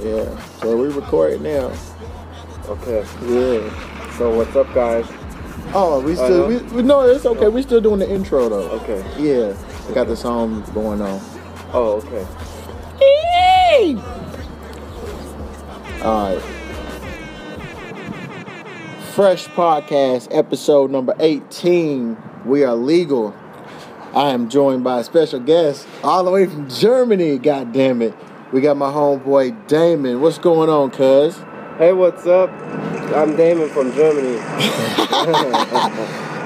Yeah. 0.00 0.38
So 0.60 0.76
we 0.76 0.88
record 0.88 1.40
now. 1.40 1.72
Okay. 2.66 3.04
Yeah. 3.26 4.12
So 4.18 4.36
what's 4.36 4.54
up, 4.56 4.72
guys? 4.74 5.06
Oh, 5.74 6.00
we 6.04 6.14
still 6.14 6.44
Uh-huh. 6.44 6.64
we, 6.70 6.76
we 6.76 6.82
no, 6.82 7.00
it's 7.02 7.24
okay. 7.24 7.48
We 7.48 7.62
still 7.62 7.80
doing 7.80 7.98
the 8.00 8.10
intro 8.10 8.48
though. 8.48 8.70
Okay. 8.80 9.02
Yeah. 9.18 9.56
I 9.88 9.92
got 9.94 10.06
the 10.06 10.16
song 10.16 10.62
going 10.74 11.00
on. 11.00 11.20
Oh, 11.72 12.02
okay. 12.04 12.26
Hey! 12.98 13.96
All 16.02 16.34
right. 16.34 16.42
Fresh 19.14 19.46
Podcast, 19.48 20.28
episode 20.30 20.90
number 20.90 21.14
18. 21.20 22.16
We 22.46 22.64
are 22.64 22.74
legal. 22.74 23.34
I 24.14 24.30
am 24.30 24.48
joined 24.50 24.84
by 24.84 25.00
a 25.00 25.04
special 25.04 25.40
guest 25.40 25.86
all 26.02 26.24
the 26.24 26.30
way 26.30 26.46
from 26.46 26.68
Germany, 26.68 27.38
god 27.38 27.72
damn 27.72 28.02
it. 28.02 28.14
We 28.52 28.60
got 28.60 28.76
my 28.76 28.90
homeboy 28.90 29.66
Damon. 29.66 30.20
What's 30.20 30.36
going 30.36 30.68
on, 30.68 30.90
cuz? 30.90 31.38
Hey, 31.78 31.94
what's 31.94 32.26
up? 32.26 32.50
I'm 33.16 33.34
Damon 33.34 33.70
from 33.70 33.90
Germany. 33.94 34.36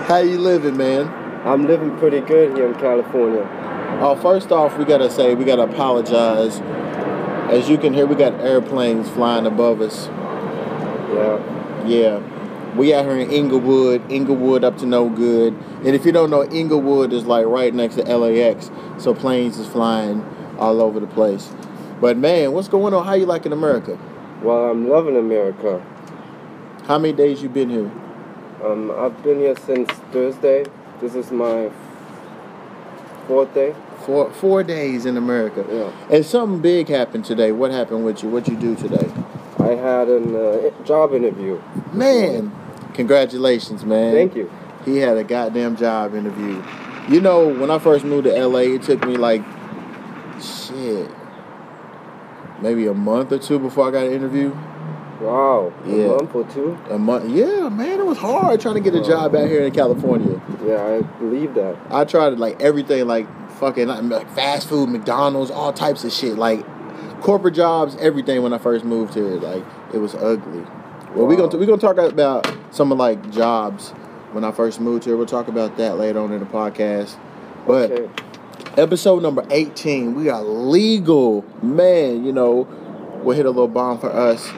How 0.07 0.19
you 0.19 0.39
living, 0.39 0.77
man? 0.77 1.09
I'm 1.45 1.67
living 1.67 1.99
pretty 1.99 2.21
good 2.21 2.57
here 2.57 2.69
in 2.69 2.75
California. 2.79 3.45
Oh, 4.01 4.15
first 4.23 4.53
off, 4.53 4.79
we 4.79 4.85
gotta 4.85 5.11
say 5.11 5.35
we 5.35 5.45
gotta 5.45 5.65
apologize. 5.65 6.61
As 7.51 7.69
you 7.69 7.77
can 7.77 7.93
hear, 7.93 8.07
we 8.07 8.15
got 8.15 8.35
airplanes 8.35 9.11
flying 9.11 9.45
above 9.45 9.81
us. 9.81 10.07
Yeah. 11.13 11.85
Yeah. 11.89 12.77
We 12.77 12.95
out 12.95 13.05
here 13.05 13.19
in 13.19 13.33
Inglewood, 13.33 14.13
Inglewood 14.13 14.63
up 14.63 14.79
to 14.79 14.87
no 14.87 15.09
good. 15.09 15.55
And 15.85 15.89
if 15.89 16.07
you 16.07 16.13
don't 16.13 16.31
know, 16.31 16.45
Inglewood 16.45 17.13
is 17.13 17.25
like 17.25 17.47
right 17.47 17.75
next 17.75 17.97
to 17.97 18.03
LAX, 18.03 18.71
so 18.97 19.13
planes 19.13 19.59
is 19.59 19.67
flying 19.67 20.25
all 20.57 20.81
over 20.81 21.01
the 21.01 21.09
place. 21.09 21.53
But 22.01 22.17
man, 22.17 22.53
what's 22.53 22.69
going 22.69 22.93
on? 22.93 23.05
How 23.07 23.15
you 23.15 23.27
liking 23.27 23.53
America? 23.53 23.99
Well, 24.43 24.71
I'm 24.71 24.89
loving 24.89 25.17
America. 25.17 25.85
How 26.85 26.99
many 26.99 27.15
days 27.15 27.43
you 27.43 27.49
been 27.49 27.71
here? 27.71 27.91
Um, 28.63 28.91
I've 28.91 29.23
been 29.23 29.39
here 29.39 29.57
since 29.57 29.91
Thursday. 30.13 30.65
This 31.01 31.15
is 31.15 31.31
my 31.31 31.71
fourth 33.27 33.53
day. 33.55 33.75
Four 34.05 34.31
four 34.33 34.63
days 34.63 35.07
in 35.07 35.17
America. 35.17 35.65
Yeah. 35.69 36.15
And 36.15 36.25
something 36.25 36.61
big 36.61 36.89
happened 36.89 37.25
today. 37.25 37.53
What 37.53 37.71
happened 37.71 38.05
with 38.05 38.23
you? 38.23 38.29
What 38.29 38.47
you 38.47 38.57
do 38.57 38.77
today? 38.77 39.11
I 39.59 39.75
had 39.75 40.09
a 40.09 40.69
uh, 40.69 40.85
job 40.85 41.13
interview. 41.13 41.61
Man, 41.93 42.53
congratulations, 42.95 43.85
man. 43.85 44.13
Thank 44.15 44.37
you. 44.37 44.51
He 44.85 44.99
had 44.99 45.17
a 45.17 45.25
goddamn 45.25 45.77
job 45.77 46.15
interview. 46.15 46.63
You 47.09 47.21
know, 47.21 47.49
when 47.49 47.71
I 47.71 47.79
first 47.79 48.05
moved 48.05 48.25
to 48.25 48.47
LA, 48.47 48.61
it 48.61 48.83
took 48.83 49.05
me 49.05 49.17
like 49.17 49.43
shit, 50.41 51.11
maybe 52.61 52.87
a 52.87 52.95
month 52.95 53.33
or 53.33 53.39
two 53.39 53.59
before 53.59 53.89
I 53.89 53.91
got 53.91 54.07
an 54.07 54.13
interview. 54.13 54.51
Wow. 55.21 55.73
Yeah. 55.87 55.95
A 55.95 56.09
month 56.09 56.35
or 56.35 56.45
two? 56.45 56.79
A 56.91 56.99
month, 56.99 57.31
yeah, 57.31 57.69
man, 57.71 58.01
it 58.01 58.07
was 58.07 58.19
hard 58.19 58.61
trying 58.61 58.75
to 58.75 58.81
get 58.81 58.95
a 58.95 59.03
job 59.03 59.35
out 59.35 59.49
here 59.49 59.63
in 59.63 59.73
California. 59.73 60.41
Yeah, 60.65 60.85
I 60.85 61.01
believe 61.19 61.55
that. 61.55 61.77
I 61.91 62.05
tried 62.05 62.39
like 62.39 62.61
everything, 62.61 63.07
like 63.07 63.27
fucking 63.53 63.89
like 63.89 64.31
fast 64.35 64.69
food, 64.69 64.91
McDonald's, 64.91 65.51
all 65.51 65.73
types 65.73 66.05
of 66.05 66.13
shit, 66.13 66.37
like 66.37 66.65
corporate 67.23 67.55
jobs, 67.55 67.97
everything. 67.97 68.43
When 68.43 68.53
I 68.53 68.59
first 68.59 68.85
moved 68.85 69.15
here, 69.15 69.25
like 69.25 69.65
it 69.95 69.99
was 69.99 70.15
ugly. 70.15 70.65
Well, 71.15 71.27
we 71.27 71.35
Wow. 71.37 71.47
gonna 71.47 71.57
we 71.59 71.65
gonna 71.67 71.79
talk 71.81 71.97
about 71.97 72.55
some 72.71 72.93
of 72.93 72.99
like 72.99 73.31
jobs 73.31 73.91
when 74.33 74.45
I 74.45 74.53
first 74.53 74.81
moved 74.83 75.05
here. 75.05 75.17
We'll 75.17 75.25
talk 75.25 75.49
about 75.49 75.79
that 75.79 75.97
later 75.97 76.21
on 76.21 76.31
in 76.33 76.41
the 76.41 76.47
podcast. 76.47 77.17
But 77.67 77.91
Okay. 77.91 78.11
Episode 78.77 79.23
number 79.23 79.45
18, 79.51 80.15
we 80.15 80.29
are 80.29 80.43
legal. 80.43 81.45
Man, 81.63 82.25
you 82.25 82.33
know, 82.33 82.67
we'll 83.23 83.37
hit 83.37 83.47
a 83.47 83.51
little 83.51 83.69
bomb 83.69 83.99
for 83.99 84.11
us. 84.11 84.49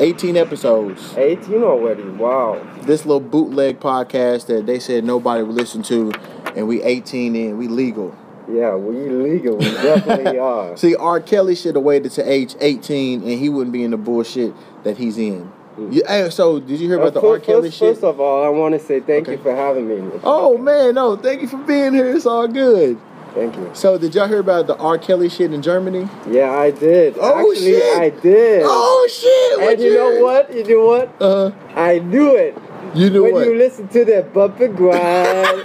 18 0.00 0.36
episodes. 0.36 1.14
18 1.16 1.62
already. 1.62 2.02
Wow. 2.02 2.60
This 2.82 3.06
little 3.06 3.20
bootleg 3.20 3.80
podcast 3.80 4.46
that 4.46 4.66
they 4.66 4.78
said 4.78 5.04
nobody 5.04 5.42
would 5.42 5.56
listen 5.56 5.82
to, 5.84 6.12
and 6.54 6.68
we 6.68 6.82
18 6.82 7.34
in, 7.34 7.56
we 7.58 7.68
legal. 7.68 8.14
Yeah, 8.48 8.76
we 8.76 8.94
legal. 9.10 9.56
We 9.56 9.64
definitely 9.64 10.38
are. 10.38 10.76
See, 10.76 10.94
R. 10.94 11.18
Kelly 11.20 11.54
should 11.56 11.74
have 11.74 11.82
waited 11.84 12.12
to 12.12 12.30
age 12.30 12.54
18 12.60 13.22
and 13.22 13.30
he 13.40 13.48
wouldn't 13.48 13.72
be 13.72 13.82
in 13.82 13.90
the 13.90 13.96
bullshit 13.96 14.54
that 14.84 14.96
he's 14.98 15.18
in. 15.18 15.50
You, 15.78 16.02
hey, 16.06 16.30
so, 16.30 16.60
did 16.60 16.78
you 16.80 16.86
hear 16.88 16.96
about 16.96 17.16
Uh, 17.16 17.20
the 17.20 17.26
R. 17.26 17.38
Kelly 17.40 17.68
first, 17.70 17.78
shit? 17.78 17.94
first 17.94 18.04
of 18.04 18.20
all, 18.20 18.44
I 18.44 18.48
want 18.48 18.74
to 18.74 18.78
say 18.78 19.00
thank 19.00 19.26
you 19.28 19.36
for 19.38 19.54
having 19.54 19.88
me. 19.88 20.20
Oh, 20.22 20.56
man, 20.56 20.94
no, 20.94 21.16
thank 21.16 21.42
you 21.42 21.48
for 21.48 21.56
being 21.58 21.92
here. 21.92 22.14
It's 22.14 22.24
all 22.24 22.46
good. 22.48 22.98
Thank 23.36 23.54
you. 23.56 23.70
So, 23.74 23.98
did 23.98 24.14
y'all 24.14 24.28
hear 24.28 24.38
about 24.38 24.66
the 24.66 24.76
R. 24.78 24.96
Kelly 24.96 25.28
shit 25.28 25.52
in 25.52 25.60
Germany? 25.60 26.08
Yeah, 26.26 26.52
I 26.52 26.70
did. 26.70 27.16
Oh, 27.20 27.50
Actually, 27.50 27.72
shit. 27.72 27.98
I 27.98 28.08
did. 28.08 28.62
Oh, 28.64 29.06
shit. 29.12 29.60
what 29.60 29.72
and 29.74 29.82
you 29.82 29.94
know 29.94 30.22
what? 30.22 30.54
You 30.54 30.64
know 30.64 30.86
what? 30.86 31.22
Uh, 31.22 31.50
I 31.74 31.98
knew 31.98 32.34
it. 32.34 32.56
you 32.94 33.10
knew 33.10 33.26
it 33.26 33.32
when 33.32 33.32
what? 33.34 33.46
you 33.46 33.54
listen 33.58 33.88
to 33.88 34.06
that 34.06 34.32
bumper 34.32 34.68
grind, 34.68 35.62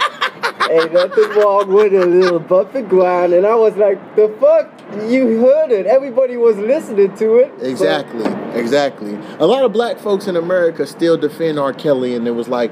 ain't 0.70 0.92
nothing 0.92 1.30
wrong 1.30 1.72
with 1.72 1.94
a 1.94 2.04
little 2.04 2.40
bumper 2.40 2.82
grind. 2.82 3.32
And 3.32 3.46
I 3.46 3.54
was 3.54 3.74
like, 3.76 4.16
the 4.16 4.28
fuck? 4.38 4.70
You 5.10 5.40
heard 5.40 5.72
it. 5.72 5.86
Everybody 5.86 6.36
was 6.36 6.58
listening 6.58 7.16
to 7.16 7.36
it. 7.36 7.56
but- 7.58 7.66
Exactly, 7.66 8.30
exactly. 8.60 9.14
A 9.38 9.46
lot 9.46 9.64
of 9.64 9.72
black 9.72 9.98
folks 9.98 10.26
in 10.26 10.36
America 10.36 10.86
still 10.86 11.16
defend 11.16 11.58
R. 11.58 11.72
Kelly, 11.72 12.14
and 12.14 12.28
it 12.28 12.32
was 12.32 12.48
like 12.48 12.70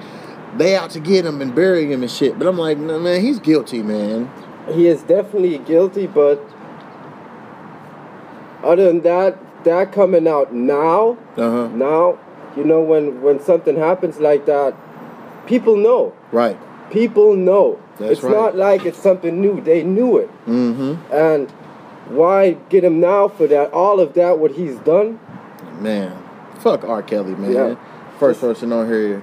they 0.58 0.76
out 0.76 0.90
to 0.90 1.00
get 1.00 1.24
him 1.24 1.40
and 1.40 1.54
bury 1.54 1.90
him 1.90 2.02
and 2.02 2.10
shit. 2.10 2.38
But 2.38 2.46
I'm 2.46 2.58
like, 2.58 2.76
no, 2.76 2.98
man, 2.98 3.22
he's 3.22 3.38
guilty, 3.38 3.82
man. 3.82 4.30
He 4.68 4.86
is 4.86 5.02
definitely 5.02 5.58
guilty, 5.58 6.06
but 6.06 6.40
other 8.62 8.84
than 8.86 9.00
that, 9.02 9.38
that 9.64 9.92
coming 9.92 10.28
out 10.28 10.52
now, 10.52 11.16
Uh 11.36 11.50
huh. 11.50 11.68
now, 11.68 12.18
you 12.56 12.64
know, 12.64 12.80
when 12.80 13.22
when 13.22 13.40
something 13.40 13.76
happens 13.76 14.18
like 14.18 14.46
that, 14.46 14.74
people 15.46 15.76
know. 15.76 16.12
Right. 16.32 16.58
People 16.90 17.36
know. 17.36 17.78
That's 17.98 18.12
it's 18.12 18.22
right. 18.22 18.32
not 18.32 18.56
like 18.56 18.84
it's 18.84 18.98
something 18.98 19.40
new. 19.40 19.60
They 19.60 19.82
knew 19.84 20.18
it. 20.18 20.30
Mm-hmm. 20.46 21.12
And 21.12 21.50
why 22.08 22.56
get 22.68 22.82
him 22.82 22.98
now 23.00 23.28
for 23.28 23.46
that? 23.46 23.72
All 23.72 24.00
of 24.00 24.14
that, 24.14 24.38
what 24.38 24.52
he's 24.52 24.76
done. 24.80 25.20
Man, 25.78 26.20
fuck 26.58 26.84
R. 26.84 27.02
Kelly, 27.02 27.34
man. 27.34 27.52
Yeah. 27.52 27.74
First 28.18 28.40
person 28.40 28.72
on 28.72 28.86
here. 28.88 29.22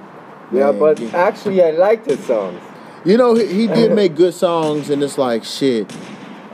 Yeah, 0.50 0.72
but 0.72 1.00
actually, 1.14 1.62
I 1.62 1.70
liked 1.72 2.06
his 2.06 2.24
songs. 2.24 2.60
You 3.08 3.16
know 3.16 3.34
he, 3.34 3.46
he 3.46 3.66
did 3.66 3.92
make 3.92 4.14
good 4.14 4.34
songs, 4.34 4.90
and 4.90 5.02
it's 5.02 5.18
like 5.18 5.44
shit. 5.44 5.90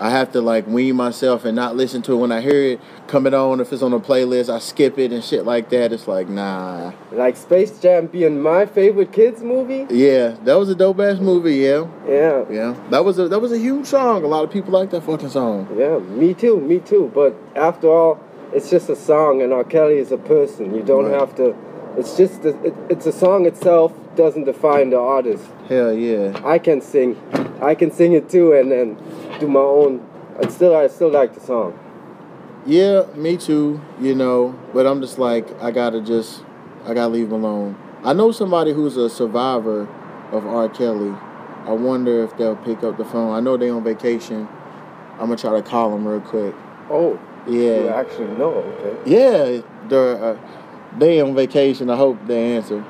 I 0.00 0.10
have 0.10 0.32
to 0.32 0.40
like 0.40 0.66
wean 0.66 0.96
myself 0.96 1.44
and 1.44 1.54
not 1.54 1.76
listen 1.76 2.02
to 2.02 2.12
it 2.12 2.16
when 2.16 2.32
I 2.32 2.40
hear 2.40 2.62
it 2.72 2.80
coming 3.06 3.32
on. 3.32 3.60
If 3.60 3.72
it's 3.72 3.80
on 3.82 3.92
a 3.92 4.00
playlist, 4.00 4.52
I 4.52 4.58
skip 4.58 4.98
it 4.98 5.12
and 5.12 5.22
shit 5.22 5.44
like 5.44 5.68
that. 5.70 5.92
It's 5.92 6.08
like 6.08 6.28
nah. 6.28 6.92
Like 7.12 7.36
Space 7.36 7.78
Jam 7.78 8.06
being 8.08 8.40
my 8.42 8.66
favorite 8.66 9.12
kids 9.12 9.40
movie. 9.42 9.86
Yeah, 9.88 10.36
that 10.44 10.54
was 10.54 10.68
a 10.68 10.74
dope 10.74 10.98
ass 11.00 11.20
movie. 11.20 11.56
Yeah. 11.56 11.86
Yeah, 12.08 12.44
Yeah, 12.50 12.76
that 12.90 13.04
was 13.04 13.18
a 13.18 13.28
that 13.28 13.40
was 13.40 13.52
a 13.52 13.58
huge 13.58 13.86
song. 13.86 14.24
A 14.24 14.26
lot 14.26 14.44
of 14.44 14.50
people 14.50 14.72
like 14.72 14.90
that 14.90 15.02
fucking 15.02 15.30
song. 15.30 15.68
yeah, 15.78 15.98
me 15.98 16.34
too, 16.34 16.60
me 16.60 16.80
too. 16.80 17.10
But 17.14 17.34
after 17.54 17.88
all, 17.88 18.20
it's 18.52 18.68
just 18.70 18.88
a 18.90 18.96
song, 18.96 19.42
and 19.42 19.52
R. 19.52 19.64
Kelly 19.64 19.98
is 19.98 20.12
a 20.12 20.18
person. 20.18 20.74
You 20.74 20.82
don't 20.82 21.06
Right. 21.10 21.18
have 21.20 21.34
to. 21.36 21.54
It's 21.96 22.16
just 22.16 22.42
the, 22.42 22.50
it, 22.64 22.74
it's 22.90 23.06
a 23.06 23.12
song 23.12 23.46
itself 23.46 23.92
doesn't 24.16 24.44
define 24.44 24.90
the 24.90 24.98
artist. 24.98 25.44
Hell 25.68 25.92
yeah. 25.92 26.40
I 26.44 26.58
can 26.58 26.80
sing, 26.80 27.16
I 27.62 27.74
can 27.74 27.90
sing 27.90 28.12
it 28.12 28.28
too, 28.28 28.52
and 28.52 28.70
then 28.70 28.96
do 29.40 29.48
my 29.48 29.60
own. 29.60 30.04
And 30.40 30.50
still, 30.52 30.74
I 30.76 30.88
still 30.88 31.10
like 31.10 31.34
the 31.34 31.40
song. 31.40 31.78
Yeah, 32.66 33.04
me 33.14 33.36
too. 33.36 33.80
You 34.00 34.14
know, 34.14 34.58
but 34.72 34.86
I'm 34.86 35.00
just 35.00 35.18
like 35.18 35.46
I 35.62 35.70
gotta 35.70 36.00
just 36.00 36.42
I 36.84 36.94
gotta 36.94 37.12
leave 37.12 37.26
him 37.30 37.44
alone. 37.44 37.76
I 38.02 38.12
know 38.12 38.32
somebody 38.32 38.72
who's 38.72 38.96
a 38.96 39.08
survivor 39.08 39.82
of 40.32 40.46
R. 40.46 40.68
Kelly. 40.68 41.14
I 41.66 41.72
wonder 41.72 42.24
if 42.24 42.36
they'll 42.36 42.56
pick 42.56 42.82
up 42.82 42.96
the 42.98 43.04
phone. 43.04 43.34
I 43.34 43.40
know 43.40 43.56
they 43.56 43.70
on 43.70 43.84
vacation. 43.84 44.48
I'm 45.12 45.26
gonna 45.28 45.36
try 45.36 45.52
to 45.52 45.62
call 45.62 45.90
them 45.90 46.06
real 46.06 46.20
quick. 46.20 46.54
Oh, 46.90 47.18
you 47.46 47.62
Yeah, 47.84 47.94
actually 47.94 48.36
know, 48.36 48.54
okay? 48.54 49.10
yeah. 49.10 49.62
They're 49.88 50.22
uh, 50.24 50.38
they 50.98 51.20
on 51.20 51.34
vacation. 51.34 51.90
I 51.90 51.96
hope 51.96 52.18
they 52.26 52.56
answer. 52.56 52.84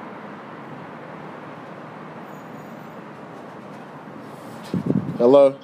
Hello. 5.18 5.56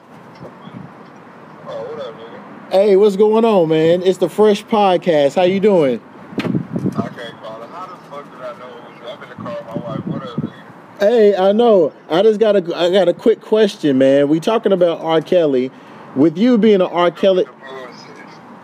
Oh, 1.67 1.83
what 1.83 2.01
up, 2.01 2.15
nigga? 2.15 2.73
Hey, 2.73 2.97
what's 2.97 3.17
going 3.17 3.45
on, 3.45 3.69
man? 3.69 4.03
It's 4.03 4.19
the 4.19 4.29
Fresh 4.29 4.65
Podcast. 4.67 5.35
How 5.35 5.43
you 5.43 5.61
doing? 5.61 6.01
I 6.39 7.09
can't 7.09 7.37
call 7.41 7.63
it. 7.63 7.69
How 7.69 7.87
the 7.87 7.97
fuck 8.09 8.31
did 8.31 8.41
I 8.41 8.59
know 8.59 8.69
it 8.69 8.85
was 8.85 8.99
you? 9.01 9.09
I'm 9.09 9.23
in 9.23 9.29
the 9.29 9.35
car 9.35 9.57
with 9.57 9.67
my 9.67 9.75
wife. 9.77 10.07
What 10.07 10.23
up, 10.23 10.41
nigga? 10.41 11.01
Hey, 11.01 11.37
I 11.37 11.53
know. 11.53 11.93
I 12.09 12.23
just 12.23 12.39
got 12.41 12.57
a 12.57 12.77
I 12.77 12.91
got 12.91 13.09
a 13.09 13.15
quick 13.15 13.41
question, 13.41 13.99
man. 13.99 14.29
We 14.29 14.41
talking 14.41 14.73
about 14.73 15.01
R. 15.01 15.21
Kelly. 15.21 15.71
With 16.17 16.37
you 16.37 16.59
being 16.59 16.81
an 16.81 16.89
R. 16.89 17.13
Kelly, 17.13 17.45
huh? 17.45 17.51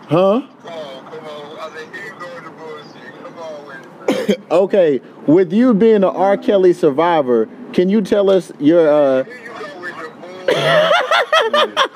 Come 0.09 0.19
on, 0.19 1.05
come 1.05 1.25
on. 1.25 1.59
I 1.59 1.71
said, 1.73 1.95
here 1.95 2.05
you 2.05 2.19
go 2.19 2.35
with 2.35 2.43
the 2.43 2.49
bullshit. 2.51 3.23
Come 3.23 3.37
on 3.39 3.65
with 3.67 3.77
it, 3.77 3.89
man. 4.09 4.16
Okay. 4.51 5.01
With 5.25 5.51
you 5.51 5.73
being 5.73 5.97
an 5.97 6.03
R. 6.05 6.37
Kelly 6.37 6.73
survivor, 6.73 7.49
can 7.73 7.89
you 7.89 8.01
tell 8.01 8.29
us 8.29 8.51
your 8.59 8.87
uh 8.87 9.23
Here 9.23 9.39
you 9.39 9.47
go 9.47 9.79
with 9.79 9.97
the 9.97 10.09
bullshit. 11.51 11.91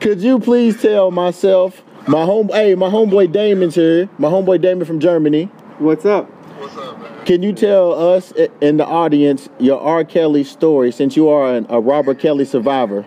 Could 0.00 0.20
you 0.20 0.38
please 0.38 0.80
tell 0.80 1.10
myself, 1.10 1.82
my 2.06 2.24
home, 2.24 2.48
hey, 2.48 2.74
my 2.74 2.88
homeboy 2.88 3.32
Damon's 3.32 3.74
here. 3.74 4.08
My 4.18 4.28
homeboy 4.28 4.60
Damon 4.60 4.86
from 4.86 5.00
Germany. 5.00 5.44
What's 5.78 6.04
up? 6.04 6.30
What's 6.30 6.76
up, 6.76 7.00
man? 7.00 7.24
Can 7.24 7.42
you 7.42 7.52
tell 7.52 7.92
us 7.92 8.32
in 8.60 8.78
the 8.78 8.86
audience 8.86 9.48
your 9.58 9.80
R. 9.80 10.04
Kelly 10.04 10.44
story 10.44 10.92
since 10.92 11.16
you 11.16 11.28
are 11.28 11.54
an, 11.54 11.66
a 11.68 11.80
Robert 11.80 12.18
Kelly 12.18 12.44
survivor? 12.44 13.04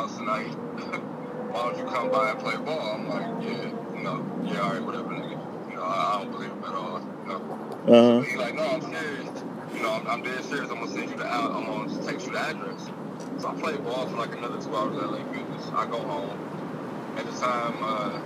House 0.00 0.16
tonight. 0.16 0.48
Why 1.52 1.62
don't 1.70 1.78
you 1.78 1.84
come 1.84 2.10
by 2.10 2.30
and 2.30 2.38
play 2.40 2.56
ball? 2.56 2.80
I'm 2.96 3.08
like, 3.08 3.44
Yeah, 3.44 3.68
know, 4.02 4.24
yeah, 4.44 4.62
alright, 4.64 4.82
whatever, 4.82 5.10
nigga. 5.10 5.36
You 5.70 5.76
know, 5.76 5.84
I, 5.84 6.20
don't 6.22 6.32
believe 6.32 6.50
him 6.50 6.64
at 6.64 6.74
all. 6.74 7.00
You 7.00 7.28
know. 7.28 7.40
Uh 7.94 8.22
He 8.22 8.36
like, 8.36 8.54
no, 8.54 8.64
I'm 8.64 8.80
serious. 8.82 9.28
You 9.74 9.82
know, 9.82 9.92
I'm, 9.92 10.06
I'm 10.08 10.22
dead 10.22 10.42
serious. 10.44 10.70
I'm 10.70 10.80
gonna 10.80 10.92
send 10.92 11.10
you 11.10 11.16
the 11.16 11.26
out. 11.26 11.52
I'm 11.52 11.66
gonna 11.66 12.02
text 12.06 12.26
you 12.26 12.32
the 12.32 12.40
address. 12.40 12.88
So 13.40 13.48
I 13.48 13.54
play 13.60 13.76
ball 13.76 14.06
for 14.08 14.16
like 14.16 14.34
another 14.36 14.60
two 14.60 14.74
hours 14.74 14.96
at 14.96 15.10
LA 15.10 15.24
Fitness. 15.32 15.66
I 15.74 15.86
go 15.86 15.98
home. 16.00 16.38
At 17.16 17.26
the 17.26 17.32
time, 17.32 17.76
uh, 17.82 18.20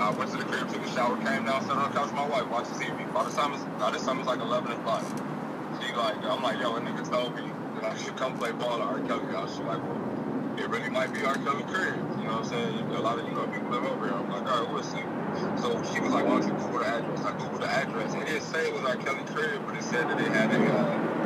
I 0.00 0.10
went 0.12 0.30
to 0.32 0.38
the 0.38 0.44
crib, 0.44 0.68
took 0.72 0.82
a 0.84 0.90
shower, 0.92 1.16
came 1.16 1.44
down, 1.44 1.62
sat 1.62 1.76
on 1.76 1.92
the 1.92 1.98
couch 1.98 2.06
with 2.06 2.14
my 2.14 2.26
wife, 2.26 2.48
watched 2.48 2.72
TV. 2.72 2.96
By 3.12 3.24
the 3.24 3.30
time 3.32 3.52
it's, 3.52 3.64
by 3.78 3.90
this 3.92 4.04
time 4.04 4.18
it's 4.20 4.28
like 4.28 4.40
11 4.40 4.72
o'clock. 4.72 5.04
She 5.80 5.92
like, 5.94 6.16
I'm 6.24 6.42
like, 6.42 6.60
yo, 6.60 6.76
a 6.76 6.80
nigga 6.80 7.08
told 7.10 7.36
me 7.36 7.50
that 7.76 7.84
I 7.92 7.96
should 7.98 8.16
come 8.16 8.38
play 8.38 8.52
ball 8.52 8.82
at 8.82 8.88
R. 8.88 9.00
Kelly 9.06 9.26
house. 9.34 9.56
She 9.56 9.62
like, 9.64 9.82
well, 9.82 10.13
it 10.58 10.68
really 10.68 10.90
might 10.90 11.12
be 11.12 11.24
R. 11.24 11.34
Kelly 11.36 11.64
crib. 11.64 11.94
You 12.18 12.24
know 12.26 12.40
what 12.42 12.44
I'm 12.44 12.44
saying? 12.44 12.78
A 12.92 13.00
lot 13.00 13.18
of, 13.18 13.26
you 13.26 13.34
know, 13.34 13.46
people 13.48 13.70
live 13.70 13.84
over 13.84 14.06
here. 14.06 14.14
I'm 14.14 14.30
like, 14.30 14.50
all 14.50 14.64
right, 14.64 14.72
we'll 14.74 14.82
see. 14.84 15.02
So 15.62 15.82
she 15.92 16.00
was 16.00 16.12
like, 16.12 16.26
why 16.26 16.40
don't 16.40 16.46
you 16.48 16.54
Google 16.54 16.80
the 16.80 16.86
address? 16.86 17.20
I 17.24 17.32
Googled 17.32 17.60
the 17.60 17.70
address. 17.70 18.14
It 18.14 18.26
didn't 18.26 18.42
say 18.42 18.68
it 18.68 18.74
was 18.74 18.84
R. 18.84 18.96
Kelly 18.96 19.24
crib, 19.34 19.66
but 19.66 19.76
it 19.76 19.82
said 19.84 20.08
that 20.08 20.18
they 20.18 20.30
had 20.30 20.50
a, 20.52 20.60
uh, 20.74 21.16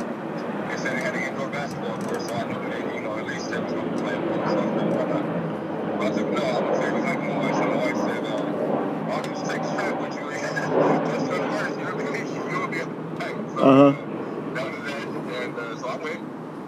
it 0.73 0.79
said 0.79 0.97
they 0.97 1.01
had 1.03 1.15
an 1.15 1.23
indoor 1.23 1.49
basketball 1.49 1.97
court, 1.99 2.21
so 2.21 2.33
I 2.33 2.43
knew 2.47 2.59
that 2.69 2.95
you 2.95 3.01
know, 3.01 3.17
at 3.17 3.27
least 3.27 3.49
they 3.51 3.59
was 3.59 3.73
going 3.73 3.91
to 3.91 4.03
play 4.03 4.15
ball. 4.17 4.47
So 4.47 4.59
I? 4.59 5.23
But 5.97 6.13
I 6.13 6.15
took, 6.15 6.29
no, 6.31 6.43
I'm 6.43 6.65
going 6.65 6.73
to 6.73 6.81
take, 6.81 6.93
like, 6.93 7.19
my 7.19 7.37
wife, 7.37 7.55
my 7.59 7.93
said, 8.07 8.25
uh, 8.25 8.41
why 9.07 9.21
don't 9.21 9.25
you 9.27 9.31
just 9.33 9.51
take 9.51 9.61
the 9.63 9.69
strap 9.69 10.01
with 10.01 10.15
you? 10.15 10.31
That's 10.31 11.23
what 11.29 11.41
it 11.41 11.51
works. 11.51 11.77
You're 11.77 11.91
going 11.93 12.07
to 12.07 12.13
be, 12.13 12.19
you're 12.33 12.49
going 12.51 12.65
to 12.65 12.71
be 12.71 12.81
able 12.81 12.95
to 12.95 13.15
play. 13.17 13.33
So, 13.55 13.63
Uh-huh. 13.63 13.93
that 14.55 14.71
was 14.71 14.83
that. 14.85 15.07
And 15.43 15.59
uh, 15.59 15.77
so 15.77 15.87
I 15.89 15.97
went, 15.97 16.21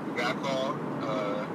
the 0.07 0.13
guy 0.21 0.33
called, 0.35 0.79
uh, 1.03 1.45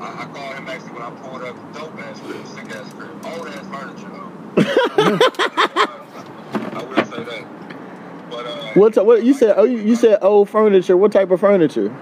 I, 0.00 0.22
I 0.22 0.26
called 0.34 0.54
him 0.56 0.68
actually 0.68 0.91
when 1.02 1.12
I 1.12 1.20
pulled 1.20 1.42
up 1.42 1.56
dope 1.74 1.98
ass 1.98 2.20
crib, 2.20 2.46
sick 2.46 2.70
ass 2.76 2.92
crib, 2.94 3.10
old 3.26 3.48
ass 3.48 3.66
furniture 3.66 4.08
though. 4.08 4.30
I 6.78 6.82
will 6.84 7.04
say 7.04 7.24
that. 7.24 7.44
But 8.30 8.46
uh, 8.46 8.72
What, 8.74 8.94
t- 8.94 9.00
what 9.00 9.24
you 9.24 9.34
said? 9.34 9.54
Oh, 9.56 9.64
you, 9.64 9.78
you 9.78 9.96
said 9.96 10.18
old 10.22 10.48
furniture. 10.48 10.96
What 10.96 11.12
type 11.12 11.30
of 11.30 11.40
furniture? 11.40 11.94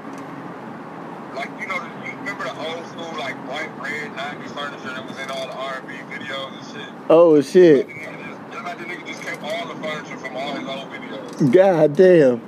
like 1.35 1.51
you 1.61 1.67
know, 1.67 1.79
the- 1.79 2.07
you 2.07 2.13
remember 2.19 2.45
the 2.45 2.59
old 2.59 2.87
school 2.87 3.13
like 3.19 3.35
white 3.49 3.71
red 3.81 4.11
'90s 4.13 4.51
furniture 4.55 4.91
that 4.95 5.07
was 5.09 5.19
in 5.19 5.31
all 5.31 5.47
the 5.47 5.55
R&B 5.55 5.95
videos 6.15 6.53
and 6.53 6.67
shit. 6.81 6.89
Oh 7.09 7.41
shit! 7.41 7.87
The 7.87 7.95
just, 7.95 8.53
just 8.53 8.65
like 8.65 8.79
the 8.79 8.85
nigga 8.85 9.07
just 9.07 9.23
kept 9.23 9.43
all 9.43 9.67
the 9.67 9.75
furniture 9.83 10.17
from 10.19 10.37
all 10.37 10.55
his 10.55 10.69
old 10.69 10.91
videos. 10.91 11.53
God 11.53 11.97
damn. 11.97 12.41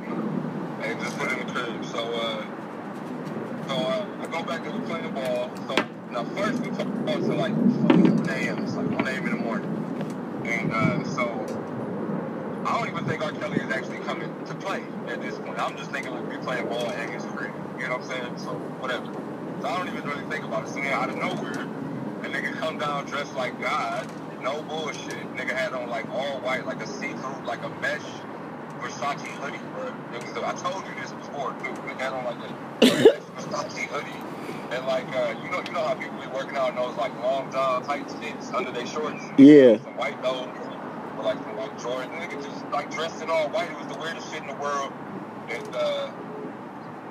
and 0.83 1.01
just 1.01 1.19
put 1.19 1.33
it 1.33 1.39
in 1.39 1.47
the 1.47 1.53
crib. 1.53 1.85
So, 1.87 1.99
uh, 1.99 2.45
so 3.69 3.75
uh, 3.75 4.07
I 4.21 4.27
go 4.27 4.43
back 4.43 4.67
and 4.67 4.81
we 4.81 4.87
play 4.87 5.01
the 5.01 5.09
ball. 5.09 5.51
So 5.69 5.75
now 6.11 6.25
first 6.37 6.61
we 6.61 6.69
talk 6.71 6.87
about 6.87 7.21
to 7.23 7.35
like 7.35 7.55
4 7.55 8.35
a.m. 8.35 8.65
It's 8.65 8.75
like 8.75 8.91
1 8.91 9.07
a.m. 9.09 9.25
in 9.27 9.31
the 9.31 9.37
morning, 9.37 10.43
and 10.45 10.73
uh, 10.73 11.05
so 11.05 11.25
I 12.67 12.79
don't 12.79 12.89
even 12.91 13.05
think 13.07 13.25
R. 13.25 13.33
Kelly 13.33 13.59
is 13.59 13.71
actually 13.73 13.99
coming 13.99 14.29
to 14.47 14.55
play 14.57 14.83
at 15.09 15.21
this 15.23 15.37
point. 15.39 15.59
I'm 15.59 15.77
just 15.77 15.91
thinking 15.91 16.13
like 16.13 16.29
we 16.29 16.37
playing 16.39 16.69
ball 16.69 16.89
at 16.91 17.09
his 17.11 17.25
crib. 17.25 17.51
You 17.79 17.89
know 17.89 17.97
what 17.97 18.03
I'm 18.05 18.09
saying? 18.09 18.39
So 18.39 18.51
whatever. 18.79 19.07
So 19.61 19.69
I 19.69 19.77
don't 19.79 19.89
even 19.89 20.05
really 20.09 20.25
think 20.31 20.45
about 20.45 20.65
it. 20.65 20.69
So 20.69 20.75
then 20.77 20.87
out 20.93 21.09
of 21.09 21.17
nowhere, 21.17 21.67
the 22.23 22.29
nigga 22.29 22.53
come 22.59 22.79
down 22.79 23.07
dressed 23.07 23.35
like 23.35 23.59
God. 23.61 24.09
No 24.43 24.61
bullshit. 24.63 25.23
Nigga 25.37 25.55
had 25.57 25.73
on 25.73 25.89
like 25.89 26.09
all 26.11 26.41
white, 26.41 26.67
like 26.67 26.81
a 26.83 26.87
see-through, 26.87 27.47
like 27.47 27.63
a 27.63 27.69
mesh 27.81 28.03
Versace 28.81 29.21
hoodie, 29.39 29.59
bro. 29.75 29.87
It 30.15 30.23
was 30.25 30.33
the, 30.33 30.45
I 30.47 30.53
told 30.55 30.85
you 30.87 30.95
this 31.01 31.13
before 31.13 31.51
too. 31.63 31.71
Nigga 31.87 31.99
had 32.01 32.13
on 32.13 32.25
like 32.25 32.51
a 32.83 32.87
Versace 32.87 33.87
hoodie. 33.87 34.75
And 34.75 34.87
like 34.87 35.07
uh, 35.15 35.35
you 35.45 35.51
know 35.51 35.63
you 35.67 35.73
know 35.73 35.85
how 35.87 35.95
people 35.95 36.19
be 36.21 36.27
working 36.29 36.57
out 36.57 36.71
in 36.71 36.77
those 36.77 36.97
like 36.97 37.15
long 37.23 37.51
john 37.53 37.83
tight 37.85 38.09
skits 38.11 38.51
under 38.53 38.71
their 38.71 38.87
shorts. 38.87 39.22
Yeah. 39.39 39.79
Some 39.79 39.97
white 39.97 40.19
or 40.25 41.25
like 41.25 41.39
some 41.39 41.57
white 41.57 41.79
Jordan. 41.79 42.11
Nigga 42.13 42.43
just 42.43 42.67
like 42.71 42.91
dressed 42.91 43.23
in 43.23 43.31
all 43.31 43.49
white. 43.49 43.71
It 43.71 43.79
was 43.79 43.87
the 43.87 43.99
weirdest 43.99 44.31
shit 44.31 44.43
in 44.43 44.49
the 44.49 44.55
world. 44.55 44.93
And 45.49 45.75
uh 45.75 46.11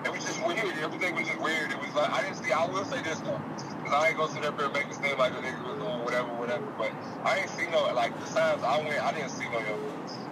it 0.06 0.12
was 0.12 0.24
just 0.26 0.46
weird. 0.46 0.60
Everything 0.82 1.16
was 1.16 1.28
just 1.28 1.40
weird. 1.42 1.72
It 1.72 1.80
was 1.80 1.94
like 1.96 2.10
I 2.12 2.22
didn't 2.22 2.44
see. 2.44 2.52
I 2.52 2.66
will 2.66 2.86
say 2.86 3.02
this 3.02 3.20
though, 3.20 3.40
because 3.58 3.94
I 3.94 4.10
ain't 4.10 4.18
gonna 4.18 4.34
sit 4.34 4.46
up 4.46 4.58
there 4.58 4.66
and 4.68 4.74
make 4.74 4.88
it 4.88 4.96
seem 4.96 5.18
like 5.18 5.34
the 5.34 5.42
nigga 5.42 5.62
was 5.66 5.82
on 5.82 6.04
whatever, 6.04 6.30
whatever. 6.36 6.66
But 6.78 6.92
I 7.24 7.40
ain't 7.40 7.50
see 7.50 7.68
no 7.68 7.92
like 7.94 8.14
the 8.20 8.26
times 8.34 8.64
I 8.64 8.78
went. 8.80 9.02
I 9.02 9.14
didn't 9.14 9.30
see 9.30 9.46
no 9.50 9.60
young. 9.60 9.82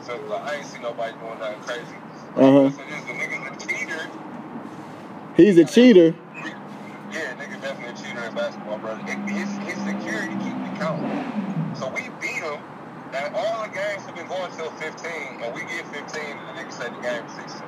So 0.01 0.17
like, 0.27 0.41
I 0.41 0.55
ain't 0.57 0.65
see 0.65 0.79
nobody 0.79 1.13
doing 1.17 1.39
nothing 1.39 1.61
crazy. 1.61 1.97
Uh-huh. 2.35 2.69
So 2.69 2.81
this 2.85 3.03
the 3.05 3.13
nigga's 3.13 3.63
a 3.63 3.67
cheater. 3.67 4.09
He's 5.37 5.57
a 5.57 5.65
cheater. 5.65 6.15
Yeah, 7.11 7.33
nigga 7.37 7.61
definitely 7.61 7.93
a 7.93 7.97
cheater 7.97 8.23
in 8.25 8.35
basketball, 8.35 8.77
brother. 8.79 9.01
And 9.07 9.29
his 9.29 9.49
his 9.65 9.77
security 9.85 10.33
keep 10.43 10.57
me 10.57 10.69
count. 10.77 11.01
So 11.77 11.89
we 11.89 12.09
beat 12.19 12.41
him. 12.41 12.59
And 13.19 13.35
all 13.35 13.63
the 13.67 13.69
games 13.75 14.03
have 14.07 14.15
been 14.15 14.27
going 14.27 14.51
till 14.55 14.71
15, 14.79 15.43
and 15.43 15.53
we 15.53 15.61
get 15.61 15.85
15, 15.91 16.23
and 16.23 16.39
the 16.55 16.61
nigga 16.61 16.71
said 16.71 16.95
the 16.95 17.01
game 17.01 17.23
was 17.23 17.33
16. 17.35 17.61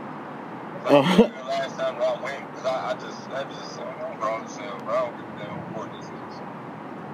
Like, 0.86 0.94
Uh-huh. 0.94 1.24
the 1.28 1.44
last 1.50 1.78
time 1.78 2.00
that 2.00 2.08
I 2.08 2.24
went, 2.24 2.48
because 2.52 2.66
I, 2.66 2.92
I 2.92 2.94
just, 2.96 3.20
I 3.30 3.44
just, 3.52 3.80
I'm 3.80 4.20
grown 4.20 4.44
as 4.46 4.56
hell, 4.56 4.80
bro. 4.86 4.96
I 4.96 5.00
don't 5.02 5.18
give 5.18 5.28
a 5.28 5.40
damn 5.44 5.52
what 5.76 5.92
important 5.92 6.02
this 6.02 6.10
is. 6.10 6.36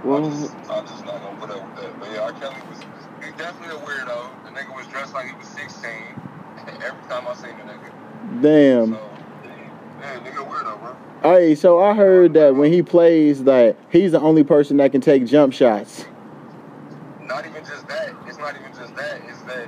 Well, 0.06 0.30
just, 0.30 0.54
I'm 0.70 0.86
just 0.88 1.04
not 1.06 1.20
gonna 1.22 1.40
put 1.42 1.50
up 1.50 1.66
with 1.66 1.84
that. 1.84 2.00
But 2.00 2.12
yeah, 2.12 2.22
R. 2.30 2.32
Kelly 2.34 2.56
was, 2.70 2.80
he's 3.26 3.34
definitely 3.36 3.76
a 3.76 3.80
weirdo. 3.82 4.30
The 4.46 4.52
nigga 4.52 4.76
was 4.76 4.86
dressed 4.88 5.14
like 5.14 5.28
he 5.28 5.36
was 5.36 5.48
16. 5.48 5.90
Every 6.68 7.10
time 7.10 7.28
I 7.28 7.34
seen 7.34 7.58
the 7.58 7.74
nigga. 7.74 8.42
Damn. 8.42 8.94
So, 8.94 9.10
yeah, 10.00 10.20
nigga 10.20 10.48
weirdo, 10.48 10.80
bro. 10.80 10.96
Hey, 11.24 11.56
so 11.56 11.82
I 11.82 11.96
heard 11.96 12.34
that 12.36 12.56
when 12.56 12.72
he 12.72 12.84
plays, 12.84 13.44
that 13.46 13.76
he's 13.90 14.12
the 14.12 14.20
only 14.22 14.44
person 14.44 14.78
that 14.78 14.92
can 14.92 15.02
take 15.02 15.26
jump 15.26 15.52
shots. 15.54 16.06
Not 17.26 17.46
even 17.46 17.66
just 17.66 17.88
that. 17.90 18.14
It's 18.28 18.38
not 18.38 18.56
even 18.58 18.72
just 18.74 18.96
that. 18.96 19.20
It's 19.28 19.42
that 19.42 19.68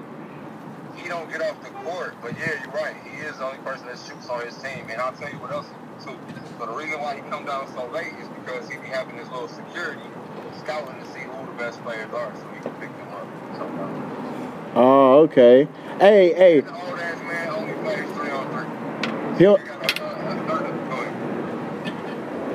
he 0.95 1.09
don't 1.09 1.29
get 1.29 1.41
off 1.41 1.61
the 1.61 1.69
court. 1.83 2.13
But 2.21 2.37
yeah, 2.39 2.61
you're 2.63 2.71
right. 2.71 2.95
He 3.03 3.17
is 3.25 3.37
the 3.37 3.45
only 3.45 3.57
person 3.59 3.87
that 3.87 3.97
shoots 3.97 4.29
on 4.29 4.45
his 4.45 4.55
team. 4.57 4.85
And 4.89 4.98
I'll 5.09 5.15
tell 5.15 5.31
you 5.31 5.39
what 5.39 5.51
else 5.51 5.65
too. 6.05 6.15
So 6.59 6.67
the 6.67 6.71
reason 6.71 7.01
why 7.01 7.15
he 7.15 7.21
come 7.31 7.43
down 7.43 7.67
so 7.73 7.87
late 7.87 8.13
is 8.21 8.27
because 8.27 8.69
he 8.69 8.77
be 8.77 8.85
having 8.89 9.15
his 9.17 9.27
little 9.29 9.47
security 9.47 10.03
scouting 10.59 10.99
to 11.01 11.05
see 11.07 11.21
who 11.21 11.45
the 11.47 11.51
best 11.57 11.81
players 11.81 12.13
are, 12.13 12.31
so 12.35 12.47
he 12.53 12.59
can 12.59 12.71
pick 12.73 12.95
them 12.95 13.07
up. 13.09 13.25
Oh, 14.75 15.21
okay. 15.21 15.67
Hey, 15.99 16.31
hey, 16.35 16.59
the 16.61 16.69
old 16.75 16.99
ass 16.99 17.19
man 17.23 17.49
only 17.49 17.73
plays 17.81 18.07
three 18.11 18.29
on 18.29 18.45
three. 18.53 18.67
He'll- 19.39 19.57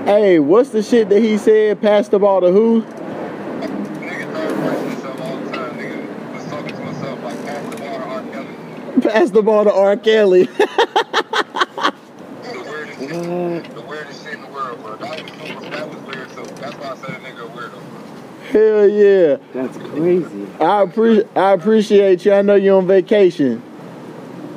hey, 0.04 0.38
what's 0.38 0.70
the 0.70 0.80
shit 0.84 1.08
that 1.08 1.18
he 1.20 1.36
said? 1.38 1.80
Pass 1.82 2.06
the 2.06 2.20
ball 2.20 2.40
to 2.40 2.52
who? 2.52 2.82
Nigga 2.82 4.32
third 4.32 4.54
person 4.62 4.90
himself 4.90 5.20
all 5.22 5.36
the 5.40 5.50
time. 5.50 5.74
Nigga 5.76 6.34
was 6.34 6.44
talking 6.44 6.76
to 6.76 6.82
himself 6.82 7.20
like 7.24 7.44
pass 7.46 7.68
the 7.74 7.78
ball 7.78 7.98
to 7.98 8.04
R. 8.04 8.22
Kelly. 8.30 8.54
Pass 9.02 9.30
the 9.30 9.42
ball 9.42 9.64
to 9.64 9.72
R. 9.72 9.96
Kelly. 9.96 10.48
The 12.44 12.62
weirdest 12.70 12.98
shit. 13.00 13.74
The 13.74 13.80
weirdest 13.82 14.24
shit 14.24 14.34
in 14.34 14.42
the 14.42 14.48
world, 14.48 14.80
bro. 14.82 14.96
That 14.96 15.22
was 15.22 15.32
super, 15.32 15.70
that 15.70 15.88
was 15.88 15.98
weird 16.02 16.28
too. 16.30 16.44
That's 16.60 16.74
why 16.76 16.92
I 16.92 16.96
said 16.96 17.10
a 17.10 17.18
nigga 17.18 17.46
a 17.46 17.48
weirdo. 17.50 17.80
Hell 18.54 18.88
yeah. 18.88 19.38
that's 19.52 19.76
crazy. 19.78 20.46
I 20.60 20.82
appreciate 20.82 21.36
I 21.36 21.52
appreciate 21.54 22.24
you. 22.24 22.32
I 22.32 22.42
know 22.42 22.54
you're 22.54 22.76
on 22.78 22.86
vacation. 22.86 23.60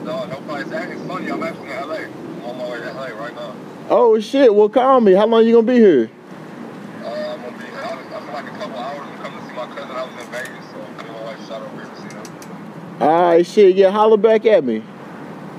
No, 0.03 0.23
no 0.27 0.35
place. 0.41 0.67
That 0.67 0.91
is 0.91 1.01
funny. 1.07 1.31
I'm 1.31 1.41
actually 1.41 1.71
in 1.71 1.87
LA. 1.89 1.95
I'm 1.95 2.45
on 2.45 2.57
my 2.59 2.69
way 2.69 2.77
to 2.77 2.93
LA 2.93 3.07
right 3.07 3.33
now. 3.33 3.55
Oh 3.89 4.19
shit. 4.19 4.53
Well, 4.53 4.69
call 4.69 5.01
me. 5.01 5.13
How 5.13 5.25
long 5.25 5.47
you 5.47 5.55
gonna 5.55 5.65
be 5.65 5.79
here? 5.79 6.11
Uh, 7.03 7.07
I'm 7.07 7.41
gonna 7.41 7.57
be. 7.57 7.65
I 7.65 8.17
I'm 8.17 8.33
like 8.33 8.45
a 8.45 8.57
couple 8.59 8.77
hours. 8.77 8.99
I'm 8.99 9.17
coming 9.17 9.39
to 9.39 9.47
see 9.47 9.55
my 9.55 9.65
cousin. 9.65 9.95
I 9.95 10.03
was 10.03 10.25
in 10.25 10.31
Vegas, 10.31 10.65
so 10.69 10.77
me 10.77 10.83
and 10.99 11.07
my 11.07 11.23
wife 11.23 11.47
shot 11.47 11.61
over 11.63 11.75
here 11.75 11.85
to 11.85 12.01
see 12.01 12.07
them. 12.09 13.01
All 13.01 13.21
right, 13.23 13.47
shit. 13.47 13.75
Yeah, 13.75 13.89
holler 13.89 14.17
back 14.17 14.45
at 14.45 14.63
me. 14.63 14.83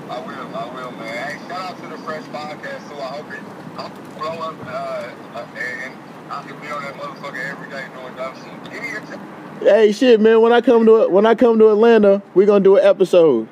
I 0.09 0.19
will. 0.21 0.55
I 0.55 0.73
will, 0.75 0.91
man. 0.91 1.37
Hey, 1.37 1.47
shout 1.49 1.71
out 1.71 1.81
to 1.81 1.87
the 1.89 1.97
Fresh 2.03 2.23
Podcast 2.27 2.87
too. 2.87 2.95
I 2.95 3.07
hope 3.17 3.33
it. 3.33 3.39
I 3.77 3.81
hope 3.81 3.97
it 3.97 4.17
blow 4.17 4.47
up. 4.47 4.55
Uh, 4.65 5.39
uh, 5.39 5.45
and 5.57 5.93
I 6.31 6.43
can 6.43 6.59
be 6.61 6.67
on 6.67 6.83
that 6.83 6.93
motherfucker 6.93 7.43
every 7.43 7.69
day 7.71 7.87
doing 7.95 8.15
dumb 8.15 8.35
shit. 8.35 8.71
Give 8.71 8.83
me 8.83 8.91
your. 8.91 9.01
T- 9.01 9.58
Hey, 9.69 9.91
shit, 9.91 10.19
man. 10.19 10.41
When 10.41 10.51
I 10.51 10.61
come 10.61 10.83
to 10.87 11.07
when 11.09 11.27
I 11.27 11.35
come 11.35 11.59
to 11.59 11.69
Atlanta, 11.69 12.23
we 12.33 12.47
gonna 12.47 12.63
do 12.63 12.77
an 12.77 12.83
episode. 12.83 13.47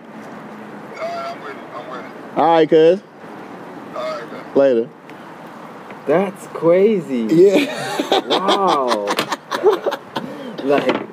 Alright, 0.97 1.13
I'm 1.13 1.43
with 1.43 1.51
it. 1.51 1.57
I'm 1.75 1.89
with 1.91 2.05
it. 2.05 2.37
All 2.37 2.53
right, 2.55 2.67
cuz. 2.67 3.01
Alright, 3.93 4.31
man. 4.31 4.55
Later. 4.55 4.89
That's 6.07 6.47
crazy. 6.47 7.27
Yeah. 7.29 8.27
Wow. 8.29 9.05
like, 10.63 11.07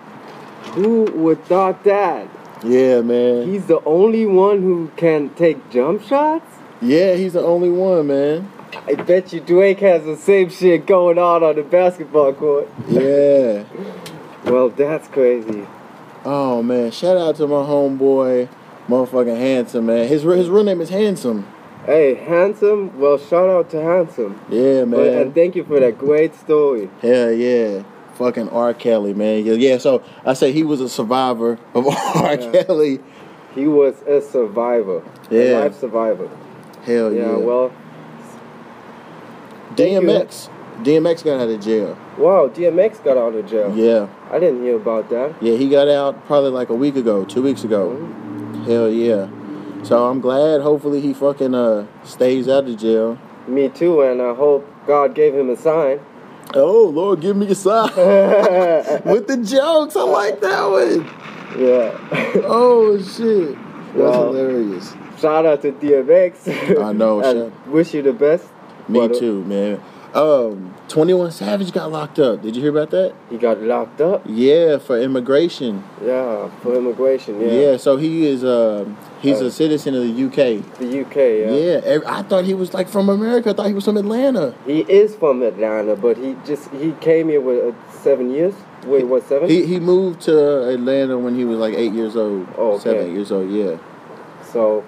who 0.73 1.03
would 1.03 1.45
thought 1.45 1.85
that? 1.85 2.27
yeah, 2.65 3.03
man. 3.03 3.47
He's 3.47 3.67
the 3.67 3.85
only 3.85 4.25
one 4.25 4.63
who 4.63 4.91
can 4.97 5.29
take 5.35 5.69
jump 5.71 6.03
shots? 6.03 6.47
Yeah, 6.81 7.13
he's 7.13 7.35
the 7.35 7.43
only 7.43 7.69
one, 7.69 8.07
man. 8.07 8.51
I 8.89 8.95
bet 8.95 9.35
you 9.35 9.41
Drake 9.41 9.81
has 9.81 10.05
the 10.07 10.17
same 10.17 10.49
shit 10.49 10.87
going 10.87 11.19
on 11.19 11.43
on 11.43 11.57
the 11.57 11.63
basketball 11.63 12.33
court. 12.33 12.71
Yeah. 12.89 13.65
Well, 14.45 14.69
that's 14.71 15.09
crazy. 15.09 15.67
Oh 16.25 16.63
man, 16.63 16.91
shout 16.91 17.17
out 17.17 17.37
to 17.37 17.47
my 17.47 17.57
homeboy, 17.57 18.49
motherfucking 18.89 19.37
handsome 19.37 19.87
man. 19.87 20.09
His 20.09 20.23
his 20.23 20.49
real 20.49 20.65
name 20.65 20.81
is 20.81 20.91
Handsome. 20.91 21.47
Hey, 21.87 22.15
handsome. 22.15 22.99
Well, 22.99 23.19
shout 23.19 23.49
out 23.51 23.69
to 23.71 23.83
handsome. 23.83 24.41
Yeah, 24.49 24.85
But- 24.85 25.01
and 25.09 25.35
thank 25.35 25.55
you 25.55 25.65
for 25.65 25.79
that 25.81 25.99
great 25.99 26.35
story. 26.35 26.89
Hell 27.03 27.31
yeah. 27.33 27.83
Fucking 28.15 28.49
R. 28.49 28.73
Kelly, 28.73 29.13
man. 29.13 29.45
Yeah, 29.45 29.53
Yeah, 29.55 29.77
so 29.79 30.03
I 30.25 30.33
say 30.35 30.53
he 30.53 30.63
was 30.63 30.81
a 30.81 30.89
survivor 30.89 31.59
of 31.75 31.87
R. 32.17 32.35
Yeah. 32.41 32.63
Kelly. 32.63 33.01
He 33.55 33.67
was 33.67 34.01
a 34.07 34.23
survivor. 34.23 35.03
Yeah. 35.31 35.41
A 35.41 35.61
life 35.65 35.79
survivor. 35.79 36.31
Hell 36.85 37.13
yeah. 37.13 37.33
Yeah, 37.33 37.37
well, 37.37 37.73
thank 39.77 39.93
you. 40.03 40.09
DMX. 40.09 40.49
DMX 40.83 41.23
got 41.25 41.41
out 41.41 41.49
of 41.49 41.61
jail. 41.61 41.97
wow, 42.19 42.49
DMX 42.49 43.03
got 43.05 43.17
out 43.17 43.35
of 43.35 43.47
jail. 43.49 43.73
Yeah. 43.77 44.09
I 44.35 44.41
didn't 44.41 44.63
hear 44.65 44.77
about 44.77 45.09
that. 45.11 45.41
Yeah, 45.41 45.55
he 45.57 45.69
got 45.69 45.87
out 45.89 46.27
probably 46.27 46.51
like 46.51 46.69
a 46.69 46.75
week 46.75 46.97
ago, 46.97 47.25
two 47.25 47.41
weeks 47.43 47.63
ago. 47.63 47.95
Hell 48.67 48.89
yeah. 48.91 49.29
So 49.85 50.07
I'm 50.11 50.21
glad 50.21 50.61
hopefully 50.61 51.01
he 51.01 51.15
fucking 51.15 51.55
uh 51.55 51.87
stays 52.03 52.49
out 52.49 52.69
of 52.69 52.77
jail. 52.77 53.17
Me 53.47 53.69
too, 53.69 54.01
and 54.03 54.21
I 54.21 54.35
hope 54.35 54.67
God 54.89 55.15
gave 55.15 55.35
him 55.35 55.51
a 55.51 55.57
sign. 55.57 56.01
Oh 56.53 56.91
Lord, 56.93 57.21
give 57.21 57.37
me 57.37 57.47
a 57.49 57.55
sign. 57.55 57.95
With 59.07 59.29
the 59.29 59.37
jokes. 59.37 59.95
I 59.95 60.03
like 60.03 60.41
that 60.41 60.65
one. 60.67 61.05
Yeah. 61.57 61.97
oh 62.45 62.99
shit. 63.01 63.55
That's 63.55 63.97
Wow. 63.97 64.33
hilarious. 64.33 64.93
Shout 65.21 65.47
out 65.47 65.63
to 65.63 65.71
DMX. 65.71 66.83
I 66.83 66.93
know, 66.93 67.23
shout- 67.23 67.69
wish 67.69 67.95
you 67.95 68.03
the 68.03 68.13
best. 68.13 68.49
Me 68.89 68.99
But, 68.99 69.13
uh, 69.13 69.19
too, 69.21 69.45
man. 69.45 69.81
Um, 70.15 70.73
21 70.87 71.33
Savage 71.33 71.73
got 71.73 71.91
locked 71.91 72.21
up. 72.21 72.41
Did 72.43 72.55
you 72.55 72.63
hear 72.63 72.71
about 72.71 72.91
that? 72.91 73.13
He 73.31 73.37
got 73.37 73.61
locked 73.61 74.01
up. 74.01 74.23
Yeah, 74.27 74.79
for 74.79 74.97
immigration. 74.97 75.83
Yeah, 76.05 76.49
for 76.63 76.77
immigration. 76.77 77.41
Yeah, 77.41 77.49
Yeah. 77.49 77.77
so 77.79 77.97
he 77.97 78.25
is 78.27 78.45
um 78.45 78.97
he's 79.21 79.43
Uh, 79.43 79.47
a 79.47 79.51
citizen 79.51 79.97
of 79.97 80.03
the 80.03 80.25
UK. 80.27 80.63
The 80.79 81.01
UK. 81.01 81.17
Yeah, 81.17 81.81
Yeah. 81.85 81.99
I 82.07 82.23
thought 82.23 82.45
he 82.45 82.55
was 82.55 82.73
like 82.73 82.89
from 82.89 83.09
America. 83.09 83.51
I 83.51 83.53
thought 83.55 83.67
he 83.67 83.75
was 83.75 83.85
from 83.87 83.97
Atlanta. 83.97 84.55
He 84.65 84.81
is 84.89 85.17
from 85.17 85.43
Atlanta, 85.43 85.97
but 85.97 86.17
he 86.17 86.37
just 86.47 86.71
he 86.71 86.93
came 87.01 87.29
here 87.29 87.41
with 87.41 87.75
uh, 87.75 87.93
seven 88.03 88.31
years. 88.31 88.55
Wait, 88.87 89.05
what 89.09 89.25
seven? 89.27 89.49
He 89.49 89.67
he 89.67 89.81
moved 89.81 90.21
to 90.23 90.69
Atlanta 90.69 91.19
when 91.19 91.35
he 91.35 91.45
was 91.45 91.59
like 91.59 91.75
eight 91.75 91.93
years 91.93 92.15
old. 92.15 92.47
Oh, 92.57 92.75
okay. 92.75 92.83
Seven, 92.85 93.07
eight 93.09 93.13
years 93.15 93.33
old, 93.33 93.51
yeah. 93.51 93.79
so, 94.53 94.85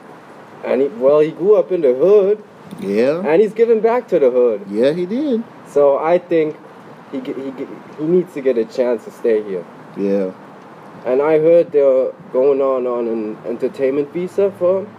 and 0.65 0.83
he 0.83 0.89
well 0.89 1.19
he 1.19 1.33
grew 1.33 1.57
up 1.57 1.73
in 1.73 1.81
the 1.81 1.95
hood, 1.95 2.45
Yeah. 2.81 3.23
and 3.25 3.41
he's 3.41 3.55
giving 3.55 3.81
back 3.81 4.09
to 4.09 4.19
the 4.19 4.31
hood. 4.31 4.67
Yeah, 4.71 4.93
he 4.93 5.07
did. 5.07 5.43
So 5.69 5.99
I 5.99 6.19
think 6.19 6.57
he 7.13 7.21
he 7.21 7.53
he 7.99 8.05
needs 8.05 8.33
to 8.35 8.41
get 8.41 8.59
a 8.59 8.65
chance 8.65 9.05
to 9.05 9.11
stay 9.11 9.43
here. 9.43 9.65
Yeah. 9.97 10.33
And 11.05 11.23
I 11.23 11.39
heard 11.39 11.73
they're 11.73 12.13
going 12.33 12.61
on 12.61 12.87
on 12.87 13.07
an 13.09 13.37
entertainment 13.47 14.13
visa 14.13 14.51
for 14.59 14.81
him. 14.81 14.97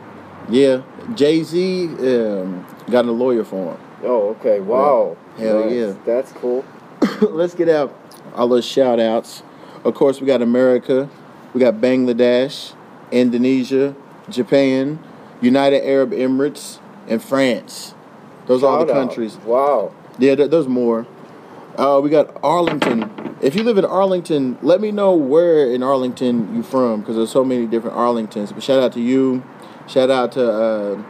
Yeah. 0.50 0.82
Jay 1.16 1.44
Z 1.44 1.86
um, 1.88 2.66
got 2.90 3.06
a 3.06 3.12
lawyer 3.12 3.44
for 3.44 3.74
him. 3.74 3.80
Oh, 4.04 4.30
okay. 4.40 4.60
Wow. 4.60 5.18
Hell 5.38 5.66
Nice. 5.66 5.74
yeah. 5.74 5.94
That's 6.06 6.32
cool. 6.32 6.64
Let's 7.22 7.54
get 7.56 7.68
out 7.70 7.94
our 8.34 8.46
little 8.46 8.62
shout 8.62 9.00
outs. 9.00 9.44
Of 9.84 9.94
course, 9.96 10.20
we 10.22 10.28
got 10.28 10.42
America, 10.42 11.10
we 11.54 11.60
got 11.60 11.76
Bangladesh, 11.76 12.74
Indonesia, 13.12 13.96
Japan, 14.30 15.00
United 15.42 15.84
Arab 15.86 16.12
Emirates, 16.12 16.80
and 17.08 17.22
France. 17.24 17.94
Those 18.46 18.64
are 18.64 18.78
all 18.78 18.86
the 18.86 18.92
out. 18.92 18.96
countries. 18.96 19.38
Wow. 19.38 19.94
Yeah, 20.20 20.36
there, 20.36 20.48
there's 20.48 20.68
more. 20.68 21.06
Uh, 21.78 22.00
we 22.02 22.10
got 22.10 22.36
Arlington. 22.44 23.36
If 23.42 23.56
you 23.56 23.64
live 23.64 23.78
in 23.78 23.86
Arlington, 23.86 24.58
let 24.62 24.82
me 24.82 24.92
know 24.92 25.14
where 25.14 25.72
in 25.72 25.84
Arlington 25.84 26.56
you 26.56 26.64
from, 26.64 27.02
because 27.02 27.16
there's 27.16 27.30
so 27.30 27.44
many 27.44 27.68
different 27.68 27.96
Arlingtons. 27.96 28.54
But 28.54 28.64
shout 28.64 28.82
out 28.82 28.94
to 28.94 29.02
you. 29.02 29.44
Shout 29.88 30.10
out 30.10 30.32
to 30.34 30.52
uh, 30.52 31.04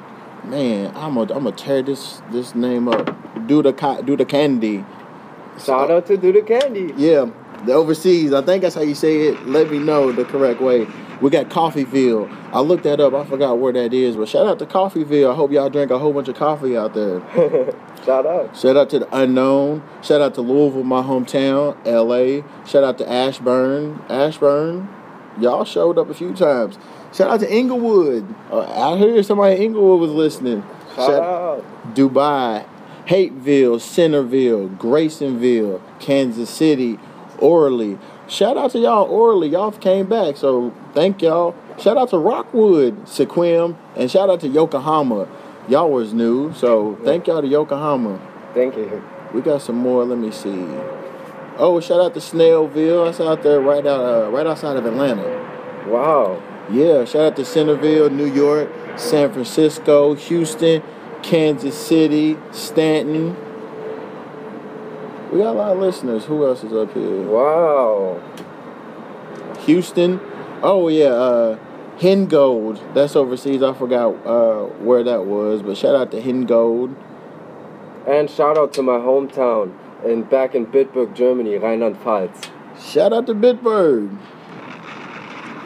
man. 0.43 0.87
I'm 0.95 1.15
gonna 1.15 1.33
I'm 1.33 1.43
gonna 1.43 1.55
tear 1.55 1.81
this 1.81 2.21
this 2.31 2.53
name 2.53 2.87
up. 2.87 3.15
Do 3.47 3.63
the 3.63 3.71
do 4.05 4.17
the 4.17 4.25
candy. 4.25 4.83
Shout 5.63 5.89
out 5.89 6.05
to 6.07 6.17
Do 6.17 6.31
the 6.31 6.41
Candy. 6.41 6.93
Yeah, 6.97 7.31
the 7.65 7.73
overseas. 7.73 8.33
I 8.33 8.41
think 8.41 8.61
that's 8.61 8.75
how 8.75 8.81
you 8.81 8.95
say 8.95 9.27
it. 9.27 9.47
Let 9.47 9.69
me 9.69 9.79
know 9.79 10.11
the 10.11 10.25
correct 10.25 10.61
way. 10.61 10.87
We 11.21 11.31
got 11.31 11.49
Coffeeville. 11.49 12.31
I 12.53 12.59
looked 12.59 12.83
that 12.83 12.99
up. 12.99 13.13
I 13.13 13.25
forgot 13.25 13.57
where 13.57 13.73
that 13.73 13.93
is, 13.93 14.15
but 14.15 14.29
shout 14.29 14.45
out 14.45 14.59
to 14.59 14.65
Coffeeville. 14.65 15.31
I 15.31 15.35
hope 15.35 15.51
y'all 15.51 15.69
drink 15.69 15.89
a 15.89 15.97
whole 15.97 16.13
bunch 16.13 16.27
of 16.27 16.35
coffee 16.35 16.77
out 16.77 16.93
there. 16.93 17.21
Shout 18.05 18.25
out. 18.25 18.55
Shout 18.55 18.77
out 18.77 18.89
to 18.91 18.99
the 18.99 19.17
unknown. 19.17 19.83
Shout 20.01 20.21
out 20.21 20.33
to 20.35 20.41
Louisville, 20.41 20.83
my 20.83 21.01
hometown, 21.01 21.75
LA. 21.83 22.47
Shout 22.65 22.81
out 22.81 22.97
to 22.99 23.09
Ashburn. 23.09 24.01
Ashburn, 24.07 24.87
y'all 25.41 25.65
showed 25.65 25.97
up 25.97 26.09
a 26.09 26.13
few 26.13 26.33
times. 26.33 26.77
Shout 27.13 27.29
out 27.29 27.41
to 27.41 27.53
Inglewood. 27.53 28.33
Uh, 28.49 28.61
I 28.61 28.97
heard 28.97 29.25
somebody 29.25 29.57
in 29.57 29.61
Inglewood 29.63 29.99
was 29.99 30.11
listening. 30.11 30.63
Shout 30.95 31.21
out. 31.21 31.95
Dubai, 31.95 32.65
Hateville, 33.07 33.81
Centerville, 33.81 34.69
Graysonville, 34.69 35.81
Kansas 35.99 36.49
City, 36.49 36.97
Orly. 37.39 37.97
Shout 38.27 38.57
out 38.57 38.71
to 38.71 38.79
y'all, 38.79 39.05
orally. 39.09 39.49
Y'all 39.49 39.71
came 39.71 40.07
back, 40.07 40.37
so 40.37 40.73
thank 40.93 41.21
y'all. 41.21 41.55
Shout 41.79 41.97
out 41.97 42.09
to 42.09 42.17
Rockwood, 42.17 43.05
Sequim, 43.05 43.77
and 43.95 44.11
shout 44.11 44.29
out 44.29 44.41
to 44.41 44.47
Yokohama. 44.47 45.27
Y'all 45.69 45.91
was 45.91 46.13
new, 46.13 46.53
so 46.53 46.97
thank 47.03 47.27
y'all 47.27 47.41
to 47.41 47.47
Yokohama. 47.47 48.19
Thank 48.53 48.75
you. 48.75 49.03
We 49.33 49.41
got 49.41 49.61
some 49.61 49.75
more. 49.77 50.03
Let 50.05 50.17
me 50.17 50.31
see. 50.31 50.67
Oh, 51.57 51.79
shout 51.79 52.01
out 52.01 52.13
to 52.13 52.19
Snellville. 52.19 53.05
That's 53.05 53.19
out 53.19 53.43
there, 53.43 53.59
right 53.59 53.85
out, 53.85 53.99
uh, 53.99 54.29
right 54.29 54.45
outside 54.45 54.77
of 54.77 54.85
Atlanta. 54.85 55.23
Wow. 55.87 56.41
Yeah, 56.69 57.05
shout 57.05 57.25
out 57.25 57.35
to 57.37 57.45
Centerville, 57.45 58.09
New 58.09 58.31
York, 58.31 58.69
San 58.97 59.31
Francisco, 59.31 60.15
Houston, 60.15 60.83
Kansas 61.23 61.77
City, 61.77 62.37
Stanton. 62.51 63.35
We 65.31 65.39
got 65.39 65.55
a 65.55 65.57
lot 65.57 65.71
of 65.73 65.79
listeners. 65.79 66.25
Who 66.25 66.45
else 66.45 66.63
is 66.63 66.71
up 66.73 66.93
here? 66.93 67.23
Wow. 67.23 68.21
Houston. 69.61 70.21
Oh 70.63 70.87
yeah, 70.87 71.07
uh 71.07 71.59
Hingold. 71.97 72.93
That's 72.93 73.15
overseas. 73.15 73.61
I 73.61 73.73
forgot 73.73 74.25
uh 74.25 74.65
where 74.83 75.03
that 75.03 75.25
was, 75.25 75.61
but 75.61 75.77
shout 75.77 75.95
out 75.95 76.11
to 76.11 76.21
Hingold. 76.21 76.95
And 78.07 78.29
shout 78.29 78.57
out 78.57 78.71
to 78.73 78.81
my 78.81 78.99
hometown 78.99 79.73
in 80.05 80.23
back 80.23 80.55
in 80.55 80.65
Bitburg, 80.65 81.13
Germany, 81.13 81.57
Rheinland-Pfalz. 81.57 82.49
Shout 82.79 83.11
out 83.11 83.27
to 83.27 83.33
Bitburg. 83.33 84.17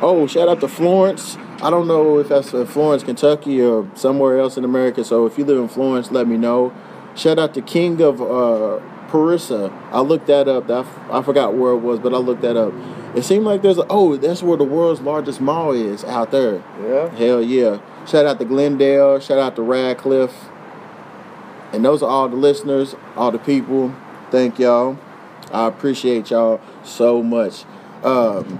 Oh, 0.01 0.25
shout 0.25 0.49
out 0.49 0.59
to 0.61 0.67
Florence. 0.67 1.37
I 1.61 1.69
don't 1.69 1.87
know 1.87 2.17
if 2.17 2.29
that's 2.29 2.51
in 2.53 2.65
Florence, 2.65 3.03
Kentucky, 3.03 3.61
or 3.61 3.87
somewhere 3.93 4.39
else 4.39 4.57
in 4.57 4.63
America. 4.63 5.03
So 5.03 5.27
if 5.27 5.37
you 5.37 5.45
live 5.45 5.59
in 5.59 5.67
Florence, 5.67 6.09
let 6.09 6.27
me 6.27 6.37
know. 6.37 6.73
Shout 7.13 7.37
out 7.37 7.53
to 7.53 7.61
King 7.61 8.01
of 8.01 8.19
uh, 8.19 8.79
Prussia. 9.11 9.69
I 9.91 9.99
looked 9.99 10.27
that 10.27 10.47
up. 10.47 10.69
I, 10.69 11.19
I 11.19 11.21
forgot 11.21 11.53
where 11.53 11.73
it 11.73 11.79
was, 11.79 11.99
but 11.99 12.13
I 12.13 12.17
looked 12.17 12.43
that 12.43 12.55
up. 12.55 12.73
It 13.13 13.23
seemed 13.23 13.43
like 13.43 13.61
there's 13.61 13.77
a, 13.77 13.85
oh, 13.89 14.15
that's 14.15 14.41
where 14.41 14.57
the 14.57 14.63
world's 14.63 15.01
largest 15.01 15.41
mall 15.41 15.73
is 15.73 16.05
out 16.05 16.31
there. 16.31 16.63
Yeah. 16.81 17.09
Hell 17.09 17.41
yeah. 17.41 17.81
Shout 18.07 18.25
out 18.25 18.39
to 18.39 18.45
Glendale. 18.45 19.19
Shout 19.19 19.37
out 19.37 19.57
to 19.57 19.63
Radcliffe. 19.63 20.49
And 21.73 21.83
those 21.83 22.01
are 22.01 22.09
all 22.09 22.29
the 22.29 22.37
listeners, 22.37 22.95
all 23.17 23.31
the 23.31 23.37
people. 23.37 23.93
Thank 24.29 24.59
y'all. 24.59 24.97
I 25.51 25.67
appreciate 25.67 26.29
y'all 26.29 26.61
so 26.85 27.21
much. 27.21 27.65
Um, 28.05 28.59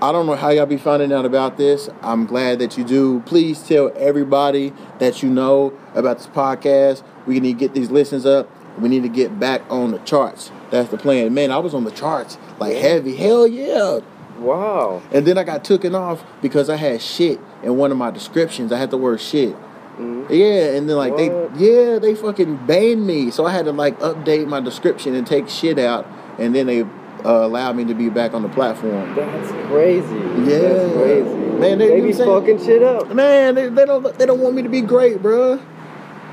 I 0.00 0.12
don't 0.12 0.24
know 0.24 0.34
how 0.34 0.48
y'all 0.48 0.64
be 0.64 0.78
finding 0.78 1.12
out 1.12 1.26
about 1.26 1.58
this. 1.58 1.90
I'm 2.00 2.24
glad 2.24 2.58
that 2.60 2.78
you 2.78 2.84
do. 2.84 3.20
Please 3.26 3.62
tell 3.62 3.92
everybody 3.96 4.72
that 4.98 5.22
you 5.22 5.28
know 5.28 5.78
about 5.94 6.16
this 6.16 6.26
podcast. 6.26 7.02
We 7.26 7.38
need 7.40 7.54
to 7.54 7.58
get 7.58 7.74
these 7.74 7.90
listens 7.90 8.24
up. 8.24 8.48
We 8.80 8.88
need 8.88 9.02
to 9.02 9.08
get 9.08 9.38
back 9.40 9.62
on 9.70 9.90
the 9.92 9.98
charts. 9.98 10.50
That's 10.70 10.88
the 10.90 10.98
plan. 10.98 11.34
Man, 11.34 11.50
I 11.50 11.58
was 11.58 11.74
on 11.74 11.84
the 11.84 11.90
charts 11.90 12.38
like 12.58 12.76
heavy. 12.76 13.16
Hell 13.16 13.46
yeah. 13.46 14.00
Wow. 14.38 15.02
And 15.12 15.26
then 15.26 15.36
I 15.38 15.44
got 15.44 15.64
taken 15.64 15.94
off 15.94 16.22
because 16.42 16.70
I 16.70 16.76
had 16.76 17.00
shit 17.02 17.40
in 17.62 17.76
one 17.76 17.90
of 17.90 17.96
my 17.96 18.10
descriptions. 18.10 18.70
I 18.72 18.78
had 18.78 18.90
the 18.90 18.98
word 18.98 19.20
shit. 19.20 19.56
Mhm. 19.98 20.26
Yeah, 20.30 20.76
and 20.76 20.88
then 20.88 20.96
like 20.96 21.12
What? 21.12 21.18
they 21.56 21.66
yeah, 21.66 21.98
they 21.98 22.14
fucking 22.14 22.66
banned 22.66 23.04
me. 23.04 23.30
So 23.32 23.44
I 23.46 23.50
had 23.50 23.64
to 23.64 23.72
like 23.72 23.98
update 23.98 24.46
my 24.46 24.60
description 24.60 25.14
and 25.16 25.26
take 25.26 25.48
shit 25.48 25.76
out 25.78 26.06
and 26.38 26.54
then 26.54 26.66
they 26.66 26.82
uh, 26.82 26.86
allowed 27.24 27.74
me 27.74 27.84
to 27.86 27.94
be 27.94 28.08
back 28.08 28.32
on 28.32 28.42
the 28.42 28.48
platform. 28.48 29.16
That's 29.16 29.50
crazy. 29.68 30.06
Yeah. 30.14 30.58
That's 30.60 30.92
crazy. 30.94 31.34
Man, 31.58 31.78
they- 31.78 31.88
they 31.88 32.00
be 32.00 32.12
saying- 32.12 32.30
fucking 32.30 32.64
shit 32.64 32.80
up. 32.84 33.12
Man, 33.12 33.56
they, 33.56 33.68
they 33.68 33.84
don't 33.84 34.16
they 34.16 34.24
don't 34.24 34.38
want 34.38 34.54
me 34.54 34.62
to 34.62 34.68
be 34.68 34.82
great, 34.82 35.20
bruh. 35.20 35.60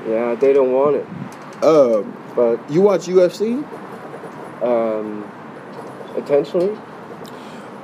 Yeah, 0.08 0.36
they 0.36 0.52
don't 0.52 0.70
want 0.72 0.94
it. 0.96 1.06
Um, 1.64 2.14
but 2.36 2.58
You 2.70 2.82
watch 2.82 3.06
UFC? 3.08 3.64
um, 4.62 5.24
intentionally. 6.16 6.76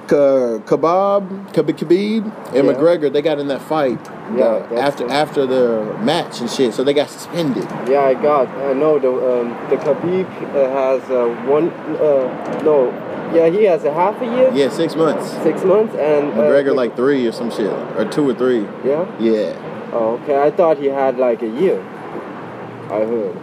Ka- 0.09 0.59
Kebab, 0.67 1.53
Khabib, 1.55 1.77
Khabib, 1.79 2.25
and 2.55 2.67
Yeah. 2.67 2.73
McGregor, 2.75 3.11
they 3.13 3.23
got 3.23 3.39
in 3.39 3.49
that 3.49 3.63
fight 3.63 3.99
Yeah, 4.37 4.61
that's 4.69 4.81
after 4.83 5.05
true. 5.05 5.13
after 5.13 5.47
the 5.47 5.85
match 6.03 6.41
and 6.41 6.51
shit, 6.51 6.75
so 6.75 6.83
they 6.85 6.93
got 6.93 7.09
suspended. 7.09 7.67
Yeah, 7.89 8.03
I 8.05 8.15
got. 8.15 8.49
I 8.49 8.73
know 8.73 8.99
the 8.99 9.11
um, 9.11 9.57
the 9.71 9.77
Khabib 9.77 10.27
uh, 10.55 10.71
has 10.81 11.03
uh, 11.11 11.29
one. 11.49 11.69
Uh, 11.97 12.61
no, 12.65 12.91
yeah, 13.33 13.49
he 13.49 13.65
has 13.65 13.85
a 13.85 13.93
half 13.93 14.21
a 14.21 14.25
year, 14.27 14.51
Yeah, 14.53 14.69
six 14.71 14.97
months. 14.97 15.31
six 15.43 15.63
months, 15.65 15.95
and 15.95 16.33
uh, 16.33 16.37
McGregor 16.37 16.67
the- 16.75 16.75
like 16.83 16.97
three 16.97 17.27
or 17.27 17.33
some 17.33 17.51
shit, 17.51 17.73
or 17.97 18.05
two 18.05 18.29
or 18.29 18.35
three. 18.35 18.67
Yeah. 18.85 19.07
Yeah. 19.21 19.55
Oh, 19.95 20.19
okay. 20.23 20.37
I 20.43 20.51
thought 20.51 20.79
he 20.79 20.87
had 20.87 21.17
like 21.19 21.43
a 21.43 21.49
year. 21.49 21.81
I 22.91 23.01
heard. 23.13 23.37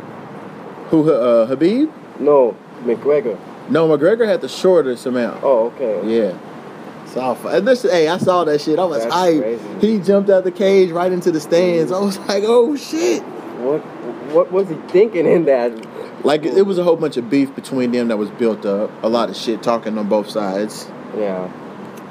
Who? 0.89 1.11
Uh, 1.11 1.45
Habib? 1.45 1.89
No, 2.19 2.55
McGregor. 2.83 3.37
No, 3.69 3.87
McGregor 3.87 4.27
had 4.27 4.41
the 4.41 4.49
shortest 4.49 5.05
amount. 5.05 5.43
Oh, 5.43 5.67
okay. 5.75 6.01
Yeah. 6.21 6.37
So, 7.07 7.35
and 7.47 7.67
this, 7.67 7.83
hey, 7.83 8.07
I 8.07 8.17
saw 8.17 8.43
that 8.43 8.61
shit. 8.61 8.77
I 8.79 8.83
was 8.85 9.03
That's 9.03 9.15
hyped. 9.15 9.41
crazy. 9.41 9.97
He 9.97 9.99
jumped 9.99 10.29
out 10.29 10.43
the 10.43 10.51
cage 10.51 10.91
right 10.91 11.11
into 11.11 11.31
the 11.31 11.39
stands. 11.39 11.91
I 11.91 11.99
was 11.99 12.17
like, 12.19 12.43
oh 12.45 12.75
shit. 12.75 13.23
What 13.23 13.79
What 14.33 14.51
was 14.51 14.69
he 14.69 14.75
thinking 14.89 15.25
in 15.25 15.45
that? 15.45 15.71
Like 16.23 16.43
it 16.43 16.63
was 16.63 16.77
a 16.77 16.83
whole 16.83 16.97
bunch 16.97 17.17
of 17.17 17.29
beef 17.29 17.53
between 17.55 17.91
them 17.91 18.09
that 18.09 18.17
was 18.17 18.29
built 18.31 18.65
up. 18.65 18.91
A 19.03 19.09
lot 19.09 19.29
of 19.29 19.35
shit 19.35 19.63
talking 19.63 19.97
on 19.97 20.07
both 20.09 20.29
sides. 20.29 20.87
Yeah. 21.17 21.51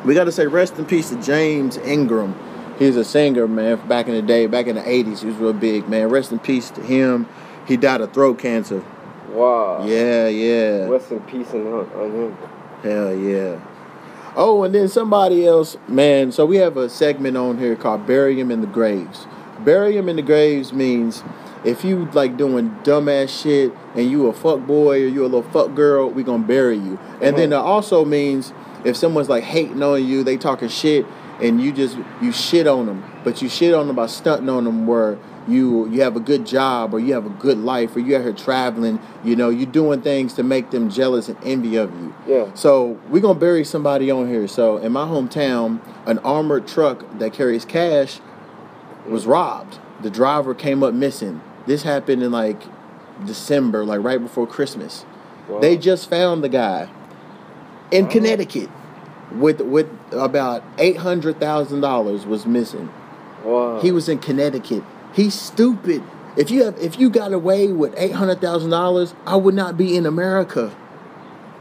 We 0.04 0.14
got 0.14 0.24
to 0.24 0.32
say 0.32 0.46
rest 0.46 0.78
in 0.78 0.84
peace 0.86 1.10
to 1.10 1.20
James 1.22 1.76
Ingram. 1.78 2.34
He's 2.78 2.96
a 2.96 3.04
singer, 3.04 3.48
man. 3.48 3.76
Back 3.88 4.06
in 4.08 4.14
the 4.14 4.22
day, 4.22 4.46
back 4.46 4.66
in 4.68 4.76
the 4.76 4.82
'80s, 4.82 5.20
he 5.20 5.26
was 5.26 5.36
real 5.36 5.52
big, 5.52 5.88
man. 5.88 6.08
Rest 6.08 6.30
in 6.32 6.38
peace 6.38 6.70
to 6.70 6.80
him. 6.82 7.26
He 7.68 7.76
died 7.76 8.00
of 8.00 8.12
throat 8.12 8.38
cancer. 8.38 8.82
Wow. 9.30 9.84
Yeah, 9.84 10.26
yeah. 10.28 10.88
Rest 10.88 11.12
in 11.12 11.20
peace 11.20 11.50
on, 11.52 11.66
on 11.66 12.12
him. 12.12 12.36
Hell 12.82 13.14
yeah. 13.14 13.60
Oh, 14.34 14.62
and 14.62 14.74
then 14.74 14.88
somebody 14.88 15.46
else, 15.46 15.76
man. 15.86 16.32
So 16.32 16.46
we 16.46 16.56
have 16.56 16.76
a 16.76 16.88
segment 16.88 17.36
on 17.36 17.58
here 17.58 17.76
called 17.76 18.06
"Bury 18.06 18.40
Him 18.40 18.50
in 18.50 18.62
the 18.62 18.66
Graves." 18.66 19.26
Bury 19.64 19.96
him 19.96 20.08
in 20.08 20.16
the 20.16 20.22
graves 20.22 20.72
means 20.72 21.24
if 21.64 21.84
you 21.84 22.08
like 22.12 22.36
doing 22.36 22.70
dumbass 22.84 23.42
shit 23.42 23.72
and 23.96 24.08
you 24.10 24.28
a 24.28 24.32
fuck 24.32 24.60
boy 24.66 25.02
or 25.02 25.08
you 25.08 25.22
a 25.22 25.24
little 25.24 25.42
fuck 25.42 25.74
girl, 25.74 26.08
we 26.08 26.22
gonna 26.22 26.44
bury 26.44 26.76
you. 26.76 26.98
And 27.20 27.36
then 27.36 27.52
it 27.52 27.56
also 27.56 28.04
means 28.04 28.52
if 28.84 28.96
someone's 28.96 29.28
like 29.28 29.42
hating 29.42 29.82
on 29.82 30.06
you, 30.06 30.22
they 30.22 30.36
talking 30.36 30.68
shit, 30.68 31.04
and 31.42 31.60
you 31.60 31.72
just 31.72 31.98
you 32.22 32.30
shit 32.32 32.66
on 32.66 32.86
them, 32.86 33.04
but 33.24 33.42
you 33.42 33.48
shit 33.48 33.74
on 33.74 33.88
them 33.88 33.96
by 33.96 34.06
stunting 34.06 34.48
on 34.48 34.64
them 34.64 34.86
where 34.86 35.18
you 35.48 35.88
you 35.88 36.02
have 36.02 36.16
a 36.16 36.20
good 36.20 36.46
job 36.46 36.92
or 36.94 37.00
you 37.00 37.14
have 37.14 37.26
a 37.26 37.30
good 37.30 37.58
life 37.58 37.96
or 37.96 38.00
you 38.00 38.16
out 38.16 38.22
here 38.22 38.32
traveling, 38.32 39.00
you 39.24 39.34
know, 39.34 39.48
you're 39.48 39.66
doing 39.66 40.02
things 40.02 40.34
to 40.34 40.42
make 40.42 40.70
them 40.70 40.90
jealous 40.90 41.28
and 41.28 41.38
envy 41.42 41.76
of 41.76 41.92
you. 41.92 42.14
Yeah. 42.26 42.54
So 42.54 42.98
we're 43.08 43.22
gonna 43.22 43.38
bury 43.38 43.64
somebody 43.64 44.10
on 44.10 44.28
here. 44.28 44.46
So 44.46 44.76
in 44.76 44.92
my 44.92 45.04
hometown, 45.04 45.80
an 46.06 46.18
armored 46.20 46.68
truck 46.68 47.04
that 47.18 47.32
carries 47.32 47.64
cash 47.64 48.20
was 49.06 49.26
robbed. 49.26 49.78
The 50.02 50.10
driver 50.10 50.54
came 50.54 50.82
up 50.82 50.94
missing. 50.94 51.40
This 51.66 51.82
happened 51.82 52.22
in 52.22 52.30
like 52.30 52.62
December, 53.24 53.84
like 53.84 54.02
right 54.02 54.20
before 54.20 54.46
Christmas. 54.46 55.04
Wow. 55.48 55.60
They 55.60 55.76
just 55.76 56.10
found 56.10 56.44
the 56.44 56.48
guy 56.48 56.88
in 57.90 58.06
Connecticut 58.06 58.68
with 59.32 59.60
with 59.60 59.88
about 60.12 60.62
eight 60.78 60.98
hundred 60.98 61.40
thousand 61.40 61.80
dollars 61.80 62.26
was 62.26 62.46
missing. 62.46 62.90
Wow. 63.44 63.80
He 63.80 63.92
was 63.92 64.08
in 64.08 64.18
Connecticut. 64.18 64.84
He's 65.12 65.34
stupid. 65.34 66.02
If 66.36 66.50
you 66.50 66.64
have 66.64 66.78
if 66.78 66.98
you 67.00 67.10
got 67.10 67.32
away 67.32 67.72
with 67.72 67.94
eight 67.96 68.12
hundred 68.12 68.40
thousand 68.40 68.70
dollars, 68.70 69.14
I 69.26 69.36
would 69.36 69.54
not 69.54 69.76
be 69.76 69.96
in 69.96 70.06
America. 70.06 70.74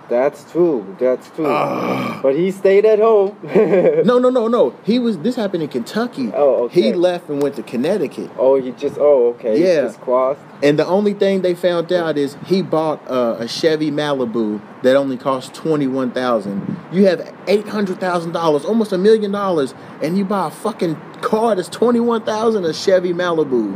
That's 0.09 0.49
true. 0.51 0.95
That's 0.99 1.29
true. 1.31 1.47
Ah. 1.47 2.19
but 2.23 2.33
he 2.35 2.51
stayed 2.51 2.85
at 2.85 2.99
home. 2.99 3.37
No, 4.07 4.19
no, 4.19 4.29
no, 4.29 4.48
no. 4.48 4.74
He 4.83 5.00
was. 5.00 5.17
This 5.20 5.35
happened 5.35 5.63
in 5.63 5.70
Kentucky. 5.70 6.31
Oh, 6.33 6.65
okay. 6.65 6.81
He 6.81 6.93
left 6.93 7.29
and 7.29 7.41
went 7.41 7.55
to 7.55 7.63
Connecticut. 7.63 8.29
Oh, 8.37 8.59
he 8.61 8.72
just. 8.72 8.98
Oh, 9.00 9.29
okay. 9.29 9.59
Yeah. 9.61 9.81
He 9.81 9.87
just 9.87 10.00
crossed. 10.01 10.39
And 10.63 10.79
the 10.79 10.85
only 10.85 11.13
thing 11.13 11.41
they 11.41 11.53
found 11.55 11.91
out 11.91 12.17
is 12.17 12.37
he 12.46 12.61
bought 12.61 13.05
uh, 13.09 13.35
a 13.39 13.48
Chevy 13.48 13.91
Malibu 13.91 14.61
that 14.83 14.96
only 14.96 15.17
cost 15.17 15.53
twenty 15.53 15.87
one 15.87 16.11
thousand. 16.11 16.77
You 16.91 17.05
have 17.07 17.33
eight 17.48 17.67
hundred 17.67 18.00
thousand 18.00 18.31
dollars, 18.31 18.63
almost 18.65 18.91
a 18.93 18.98
million 18.98 19.31
dollars, 19.31 19.74
and 20.01 20.17
you 20.17 20.24
buy 20.24 20.48
a 20.48 20.51
fucking 20.51 20.96
car 21.22 21.55
that's 21.55 21.70
twenty 21.70 22.00
one 22.00 22.24
thousand, 22.24 22.63
a 22.65 22.74
Chevy 22.74 23.13
Malibu. 23.13 23.75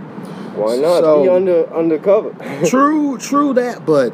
Why 0.55 0.77
not? 0.77 1.01
So- 1.03 1.23
Be 1.23 1.29
under 1.29 1.73
undercover. 1.73 2.33
true, 2.65 3.17
true 3.17 3.53
that, 3.55 3.85
but 3.85 4.13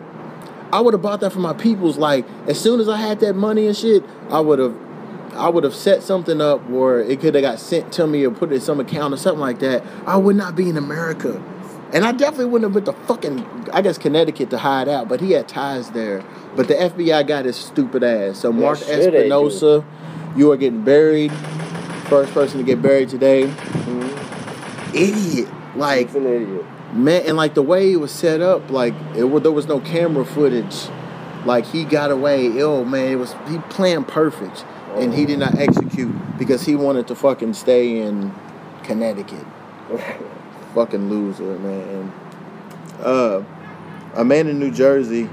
I 0.71 0.81
would 0.81 0.93
have 0.93 1.01
bought 1.01 1.21
that 1.21 1.31
for 1.31 1.39
my 1.39 1.53
peoples. 1.53 1.97
Like 1.97 2.25
as 2.47 2.59
soon 2.59 2.79
as 2.79 2.89
I 2.89 2.97
had 2.97 3.19
that 3.21 3.33
money 3.33 3.67
and 3.67 3.75
shit, 3.75 4.03
I 4.29 4.39
would 4.39 4.59
have, 4.59 4.75
I 5.33 5.49
would 5.49 5.63
have 5.63 5.75
set 5.75 6.03
something 6.03 6.41
up 6.41 6.67
where 6.69 6.99
it 6.99 7.19
could 7.19 7.35
have 7.35 7.43
got 7.43 7.59
sent 7.59 7.93
to 7.93 8.07
me 8.07 8.25
or 8.25 8.31
put 8.31 8.51
it 8.51 8.55
in 8.55 8.61
some 8.61 8.79
account 8.79 9.13
or 9.13 9.17
something 9.17 9.39
like 9.39 9.59
that. 9.59 9.83
I 10.05 10.17
would 10.17 10.35
not 10.35 10.55
be 10.55 10.69
in 10.69 10.77
America, 10.77 11.41
and 11.93 12.03
I 12.03 12.11
definitely 12.11 12.45
wouldn't 12.45 12.73
have 12.73 12.75
went 12.75 12.85
to 12.85 13.05
fucking, 13.05 13.69
I 13.71 13.81
guess 13.81 13.97
Connecticut 13.97 14.49
to 14.49 14.57
hide 14.57 14.89
out. 14.89 15.07
But 15.07 15.21
he 15.21 15.31
had 15.31 15.47
ties 15.47 15.91
there. 15.91 16.23
But 16.55 16.67
the 16.67 16.73
FBI 16.73 17.27
got 17.27 17.45
his 17.45 17.55
stupid 17.55 18.03
ass. 18.03 18.39
So 18.39 18.51
Mark 18.51 18.79
do. 18.79 18.85
Espinosa, 18.85 19.85
you 20.35 20.51
are 20.51 20.57
getting 20.57 20.83
buried. 20.83 21.31
First 22.09 22.33
person 22.33 22.57
to 22.57 22.63
get 22.63 22.81
buried 22.81 23.09
today. 23.09 23.47
Mm-hmm. 23.47 24.95
Idiot. 24.95 25.49
Like 25.75 26.07
He's 26.07 26.15
an 26.15 26.25
idiot. 26.25 26.65
Man, 26.97 27.21
and 27.27 27.37
like 27.37 27.53
the 27.53 27.61
way 27.61 27.91
it 27.93 27.97
was 27.97 28.11
set 28.11 28.41
up, 28.41 28.71
like 28.71 28.95
it 29.15 29.43
there 29.43 29.51
was 29.51 29.67
no 29.67 29.79
camera 29.79 30.25
footage. 30.25 30.87
Like 31.45 31.65
he 31.67 31.85
got 31.85 32.09
away. 32.09 32.61
Oh 32.63 32.83
man, 32.83 33.11
it 33.11 33.15
was 33.15 33.35
he 33.47 33.59
planned 33.69 34.07
perfect, 34.07 34.65
and 34.95 35.13
he 35.13 35.25
did 35.27 35.37
not 35.37 35.59
execute 35.59 36.15
because 36.39 36.63
he 36.63 36.75
wanted 36.75 37.07
to 37.09 37.15
fucking 37.15 37.53
stay 37.53 38.01
in 38.01 38.33
Connecticut. 38.83 39.45
fucking 40.73 41.07
loser, 41.07 41.57
man. 41.59 42.11
Uh, 42.99 43.43
a 44.15 44.25
man 44.25 44.47
in 44.47 44.59
New 44.59 44.71
Jersey. 44.71 45.29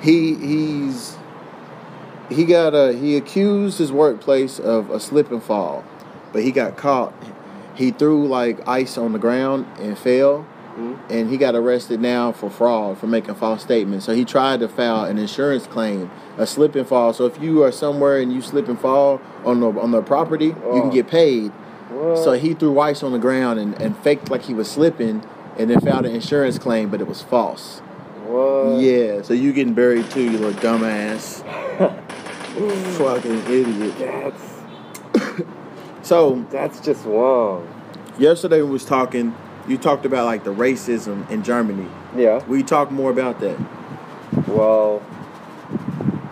He 0.00 0.36
he's 0.36 1.16
he 2.30 2.44
got 2.44 2.72
a 2.72 2.92
he 2.92 3.16
accused 3.16 3.78
his 3.78 3.90
workplace 3.90 4.60
of 4.60 4.90
a 4.90 5.00
slip 5.00 5.32
and 5.32 5.42
fall, 5.42 5.84
but 6.32 6.44
he 6.44 6.52
got 6.52 6.76
caught. 6.76 7.12
He 7.74 7.90
threw 7.90 8.26
like 8.26 8.66
ice 8.68 8.98
on 8.98 9.12
the 9.12 9.18
ground 9.18 9.66
and 9.80 9.96
fell, 9.96 10.44
Mhm. 10.78 10.96
and 11.08 11.30
he 11.30 11.36
got 11.36 11.54
arrested 11.54 12.00
now 12.00 12.30
for 12.32 12.50
fraud 12.50 12.98
for 12.98 13.06
making 13.06 13.34
false 13.34 13.62
statements. 13.62 14.04
So 14.06 14.12
he 14.14 14.24
tried 14.24 14.60
to 14.60 14.68
file 14.68 15.04
an 15.04 15.18
insurance 15.18 15.66
claim, 15.66 16.10
a 16.38 16.46
slip 16.46 16.74
and 16.76 16.86
fall. 16.86 17.12
So 17.12 17.26
if 17.26 17.40
you 17.42 17.62
are 17.62 17.72
somewhere 17.72 18.18
and 18.18 18.32
you 18.32 18.40
slip 18.42 18.68
and 18.68 18.78
fall 18.78 19.20
on 19.44 19.60
the 19.60 19.68
on 19.68 19.90
the 19.92 20.02
property, 20.02 20.46
you 20.46 20.80
can 20.80 20.88
Oh. 20.88 20.90
get 20.90 21.06
paid. 21.08 21.52
What? 21.92 22.18
So 22.18 22.32
he 22.32 22.54
threw 22.54 22.78
ice 22.78 23.02
on 23.02 23.12
the 23.12 23.18
ground 23.18 23.58
and, 23.58 23.80
and 23.80 23.96
faked 23.96 24.30
like 24.30 24.42
he 24.42 24.54
was 24.54 24.68
slipping, 24.68 25.22
and 25.58 25.70
then 25.70 25.80
filed 25.80 26.06
an 26.06 26.14
insurance 26.14 26.58
claim, 26.58 26.88
but 26.88 27.00
it 27.00 27.08
was 27.08 27.20
false. 27.22 27.80
What? 28.28 28.80
Yeah, 28.80 29.22
so 29.22 29.34
you 29.34 29.52
getting 29.52 29.74
buried 29.74 30.08
too, 30.10 30.22
you 30.22 30.38
little 30.38 30.52
dumbass. 30.60 31.42
Fucking 32.98 33.42
idiot. 33.48 33.94
That's 33.98 34.42
So 36.10 36.44
that's 36.50 36.80
just 36.80 37.04
wrong. 37.04 37.68
yesterday 38.18 38.62
we 38.62 38.70
was 38.70 38.84
talking. 38.84 39.32
You 39.68 39.78
talked 39.78 40.04
about 40.04 40.26
like 40.26 40.42
the 40.42 40.52
racism 40.52 41.30
in 41.30 41.44
Germany. 41.44 41.88
Yeah. 42.16 42.44
We 42.46 42.64
talk 42.64 42.90
more 42.90 43.12
about 43.12 43.38
that. 43.38 43.56
Well, 44.48 45.04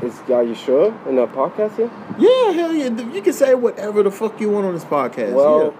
is 0.03 0.19
are 0.31 0.43
you 0.43 0.57
sure 0.57 0.93
in 1.09 1.15
that 1.15 1.29
podcast 1.29 1.77
here? 1.77 1.93
Yeah, 2.19 2.51
hell 2.51 2.75
yeah. 2.75 2.89
You 2.89 3.23
can 3.23 3.33
say 3.33 3.55
whatever 3.55 4.03
the 4.03 4.11
fuck 4.11 4.41
you 4.41 4.51
want 4.51 4.67
on 4.67 4.75
this 4.75 4.85
podcast. 4.85 5.33
Well, 5.33 5.73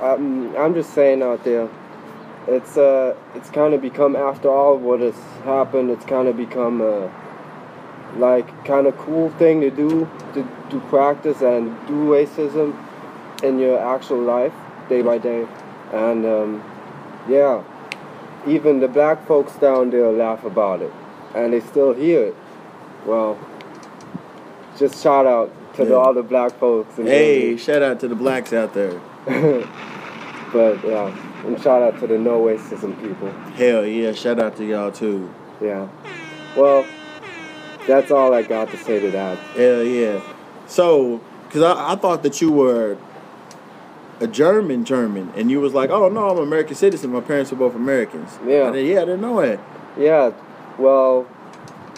I'm, 0.00 0.56
I'm 0.56 0.72
just 0.72 0.94
saying 0.94 1.20
out 1.20 1.42
there, 1.42 1.68
it's 2.46 2.76
uh, 2.76 3.16
it's 3.34 3.50
kind 3.50 3.74
of 3.74 3.82
become 3.82 4.14
after 4.14 4.50
all 4.50 4.78
what 4.78 5.00
has 5.00 5.16
happened. 5.42 5.90
It's 5.90 6.04
kind 6.04 6.28
of 6.28 6.36
become 6.36 6.80
a 6.80 7.12
like 8.18 8.64
kind 8.64 8.86
of 8.86 8.96
cool 8.98 9.30
thing 9.30 9.62
to 9.62 9.70
do 9.72 10.08
to 10.34 10.48
do 10.70 10.78
practice 10.82 11.42
and 11.42 11.74
do 11.88 12.04
racism 12.04 12.78
in 13.42 13.58
your 13.58 13.78
actual 13.78 14.20
life 14.20 14.52
day 14.88 15.02
by 15.02 15.18
day, 15.18 15.46
and 15.92 16.24
um, 16.24 16.64
yeah, 17.28 17.62
even 18.46 18.80
the 18.80 18.88
black 18.88 19.26
folks 19.26 19.52
down 19.56 19.90
there 19.90 20.10
laugh 20.10 20.44
about 20.44 20.82
it, 20.82 20.92
and 21.34 21.52
they 21.52 21.60
still 21.60 21.92
hear 21.92 22.24
it. 22.26 22.36
Well, 23.06 23.38
just 24.78 25.02
shout 25.02 25.26
out 25.26 25.52
to 25.74 25.84
the, 25.84 25.96
all 25.96 26.14
the 26.14 26.22
black 26.22 26.52
folks. 26.58 26.98
yeah. 26.98 27.04
Hey, 27.04 27.50
Jersey. 27.52 27.64
shout 27.64 27.82
out 27.82 28.00
to 28.00 28.08
the 28.08 28.14
blacks 28.14 28.52
out 28.52 28.74
there. 28.74 29.00
but 30.52 30.84
yeah, 30.84 31.46
and 31.46 31.60
shout 31.60 31.82
out 31.82 31.98
to 32.00 32.06
the 32.06 32.18
no 32.18 32.42
racism 32.42 33.00
people. 33.00 33.30
Hell 33.52 33.86
yeah, 33.86 34.12
shout 34.12 34.38
out 34.38 34.56
to 34.56 34.64
y'all 34.64 34.92
too. 34.92 35.32
Yeah. 35.60 35.88
Well, 36.56 36.86
that's 37.86 38.10
all 38.10 38.34
I 38.34 38.42
got 38.42 38.70
to 38.70 38.76
say 38.76 39.00
to 39.00 39.10
that. 39.10 39.38
Hell 39.56 39.82
yeah. 39.82 40.20
So, 40.66 41.20
because 41.44 41.62
I, 41.62 41.92
I 41.92 41.96
thought 41.96 42.22
that 42.22 42.40
you 42.40 42.52
were 42.52 42.96
a 44.22 44.26
German 44.28 44.84
German, 44.84 45.32
and 45.36 45.50
you 45.50 45.60
was 45.60 45.74
like, 45.74 45.90
oh 45.90 46.08
no, 46.08 46.30
I'm 46.30 46.36
an 46.38 46.42
American 46.44 46.76
citizen. 46.76 47.10
My 47.10 47.20
parents 47.20 47.52
are 47.52 47.56
both 47.56 47.74
Americans. 47.74 48.38
Yeah. 48.46 48.68
I 48.68 48.72
did, 48.72 48.86
yeah, 48.86 49.02
I 49.02 49.04
didn't 49.04 49.20
know 49.20 49.40
it. 49.40 49.58
Yeah, 49.98 50.32
well, 50.78 51.26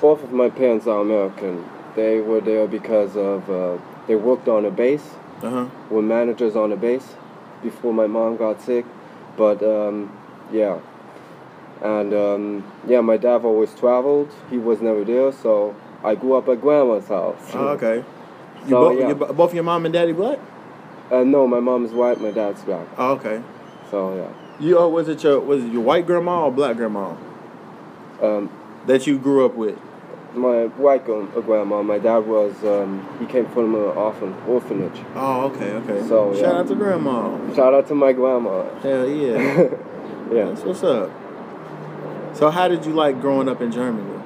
both 0.01 0.23
of 0.25 0.33
my 0.33 0.51
parents 0.51 0.87
are 0.87 1.01
American. 1.01 1.65
They 1.95 2.21
were 2.21 2.41
there 2.41 2.67
because 2.67 3.17
of 3.17 3.49
uh, 3.51 3.79
they 4.09 4.17
worked 4.17 4.49
on 4.49 4.65
a 4.65 4.71
base, 4.71 5.07
Uh 5.43 5.51
huh. 5.51 5.67
were 5.91 6.03
managers 6.03 6.57
on 6.57 6.73
a 6.73 6.77
base 6.77 7.15
before 7.63 7.93
my 7.95 8.07
mom 8.07 8.37
got 8.37 8.61
sick. 8.61 8.85
But 9.37 9.63
um, 9.63 10.11
yeah, 10.53 10.79
and 11.83 12.13
um, 12.15 12.73
yeah, 12.87 13.01
my 13.01 13.17
dad 13.17 13.45
always 13.45 13.75
traveled. 13.75 14.31
He 14.51 14.59
was 14.59 14.81
never 14.81 15.05
there, 15.05 15.31
so 15.33 15.75
I 16.03 16.15
grew 16.15 16.35
up 16.35 16.49
at 16.49 16.61
grandma's 16.61 17.09
house. 17.09 17.41
Oh, 17.55 17.69
okay. 17.77 18.05
You 18.65 18.71
So, 18.71 18.81
both, 18.81 18.99
yeah. 18.99 19.09
you, 19.09 19.15
both 19.15 19.53
your 19.55 19.63
mom 19.65 19.85
and 19.85 19.93
daddy 19.93 20.13
black? 20.13 20.39
Uh, 21.11 21.23
no, 21.23 21.47
my 21.47 21.61
mom's 21.61 21.93
white, 21.93 22.21
my 22.21 22.31
dad's 22.31 22.63
black. 22.63 22.87
Oh, 22.97 23.13
okay. 23.13 23.43
So 23.91 24.17
yeah. 24.17 24.33
You 24.61 24.79
oh, 24.79 24.89
was 24.89 25.09
it 25.09 25.23
your 25.23 25.41
was 25.41 25.65
it 25.65 25.73
your 25.73 25.83
white 25.83 26.07
grandma 26.07 26.47
or 26.47 26.53
black 26.53 26.77
grandma 26.77 27.17
Um, 28.23 28.51
that 28.87 29.07
you 29.07 29.19
grew 29.19 29.45
up 29.45 29.55
with? 29.55 29.79
my 30.37 30.65
white 30.67 31.09
uh, 31.09 31.41
grandma, 31.41 31.83
my 31.83 31.99
dad 31.99 32.19
was, 32.19 32.53
um, 32.65 33.07
he 33.21 33.27
came 33.27 33.47
from 33.47 33.75
an 33.75 33.81
orphan, 33.81 34.35
orphanage. 34.47 35.01
Oh, 35.15 35.47
okay, 35.47 35.73
okay. 35.73 36.07
So, 36.09 36.35
shout 36.35 36.43
yeah. 36.43 36.61
out 36.61 36.69
to 36.69 36.75
grandma. 36.75 37.55
Shout 37.55 37.75
out 37.75 37.89
to 37.89 37.95
my 37.95 38.13
grandma. 38.13 38.65
Hell 38.81 39.09
yeah. 39.09 39.37
yeah. 40.33 40.45
That's 40.47 40.63
what's 40.63 40.83
up. 40.83 41.11
So 42.35 42.51
how 42.51 42.67
did 42.67 42.85
you 42.85 42.93
like 42.93 43.21
growing 43.21 43.49
up 43.49 43.61
in 43.61 43.71
Germany? 43.71 44.23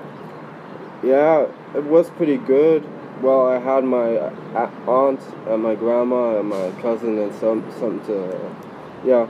Yeah, 1.03 1.47
it 1.75 1.85
was 1.85 2.09
pretty 2.11 2.39
good. 2.39 2.89
Well, 3.23 3.49
I 3.49 3.59
had 3.59 3.85
my 3.85 4.17
uh, 4.17 4.71
aunt 4.87 5.21
and 5.49 5.63
my 5.63 5.75
grandma 5.75 6.39
and 6.39 6.49
my 6.49 6.71
cousin 6.81 7.19
and 7.19 7.35
some 7.35 7.65
some 7.79 8.01
to, 8.07 8.55
yeah, 9.05 9.27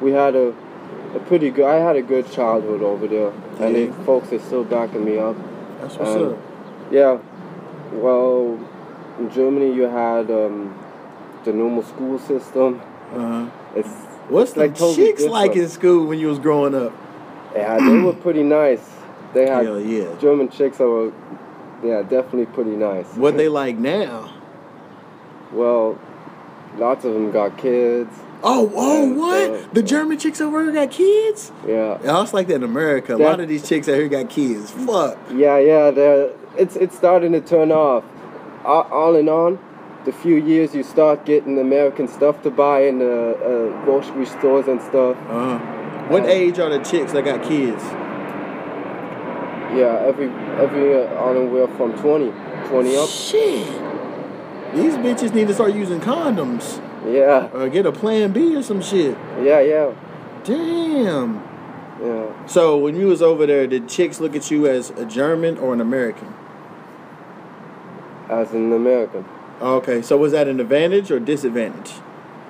we 0.00 0.12
had 0.12 0.34
a, 0.34 0.54
a 1.14 1.20
pretty 1.26 1.50
good. 1.50 1.66
I 1.66 1.76
had 1.76 1.96
a 1.96 2.02
good 2.02 2.30
childhood 2.32 2.82
over 2.82 3.06
there, 3.06 3.32
and 3.60 3.74
the 3.76 3.92
folks 4.04 4.32
are 4.32 4.38
still 4.38 4.64
backing 4.64 5.04
me 5.04 5.18
up. 5.18 5.36
That's 5.80 5.96
what's 5.96 6.10
Um, 6.16 6.32
up. 6.32 6.38
Yeah, 6.90 7.18
well, 7.92 8.58
in 9.18 9.30
Germany 9.30 9.74
you 9.74 9.82
had 9.82 10.30
um, 10.30 10.74
the 11.44 11.52
normal 11.52 11.82
school 11.82 12.18
system. 12.18 12.80
Uh-huh. 13.12 13.46
It's 13.74 13.88
What's 14.28 14.54
the 14.54 14.60
like 14.60 14.74
totally 14.74 14.96
chicks 14.96 15.24
like 15.24 15.54
in 15.54 15.68
school 15.68 16.06
when 16.06 16.18
you 16.18 16.26
was 16.28 16.38
growing 16.40 16.74
up? 16.74 16.92
yeah, 17.54 17.78
they 17.78 17.98
were 17.98 18.12
pretty 18.12 18.42
nice. 18.42 18.84
They 19.34 19.46
had 19.48 19.64
Hell 19.64 19.80
yeah. 19.80 20.16
German 20.18 20.48
chicks 20.48 20.78
that 20.78 20.88
were, 20.88 21.12
yeah, 21.82 22.02
definitely 22.02 22.46
pretty 22.46 22.76
nice. 22.76 23.06
What 23.14 23.36
they 23.36 23.48
like 23.62 23.76
now? 23.76 24.32
Well, 25.52 25.98
lots 26.76 27.04
of 27.04 27.14
them 27.14 27.30
got 27.30 27.56
kids. 27.58 28.12
Oh, 28.42 28.70
oh, 28.74 29.12
what? 29.14 29.74
the 29.74 29.82
German 29.82 30.18
chicks 30.18 30.40
over 30.40 30.62
here 30.62 30.72
got 30.72 30.90
kids? 30.90 31.50
Yeah, 31.66 31.98
Yeah, 32.04 32.22
it's 32.22 32.34
like 32.34 32.48
that 32.48 32.56
in 32.56 32.62
America. 32.62 33.14
A 33.14 33.16
lot 33.16 33.40
of 33.40 33.48
these 33.48 33.66
chicks 33.66 33.88
out 33.88 33.94
here 33.94 34.08
got 34.08 34.28
kids. 34.28 34.70
Fuck. 34.70 35.18
yeah, 35.32 35.58
yeah. 35.58 35.90
They're, 35.90 36.32
it's 36.56 36.76
it's 36.76 36.96
starting 36.96 37.32
to 37.32 37.40
turn 37.40 37.72
off. 37.72 38.04
All, 38.64 38.82
all 38.82 39.16
in 39.16 39.28
all, 39.28 39.58
the 40.04 40.12
few 40.12 40.36
years 40.36 40.74
you 40.74 40.82
start 40.82 41.24
getting 41.24 41.58
American 41.58 42.08
stuff 42.08 42.42
to 42.42 42.50
buy 42.50 42.82
in 42.82 42.98
the 42.98 43.32
uh, 43.32 43.84
grocery 43.84 44.26
stores 44.26 44.66
and 44.68 44.80
stuff. 44.82 45.16
Uh-huh. 45.16 45.58
What 46.08 46.26
age 46.26 46.58
are 46.58 46.70
the 46.70 46.84
chicks 46.84 47.12
that 47.12 47.24
got 47.24 47.42
kids? 47.42 47.82
Yeah, 49.74 49.98
every 50.06 50.28
every 50.28 50.94
uh, 50.94 51.22
on 51.22 51.36
anywhere 51.36 51.66
from 51.68 51.92
20, 51.98 52.30
20 52.68 52.96
up. 52.96 53.08
Shit. 53.08 53.66
These 54.74 54.94
bitches 54.96 55.34
need 55.34 55.48
to 55.48 55.54
start 55.54 55.74
using 55.74 56.00
condoms 56.00 56.80
Yeah, 57.10 57.48
or 57.52 57.68
get 57.68 57.86
a 57.86 57.92
plan 57.92 58.32
B 58.32 58.54
or 58.56 58.62
some 58.62 58.82
shit. 58.82 59.16
yeah, 59.42 59.60
yeah, 59.60 59.92
Damn. 60.44 61.42
yeah. 62.02 62.46
So 62.46 62.76
when 62.76 62.94
you 62.96 63.06
was 63.06 63.22
over 63.22 63.46
there, 63.46 63.66
did 63.66 63.88
chicks 63.88 64.20
look 64.20 64.36
at 64.36 64.50
you 64.50 64.66
as 64.66 64.90
a 64.90 65.04
German 65.06 65.56
or 65.58 65.72
an 65.72 65.80
American? 65.80 66.34
As 68.28 68.52
an 68.52 68.72
American, 68.72 69.24
Okay, 69.62 70.02
so 70.02 70.16
was 70.18 70.32
that 70.32 70.48
an 70.48 70.60
advantage 70.60 71.10
or 71.10 71.18
disadvantage? 71.20 71.92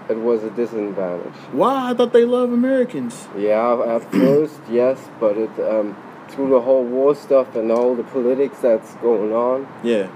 it 0.08 0.16
was 0.18 0.42
a 0.44 0.50
disadvantage. 0.50 1.34
Why? 1.52 1.90
I 1.90 1.94
thought 1.94 2.12
they 2.12 2.24
love 2.24 2.52
Americans. 2.52 3.26
Yeah, 3.36 3.82
at 3.86 4.10
first, 4.12 4.60
yes, 4.70 4.98
but 5.20 5.36
it 5.36 5.50
um, 5.60 5.96
through 6.28 6.50
the 6.50 6.60
whole 6.60 6.84
war 6.84 7.14
stuff 7.14 7.54
and 7.56 7.70
all 7.70 7.94
the 7.94 8.04
politics 8.04 8.58
that's 8.60 8.94
going 8.96 9.32
on, 9.32 9.66
Yeah. 9.82 10.08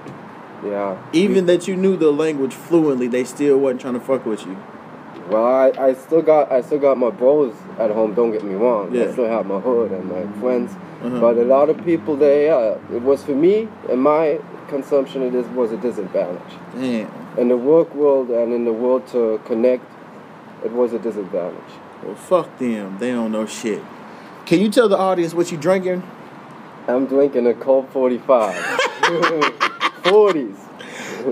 yeah. 0.65 0.99
Even 1.13 1.47
that 1.47 1.67
you 1.69 1.77
knew 1.77 1.97
the 1.97 2.11
language 2.13 2.55
fluently, 2.55 3.09
they 3.09 3.25
still 3.25 3.59
wasn't 3.59 3.81
trying 3.83 3.95
to 3.95 4.01
fuck 4.01 4.27
with 4.27 4.45
you. 4.47 4.57
Well, 5.29 5.47
I, 5.47 5.71
I 5.79 5.95
still 5.95 6.23
got 6.23 6.51
I 6.51 6.61
still 6.61 6.81
got 6.81 6.99
my 6.99 7.11
bros 7.11 7.55
at 7.79 7.93
home. 7.93 8.15
Don't 8.15 8.33
get 8.33 8.43
me 8.43 8.55
wrong. 8.55 8.93
Yeah. 8.93 9.05
I 9.05 9.13
still 9.13 9.29
have 9.29 9.47
my 9.47 9.61
hood 9.61 9.93
and 9.93 10.05
my 10.11 10.27
friends. 10.41 10.73
Uh-huh. 10.73 11.21
But 11.21 11.37
a 11.39 11.45
lot 11.45 11.71
of 11.71 11.85
people, 11.85 12.17
they 12.17 12.51
uh, 12.51 12.79
it 12.93 13.03
was 13.03 13.23
for 13.23 13.35
me 13.35 13.69
and 13.89 14.03
my 14.03 14.41
consumption. 14.67 15.23
It 15.23 15.35
is 15.35 15.47
was 15.49 15.71
a 15.71 15.77
disadvantage 15.77 16.53
Damn. 16.75 17.09
in 17.39 17.47
the 17.47 17.57
work 17.57 17.95
world 17.95 18.31
and 18.31 18.53
in 18.53 18.65
the 18.65 18.73
world 18.73 19.07
to 19.09 19.41
connect. 19.45 19.85
It 20.65 20.73
was 20.73 20.93
a 20.93 20.99
disadvantage. 20.99 21.73
Well, 22.03 22.17
fuck 22.17 22.59
them. 22.59 22.99
They 22.99 23.13
don't 23.13 23.31
know 23.31 23.47
shit. 23.47 23.83
Can 24.51 24.61
you 24.61 24.69
tell 24.69 24.89
the 24.89 24.99
audience 24.99 25.33
what 25.33 25.53
you're 25.53 25.61
drinking? 25.61 26.03
I'm 26.89 27.07
drinking 27.07 27.47
a 27.47 27.55
Colt 27.55 27.89
45. 27.93 28.53
40s. 30.03 30.57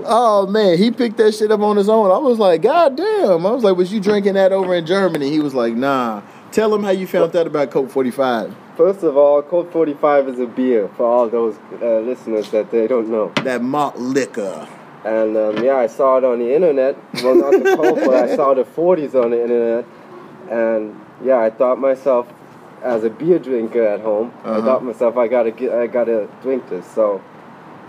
Oh 0.05 0.47
man, 0.47 0.77
he 0.77 0.89
picked 0.89 1.17
that 1.17 1.33
shit 1.35 1.51
up 1.51 1.59
on 1.59 1.75
his 1.75 1.89
own. 1.89 2.11
I 2.11 2.17
was 2.17 2.39
like, 2.39 2.61
God 2.61 2.95
damn. 2.95 3.45
I 3.45 3.51
was 3.51 3.61
like, 3.61 3.75
was 3.75 3.91
you 3.91 3.99
drinking 3.99 4.35
that 4.35 4.53
over 4.53 4.73
in 4.73 4.85
Germany? 4.85 5.29
He 5.29 5.41
was 5.41 5.53
like, 5.53 5.73
Nah. 5.73 6.21
Tell 6.53 6.73
him 6.73 6.81
how 6.81 6.91
you 6.91 7.05
found 7.07 7.35
out 7.35 7.45
about 7.45 7.71
Coke 7.71 7.89
45. 7.89 8.55
First 8.77 9.03
of 9.03 9.17
all, 9.17 9.41
Colt 9.41 9.69
45 9.73 10.29
is 10.29 10.39
a 10.39 10.47
beer 10.47 10.89
for 10.95 11.05
all 11.05 11.27
those 11.27 11.57
uh, 11.81 11.99
listeners 11.99 12.49
that 12.51 12.71
they 12.71 12.87
don't 12.87 13.09
know. 13.09 13.33
That 13.43 13.61
malt 13.61 13.97
liquor. 13.97 14.65
And 15.03 15.35
um, 15.35 15.61
yeah, 15.61 15.75
I 15.75 15.87
saw 15.87 16.19
it 16.19 16.23
on 16.23 16.39
the 16.39 16.55
internet. 16.55 16.95
Well, 17.15 17.35
not 17.35 17.51
the 17.51 17.75
Colt, 17.75 17.99
but 17.99 18.15
I 18.15 18.33
saw 18.37 18.53
the 18.53 18.63
40s 18.63 19.13
on 19.21 19.31
the 19.31 19.41
internet. 19.41 19.85
And 20.49 20.97
yeah, 21.21 21.39
I 21.39 21.49
thought 21.49 21.79
myself, 21.79 22.25
as 22.83 23.03
a 23.03 23.09
beer 23.09 23.39
drinker 23.39 23.83
at 23.85 24.01
home, 24.01 24.31
I 24.43 24.49
Uh-huh. 24.49 24.61
thought 24.61 24.83
myself, 24.85 25.17
I 25.17 25.27
gotta 25.27 25.51
get, 25.51 25.71
I 25.73 25.87
gotta 25.87 26.27
drink 26.41 26.69
this. 26.69 26.85
So, 26.85 27.21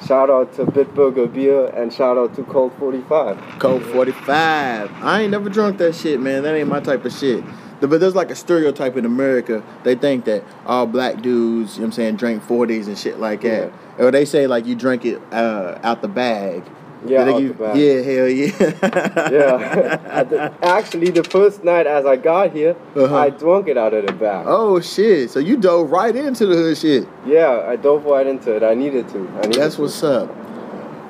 shout 0.06 0.30
out 0.30 0.52
to 0.54 0.64
Bitburger 0.64 1.32
Beer 1.32 1.66
and 1.66 1.92
shout 1.92 2.16
out 2.18 2.34
to 2.36 2.42
Cold 2.44 2.72
45. 2.78 3.38
Cold 3.58 3.82
45. 3.84 4.90
I 5.02 5.22
ain't 5.22 5.30
never 5.30 5.48
drunk 5.48 5.78
that 5.78 5.94
shit, 5.94 6.20
man. 6.20 6.42
That 6.42 6.54
ain't 6.54 6.68
my 6.68 6.80
type 6.80 7.04
of 7.04 7.12
shit. 7.12 7.44
But 7.80 7.98
there's 7.98 8.14
like 8.14 8.30
a 8.30 8.34
stereotype 8.34 8.96
in 8.98 9.06
America. 9.06 9.62
They 9.84 9.94
think 9.94 10.26
that 10.26 10.44
all 10.66 10.86
black 10.86 11.22
dudes, 11.22 11.76
you 11.76 11.80
know 11.80 11.84
what 11.84 11.86
I'm 11.86 11.92
saying, 11.92 12.16
drink 12.16 12.42
40s 12.44 12.88
and 12.88 12.98
shit 12.98 13.18
like 13.18 13.40
that. 13.40 13.72
Or 13.98 14.10
they 14.10 14.26
say 14.26 14.46
like 14.46 14.66
you 14.66 14.74
drink 14.74 15.06
it 15.06 15.18
uh, 15.32 15.78
out 15.82 16.02
the 16.02 16.08
bag. 16.08 16.62
Yeah, 17.06 17.24
They 17.24 17.32
out 17.32 17.40
give- 17.40 17.58
the. 17.58 17.78
Yeah, 17.78 18.02
hell 18.02 18.28
yeah. 18.28 19.30
Yeah. 19.30 20.22
The- 20.24 20.52
Actually, 20.62 21.10
the 21.10 21.24
first 21.24 21.64
night 21.64 21.86
as 21.86 22.04
I 22.06 22.16
got 22.16 22.52
here, 22.52 22.76
Uh-huh. 22.94 23.16
I 23.16 23.30
drunk 23.30 23.68
it 23.68 23.78
out 23.78 23.94
of 23.94 24.06
the 24.06 24.12
bag. 24.12 24.44
oh 24.48 24.80
shit. 24.80 25.30
So 25.30 25.38
you 25.40 25.56
dove 25.56 25.90
right 25.90 26.14
into 26.14 26.46
the 26.46 26.54
hood 26.56 26.76
shit. 26.76 27.08
Yeah, 27.26 27.64
I 27.66 27.76
dove 27.76 28.04
right 28.04 28.26
into 28.26 28.54
it. 28.54 28.62
I 28.62 28.74
needed 28.74 29.08
to. 29.10 29.18
I 29.38 29.46
needed 29.46 29.54
That's 29.62 29.76
to. 29.76 29.82
what's 29.82 30.02
up. 30.02 30.28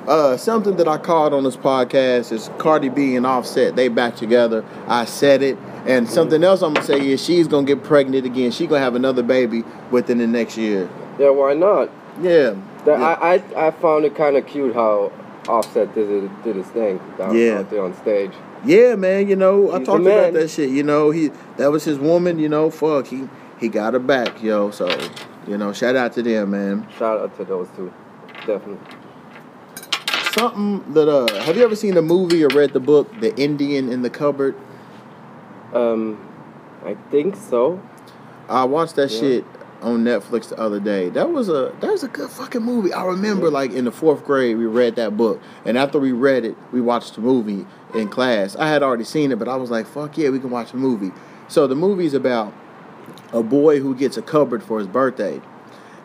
Uh, 0.07 0.35
something 0.35 0.77
that 0.77 0.87
I 0.87 0.97
called 0.97 1.31
on 1.33 1.43
this 1.43 1.55
podcast 1.55 2.31
is 2.31 2.49
Cardi 2.57 2.89
B 2.89 3.15
and 3.15 3.25
Offset. 3.25 3.75
They 3.75 3.87
back 3.87 4.15
together. 4.15 4.65
I 4.87 5.05
said 5.05 5.43
it. 5.43 5.57
And 5.85 6.09
something 6.09 6.43
else 6.43 6.61
I'm 6.63 6.73
gonna 6.73 6.85
say 6.85 6.99
is 7.11 7.23
she's 7.23 7.47
gonna 7.47 7.67
get 7.67 7.83
pregnant 7.83 8.25
again. 8.25 8.51
She's 8.51 8.67
gonna 8.67 8.81
have 8.81 8.95
another 8.95 9.21
baby 9.23 9.63
within 9.91 10.17
the 10.17 10.27
next 10.27 10.57
year. 10.57 10.89
Yeah, 11.19 11.29
why 11.29 11.53
not? 11.53 11.89
Yeah. 12.21 12.55
Yeah. 12.85 12.93
I, 12.93 13.35
I 13.35 13.67
I 13.67 13.71
found 13.71 14.05
it 14.05 14.15
kind 14.15 14.37
of 14.37 14.45
cute 14.47 14.73
how 14.73 15.11
Offset 15.47 15.93
did 15.95 16.09
it, 16.09 16.43
did 16.43 16.55
his 16.55 16.67
thing 16.67 16.99
down 17.17 17.35
Yeah. 17.35 17.59
out 17.59 17.69
there 17.69 17.83
on 17.83 17.95
stage. 17.95 18.31
Yeah, 18.63 18.95
man. 18.95 19.27
You 19.27 19.35
know, 19.35 19.71
I 19.73 19.83
talked 19.83 20.01
about 20.01 20.33
that 20.33 20.49
shit. 20.49 20.69
You 20.69 20.83
know, 20.83 21.09
he 21.09 21.31
that 21.57 21.71
was 21.71 21.83
his 21.83 21.97
woman. 21.97 22.37
You 22.37 22.47
know, 22.49 22.69
fuck, 22.69 23.07
he 23.07 23.27
he 23.59 23.67
got 23.67 23.93
her 23.93 23.99
back, 23.99 24.43
yo. 24.43 24.69
So, 24.71 24.87
you 25.47 25.57
know, 25.57 25.73
shout 25.73 25.95
out 25.95 26.13
to 26.13 26.21
them, 26.23 26.51
man. 26.51 26.87
Shout 26.97 27.19
out 27.19 27.35
to 27.37 27.43
those 27.43 27.67
two, 27.75 27.91
definitely. 28.45 28.77
Something 30.37 30.93
that 30.93 31.09
uh, 31.09 31.43
have 31.43 31.57
you 31.57 31.63
ever 31.63 31.75
seen 31.75 31.95
the 31.95 32.01
movie 32.01 32.43
or 32.43 32.47
read 32.49 32.73
the 32.73 32.79
book, 32.79 33.11
The 33.19 33.35
Indian 33.35 33.91
in 33.91 34.01
the 34.01 34.09
Cupboard? 34.09 34.55
Um, 35.73 36.17
I 36.85 36.95
think 37.09 37.35
so. 37.35 37.81
I 38.47 38.63
watched 38.65 38.95
that 38.95 39.11
Yeah. 39.11 39.19
shit 39.19 39.45
on 39.81 40.03
Netflix 40.03 40.49
the 40.49 40.59
other 40.59 40.79
day. 40.79 41.09
That 41.09 41.31
was 41.31 41.49
a 41.49 41.75
that 41.81 41.91
was 41.91 42.03
a 42.03 42.07
good 42.07 42.29
fucking 42.29 42.61
movie. 42.61 42.93
I 42.93 43.05
remember 43.05 43.49
like 43.49 43.71
in 43.71 43.85
the 43.85 43.91
fourth 43.91 44.23
grade 44.25 44.57
we 44.57 44.65
read 44.65 44.95
that 44.95 45.17
book, 45.17 45.41
and 45.65 45.77
after 45.77 45.99
we 45.99 46.11
read 46.11 46.45
it, 46.45 46.55
we 46.71 46.81
watched 46.81 47.15
the 47.15 47.21
movie 47.21 47.65
in 47.93 48.07
class. 48.09 48.55
I 48.55 48.69
had 48.69 48.83
already 48.83 49.03
seen 49.03 49.31
it, 49.31 49.39
but 49.39 49.47
I 49.47 49.55
was 49.55 49.71
like, 49.71 49.87
"Fuck 49.87 50.17
yeah, 50.17 50.29
we 50.29 50.39
can 50.39 50.49
watch 50.49 50.71
the 50.71 50.77
movie." 50.77 51.11
So 51.47 51.67
the 51.67 51.75
movie's 51.75 52.13
about 52.13 52.53
a 53.33 53.43
boy 53.43 53.79
who 53.79 53.95
gets 53.95 54.17
a 54.17 54.21
cupboard 54.21 54.63
for 54.63 54.79
his 54.79 54.87
birthday, 54.87 55.41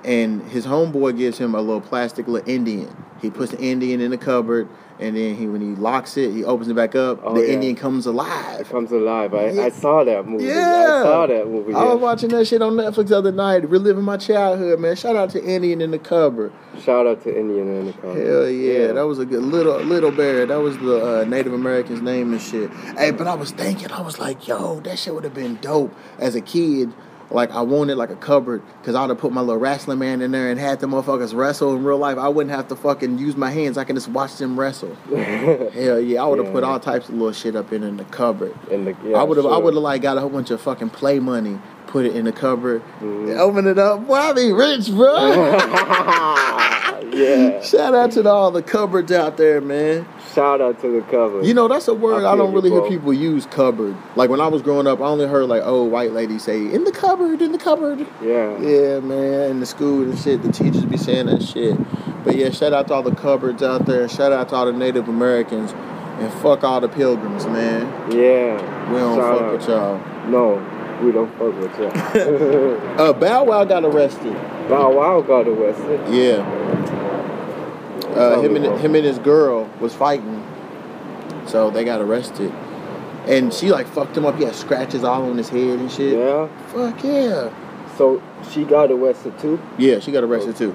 and 0.05 0.43
his 0.51 0.67
homeboy 0.67 1.17
gives 1.17 1.39
him 1.39 1.55
a 1.55 1.61
little 1.61 1.81
plastic 1.81 2.27
little 2.27 2.49
Indian. 2.49 3.05
He 3.23 3.31
puts 3.31 3.53
the 3.53 3.59
Indian 3.61 4.01
in 4.01 4.11
the 4.11 4.19
cupboard, 4.19 4.69
and 4.99 5.17
then 5.17 5.35
he 5.37 5.47
when 5.47 5.61
he 5.63 5.69
locks 5.81 6.17
it, 6.17 6.33
he 6.33 6.45
opens 6.45 6.69
it 6.69 6.75
back 6.75 6.95
up. 6.95 7.21
Oh, 7.25 7.35
the 7.35 7.41
yeah. 7.47 7.55
Indian 7.55 7.75
comes 7.77 8.07
It 8.07 8.11
alive. 8.11 8.69
comes 8.69 8.93
alive. 8.93 9.33
I, 9.35 9.51
Yeah. 9.51 9.63
I 9.63 9.69
saw 9.71 10.05
that 10.05 10.27
movie. 10.27 10.45
Yeah. 10.45 11.01
I 11.01 11.03
saw 11.03 11.27
that 11.27 11.49
movie. 11.49 11.75
I 11.75 11.85
was 11.85 12.01
watching 12.01 12.29
that 12.31 12.47
shit 12.47 12.61
on 12.63 12.75
Netflix 12.75 13.09
the 13.09 13.17
other 13.19 13.33
night, 13.33 13.69
reliving 13.69 14.05
my 14.05 14.17
childhood, 14.19 14.79
man. 14.81 14.97
Shout 14.97 15.17
out 15.17 15.31
to 15.31 15.43
Indian 15.43 15.81
in 15.81 15.91
the 15.93 15.99
cupboard. 15.99 16.53
Shout 16.83 17.07
out 17.07 17.23
to 17.25 17.37
Indian 17.39 17.69
in 17.69 17.87
the 17.87 17.93
cupboard. 17.95 18.27
Hell 18.27 18.49
yeah, 18.51 18.93
that 18.93 19.07
was 19.07 19.19
a 19.19 19.25
good 19.25 19.43
little 19.43 19.79
little 19.81 20.11
bear. 20.11 20.45
That 20.47 20.61
was 20.61 20.77
the 20.79 21.21
uh, 21.23 21.25
Native 21.25 21.55
American's 21.55 22.03
name 22.03 22.33
and 22.33 22.41
shit. 22.43 22.71
Hey, 22.99 23.11
but 23.13 23.27
I 23.27 23.35
was 23.35 23.51
thinking, 23.51 23.91
I 23.93 24.03
was 24.03 24.19
like, 24.19 24.47
yo, 24.47 24.81
that 24.81 24.99
shit 24.99 25.15
would 25.15 25.25
have 25.25 25.35
been 25.35 25.57
dope 25.57 25.95
as 26.19 26.35
a 26.35 26.41
kid. 26.43 26.93
Like 27.31 27.51
I 27.51 27.61
wanted 27.63 27.97
like 27.97 28.11
a 28.11 28.17
cupboard 28.17 28.63
because 28.81 28.95
I 28.95 29.01
would 29.01 29.11
have 29.11 29.19
put 29.19 29.33
my 29.33 29.41
little 29.41 29.61
wrestling 29.61 29.99
man 29.99 30.23
in 30.23 30.31
there 30.31 30.51
and 30.51 30.61
had 30.61 30.81
the 30.81 30.87
motherfuckers 30.87 31.35
wrestle 31.35 31.75
in 31.75 31.83
real 31.83 31.99
life. 31.99 32.19
I 32.19 32.29
wouldn't 32.29 32.55
have 32.55 32.69
to 32.69 32.77
fucking 32.77 33.19
use 33.19 33.37
my 33.37 33.51
hands. 33.51 33.77
I 33.77 33.85
can 33.85 33.97
just 33.97 34.09
watch 34.09 34.37
them 34.37 34.59
wrestle. 34.59 34.95
Hell 35.09 36.01
yeah, 36.01 36.23
I 36.23 36.27
would 36.27 36.39
have 36.39 36.53
put 36.53 36.63
all 36.63 36.79
types 36.79 37.09
of 37.09 37.15
little 37.15 37.33
shit 37.33 37.57
up 37.57 37.73
in, 37.73 37.83
in 37.83 37.97
the 37.97 38.05
cupboard. 38.05 38.55
in 38.71 38.85
the, 38.85 38.97
yeah, 39.05 39.17
I 39.17 39.23
would 39.25 39.37
have 39.39 39.47
I 39.47 39.57
would 39.57 39.75
have 39.75 39.83
like 39.83 40.03
got 40.03 40.17
a 40.17 40.21
whole 40.21 40.31
bunch 40.31 40.51
of 40.51 40.61
fucking 40.61 40.91
play 40.91 41.19
money, 41.19 41.59
put 41.87 42.05
it 42.07 42.15
in 42.17 42.25
the 42.25 42.33
cupboard, 42.33 42.83
Mhm. 43.01 43.37
open 43.39 43.67
it 43.67 43.79
up. 43.79 44.07
Boy, 44.07 44.15
I 44.15 44.33
be 44.33 44.53
rich, 44.53 44.91
bro. 44.91 45.15
yeah. 47.13 47.61
Shout 47.63 47.95
out 47.95 48.13
to 48.13 48.29
all 48.29 48.51
the 48.51 48.63
cupboards 48.63 49.13
out 49.13 49.37
there, 49.37 49.61
man. 49.61 50.07
Shout 50.35 50.61
out 50.61 50.81
to 50.83 50.89
the 50.91 51.01
cupboard. 51.03 51.47
You 51.47 51.55
know, 51.55 51.67
that's 51.69 51.89
a 51.89 51.95
word 51.95 52.25
I 52.25 52.33
I, 52.33 52.37
don't 52.37 52.51
you, 52.51 52.57
really 52.57 52.71
hear 52.71 52.83
people 52.83 53.13
use 53.13 53.47
cupboard. 53.47 53.97
Like 54.17 54.29
when 54.29 54.41
I 54.41 54.49
was 54.49 54.61
growing 54.63 54.87
up, 54.87 55.01
I 55.01 55.05
only 55.05 55.27
heard 55.27 55.47
like 55.49 55.63
old 55.65 55.91
white 55.91 56.13
ladies 56.13 56.43
say, 56.45 56.59
in 56.59 56.85
the 56.85 56.93
cupboard, 56.93 57.41
in 57.41 57.53
the 57.53 57.59
cupboard. 57.59 58.07
Yeah. 58.23 58.59
Yeah, 58.59 59.01
man, 59.01 59.51
in 59.51 59.61
the 59.61 59.67
school 59.67 60.03
and 60.03 60.19
shit, 60.19 60.43
the 60.43 60.53
teachers 60.53 60.85
be 60.85 60.97
saying 60.99 61.27
that 61.27 61.43
shit. 61.43 61.77
But 62.25 62.37
yeah, 62.37 62.51
shout 62.51 62.73
out 62.73 62.89
to 62.89 62.95
all 62.95 63.03
the 63.03 63.15
cupboards 63.15 63.63
out 63.63 63.87
there. 63.87 64.09
Shout 64.09 64.33
out 64.33 64.49
to 64.51 64.57
all 64.57 64.67
the 64.67 64.73
Native 64.73 65.09
Americans. 65.09 65.73
And 66.19 66.33
fuck 66.41 66.65
all 66.65 66.81
the 66.81 66.89
pilgrims, 66.89 67.45
man. 67.47 67.83
Yeah. 68.11 68.57
We 68.91 68.99
don't 68.99 69.17
Shout 69.19 69.35
fuck 69.39 69.43
out. 69.43 69.53
with 69.53 69.69
y'all. 69.69 70.01
No, 70.31 70.59
we 71.03 71.13
don't 71.13 71.31
fuck 71.39 71.55
with 71.59 71.79
you. 71.79 72.83
Uh, 72.97 73.13
Bow 73.13 73.45
Wow 73.45 73.65
got 73.65 73.85
arrested. 73.85 74.33
Bow 74.69 74.93
Wow 74.93 75.21
got 75.21 75.47
arrested. 75.47 76.01
Yeah. 76.13 76.43
Uh, 78.17 78.41
him 78.41 78.57
and 78.57 78.81
him 78.81 78.95
and 78.95 79.05
his 79.05 79.19
girl 79.19 79.69
was 79.81 79.95
fighting, 79.95 80.43
so 81.47 81.71
they 81.71 81.85
got 81.85 82.01
arrested. 82.01 82.51
And 83.27 83.53
she 83.53 83.71
like 83.71 83.87
fucked 83.87 84.17
him 84.17 84.25
up. 84.25 84.37
He 84.37 84.45
had 84.45 84.55
scratches 84.55 85.05
all 85.05 85.29
on 85.29 85.37
his 85.37 85.51
head 85.51 85.79
and 85.79 85.91
shit. 85.91 86.19
Yeah. 86.19 86.49
Fuck 86.69 87.05
yeah. 87.05 87.53
So 87.99 88.23
she 88.51 88.65
got 88.65 88.91
arrested 88.91 89.39
too. 89.39 89.61
Yeah, 89.79 89.99
she 89.99 90.13
got 90.13 90.25
arrested 90.25 90.57
too. 90.57 90.75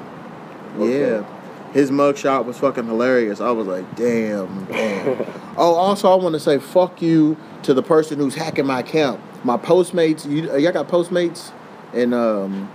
Okay. 0.77 0.99
Yeah. 0.99 1.37
His 1.73 1.89
mugshot 1.89 2.45
was 2.45 2.57
fucking 2.57 2.85
hilarious. 2.85 3.39
I 3.39 3.51
was 3.51 3.65
like, 3.65 3.95
damn, 3.95 4.65
damn. 4.65 5.25
oh, 5.57 5.73
also, 5.73 6.11
I 6.11 6.15
want 6.21 6.33
to 6.33 6.39
say 6.39 6.59
fuck 6.59 7.01
you 7.01 7.37
to 7.63 7.73
the 7.73 7.81
person 7.81 8.19
who's 8.19 8.35
hacking 8.35 8.65
my 8.65 8.81
account. 8.81 9.21
My 9.43 9.57
Postmates, 9.57 10.29
you, 10.29 10.51
uh, 10.51 10.55
y'all 10.57 10.71
got 10.71 10.87
Postmates 10.87 11.51
in 11.93 12.13
um, 12.13 12.71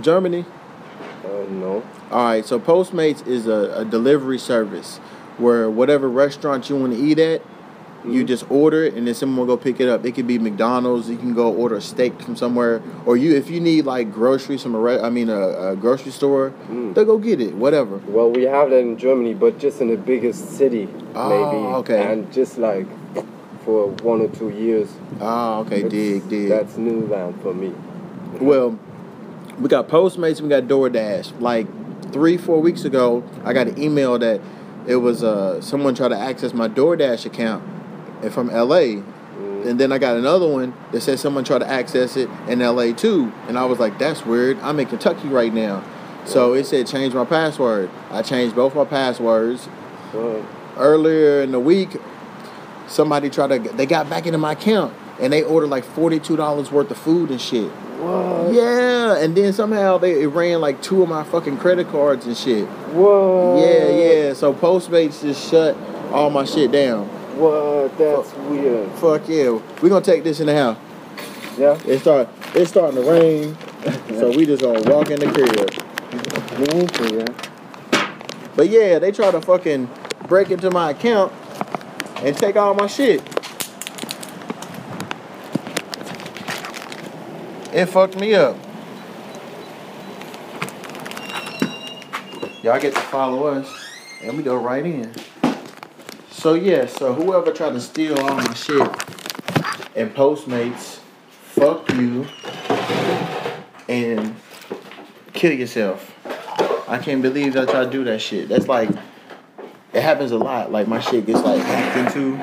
Germany? 0.00 0.44
Uh, 1.24 1.28
no. 1.50 1.82
All 2.10 2.24
right, 2.24 2.44
so 2.44 2.58
Postmates 2.58 3.26
is 3.26 3.46
a, 3.46 3.74
a 3.80 3.84
delivery 3.84 4.38
service 4.38 4.98
where 5.36 5.68
whatever 5.68 6.08
restaurant 6.08 6.68
you 6.70 6.76
want 6.76 6.94
to 6.94 6.98
eat 6.98 7.18
at, 7.18 7.42
you 8.04 8.22
Mhm. 8.22 8.26
just 8.28 8.48
order 8.50 8.84
it 8.84 8.94
and 8.94 9.06
then 9.08 9.12
someone 9.14 9.46
will 9.46 9.56
go 9.56 9.60
pick 9.60 9.80
it 9.80 9.88
up. 9.88 10.06
It 10.06 10.12
could 10.14 10.26
be 10.26 10.38
McDonald's. 10.38 11.10
You 11.10 11.16
can 11.16 11.34
go 11.34 11.52
order 11.52 11.74
a 11.74 11.80
steak 11.80 12.22
from 12.22 12.36
somewhere, 12.36 12.80
or 13.04 13.16
you 13.16 13.34
if 13.36 13.50
you 13.50 13.60
need 13.60 13.86
like 13.86 14.12
groceries 14.12 14.62
from 14.62 14.76
a 14.76 14.78
re- 14.78 15.00
I 15.00 15.10
mean 15.10 15.28
a, 15.28 15.70
a 15.72 15.76
grocery 15.76 16.12
store, 16.12 16.52
Mm. 16.70 16.94
they'll 16.94 17.04
go 17.04 17.18
get 17.18 17.40
it. 17.40 17.54
Whatever. 17.56 18.00
Well, 18.06 18.30
we 18.30 18.44
have 18.44 18.70
that 18.70 18.78
in 18.78 18.96
Germany, 18.98 19.34
but 19.34 19.58
just 19.58 19.80
in 19.80 19.88
the 19.88 19.96
biggest 19.96 20.56
city, 20.56 20.88
Oh, 21.16 21.28
maybe. 21.28 21.64
okay. 21.80 22.12
And 22.12 22.32
just 22.32 22.56
like 22.56 22.86
for 23.68 23.88
one 24.02 24.22
or 24.22 24.28
two 24.28 24.48
years. 24.48 24.88
Oh, 25.20 25.60
okay, 25.60 25.80
It's- 25.80 25.92
dig, 25.92 26.28
dig. 26.30 26.48
That's 26.48 26.78
new 26.78 27.06
land 27.06 27.38
for 27.42 27.52
me. 27.52 27.74
Well, 28.40 28.78
we 29.60 29.68
got 29.68 29.88
Postmates, 29.88 30.40
we 30.40 30.48
got 30.48 30.62
DoorDash. 30.62 31.38
Like 31.38 31.66
three, 32.10 32.38
four 32.38 32.62
weeks 32.62 32.86
ago, 32.86 33.22
I 33.44 33.52
got 33.52 33.66
an 33.66 33.78
email 33.78 34.18
that 34.20 34.40
it 34.86 34.96
was 34.96 35.22
uh, 35.22 35.60
someone 35.60 35.94
tried 35.94 36.08
to 36.08 36.18
access 36.18 36.54
my 36.54 36.66
DoorDash 36.66 37.26
account 37.26 37.62
and 38.22 38.32
from 38.32 38.48
LA. 38.48 39.02
Mm. 39.36 39.66
And 39.66 39.78
then 39.78 39.92
I 39.92 39.98
got 39.98 40.16
another 40.16 40.48
one 40.48 40.72
that 40.92 41.02
said 41.02 41.18
someone 41.18 41.44
tried 41.44 41.58
to 41.58 41.68
access 41.68 42.16
it 42.16 42.30
in 42.48 42.60
LA 42.60 42.92
too. 42.92 43.30
And 43.48 43.58
I 43.58 43.66
was 43.66 43.78
like, 43.78 43.98
that's 43.98 44.24
weird. 44.24 44.58
I'm 44.60 44.80
in 44.80 44.86
Kentucky 44.86 45.28
right 45.28 45.52
now. 45.52 45.84
So 46.24 46.54
it 46.54 46.64
said 46.64 46.86
change 46.86 47.12
my 47.12 47.26
password. 47.26 47.90
I 48.10 48.22
changed 48.22 48.56
both 48.56 48.74
my 48.74 48.86
passwords. 48.86 49.68
Well, 50.14 50.46
Earlier 50.78 51.42
in 51.42 51.50
the 51.50 51.60
week, 51.60 51.96
somebody 52.88 53.30
tried 53.30 53.48
to, 53.48 53.58
they 53.72 53.86
got 53.86 54.08
back 54.10 54.26
into 54.26 54.38
my 54.38 54.52
account 54.52 54.94
and 55.20 55.32
they 55.32 55.42
ordered 55.42 55.68
like 55.68 55.84
$42 55.84 56.70
worth 56.70 56.90
of 56.90 56.98
food 56.98 57.30
and 57.30 57.40
shit. 57.40 57.70
what? 57.70 58.52
Yeah, 58.52 59.16
and 59.18 59.36
then 59.36 59.52
somehow 59.52 59.98
they 59.98 60.22
it 60.22 60.28
ran 60.28 60.60
like 60.60 60.80
two 60.82 61.02
of 61.02 61.08
my 61.08 61.24
fucking 61.24 61.58
credit 61.58 61.88
cards 61.88 62.26
and 62.26 62.36
shit. 62.36 62.66
What? 62.66 63.60
Yeah, 63.60 63.88
yeah. 63.88 64.32
So 64.32 64.54
Postmates 64.54 65.20
just 65.22 65.50
shut 65.50 65.76
all 66.12 66.30
my 66.30 66.44
shit 66.44 66.70
down. 66.72 67.06
What? 67.36 67.96
That's 67.98 68.32
weird. 68.34 68.90
Fuck 68.92 69.28
yeah. 69.28 69.60
We're 69.82 69.88
gonna 69.88 70.04
take 70.04 70.24
this 70.24 70.40
in 70.40 70.46
the 70.46 70.54
house. 70.54 70.78
Yeah. 71.58 71.78
It 71.86 71.98
start 72.00 72.28
it's 72.54 72.70
starting 72.70 73.02
to 73.02 73.10
rain. 73.10 73.56
so 74.18 74.30
we 74.30 74.46
just 74.46 74.62
gonna 74.62 74.80
walk 74.94 75.10
in 75.10 75.20
the 75.20 75.26
crib. 75.32 75.70
Yeah. 77.12 77.24
But 78.56 78.68
yeah, 78.68 78.98
they 78.98 79.12
try 79.12 79.30
to 79.30 79.40
fucking 79.40 79.88
break 80.26 80.50
into 80.50 80.70
my 80.70 80.90
account 80.90 81.32
and 82.22 82.36
take 82.36 82.56
all 82.56 82.74
my 82.74 82.86
shit. 82.86 83.20
It 87.72 87.86
fucked 87.86 88.18
me 88.18 88.34
up. 88.34 88.56
Y'all 92.62 92.80
get 92.80 92.94
to 92.94 93.00
follow 93.00 93.46
us, 93.46 93.68
and 94.22 94.36
we 94.36 94.42
go 94.42 94.56
right 94.56 94.84
in. 94.84 95.14
So 96.30 96.54
yeah, 96.54 96.86
so 96.86 97.14
whoever 97.14 97.52
tried 97.52 97.72
to 97.72 97.80
steal 97.80 98.18
all 98.18 98.34
my 98.34 98.54
shit 98.54 98.88
and 99.94 100.14
Postmates, 100.14 100.98
fuck 101.30 101.90
you, 101.94 102.26
and 103.88 104.36
kill 105.32 105.52
yourself. 105.52 106.14
I 106.88 106.98
can't 106.98 107.22
believe 107.22 107.54
that 107.54 107.68
y'all 107.72 107.88
do 107.88 108.04
that 108.04 108.20
shit. 108.20 108.48
That's 108.48 108.68
like, 108.68 108.88
it 109.92 110.02
happens 110.02 110.30
a 110.32 110.38
lot. 110.38 110.70
Like 110.72 110.88
my 110.88 111.00
shit 111.00 111.26
gets 111.26 111.42
like 111.42 111.60
hacked 111.62 112.14
into. 112.16 112.36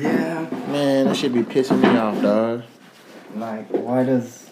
Yeah. 0.00 0.48
Man, 0.68 1.06
that 1.06 1.16
shit 1.16 1.32
be 1.32 1.42
pissing 1.42 1.80
me 1.80 1.88
off, 1.88 2.20
dog. 2.22 2.62
Like, 3.34 3.68
why 3.68 4.04
does. 4.04 4.48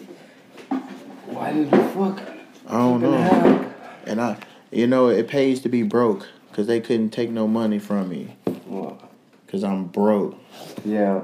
Why 1.25 1.53
did 1.53 1.71
you 1.71 1.83
fuck? 1.89 2.21
I 2.67 2.77
don't 2.77 3.01
know. 3.01 3.11
hack? 3.17 3.67
And 4.05 4.21
I, 4.21 4.37
you 4.71 4.87
know, 4.87 5.07
it 5.09 5.27
pays 5.27 5.61
to 5.61 5.69
be 5.69 5.83
broke 5.83 6.27
because 6.49 6.67
they 6.67 6.79
couldn't 6.79 7.09
take 7.11 7.29
no 7.29 7.47
money 7.47 7.79
from 7.79 8.09
me 8.09 8.35
What? 8.65 8.99
because 9.45 9.63
I'm 9.63 9.85
broke. 9.85 10.37
Yeah. 10.83 11.21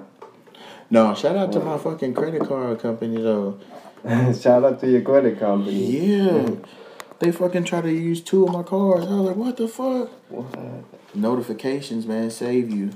No, 0.89 1.13
shout 1.15 1.35
out 1.35 1.51
to 1.53 1.59
my 1.59 1.77
fucking 1.77 2.13
credit 2.13 2.47
card 2.47 2.79
company 2.79 3.21
though. 3.21 3.59
Shout 4.39 4.63
out 4.63 4.79
to 4.81 4.89
your 4.89 5.01
credit 5.01 5.37
company. 5.39 6.07
Yeah. 6.17 6.51
They 7.19 7.31
fucking 7.31 7.65
try 7.65 7.81
to 7.81 7.91
use 7.91 8.21
two 8.21 8.45
of 8.45 8.53
my 8.53 8.63
cards. 8.63 9.05
I 9.07 9.09
was 9.15 9.27
like, 9.27 9.35
what 9.35 9.57
the 9.57 9.67
fuck? 9.67 10.09
What? 10.29 10.83
Notifications, 11.17 12.05
man, 12.05 12.29
save 12.29 12.69
you. 12.69 12.91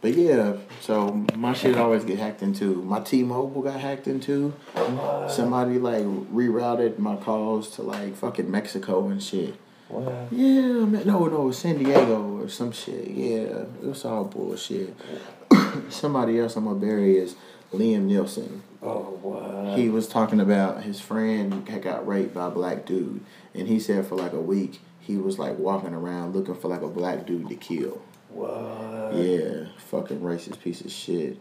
But 0.00 0.14
yeah, 0.14 0.56
so 0.80 1.24
my 1.34 1.52
shit 1.52 1.76
always 1.76 2.04
get 2.04 2.18
hacked 2.18 2.42
into. 2.42 2.82
My 2.82 3.00
T-Mobile 3.00 3.62
got 3.62 3.80
hacked 3.80 4.06
into. 4.06 4.50
What? 4.74 5.30
Somebody 5.30 5.78
like 5.78 6.04
rerouted 6.04 6.98
my 6.98 7.16
calls 7.16 7.70
to 7.76 7.82
like 7.82 8.14
fucking 8.16 8.50
Mexico 8.50 9.08
and 9.08 9.22
shit. 9.22 9.56
What? 9.88 10.28
Yeah, 10.30 10.84
man. 10.84 11.06
No, 11.06 11.26
no, 11.26 11.50
San 11.50 11.78
Diego 11.78 12.40
or 12.40 12.48
some 12.48 12.72
shit. 12.72 13.08
Yeah, 13.08 13.64
it's 13.82 14.04
all 14.04 14.24
bullshit. 14.24 14.94
Somebody 15.88 16.38
else 16.40 16.56
I'm 16.56 16.64
gonna 16.64 16.78
bury 16.78 17.18
is 17.18 17.36
Liam 17.72 18.08
Neeson. 18.08 18.60
Oh, 18.82 19.18
what? 19.22 19.78
He 19.78 19.88
was 19.88 20.06
talking 20.06 20.40
about 20.40 20.82
his 20.82 21.00
friend 21.00 21.68
had 21.68 21.82
got 21.82 22.06
raped 22.06 22.34
by 22.34 22.46
a 22.46 22.50
black 22.50 22.86
dude, 22.86 23.20
and 23.54 23.66
he 23.68 23.80
said 23.80 24.06
for 24.06 24.16
like 24.16 24.32
a 24.32 24.40
week 24.40 24.80
he 25.06 25.16
was 25.16 25.38
like 25.38 25.56
walking 25.58 25.94
around 25.94 26.34
looking 26.34 26.54
for 26.56 26.68
like 26.68 26.82
a 26.82 26.88
black 26.88 27.26
dude 27.26 27.48
to 27.48 27.54
kill. 27.54 28.02
What? 28.30 29.14
Yeah, 29.14 29.66
fucking 29.88 30.20
racist 30.20 30.60
piece 30.60 30.80
of 30.80 30.90
shit. 30.90 31.38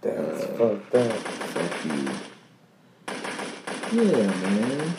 That's 0.00 0.42
Uh, 0.44 0.48
fucked 0.58 0.94
up. 0.96 1.12
Fuck 1.12 1.84
you. 3.92 4.02
Yeah, 4.02 4.26
man. 4.26 4.94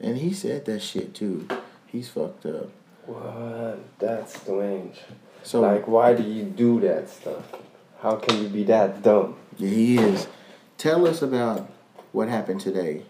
And 0.00 0.16
he 0.18 0.32
said 0.32 0.64
that 0.66 0.80
shit 0.80 1.12
too. 1.14 1.48
He's 1.86 2.08
fucked 2.08 2.46
up. 2.46 2.70
What? 3.06 3.80
That's 3.98 4.40
strange. 4.40 4.98
So 5.42 5.60
like, 5.60 5.88
why 5.88 6.14
do 6.14 6.22
you 6.22 6.44
do 6.44 6.78
that 6.80 7.08
stuff? 7.10 7.52
How 8.00 8.16
can 8.16 8.42
you 8.42 8.48
be 8.48 8.62
that 8.64 9.02
dumb? 9.02 9.36
yeah, 9.56 9.68
he 9.70 9.98
is. 9.98 10.28
Tell 10.76 11.06
us 11.06 11.20
about 11.22 11.68
what 12.12 12.28
happened 12.28 12.60
today. 12.60 13.02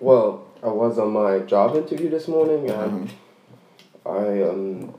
Well, 0.00 0.46
I 0.62 0.68
was 0.68 0.98
on 0.98 1.12
my 1.12 1.38
job 1.40 1.74
interview 1.76 2.10
this 2.10 2.28
morning 2.28 2.68
and 2.70 2.92
Mhm. 2.92 3.08
I 4.06 4.42
um, 4.42 4.94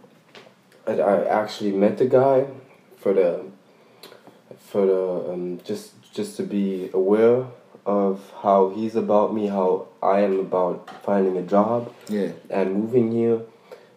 I, 0.88 0.94
I 1.00 1.26
actually 1.26 1.72
met 1.72 1.98
the 1.98 2.06
guy 2.06 2.46
for 2.98 3.14
the 3.14 3.42
for 4.58 4.86
the 4.86 5.32
um, 5.34 5.60
just 5.64 5.92
just 6.14 6.38
to 6.38 6.44
be 6.44 6.90
aware 6.94 7.46
of 7.86 8.32
how 8.44 8.70
he's 8.70 8.96
about 8.96 9.34
me, 9.34 9.48
how 9.48 9.88
I 10.04 10.20
am 10.22 10.40
about 10.40 10.90
finding 11.04 11.38
a 11.38 11.42
job 11.42 11.92
Yeah. 12.10 12.30
and 12.50 12.76
moving 12.76 13.12
here, 13.12 13.42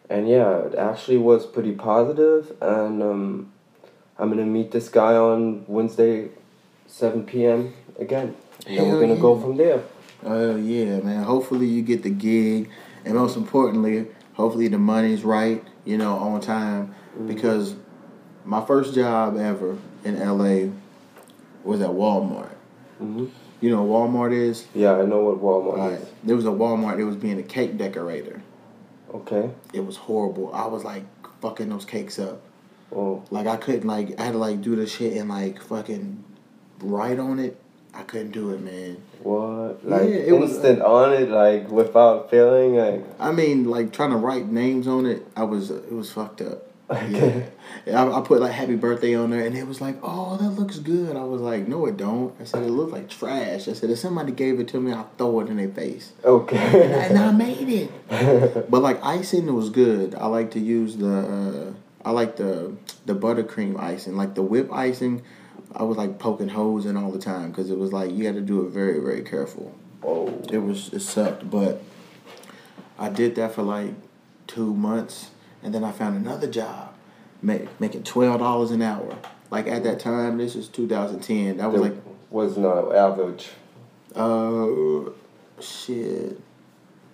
and 0.08 0.28
yeah, 0.28 0.58
it 0.66 0.74
actually 0.74 1.18
was 1.18 1.44
pretty 1.46 1.72
positive, 1.72 2.52
and 2.60 3.02
um, 3.02 3.52
I'm 4.18 4.30
gonna 4.30 4.46
meet 4.46 4.70
this 4.70 4.88
guy 4.88 5.14
on 5.16 5.64
Wednesday, 5.66 6.28
seven 6.86 7.24
p.m. 7.24 7.74
again, 7.98 8.34
and 8.66 8.76
Hell 8.76 8.86
we're 8.90 9.00
gonna 9.00 9.16
go 9.20 9.38
from 9.38 9.56
there. 9.56 9.82
Oh 10.24 10.56
yeah, 10.56 11.00
man. 11.00 11.22
Hopefully 11.24 11.66
you 11.66 11.82
get 11.82 12.02
the 12.02 12.10
gig, 12.10 12.70
and 13.04 13.14
most 13.14 13.36
importantly, 13.36 14.06
hopefully 14.34 14.68
the 14.68 14.78
money's 14.78 15.22
right. 15.24 15.62
You 15.84 15.98
know, 15.98 16.16
on 16.16 16.40
time. 16.40 16.94
Because 17.26 17.76
my 18.44 18.64
first 18.64 18.94
job 18.94 19.36
ever 19.36 19.76
in 20.04 20.18
LA 20.18 20.70
was 21.62 21.80
at 21.82 21.90
Walmart. 21.90 22.54
hmm 22.98 23.26
You 23.60 23.70
know 23.70 23.82
what 23.82 24.10
Walmart 24.10 24.32
is? 24.32 24.66
Yeah, 24.74 24.96
I 24.96 25.04
know 25.04 25.20
what 25.20 25.40
Walmart 25.42 25.78
Alright. 25.78 26.00
is. 26.00 26.08
There 26.24 26.34
was 26.36 26.46
a 26.46 26.50
Walmart. 26.50 26.98
It 26.98 27.04
was 27.04 27.16
being 27.16 27.38
a 27.38 27.42
cake 27.42 27.76
decorator. 27.76 28.42
Okay. 29.12 29.50
It 29.72 29.84
was 29.86 29.96
horrible. 29.96 30.52
I 30.54 30.66
was 30.66 30.84
like 30.84 31.04
fucking 31.40 31.68
those 31.68 31.84
cakes 31.84 32.18
up. 32.18 32.40
Oh, 32.94 33.22
Like 33.30 33.46
I 33.46 33.56
couldn't 33.56 33.86
like 33.86 34.18
I 34.18 34.24
had 34.24 34.32
to 34.32 34.38
like 34.38 34.60
do 34.62 34.74
the 34.74 34.86
shit 34.86 35.16
and 35.16 35.28
like 35.28 35.60
fucking 35.62 36.24
write 36.80 37.18
on 37.18 37.38
it. 37.38 37.60
I 37.96 38.02
couldn't 38.02 38.32
do 38.32 38.50
it, 38.50 38.60
man. 38.60 38.96
what? 39.22 39.86
Like 39.88 40.08
Yeah, 40.08 40.16
it 40.16 40.32
was- 40.38 40.52
instant 40.52 40.82
on 40.82 41.12
it, 41.12 41.30
like 41.30 41.70
without 41.70 42.30
feeling, 42.30 42.76
like. 42.76 43.04
I 43.18 43.30
mean, 43.32 43.64
like 43.70 43.92
trying 43.92 44.10
to 44.10 44.16
write 44.16 44.46
names 44.48 44.86
on 44.88 45.06
it, 45.06 45.26
I 45.36 45.44
was 45.44 45.70
it 45.70 45.92
was 45.92 46.10
fucked 46.12 46.40
up. 46.42 46.62
Okay. 46.90 47.46
Yeah, 47.86 48.04
I, 48.04 48.18
I 48.18 48.20
put 48.20 48.40
like 48.42 48.52
happy 48.52 48.76
birthday 48.76 49.14
on 49.14 49.30
there, 49.30 49.46
and 49.46 49.56
it 49.56 49.66
was 49.66 49.80
like, 49.80 49.96
oh, 50.02 50.36
that 50.36 50.50
looks 50.50 50.78
good. 50.78 51.16
I 51.16 51.24
was 51.24 51.40
like, 51.40 51.66
no, 51.66 51.86
it 51.86 51.96
don't. 51.96 52.34
I 52.38 52.44
said 52.44 52.62
it 52.62 52.70
looked 52.70 52.92
like 52.92 53.08
trash. 53.08 53.68
I 53.68 53.72
said 53.72 53.88
if 53.90 53.98
somebody 53.98 54.32
gave 54.32 54.60
it 54.60 54.68
to 54.68 54.80
me, 54.80 54.92
I'll 54.92 55.08
throw 55.16 55.40
it 55.40 55.48
in 55.48 55.56
their 55.56 55.70
face. 55.70 56.12
Okay. 56.24 56.56
And 57.08 57.18
I 57.18 57.32
made 57.46 57.68
it. 58.10 58.70
But 58.70 58.82
like 58.82 59.02
icing 59.02 59.52
was 59.54 59.70
good. 59.70 60.14
I 60.14 60.26
like 60.26 60.50
to 60.52 60.60
use 60.60 60.96
the 60.98 61.72
uh, 61.72 61.72
I 62.08 62.10
like 62.10 62.36
the 62.36 62.72
the 63.06 63.14
buttercream 63.14 63.80
icing, 63.80 64.16
like 64.16 64.34
the 64.34 64.42
whip 64.42 64.70
icing. 64.72 65.22
I 65.76 65.82
was 65.82 65.96
like 65.96 66.18
poking 66.18 66.48
holes 66.48 66.86
in 66.86 66.96
all 66.96 67.10
the 67.10 67.18
time 67.18 67.50
because 67.50 67.70
it 67.70 67.78
was 67.78 67.92
like 67.92 68.12
you 68.12 68.26
had 68.26 68.34
to 68.36 68.40
do 68.40 68.64
it 68.66 68.70
very 68.70 69.00
very 69.00 69.22
careful. 69.22 69.74
oh. 70.02 70.28
It 70.52 70.58
was 70.58 70.92
it 70.92 71.00
sucked, 71.00 71.50
but 71.50 71.82
I 72.98 73.08
did 73.08 73.34
that 73.36 73.54
for 73.54 73.62
like 73.62 73.90
two 74.46 74.72
months, 74.74 75.30
and 75.62 75.74
then 75.74 75.82
I 75.82 75.90
found 75.90 76.16
another 76.16 76.46
job, 76.46 76.94
make, 77.42 77.68
making 77.80 78.04
twelve 78.04 78.38
dollars 78.40 78.70
an 78.70 78.82
hour. 78.82 79.16
Like 79.50 79.66
at 79.66 79.82
that 79.84 80.00
time, 80.00 80.38
this 80.38 80.54
is 80.56 80.68
2010. 80.68 81.56
That 81.58 81.70
was 81.72 81.80
There 81.80 81.90
like 81.90 82.00
was 82.30 82.56
not 82.56 82.94
average. 82.94 83.50
uh, 84.16 85.10
shit, 85.60 86.40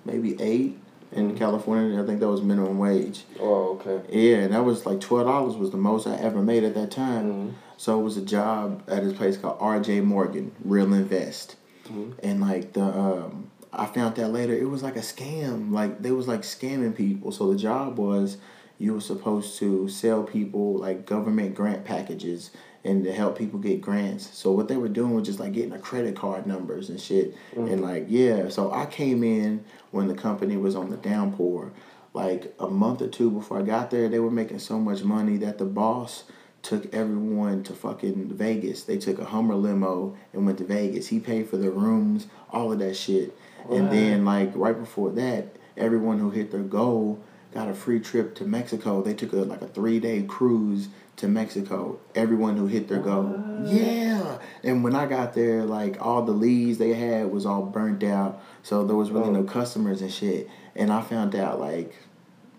maybe 0.05 0.41
eight 0.41 0.79
in 1.13 1.37
California. 1.37 2.03
I 2.03 2.07
think 2.07 2.21
that 2.21 2.29
was 2.29 2.43
minimum 2.43 2.79
wage. 2.79 3.25
Oh, 3.39 3.79
okay. 3.81 4.01
Yeah, 4.11 4.37
and 4.39 4.55
that 4.55 4.65
was 4.65 4.87
like 4.87 5.01
twelve 5.01 5.27
dollars 5.27 5.57
was 5.57 5.71
the 5.71 5.77
most 5.77 6.07
I 6.07 6.17
ever 6.17 6.43
made 6.43 6.65
at 6.65 6.75
that 6.75 6.91
time. 6.91 7.33
Mhm. 7.33 7.53
So 7.81 7.99
it 7.99 8.03
was 8.03 8.19
a 8.19 8.21
job 8.21 8.83
at 8.89 9.03
this 9.03 9.15
place 9.17 9.39
called 9.39 9.57
R.J. 9.59 10.03
Morgan 10.03 10.53
Real 10.63 10.93
Invest, 10.93 11.57
Mhm. 11.91 12.13
and 12.23 12.39
like 12.39 12.75
the 12.75 12.83
um, 12.85 13.51
I 13.73 13.87
found 13.87 14.17
that 14.17 14.29
later 14.29 14.53
it 14.53 14.69
was 14.69 14.83
like 14.83 14.97
a 14.97 15.01
scam. 15.01 15.73
Like 15.73 16.03
they 16.03 16.11
was 16.11 16.29
like 16.29 16.43
scamming 16.43 16.95
people. 16.95 17.33
So 17.33 17.51
the 17.51 17.59
job 17.59 17.97
was 17.97 18.37
you 18.79 18.93
were 18.93 19.01
supposed 19.01 19.59
to 19.61 19.89
sell 19.89 20.23
people 20.25 20.75
like 20.75 21.07
government 21.07 21.55
grant 21.55 21.87
packages 21.87 22.51
and 22.85 23.03
to 23.05 23.13
help 23.15 23.39
people 23.39 23.59
get 23.59 23.81
grants. 23.81 24.29
So 24.37 24.53
what 24.53 24.69
they 24.69 24.77
were 24.77 24.89
doing 24.89 25.15
was 25.15 25.25
just 25.25 25.41
like 25.41 25.55
getting 25.55 25.71
the 25.71 25.79
credit 25.79 26.15
card 26.17 26.47
numbers 26.47 26.91
and 26.91 27.01
shit. 27.01 27.35
And 27.57 27.81
like 27.81 28.05
yeah, 28.11 28.51
so 28.51 28.71
I 28.71 28.85
came 28.85 29.25
in 29.25 29.65
when 29.91 30.07
the 30.07 30.15
company 30.15 30.59
was 30.59 30.77
on 30.77 30.91
the 30.91 30.99
downpour. 30.99 31.73
Like 32.13 32.55
a 32.59 32.69
month 32.69 33.01
or 33.01 33.09
two 33.09 33.31
before 33.31 33.59
I 33.59 33.63
got 33.63 33.91
there, 33.91 34.07
they 34.11 34.19
were 34.19 34.31
making 34.31 34.59
so 34.59 34.79
much 34.79 35.03
money 35.03 35.39
that 35.39 35.57
the 35.57 35.65
boss 35.65 36.25
took 36.63 36.93
everyone 36.95 37.63
to 37.65 37.73
fucking 37.73 38.29
Vegas. 38.35 38.85
They 38.85 38.99
took 38.99 39.19
a 39.19 39.25
Hummer 39.25 39.55
limo 39.55 40.17
and 40.33 40.47
went 40.47 40.59
to 40.59 40.65
Vegas. 40.65 41.09
He 41.09 41.21
paid 41.21 41.49
for 41.49 41.57
the 41.57 41.71
rooms, 41.71 42.27
all 42.51 42.73
of 42.73 42.79
that 42.81 42.97
shit. 42.97 43.37
And 43.71 43.91
then 43.91 44.25
like 44.25 44.53
right 44.55 44.79
before 44.79 45.11
that, 45.13 45.57
everyone 45.77 46.19
who 46.19 46.31
hit 46.31 46.51
their 46.51 46.63
goal 46.63 47.23
got 47.53 47.69
a 47.69 47.75
free 47.75 48.01
trip 48.01 48.35
to 48.37 48.45
Mexico. 48.45 49.03
They 49.03 49.15
took 49.15 49.33
a 49.33 49.37
like 49.37 49.63
a 49.63 49.69
three 49.69 50.01
day 50.01 50.23
cruise 50.23 50.89
to 51.17 51.29
Mexico. 51.29 51.99
Everyone 52.15 52.57
who 52.57 52.67
hit 52.67 52.89
their 52.89 53.01
goal. 53.01 53.43
Yeah. 53.65 54.39
And 54.63 54.83
when 54.85 54.95
I 54.95 55.07
got 55.07 55.35
there, 55.35 55.65
like 55.65 56.01
all 56.01 56.23
the 56.23 56.33
leads 56.33 56.79
they 56.79 56.95
had 56.95 57.31
was 57.31 57.47
all 57.47 57.63
burnt 57.63 58.03
out. 58.03 58.43
So 58.63 58.85
there 58.85 58.97
was 58.97 59.11
really 59.11 59.31
no 59.31 59.45
customers 59.45 60.01
and 60.03 60.13
shit. 60.13 60.49
And 60.75 60.93
I 60.93 61.03
found 61.03 61.35
out 61.35 61.61
like 61.61 61.95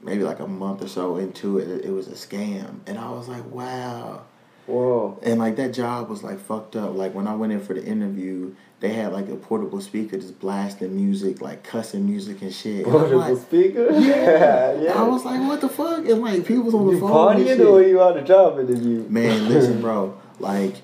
maybe 0.04 0.24
like 0.24 0.40
a 0.40 0.48
month 0.48 0.82
or 0.82 0.88
so 0.88 1.18
into 1.18 1.58
it, 1.58 1.86
it 1.86 1.92
was 1.92 2.08
a 2.08 2.12
scam. 2.12 2.80
And 2.88 2.98
I 2.98 3.10
was 3.10 3.28
like, 3.28 3.46
wow. 3.52 4.24
Whoa. 4.68 5.20
And 5.24 5.40
like 5.40 5.56
that 5.58 5.74
job 5.74 6.10
was 6.10 6.24
like 6.24 6.40
fucked 6.40 6.76
up. 6.76 6.96
Like 6.96 7.14
when 7.14 7.28
I 7.28 7.36
went 7.36 7.52
in 7.54 7.60
for 7.62 7.74
the 7.74 7.84
interview, 7.84 8.56
they 8.80 8.90
had 8.90 9.12
like 9.14 9.30
a 9.30 9.36
portable 9.36 9.82
speaker 9.82 10.18
just 10.18 10.40
blasting 10.40 10.96
music, 10.96 11.42
like 11.42 11.64
cussing 11.64 12.06
music 12.06 12.42
and 12.42 12.54
shit. 12.54 12.84
And 12.84 12.92
Portable 12.92 13.18
like, 13.18 13.38
speaker? 13.38 13.88
yeah, 13.92 14.74
yeah. 14.82 14.94
I 14.94 15.08
was 15.08 15.26
like, 15.26 15.40
what 15.42 15.62
the 15.62 15.70
fuck? 15.70 16.00
And 16.06 16.22
like 16.22 16.46
people 16.46 16.64
was 16.64 16.74
on 16.74 16.88
the 16.88 16.94
you 16.94 17.00
phone. 17.00 17.36
and 17.36 17.46
partying 17.46 17.68
or 17.68 17.82
you 17.82 18.02
on 18.02 18.18
a 18.18 18.24
job 18.24 18.60
interview? 18.60 19.06
Man, 19.08 19.50
listen, 19.50 19.82
bro. 19.84 20.20
Like, 20.40 20.78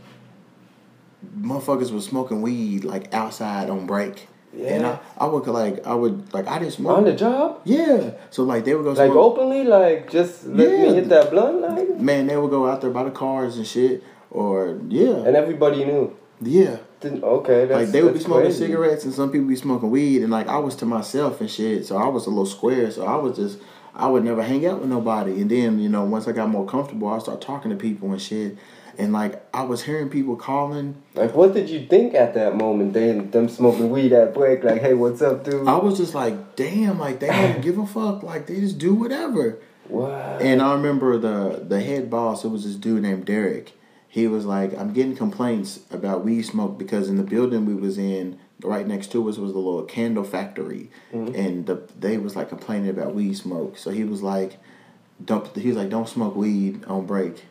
motherfuckers 1.40 1.92
was 1.92 2.06
smoking 2.06 2.42
weed 2.42 2.84
like 2.84 3.14
outside 3.14 3.70
on 3.70 3.86
break. 3.88 4.28
And 4.54 4.86
I, 4.86 4.90
Yeah. 4.90 4.98
I 5.18 5.26
would 5.28 5.46
like, 5.48 5.86
I 5.86 5.94
would 5.94 6.34
like, 6.34 6.48
I 6.48 6.60
didn't 6.60 6.74
smoke. 6.74 6.98
On 6.98 7.04
the 7.04 7.14
job? 7.14 7.62
yeah. 7.66 8.12
So 8.32 8.44
like, 8.44 8.66
they 8.66 8.74
would 8.76 8.84
go 8.84 8.92
Like 8.92 9.12
smoke. 9.12 9.18
openly? 9.38 9.64
Like 9.64 10.10
just 10.10 10.46
let 10.48 10.70
Yeah. 10.72 10.82
me 10.84 10.94
hit 10.96 11.10
that 11.10 11.30
blunt? 11.32 11.62
Like? 11.62 12.00
Man, 12.00 12.28
they 12.28 12.38
would 12.38 12.50
go 12.52 12.68
out 12.68 12.82
there 12.82 12.90
by 12.90 13.04
the 13.04 13.12
cars 13.12 13.58
and 13.58 13.68
shit. 13.68 14.04
Or 14.32 14.78
yeah, 14.90 15.16
And 15.26 15.36
everybody 15.36 15.86
knew. 15.86 16.16
yeah. 16.42 16.78
Didn't, 17.00 17.24
okay, 17.24 17.66
that's 17.66 17.80
like 17.84 17.90
they 17.92 18.02
would 18.02 18.16
be 18.16 18.20
smoking 18.20 18.46
crazy. 18.46 18.66
cigarettes 18.66 19.06
and 19.06 19.14
some 19.14 19.32
people 19.32 19.48
be 19.48 19.56
smoking 19.56 19.92
weed 19.92 20.24
and 20.24 20.32
like 20.32 20.48
I 20.48 20.58
was 20.58 20.76
to 20.78 20.86
myself 20.88 21.40
and 21.42 21.50
shit. 21.50 21.86
So 21.86 21.96
I 21.96 22.08
was 22.08 22.26
a 22.26 22.30
little 22.30 22.48
square. 22.48 22.90
So 22.90 23.06
I 23.06 23.16
was 23.18 23.38
just 23.38 23.60
I 23.94 24.08
would 24.08 24.24
never 24.24 24.42
hang 24.42 24.66
out 24.66 24.80
with 24.82 24.90
nobody. 24.90 25.40
And 25.42 25.50
then 25.52 25.80
you 25.80 25.90
know 25.90 26.04
once 26.06 26.28
I 26.28 26.32
got 26.32 26.50
more 26.50 26.66
comfortable, 26.66 27.08
I 27.10 27.20
start 27.20 27.40
talking 27.40 27.70
to 27.70 27.78
people 27.78 28.12
and 28.12 28.20
shit. 28.22 28.58
And 28.98 29.14
like 29.14 29.44
I 29.54 29.64
was 29.64 29.84
hearing 29.84 30.10
people 30.10 30.36
calling. 30.36 31.02
Like, 31.14 31.36
what 31.36 31.54
did 31.54 31.70
you 31.70 31.86
think 31.86 32.16
at 32.16 32.34
that 32.34 32.56
moment? 32.56 32.94
They 32.94 33.14
them 33.14 33.48
smoking 33.48 33.92
weed 33.92 34.12
at 34.12 34.34
break. 34.34 34.64
Like, 34.64 34.82
hey, 34.82 34.96
what's 34.96 35.22
up, 35.22 35.44
dude? 35.44 35.68
I 35.68 35.78
was 35.78 35.98
just 35.98 36.16
like, 36.16 36.56
damn, 36.56 36.98
like 36.98 37.20
they 37.20 37.28
don't 37.28 37.62
give 37.62 37.78
a 37.78 37.86
fuck. 37.86 38.24
Like 38.24 38.48
they 38.48 38.60
just 38.60 38.78
do 38.78 38.96
whatever. 38.96 39.60
What? 39.88 40.42
And 40.42 40.62
I 40.62 40.74
remember 40.74 41.18
the 41.18 41.64
the 41.68 41.82
head 41.82 42.10
boss. 42.10 42.44
It 42.44 42.50
was 42.50 42.64
this 42.64 42.76
dude 42.76 43.04
named 43.04 43.26
Derek. 43.26 43.74
He 44.10 44.28
was 44.28 44.46
like, 44.46 44.76
I'm 44.78 44.94
getting 44.94 45.16
complaints 45.16 45.82
about 45.92 46.26
weed 46.26 46.42
smoke 46.44 46.80
because 46.80 47.08
in 47.08 47.18
the 47.18 47.24
building 47.24 47.66
we 47.66 47.76
was 47.76 47.98
in, 47.98 48.40
right 48.64 48.88
next 48.88 49.12
to 49.12 49.30
us 49.30 49.38
was 49.38 49.54
the 49.54 49.60
little 49.60 49.84
candle 49.84 50.24
factory, 50.24 50.90
mm-hmm. 51.14 51.36
and 51.36 51.66
the 51.68 51.88
they 52.00 52.18
was 52.18 52.36
like 52.36 52.50
complaining 52.50 52.90
about 52.90 53.14
weed 53.14 53.36
smoke. 53.36 53.78
So 53.78 53.92
he 53.92 54.04
was 54.04 54.24
like, 54.24 54.58
don't. 55.24 55.56
He 55.56 55.68
was 55.68 55.78
like, 55.78 55.90
don't 55.90 56.10
smoke 56.10 56.36
weed 56.36 56.84
on 56.86 57.06
break. 57.06 57.46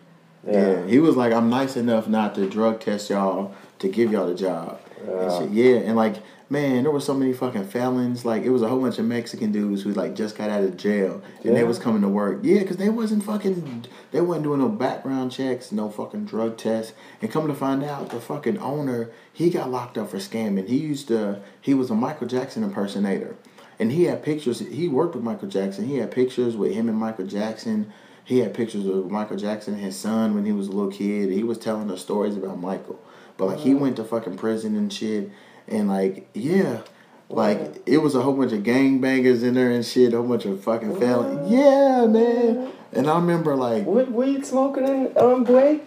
Yeah. 0.47 0.53
Yeah. 0.53 0.87
He 0.87 0.99
was 0.99 1.17
like, 1.17 1.33
I'm 1.33 1.49
nice 1.51 1.77
enough 1.77 2.09
not 2.09 2.35
to 2.37 2.49
drug 2.49 2.81
test 2.81 3.11
y'all 3.11 3.55
to 3.81 3.89
give 3.89 4.13
y'all 4.13 4.27
the 4.27 4.35
job. 4.35 4.81
And 5.01 5.11
Yeah. 5.11 5.39
shit. 5.39 5.51
Yeah, 5.51 5.75
and 5.77 5.97
like, 5.97 6.17
man, 6.49 6.85
there 6.85 6.93
were 6.93 7.01
so 7.01 7.13
many 7.15 7.33
fucking 7.33 7.65
felons. 7.65 8.25
Like, 8.25 8.45
it 8.45 8.51
was 8.51 8.63
a 8.63 8.69
whole 8.69 8.81
bunch 8.81 8.99
of 8.99 9.05
Mexican 9.05 9.51
dudes 9.53 9.83
who 9.83 9.93
like 9.93 10.15
just 10.15 10.37
got 10.39 10.49
out 10.49 10.63
of 10.63 10.77
jail 10.77 11.21
and 11.45 11.57
they 11.57 11.65
was 11.65 11.79
coming 11.79 12.03
to 12.03 12.09
work. 12.09 12.41
Yeah, 12.43 12.61
because 12.61 12.77
they 12.77 12.89
wasn't 12.89 13.25
fucking, 13.25 13.87
they 14.13 14.21
wasn't 14.21 14.45
doing 14.45 14.61
no 14.61 14.69
background 14.69 15.33
checks, 15.33 15.73
no 15.73 15.91
fucking 15.91 16.25
drug 16.27 16.57
tests. 16.57 16.93
And 17.21 17.31
come 17.31 17.49
to 17.49 17.55
find 17.55 17.83
out, 17.83 18.11
the 18.11 18.21
fucking 18.21 18.59
owner, 18.59 19.11
he 19.33 19.51
got 19.51 19.71
locked 19.71 19.99
up 19.99 20.11
for 20.11 20.19
scamming. 20.19 20.69
He 20.69 20.77
used 20.79 21.09
to, 21.09 21.41
he 21.61 21.75
was 21.75 21.91
a 21.91 21.95
Michael 21.95 22.29
Jackson 22.29 22.63
impersonator. 22.63 23.35
And 23.79 23.93
he 23.93 24.05
had 24.05 24.23
pictures, 24.23 24.61
he 24.61 24.89
worked 24.89 25.15
with 25.15 25.23
Michael 25.25 25.49
Jackson. 25.49 25.87
He 25.87 25.97
had 25.97 26.11
pictures 26.11 26.57
with 26.57 26.73
him 26.73 26.89
and 26.89 26.97
Michael 26.97 27.27
Jackson. 27.27 27.93
He 28.27 28.41
had 28.41 28.55
pictures 28.55 28.87
of 28.87 29.09
Michael 29.09 29.37
Jackson 29.37 29.75
and 29.75 29.83
his 29.83 29.97
son 29.97 30.35
when 30.35 30.45
he 30.45 30.51
was 30.51 30.67
a 30.67 30.73
little 30.73 30.91
kid. 30.91 31.31
He 31.31 31.45
was 31.45 31.59
telling 31.59 31.89
us 31.93 32.03
stories 32.03 32.37
about 32.37 32.59
Michael. 32.59 33.01
But 33.37 33.47
like 33.47 33.59
he 33.59 33.73
went 33.73 33.95
to 33.97 34.05
fucking 34.05 34.37
prison 34.37 34.75
and 34.75 34.93
shit. 34.93 35.31
And 35.69 35.87
like, 35.89 36.29
yeah. 36.35 36.81
Like 37.29 37.83
it 37.87 37.99
was 37.99 38.17
a 38.17 38.23
whole 38.23 38.35
bunch 38.35 38.53
of 38.53 38.65
gangbangers 38.65 39.45
in 39.45 39.55
there 39.55 39.71
and 39.71 39.87
shit, 39.87 40.13
a 40.13 40.17
whole 40.17 40.27
bunch 40.27 40.45
of 40.45 40.61
fucking 40.63 40.99
felons. 40.99 41.49
Yeah, 41.49 42.07
man. 42.07 42.73
And 42.93 43.09
I 43.09 43.17
remember 43.17 43.55
like 43.55 43.85
What 43.85 44.11
weed 44.11 44.45
smoking 44.45 44.89
in 44.89 45.07
on 45.17 45.45
break? 45.45 45.85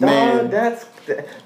Man. 0.00 0.38
Dog, 0.38 0.50
that's. 0.50 0.86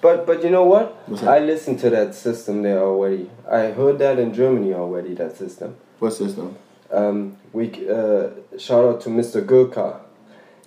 But 0.01 0.26
but 0.26 0.43
you 0.43 0.49
know 0.49 0.64
what? 0.64 1.03
I 1.22 1.41
listened 1.41 1.80
to 1.80 1.91
that 1.91 2.14
system 2.14 2.62
there 2.62 2.78
already. 2.80 3.30
I 3.47 3.72
heard 3.72 3.99
that 3.99 4.18
in 4.18 4.32
Germany 4.32 4.72
already. 4.72 5.12
That 5.12 5.36
system. 5.36 5.76
what 5.99 6.14
system? 6.14 6.57
Um, 6.91 7.36
we 7.53 7.68
uh, 7.88 8.30
shout 8.59 8.86
out 8.86 9.03
to 9.03 9.11
Mr. 9.11 9.47
Gurkha. 9.47 10.01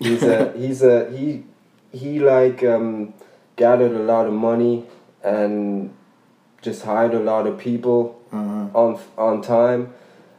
He's 0.03 0.23
a 0.23 0.53
he's 0.57 0.81
a 0.83 1.09
he 1.11 1.43
he 1.91 2.19
like 2.19 2.63
um, 2.63 3.13
gathered 3.55 3.91
a 3.91 4.03
lot 4.03 4.25
of 4.27 4.33
money 4.33 4.85
and 5.23 5.91
just 6.61 6.83
hired 6.83 7.13
a 7.13 7.19
lot 7.19 7.47
of 7.47 7.57
people 7.57 8.19
Uh-huh. 8.31 8.65
on 8.81 8.99
on 9.17 9.41
time 9.41 9.93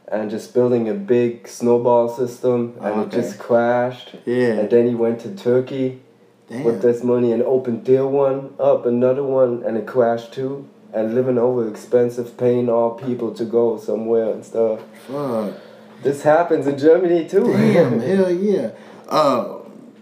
and 0.07 0.29
just 0.29 0.53
building 0.53 0.87
a 0.89 0.93
big 0.93 1.47
snowball 1.47 2.07
system 2.09 2.73
and 2.81 2.93
Oh, 2.95 3.01
it 3.03 3.11
just 3.11 3.39
crashed. 3.39 4.15
Yeah. 4.25 4.59
And 4.59 4.69
then 4.69 4.87
he 4.87 4.93
went 4.95 5.19
to 5.21 5.29
Turkey 5.33 6.01
Damn. 6.49 6.63
with 6.65 6.81
this 6.81 7.03
money 7.03 7.31
and 7.31 7.41
opened 7.41 7.85
there 7.85 8.05
one 8.05 8.53
up 8.59 8.85
another 8.85 9.23
one 9.23 9.63
and 9.65 9.77
it 9.77 9.85
crashed 9.87 10.33
too. 10.33 10.65
And 10.93 11.13
living 11.15 11.37
over 11.37 11.67
expensive, 11.67 12.37
paying 12.37 12.69
all 12.69 12.91
people 12.91 13.33
to 13.33 13.43
go 13.45 13.77
somewhere 13.77 14.31
and 14.31 14.45
stuff. 14.45 14.79
Fuck. 15.07 15.53
This 16.03 16.21
happens 16.23 16.67
in 16.67 16.77
Germany 16.77 17.27
too. 17.27 17.47
Damn, 17.51 17.99
hell 18.09 18.31
yeah. 18.31 18.69
Uh, 19.09 19.54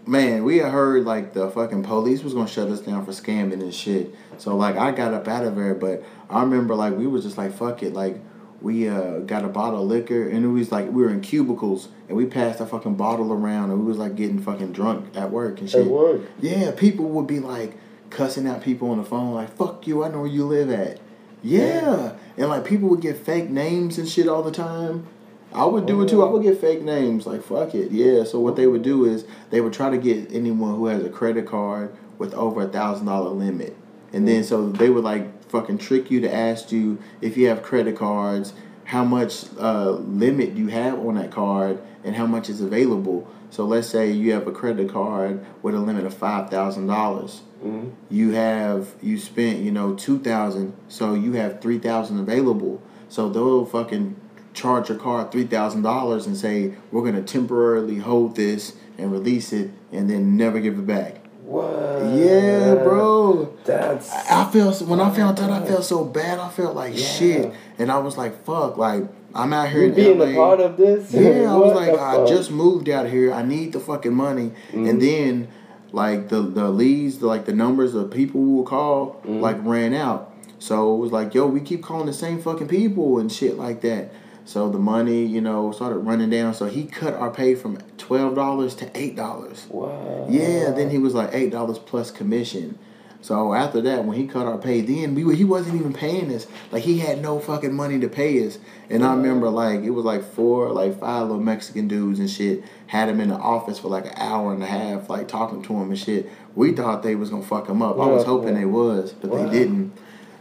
man, 0.06 0.43
we 0.43 0.58
had 0.58 0.72
heard 0.72 1.06
like 1.06 1.34
the 1.34 1.49
fucking 1.49 1.84
police 1.84 2.24
was 2.24 2.34
gonna 2.34 2.47
shut 2.47 2.70
us 2.70 2.82
down 2.82 3.06
for 3.06 3.12
scamming 3.12 3.62
and 3.62 3.74
shit. 3.74 4.14
So 4.38 4.56
like 4.56 4.78
I 4.78 4.91
got 4.91 5.14
up 5.14 5.28
out 5.28 5.45
of 5.45 5.56
there, 5.56 5.76
but 5.76 6.04
I 6.30 6.41
remember 6.41 6.76
like 6.76 6.95
we 6.95 7.08
was 7.08 7.24
just 7.24 7.38
like 7.38 7.54
fuck 7.54 7.84
it, 7.84 7.93
like 7.93 8.20
we 8.62 8.88
uh 8.88 9.20
got 9.20 9.43
a 9.43 9.49
bottle 9.49 9.84
of 9.84 9.89
liquor 9.89 10.28
and 10.28 10.45
it 10.45 10.47
was 10.47 10.72
like 10.72 10.86
we 10.89 11.04
were 11.04 11.10
in 11.10 11.22
cubicles 11.22 11.89
and 12.08 12.18
we 12.18 12.26
passed 12.26 12.62
a 12.62 12.66
fucking 12.66 12.95
bottle 12.95 13.32
around 13.34 13.72
and 13.72 13.80
we 13.80 13.86
was 13.86 13.97
like 13.97 14.16
getting 14.16 14.39
fucking 14.41 14.72
drunk 14.72 15.16
at 15.16 15.32
work 15.32 15.60
and 15.60 15.70
shit. 15.70 15.82
At 15.82 15.88
work. 15.88 16.22
Yeah, 16.39 16.72
people 16.72 17.06
would 17.10 17.28
be 17.28 17.39
like 17.39 17.78
cussing 18.10 18.47
out 18.47 18.62
people 18.62 18.91
on 18.91 18.97
the 18.97 19.04
phone 19.04 19.34
like 19.34 19.56
fuck 19.56 19.86
you, 19.88 20.04
I 20.04 20.10
know 20.10 20.20
where 20.20 20.28
you 20.28 20.45
live 20.45 20.70
at. 20.70 20.99
Yeah. 21.41 22.16
And 22.38 22.47
like 22.47 22.66
people 22.66 22.89
would 22.89 23.01
get 23.01 23.18
fake 23.18 23.49
names 23.49 23.97
and 23.97 24.08
shit 24.08 24.28
all 24.28 24.43
the 24.43 24.51
time. 24.51 25.08
I 25.54 25.66
would 25.66 25.86
do 25.86 26.01
it 26.01 26.10
too. 26.10 26.24
I 26.24 26.30
would 26.30 26.43
get 26.43 26.60
fake 26.60 26.82
names. 26.82 27.26
Like 27.28 27.43
fuck 27.43 27.74
it. 27.76 27.91
Yeah. 27.91 28.24
So 28.24 28.39
what 28.39 28.56
they 28.56 28.68
would 28.68 28.82
do 28.84 29.06
is 29.06 29.26
they 29.49 29.62
would 29.62 29.74
try 29.74 29.89
to 29.89 29.97
get 29.97 30.32
anyone 30.34 30.76
who 30.76 30.88
has 30.88 31.04
a 31.04 31.10
credit 31.10 31.45
card 31.45 31.95
with 32.18 32.34
over 32.34 32.62
a 32.62 32.68
thousand 32.68 33.06
dollar 33.06 33.30
limit. 33.30 33.76
And 34.12 34.28
then 34.28 34.43
so 34.43 34.70
they 34.70 34.89
would 34.89 35.04
like 35.04 35.43
fucking 35.49 35.78
trick 35.80 36.10
you 36.12 36.20
to 36.22 36.34
ask 36.34 36.72
you 36.72 36.97
if 37.22 37.36
you 37.38 37.47
have 37.47 37.62
credit 37.64 37.95
cards, 37.95 38.54
how 38.86 39.04
much 39.04 39.45
uh, 39.60 39.91
limit 39.91 40.54
you 40.54 40.68
have 40.68 40.99
on 40.99 41.16
that 41.16 41.32
card, 41.32 41.80
and 42.04 42.16
how 42.16 42.26
much 42.26 42.49
is 42.49 42.62
available. 42.62 43.28
So 43.49 43.66
let's 43.66 43.88
say 43.88 44.12
you 44.12 44.34
have 44.34 44.47
a 44.47 44.51
credit 44.51 44.89
card 44.91 45.45
with 45.62 45.76
a 45.76 45.80
limit 45.80 46.06
of 46.06 46.14
five 46.14 46.49
thousand 46.49 46.88
dollars 46.88 47.41
Mhm. 47.64 47.91
you 48.10 48.32
have 48.32 48.89
you 49.01 49.18
spent 49.18 49.60
you 49.60 49.72
know 49.72 49.93
two 49.93 50.20
thousand, 50.20 50.74
so 50.89 51.14
you 51.14 51.34
have 51.34 51.62
three 51.62 51.80
thousand 51.80 52.20
available. 52.20 52.82
So 53.10 53.30
they'll 53.30 53.66
fucking 53.66 54.16
charge 54.54 54.89
your 54.89 54.97
car 54.97 55.28
three 55.32 55.45
thousand 55.45 55.82
dollars 55.82 56.28
and 56.28 56.38
say 56.38 56.74
we're 56.91 57.04
gonna 57.04 57.22
temporarily 57.24 57.97
hold 57.97 58.36
this 58.36 58.76
and 58.97 59.12
release 59.12 59.51
it 59.54 59.72
and 59.91 60.10
then 60.10 60.38
never 60.38 60.60
give 60.60 60.78
it 60.78 60.86
back. 60.88 61.18
What? 61.45 62.14
Yeah, 62.16 62.76
bro. 62.76 63.54
That's 63.66 64.12
I 64.12 64.49
felt 64.51 64.82
when 64.84 64.99
I 64.99 65.10
found 65.14 65.39
out, 65.39 65.49
I 65.49 65.66
felt 65.66 65.84
so 65.84 66.04
bad. 66.06 66.39
I 66.39 66.49
felt 66.49 66.76
like 66.76 66.93
Yeah. 66.97 67.06
shit, 67.06 67.54
and 67.78 67.91
I 67.91 67.97
was 67.99 68.18
like, 68.18 68.43
"Fuck!" 68.45 68.78
Like 68.78 69.04
I'm 69.36 69.51
out 69.54 69.70
here 69.70 69.82
you 69.82 69.88
in 69.89 69.93
being 69.95 70.20
LA. 70.20 70.26
a 70.28 70.36
part 70.36 70.60
of 70.62 70.78
this. 70.78 71.12
Yeah, 71.14 71.54
I 71.54 71.58
was 71.58 71.74
like, 71.76 71.89
I 71.99 72.16
fuck? 72.18 72.28
just 72.28 72.51
moved 72.51 72.88
out 72.89 73.08
here. 73.10 73.34
I 73.34 73.43
need 73.43 73.74
the 73.74 73.80
fucking 73.80 74.14
money. 74.14 74.51
Mhm. 74.72 74.89
And 74.89 75.01
then, 75.01 75.47
like 75.91 76.30
the 76.30 76.41
the 76.41 76.70
leads, 76.70 77.18
the, 77.18 77.28
like 77.28 77.45
the 77.45 77.54
numbers 77.54 77.93
of 77.95 78.10
people 78.12 78.39
who 78.41 78.56
will 78.58 78.64
call, 78.64 79.22
Mhm. 79.28 79.41
like 79.41 79.58
ran 79.66 79.93
out. 79.93 80.32
So 80.60 80.95
it 80.95 80.99
was 80.99 81.12
like, 81.12 81.34
yo, 81.34 81.45
we 81.45 81.60
keep 81.60 81.84
calling 81.84 82.06
the 82.06 82.14
same 82.14 82.39
fucking 82.39 82.68
people 82.70 83.20
and 83.20 83.30
shit 83.32 83.58
like 83.58 83.82
that. 83.82 84.14
So 84.46 84.70
the 84.70 84.80
money, 84.80 85.26
you 85.26 85.39
know, 85.41 85.72
started 85.72 86.00
running 86.00 86.30
down. 86.30 86.54
So 86.54 86.66
he 86.66 86.86
cut 86.86 87.14
our 87.14 87.32
pay 87.32 87.56
from 87.56 87.78
twelve 87.98 88.36
dollars 88.36 88.76
to 88.76 88.91
eight 88.98 89.16
dollars. 89.16 89.68
Wow. 89.70 90.28
Yeah, 90.30 90.72
then 90.72 90.89
he 90.89 90.98
was 90.98 91.14
like 91.14 91.30
eight 91.34 91.52
dollars 91.52 91.80
plus 91.80 92.12
commission. 92.12 92.78
So 93.22 93.54
after 93.54 93.80
that, 93.80 94.04
when 94.04 94.18
he 94.18 94.28
cut 94.28 94.46
our 94.46 94.58
pay, 94.58 94.82
then 94.82 95.16
we 95.16 95.24
were, 95.24 95.32
he 95.32 95.46
wasn't 95.46 95.80
even 95.80 95.94
paying 95.94 96.30
us. 96.36 96.46
Like 96.74 96.84
he 96.84 97.00
had 97.00 97.22
no 97.22 97.39
fucking 97.39 97.74
money 97.74 97.98
to 98.02 98.10
pay 98.10 98.46
us. 98.46 98.60
And 98.89 99.02
I 99.02 99.14
remember 99.16 99.50
like 99.50 99.80
it 99.80 99.91
was 99.91 100.04
like 100.04 100.24
four, 100.26 100.74
like 100.74 101.00
five 101.00 101.28
little 101.28 101.41
Mexican 101.41 101.88
dudes 101.88 102.20
and 102.20 102.30
shit 102.30 102.66
had 102.88 103.08
him 103.08 103.22
in 103.22 103.30
the 103.30 103.38
office 103.38 103.80
for 103.80 103.88
like 103.88 104.08
an 104.08 104.14
hour 104.18 104.54
and 104.54 104.62
a 104.62 104.66
half, 104.66 105.10
like 105.10 105.30
talking 105.30 105.62
to 105.64 105.74
him 105.74 105.89
and 105.89 105.98
shit. 105.98 106.30
We 106.54 106.74
thought 106.74 107.02
they 107.02 107.16
was 107.16 107.30
gonna 107.30 107.44
fuck 107.44 107.70
him 107.70 107.82
up. 107.82 107.96
I 107.98 108.08
was 108.08 108.26
hoping 108.26 108.56
yeah. 108.56 108.60
they 108.60 108.66
was, 108.66 109.14
but 109.14 109.30
Wow. 109.30 109.46
they 109.48 109.58
didn't. 109.60 109.94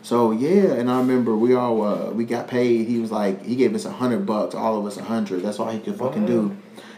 So 0.02 0.32
yeah, 0.32 0.72
and 0.72 0.90
I 0.90 0.98
remember 0.98 1.36
we 1.36 1.54
all 1.54 1.82
uh, 1.82 2.10
we 2.10 2.24
got 2.24 2.48
paid. 2.48 2.88
He 2.88 2.98
was 2.98 3.12
like 3.12 3.44
he 3.44 3.54
gave 3.54 3.74
us 3.74 3.84
a 3.84 3.92
hundred 3.92 4.26
bucks, 4.26 4.54
all 4.54 4.76
of 4.78 4.84
us 4.84 4.96
a 4.96 5.04
hundred. 5.04 5.42
That's 5.42 5.60
all 5.60 5.70
he 5.70 5.78
could 5.78 5.96
fucking 5.96 6.26
do. 6.26 6.56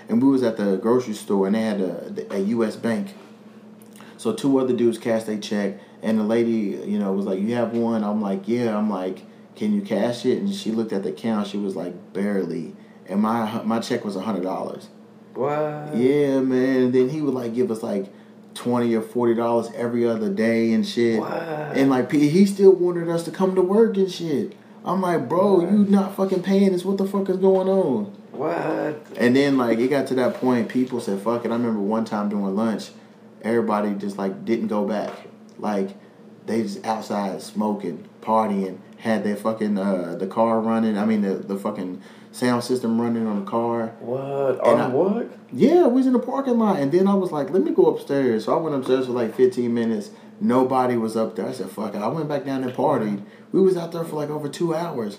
And 0.09 0.23
we 0.23 0.29
was 0.29 0.43
at 0.43 0.57
the 0.57 0.77
grocery 0.77 1.15
store 1.15 1.47
and 1.47 1.55
they 1.55 1.61
had 1.63 1.81
a, 1.81 2.35
a 2.35 2.39
U.S. 2.39 2.77
bank. 2.77 3.15
So 4.17 4.33
two 4.33 4.59
other 4.59 4.75
dudes 4.75 4.97
cashed 4.97 5.29
a 5.29 5.37
check, 5.37 5.79
and 6.03 6.19
the 6.19 6.25
lady, 6.25 6.81
you 6.87 6.99
know, 6.99 7.13
was 7.13 7.27
like, 7.27 7.41
"You 7.41 7.55
have 7.55 7.75
one." 7.75 8.03
I'm 8.03 8.23
like, 8.23 8.49
"Yeah." 8.49 8.77
I'm 8.77 8.89
like, 8.89 9.23
"Can 9.55 9.75
you 9.75 9.83
cash 9.83 10.25
it?" 10.25 10.39
And 10.39 10.55
she 10.55 10.71
looked 10.71 10.93
at 10.93 11.03
the 11.03 11.11
account. 11.11 11.49
She 11.49 11.59
was 11.59 11.77
like, 11.77 12.15
"Barely." 12.15 12.75
And 13.07 13.21
my 13.21 13.63
my 13.65 13.81
check 13.81 14.03
was 14.03 14.17
a 14.17 14.23
hundred 14.23 14.45
dollars. 14.45 14.89
What? 15.35 15.95
Yeah, 15.97 16.41
man. 16.41 16.85
And 16.85 16.95
then 16.95 17.11
he 17.11 17.21
would 17.21 17.35
like 17.35 17.55
give 17.55 17.71
us 17.71 17.83
like 17.83 18.11
twenty 18.55 18.95
or 18.95 19.03
forty 19.03 19.35
dollars 19.35 19.69
every 19.75 20.07
other 20.07 20.29
day 20.33 20.73
and 20.73 20.87
shit. 20.87 21.21
And 21.23 21.91
like 21.91 22.11
he 22.11 22.29
he 22.29 22.47
still 22.47 22.73
wanted 22.73 23.09
us 23.09 23.25
to 23.25 23.31
come 23.31 23.55
to 23.55 23.63
work 23.63 23.97
and 23.97 24.11
shit. 24.11 24.57
I'm 24.85 25.01
like, 25.01 25.29
bro, 25.29 25.61
What? 25.61 25.73
you 25.73 25.79
not 25.79 26.15
fucking 26.15 26.43
paying 26.43 26.75
us. 26.75 26.85
What 26.85 26.99
the 26.99 27.07
fuck 27.07 27.29
is 27.31 27.39
going 27.39 27.69
on? 27.69 28.05
What? 28.33 29.07
And 29.17 29.35
then 29.35 29.57
like 29.57 29.79
it 29.79 29.89
got 29.89 30.07
to 30.09 30.15
that 30.17 30.35
point, 30.35 30.69
people 30.69 31.01
said 31.01 31.21
fuck 31.21 31.45
it. 31.45 31.51
I 31.51 31.55
remember 31.55 31.81
one 31.81 32.05
time 32.05 32.29
during 32.29 32.55
lunch, 32.55 32.91
everybody 33.43 33.95
just 33.95 34.19
like 34.19 34.45
didn't 34.45 34.69
go 34.69 34.87
back. 34.87 35.13
Like 35.59 35.91
they 36.47 36.63
just 36.63 36.85
outside 36.85 37.41
smoking, 37.41 38.07
partying, 38.21 38.79
had 38.99 39.25
their 39.25 39.37
fucking 39.37 39.79
uh 39.79 40.17
the 40.19 40.27
car 40.27 40.61
running. 40.61 40.99
I 40.99 41.05
mean 41.07 41.23
the 41.23 41.35
the 41.35 41.57
fucking 41.57 42.03
sound 42.35 42.64
system 42.64 43.01
running 43.01 43.26
on 43.26 43.45
the 43.45 43.51
car. 43.51 43.89
What? 44.01 44.66
And 44.66 44.80
On 44.80 44.80
I- 44.80 44.89
work? 44.89 45.30
Yeah, 45.53 45.87
we 45.87 45.95
was 45.99 46.07
in 46.09 46.12
the 46.14 46.18
parking 46.18 46.59
lot, 46.59 46.80
and 46.80 46.91
then 46.91 47.07
I 47.07 47.14
was 47.14 47.30
like, 47.30 47.51
let 47.51 47.62
me 47.62 47.70
go 47.70 47.87
upstairs. 47.87 48.47
So 48.47 48.59
I 48.59 48.61
went 48.61 48.74
upstairs 48.74 49.07
for 49.07 49.12
like 49.12 49.37
15 49.37 49.72
minutes. 49.72 50.11
Nobody 50.41 50.97
was 50.97 51.16
up 51.16 51.37
there. 51.37 51.47
I 51.47 51.53
said, 51.53 51.70
fuck 51.70 51.95
it. 51.95 51.99
I 51.99 52.09
went 52.09 52.28
back 52.28 52.45
down 52.45 52.64
and 52.64 52.72
partied. 52.72 53.22
We 53.53 53.61
was 53.62 53.76
out 53.76 53.93
there 53.93 54.03
for 54.03 54.16
like 54.16 54.30
over 54.30 54.49
two 54.49 54.74
hours. 54.74 55.18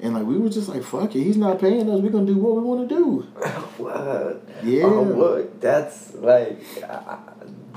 And 0.00 0.14
like 0.14 0.24
we 0.24 0.38
was 0.38 0.54
just 0.54 0.68
like, 0.70 0.82
fuck 0.82 1.14
it. 1.14 1.22
He's 1.22 1.36
not 1.36 1.60
paying 1.60 1.88
us. 1.90 2.00
We're 2.00 2.10
gonna 2.10 2.26
do 2.26 2.36
what 2.36 2.56
we 2.56 2.62
want 2.62 2.88
to 2.88 2.94
do. 2.94 3.20
what? 3.76 4.42
Yeah. 4.64 4.84
On 4.84 5.16
work? 5.16 5.60
That's 5.60 6.14
like 6.14 6.60
uh, 6.88 7.18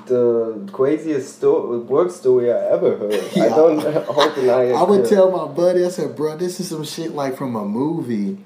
the 0.05 0.67
craziest 0.71 1.35
story, 1.37 1.79
work 1.79 2.09
story 2.09 2.51
I 2.51 2.71
ever 2.71 2.97
heard. 2.97 3.13
I 3.35 3.49
don't 3.49 3.85
and 3.85 4.49
I. 4.51 4.69
I 4.71 4.83
would 4.83 5.07
tell 5.07 5.29
my 5.29 5.53
buddy, 5.53 5.85
I 5.85 5.89
said, 5.89 6.15
bro, 6.15 6.37
this 6.37 6.59
is 6.59 6.69
some 6.69 6.85
shit 6.85 7.11
like 7.11 7.37
from 7.37 7.55
a 7.55 7.65
movie. 7.65 8.37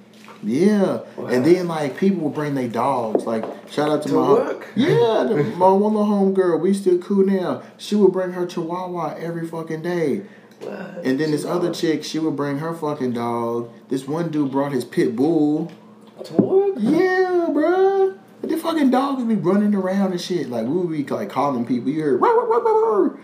Yeah. 0.43 1.01
Wow. 1.15 1.27
And 1.27 1.45
then 1.45 1.67
like 1.67 1.97
people 1.97 2.23
would 2.23 2.33
bring 2.33 2.55
their 2.55 2.67
dogs. 2.67 3.25
Like 3.25 3.43
shout 3.69 3.89
out 3.89 4.03
to, 4.03 4.09
To 4.09 4.15
my 4.15 4.29
work? 4.31 4.67
Yeah, 4.75 5.25
the, 5.27 5.43
my 5.57 5.69
one 5.69 5.93
little 5.93 6.05
home 6.05 6.33
girl, 6.33 6.57
we 6.57 6.73
still 6.73 6.97
cool 6.99 7.25
now. 7.25 7.63
She 7.77 7.95
would 7.95 8.11
bring 8.11 8.31
her 8.31 8.45
chihuahua 8.45 9.15
every 9.19 9.47
fucking 9.47 9.81
day. 9.83 10.23
What? 10.61 11.05
And 11.05 11.19
then 11.19 11.31
this 11.31 11.45
other 11.45 11.73
chick, 11.73 12.03
she 12.03 12.19
would 12.19 12.35
bring 12.35 12.59
her 12.59 12.73
fucking 12.73 13.13
dog. 13.13 13.71
This 13.89 14.07
one 14.07 14.29
dude 14.29 14.51
brought 14.51 14.71
his 14.71 14.85
pit 14.85 15.15
bull. 15.15 15.71
To 16.25 16.33
work? 16.35 16.75
Yeah, 16.77 17.47
bruh. 17.49 18.17
The 18.43 18.57
fucking 18.57 18.91
dogs 18.91 19.19
would 19.23 19.27
be 19.27 19.35
running 19.35 19.73
around 19.75 20.11
and 20.11 20.21
shit. 20.21 20.49
Like 20.49 20.65
we 20.65 20.71
would 20.73 20.91
be 20.91 21.03
like 21.03 21.29
calling 21.29 21.65
people. 21.65 21.89
You 21.89 22.01
heard, 22.01 22.21
"Row, 22.21 22.35
row, 22.35 22.45
row, 22.47 22.61
row, 22.61 23.03
row." 23.05 23.19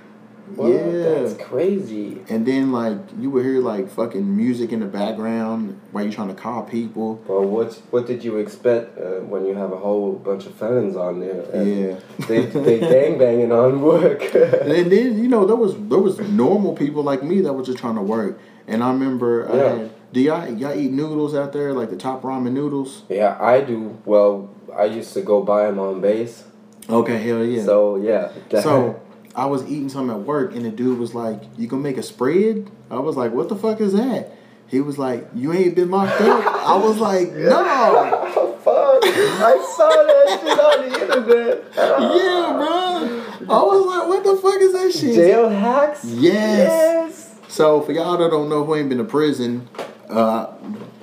What? 0.55 0.69
yeah. 0.71 1.21
That's 1.21 1.33
crazy. 1.41 2.21
And 2.29 2.45
then 2.45 2.71
like 2.71 2.97
you 3.19 3.29
would 3.31 3.43
hear 3.45 3.59
like 3.59 3.89
fucking 3.89 4.35
music 4.35 4.71
in 4.71 4.79
the 4.79 4.85
background 4.85 5.79
while 5.91 6.03
you're 6.03 6.13
trying 6.13 6.29
to 6.29 6.33
call 6.33 6.63
people. 6.63 7.21
Well, 7.27 7.43
what 7.43 7.73
what 7.91 8.07
did 8.07 8.23
you 8.23 8.37
expect 8.37 8.97
uh, 8.97 9.21
when 9.21 9.45
you 9.45 9.55
have 9.55 9.71
a 9.71 9.77
whole 9.77 10.13
bunch 10.13 10.45
of 10.45 10.55
felons 10.55 10.95
on 10.95 11.19
there? 11.19 11.41
and 11.53 11.67
Yeah. 11.67 11.99
They 12.27 12.41
they 12.45 12.79
gang 12.91 13.17
banging 13.17 13.51
on 13.51 13.81
work. 13.81 14.21
And 14.33 14.71
then 14.91 15.21
you 15.21 15.27
know 15.27 15.45
there 15.45 15.55
was 15.55 15.73
there 15.89 15.99
was 15.99 16.19
normal 16.19 16.73
people 16.75 17.03
like 17.03 17.23
me 17.23 17.41
that 17.41 17.53
was 17.53 17.67
just 17.67 17.79
trying 17.79 17.95
to 17.95 18.01
work. 18.01 18.39
And 18.69 18.83
I 18.83 18.91
remember, 18.91 19.49
I 19.49 19.55
Yeah. 19.55 19.75
had, 19.75 19.91
do 20.13 20.19
y'all 20.21 20.47
y'all 20.57 20.77
eat 20.77 20.91
noodles 20.91 21.33
out 21.35 21.53
there 21.53 21.73
like 21.73 21.89
the 21.89 21.95
top 21.97 22.21
ramen 22.23 22.51
noodles? 22.53 23.03
yeah, 23.09 23.37
I 23.39 23.61
do. 23.61 23.97
Well, 24.05 24.49
I 24.75 24.85
used 24.85 25.13
to 25.13 25.21
go 25.21 25.41
buy 25.43 25.67
them 25.67 25.79
on 25.79 26.01
base. 26.01 26.43
Okay, 26.89 27.17
hell 27.17 27.43
yeah. 27.43 27.63
So 27.63 27.95
yeah. 27.97 28.31
that- 28.49 28.63
So 28.63 28.99
I 29.37 29.45
was 29.45 29.63
eating 29.65 29.87
some 29.87 30.09
at 30.09 30.21
work, 30.21 30.55
and 30.55 30.65
the 30.65 30.71
dude 30.71 30.97
was 30.97 31.13
like, 31.13 31.43
"You 31.57 31.67
gonna 31.67 31.83
make 31.83 31.97
a 31.97 32.03
spread?" 32.03 32.71
I 32.89 32.97
was 32.97 33.15
like, 33.15 33.31
"What 33.33 33.49
the 33.49 33.55
fuck 33.55 33.79
is 33.79 33.93
that?" 33.93 34.33
He 34.67 34.81
was 34.81 34.97
like, 34.97 35.29
"You 35.35 35.53
ain't 35.53 35.75
been 35.75 35.91
locked 35.91 36.19
up." 36.19 36.43
I 36.43 36.75
was 36.75 36.97
like, 36.97 37.31
"No." 37.35 38.53
Fuck! 38.67 39.01
I 39.05 39.73
saw 39.77 39.87
that 39.87 40.39
shit 40.41 40.59
on 40.59 40.89
the 40.89 41.01
internet. 41.01 41.63
Yeah, 41.77 42.51
bro. 42.57 43.55
I 43.55 43.63
was 43.63 43.85
like, 43.85 44.07
"What 44.09 44.23
the 44.25 44.35
fuck 44.35 44.59
is 44.59 44.73
that 44.73 44.91
shit?" 44.91 45.15
Jail 45.15 45.47
hacks. 45.47 46.03
Yes. 46.03 46.33
Yes. 46.33 47.35
So 47.47 47.79
for 47.81 47.93
y'all 47.93 48.17
that 48.17 48.29
don't 48.29 48.49
know 48.49 48.65
who 48.65 48.75
ain't 48.75 48.89
been 48.89 48.97
to 48.97 49.05
prison, 49.05 49.69
uh, 50.09 50.47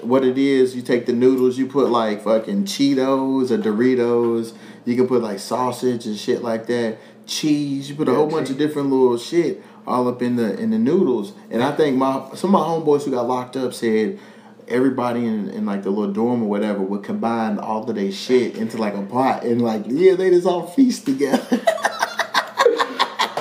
what 0.02 0.24
it 0.24 0.36
is. 0.36 0.76
You 0.76 0.82
take 0.82 1.06
the 1.06 1.14
noodles, 1.14 1.56
you 1.56 1.66
put 1.66 1.88
like 1.88 2.22
fucking 2.22 2.64
Cheetos 2.64 3.50
or 3.50 3.58
Doritos. 3.58 4.52
You 4.84 4.96
can 4.96 5.06
put 5.06 5.22
like 5.22 5.38
sausage 5.38 6.04
and 6.04 6.16
shit 6.16 6.42
like 6.42 6.66
that, 6.66 6.98
cheese. 7.26 7.90
You 7.90 7.96
put 7.96 8.08
a 8.08 8.12
Yeah, 8.12 8.18
whole 8.18 8.30
bunch 8.30 8.50
of 8.50 8.58
different 8.58 8.90
little 8.90 9.18
shit 9.18 9.62
all 9.86 10.08
up 10.08 10.22
in 10.22 10.36
the 10.36 10.58
in 10.58 10.70
the 10.70 10.78
noodles. 10.78 11.32
And 11.50 11.62
I 11.62 11.72
think 11.72 11.96
my 11.96 12.30
some 12.34 12.54
of 12.54 12.60
my 12.60 12.66
homeboys 12.66 13.04
who 13.04 13.10
got 13.10 13.26
locked 13.28 13.56
up 13.56 13.74
said 13.74 14.18
everybody 14.66 15.26
in, 15.26 15.50
in 15.50 15.66
like 15.66 15.82
the 15.82 15.90
little 15.90 16.12
dorm 16.12 16.42
or 16.42 16.48
whatever 16.48 16.80
would 16.80 17.02
combine 17.02 17.58
all 17.58 17.88
of 17.88 17.94
their 17.94 18.10
shit 18.10 18.56
into 18.56 18.78
like 18.78 18.94
a 18.94 19.02
pot 19.02 19.44
and 19.44 19.60
like 19.60 19.82
yeah 19.86 20.14
they 20.14 20.30
just 20.30 20.46
all 20.46 20.66
feast 20.66 21.04
together. 21.06 21.60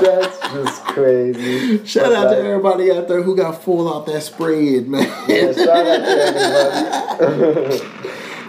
That's 0.01 0.39
just 0.51 0.83
crazy. 0.85 1.85
Shout 1.85 2.11
out 2.11 2.29
to 2.31 2.37
everybody 2.37 2.91
out 2.91 3.07
there 3.07 3.21
who 3.21 3.37
got 3.37 3.63
full 3.63 3.87
out 3.93 4.05
that 4.07 4.21
spread, 4.21 4.87
man. 4.89 5.07
Yeah, 5.29 5.53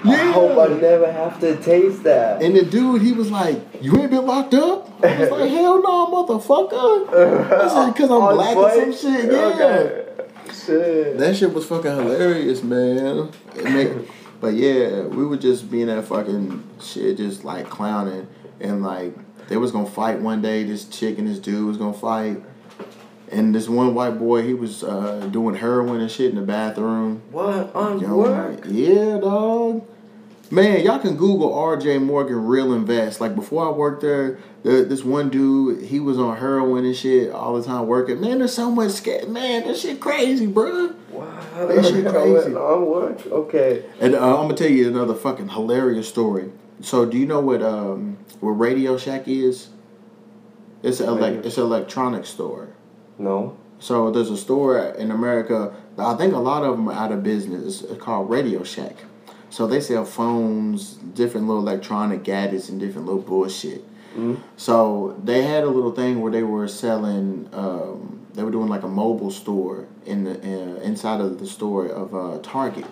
shout 0.05 0.15
out 0.15 0.17
to 0.17 0.21
everybody. 0.21 0.29
I 0.29 0.33
hope 0.33 0.71
I 0.71 0.81
never 0.81 1.13
have 1.13 1.41
to 1.41 1.57
taste 1.63 2.03
that. 2.05 2.43
And 2.43 2.57
the 2.57 2.65
dude, 2.65 3.03
he 3.03 3.13
was 3.13 3.31
like, 3.31 3.61
"You 3.83 3.97
ain't 4.01 4.11
been 4.11 4.27
locked 4.27 4.55
up." 4.55 4.91
I 5.05 5.19
was 5.21 5.31
like, 5.31 5.51
"Hell 5.57 5.83
no, 5.83 6.07
motherfucker!" 6.09 7.53
I 7.53 7.69
said, 7.69 7.97
"Cause 7.97 8.11
I'm 8.11 8.23
On 8.23 8.35
black 8.35 8.57
or 8.57 8.71
some 8.71 8.93
shit." 8.93 9.33
Yeah, 9.33 9.47
Okay. 9.47 10.01
Shit. 10.53 11.19
that 11.19 11.37
shit 11.37 11.53
was 11.53 11.67
fucking 11.67 11.91
hilarious, 11.91 12.63
man. 12.63 13.31
But 14.41 14.55
yeah, 14.55 15.03
we 15.03 15.25
were 15.27 15.37
just 15.37 15.71
being 15.71 15.87
that 15.87 16.05
fucking 16.05 16.63
shit, 16.81 17.17
just 17.17 17.45
like 17.45 17.69
clowning, 17.71 18.27
and 18.61 18.83
like 18.83 19.15
they 19.49 19.57
was 19.57 19.73
gonna 19.73 19.87
fight 19.89 20.21
one 20.21 20.43
day. 20.43 20.65
This 20.65 20.85
chick 20.87 21.19
and 21.19 21.27
this 21.29 21.39
dude 21.39 21.67
was 21.67 21.77
gonna 21.79 21.93
fight, 21.95 22.43
and 23.31 23.55
this 23.55 23.69
one 23.69 23.95
white 23.95 24.19
boy, 24.19 24.43
he 24.43 24.55
was 24.55 24.85
uh, 24.85 25.29
doing 25.33 25.55
heroin 25.55 26.01
and 26.01 26.11
shit 26.11 26.31
in 26.31 26.37
the 26.37 26.43
bathroom. 26.43 27.23
What 27.31 27.75
on 27.75 28.01
Yo, 28.01 28.17
work? 28.17 28.65
Yeah, 28.67 29.19
dog. 29.19 29.87
Man, 30.51 30.85
y'all 30.85 30.99
can 30.99 31.17
Google 31.17 31.55
R.J. 31.55 31.99
Morgan 31.99 32.45
Real 32.45 32.73
Invest. 32.75 33.21
Like 33.21 33.35
before 33.35 33.67
I 33.67 33.71
worked 33.71 34.03
there, 34.03 34.39
the, 34.63 34.85
this 34.85 35.03
one 35.03 35.31
dude, 35.31 35.83
he 35.85 36.01
was 36.01 36.19
on 36.19 36.37
heroin 36.37 36.85
and 36.85 36.95
shit 36.95 37.33
all 37.33 37.59
the 37.59 37.65
time 37.67 37.87
working. 37.87 38.21
Man, 38.21 38.39
there's 38.39 38.53
so 38.55 38.71
much 38.71 39.05
Man, 39.27 39.67
that 39.67 39.77
shit 39.77 40.01
crazy, 40.01 40.47
bro. 40.47 40.95
Wow, 41.11 41.39
That 41.55 41.85
shit 41.85 42.07
crazy. 42.07 42.55
on 42.55 42.87
work. 42.87 43.27
Okay. 43.27 43.85
And 44.01 44.15
uh, 44.15 44.19
I'm 44.41 44.43
gonna 44.49 44.55
tell 44.55 44.71
you 44.71 44.87
another 44.89 45.15
fucking 45.15 45.49
hilarious 45.49 46.09
story. 46.09 46.53
So, 46.81 47.07
do 47.07 47.17
you 47.17 47.27
know 47.27 47.41
what 47.41 47.63
um 47.63 48.19
what 48.41 48.51
Radio 48.53 48.99
Shack 48.99 49.27
is? 49.27 49.69
It's 50.83 51.01
a 51.01 51.11
like 51.11 51.45
it's 51.45 51.57
an 51.57 51.65
electronics 51.65 52.29
store. 52.29 52.69
No. 53.19 53.57
So 53.79 54.11
there's 54.11 54.31
a 54.31 54.37
store 54.37 54.79
in 54.79 55.11
America. 55.11 55.75
I 55.99 56.15
think 56.15 56.35
a 56.35 56.39
lot 56.39 56.65
of 56.65 56.77
them 56.77 56.89
are 56.89 56.95
out 56.95 57.13
of 57.13 57.23
business. 57.23 57.83
It's 57.83 58.03
called 58.03 58.29
Radio 58.31 58.63
Shack. 58.65 58.97
So 59.55 59.69
they 59.69 59.79
sell 59.79 60.05
phones, 60.05 60.95
different 60.95 61.47
little 61.47 61.63
electronic 61.63 62.25
gadgets, 62.25 62.69
and 62.69 62.81
different 62.81 63.07
little 63.07 63.23
bullshit. 63.23 63.85
Mhm. 64.19 64.39
So 64.57 65.15
they 65.23 65.43
had 65.43 65.63
a 65.63 65.69
little 65.69 65.93
thing 65.93 66.21
where 66.21 66.33
they 66.33 66.43
were 66.43 66.67
selling. 66.67 67.49
Um, 67.53 68.19
they 68.35 68.43
were 68.43 68.51
doing 68.51 68.69
like 68.69 68.83
a 68.83 68.89
mobile 68.89 69.31
store 69.31 69.85
in 70.07 70.25
the 70.25 70.33
uh, 70.33 70.81
inside 70.83 71.21
of 71.21 71.39
the 71.39 71.47
store 71.47 71.87
of 71.87 72.17
uh, 72.17 72.39
Target. 72.43 72.87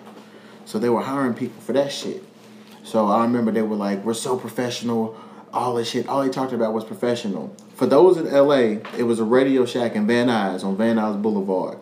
So 0.63 0.79
they 0.79 0.87
were 0.87 1.01
hiring 1.01 1.33
people 1.33 1.61
for 1.61 1.73
that 1.73 1.91
shit. 1.91 2.23
So 2.81 3.07
I 3.07 3.23
remember 3.23 3.51
they 3.51 3.61
were 3.61 3.75
like, 3.75 4.05
"We're 4.05 4.13
so 4.13 4.37
professional." 4.37 5.15
All 5.53 5.75
this 5.75 5.89
shit. 5.89 6.07
All 6.07 6.23
they 6.23 6.29
talked 6.29 6.53
about 6.53 6.73
was 6.73 6.85
professional. 6.85 7.51
For 7.75 7.87
those 7.87 8.15
in 8.15 8.25
LA, 8.25 8.79
it 8.97 9.03
was 9.03 9.19
a 9.19 9.25
Radio 9.25 9.65
Shack 9.65 9.97
in 9.97 10.07
Van 10.07 10.27
Nuys 10.27 10.63
on 10.63 10.77
Van 10.77 10.95
Nuys 10.95 11.21
Boulevard. 11.21 11.77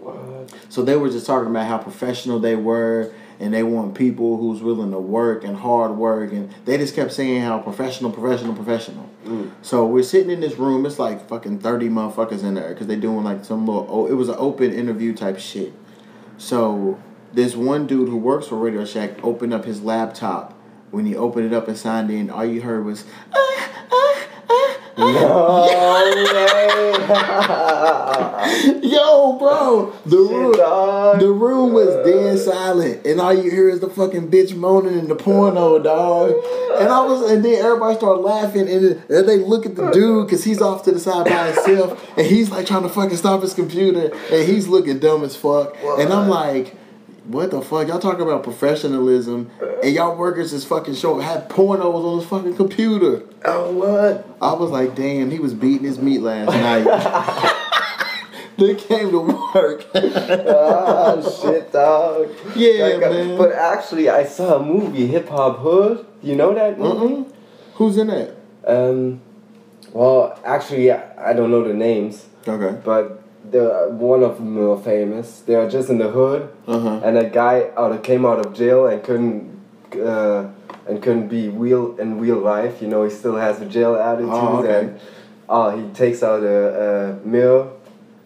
What? 0.00 0.52
So 0.68 0.82
they 0.82 0.96
were 0.96 1.08
just 1.08 1.24
talking 1.24 1.48
about 1.48 1.66
how 1.68 1.78
professional 1.78 2.40
they 2.40 2.56
were, 2.56 3.12
and 3.40 3.52
they 3.52 3.62
want 3.62 3.94
people 3.94 4.36
who's 4.36 4.62
willing 4.62 4.90
to 4.92 4.98
work 4.98 5.44
and 5.44 5.56
hard 5.56 5.96
work, 5.96 6.32
and 6.32 6.52
they 6.64 6.76
just 6.76 6.94
kept 6.94 7.12
saying 7.12 7.42
how 7.42 7.58
professional, 7.58 8.10
professional, 8.10 8.54
professional. 8.54 9.08
Mm. 9.24 9.50
So 9.62 9.86
we're 9.86 10.02
sitting 10.02 10.30
in 10.30 10.40
this 10.40 10.56
room. 10.56 10.86
It's 10.86 10.98
like 10.98 11.28
fucking 11.28 11.60
thirty 11.60 11.88
motherfuckers 11.88 12.42
in 12.42 12.54
there 12.54 12.70
because 12.70 12.86
they 12.86 12.96
doing 12.96 13.24
like 13.24 13.44
some 13.44 13.66
little. 13.66 13.86
Oh, 13.88 14.06
it 14.06 14.14
was 14.14 14.28
an 14.28 14.36
open 14.38 14.72
interview 14.72 15.14
type 15.14 15.38
shit. 15.38 15.72
So 16.38 17.00
this 17.32 17.56
one 17.56 17.86
dude 17.86 18.08
who 18.08 18.16
works 18.16 18.46
for 18.48 18.56
Radio 18.56 18.84
Shack 18.84 19.22
opened 19.24 19.52
up 19.52 19.64
his 19.64 19.82
laptop. 19.82 20.52
When 20.90 21.06
he 21.06 21.16
opened 21.16 21.46
it 21.46 21.52
up 21.52 21.66
and 21.66 21.76
signed 21.76 22.10
in, 22.10 22.30
all 22.30 22.44
you 22.44 22.62
heard 22.62 22.84
was. 22.84 23.04
"Ah, 23.32 23.36
ah, 23.36 23.70
ah, 23.72 23.73
No. 24.96 25.64
Yo, 28.82 29.38
bro, 29.38 29.92
the 30.06 30.16
room, 30.16 30.52
the 31.18 31.30
room 31.32 31.72
was 31.72 31.88
dead 32.06 32.38
silent, 32.38 33.04
and 33.06 33.20
all 33.20 33.34
you 33.34 33.50
hear 33.50 33.68
is 33.68 33.80
the 33.80 33.88
fucking 33.90 34.30
bitch 34.30 34.54
moaning 34.54 34.98
in 34.98 35.08
the 35.08 35.16
porno, 35.16 35.78
dog. 35.78 36.30
And 36.78 36.88
I 36.88 37.04
was, 37.04 37.30
and 37.30 37.44
then 37.44 37.64
everybody 37.64 37.96
started 37.96 38.20
laughing, 38.20 38.68
and 38.68 39.02
then 39.08 39.26
they 39.26 39.38
look 39.38 39.66
at 39.66 39.74
the 39.76 39.90
dude 39.90 40.26
because 40.26 40.44
he's 40.44 40.62
off 40.62 40.84
to 40.84 40.92
the 40.92 41.00
side 41.00 41.26
by 41.26 41.50
himself, 41.52 42.00
and 42.16 42.26
he's 42.26 42.50
like 42.50 42.66
trying 42.66 42.82
to 42.82 42.88
fucking 42.88 43.16
stop 43.16 43.42
his 43.42 43.54
computer, 43.54 44.12
and 44.30 44.48
he's 44.48 44.68
looking 44.68 44.98
dumb 45.00 45.24
as 45.24 45.34
fuck. 45.36 45.76
And 45.98 46.12
I'm 46.12 46.28
like. 46.28 46.76
What 47.26 47.50
the 47.52 47.62
fuck? 47.62 47.88
Y'all 47.88 47.98
talking 47.98 48.20
about 48.20 48.42
professionalism, 48.42 49.50
and 49.82 49.94
y'all 49.94 50.14
workers 50.14 50.52
is 50.52 50.64
fucking 50.64 50.94
showing 50.94 51.22
had 51.22 51.48
pornos 51.48 51.82
on 52.04 52.18
his 52.20 52.28
fucking 52.28 52.54
computer. 52.56 53.22
Oh 53.46 53.72
what? 53.72 54.28
I 54.42 54.52
was 54.52 54.70
like, 54.70 54.94
damn, 54.94 55.30
he 55.30 55.38
was 55.38 55.54
beating 55.54 55.86
his 55.86 55.98
meat 55.98 56.20
last 56.20 56.48
night. 56.52 57.54
they 58.58 58.74
came 58.74 59.10
to 59.10 59.20
work. 59.20 59.86
oh 59.94 61.40
shit, 61.42 61.72
dog. 61.72 62.28
Yeah, 62.54 62.84
Like, 62.88 63.00
man. 63.00 63.38
But 63.38 63.52
actually, 63.52 64.10
I 64.10 64.24
saw 64.24 64.56
a 64.60 64.62
movie, 64.62 65.06
Hip 65.06 65.28
Hop 65.30 65.58
Hood. 65.60 66.04
You 66.22 66.36
know 66.36 66.54
that 66.54 66.78
movie? 66.78 67.14
Mm-mm. 67.22 67.32
Who's 67.76 67.96
in 67.96 68.10
it? 68.10 68.38
Um, 68.66 69.22
well, 69.92 70.38
actually, 70.44 70.92
I 70.92 71.30
I 71.30 71.32
don't 71.32 71.50
know 71.50 71.66
the 71.66 71.72
names, 71.74 72.26
Okay. 72.46 72.78
but 72.84 73.22
the 73.54 73.64
one 74.12 74.22
of 74.28 74.32
them 74.38 74.52
are 74.70 74.76
famous. 74.92 75.26
They 75.46 75.54
are 75.60 75.68
just 75.76 75.88
in 75.92 75.98
the 76.04 76.10
hood, 76.18 76.42
Uh 76.66 76.78
huh. 76.86 77.00
and 77.06 77.14
a 77.26 77.28
guy 77.42 77.56
out 77.80 77.92
of, 77.94 78.02
came 78.10 78.22
out 78.30 78.38
of 78.44 78.52
jail 78.60 78.86
and 78.90 79.02
couldn't. 79.08 79.38
Uh, 79.94 80.42
and 80.88 81.00
couldn't 81.04 81.28
be 81.28 81.48
real 81.48 81.84
in 82.02 82.08
real 82.20 82.36
life, 82.54 82.82
you 82.82 82.88
know. 82.92 83.04
He 83.04 83.10
still 83.10 83.36
has 83.46 83.54
a 83.62 83.64
jail 83.76 83.94
attitude, 83.96 84.28
Oh, 84.34 84.58
okay. 84.60 84.80
and 84.80 85.00
uh, 85.48 85.70
he 85.76 85.82
takes 86.02 86.20
out 86.22 86.42
a, 86.42 86.58
a 87.22 87.26
mirror 87.26 87.64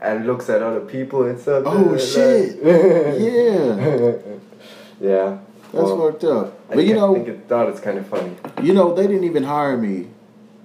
and 0.01 0.27
looks 0.27 0.47
at 0.51 0.61
other 0.69 0.81
people 0.81 1.21
and 1.29 1.39
stuff. 1.39 1.63
Oh, 1.67 1.77
like- 1.95 2.01
shit. 2.01 2.59
Yeah. 2.65 3.79
yeah. 5.11 5.39
That's 5.73 5.73
Well, 5.73 6.11
fucked 6.11 6.25
up. 6.25 6.47
I 6.71 6.75
But 6.77 6.85
you 6.87 6.95
ca- 6.95 7.01
know, 7.01 7.15
think 7.15 7.29
it, 7.29 7.39
thought 7.49 7.69
it's 7.69 7.81
kind 7.81 7.99
of 7.99 8.07
funny. 8.09 8.33
you 8.63 8.73
know, 8.75 8.95
they 8.95 9.07
didn't 9.07 9.25
even 9.33 9.45
hire 9.45 9.77
me 9.77 10.09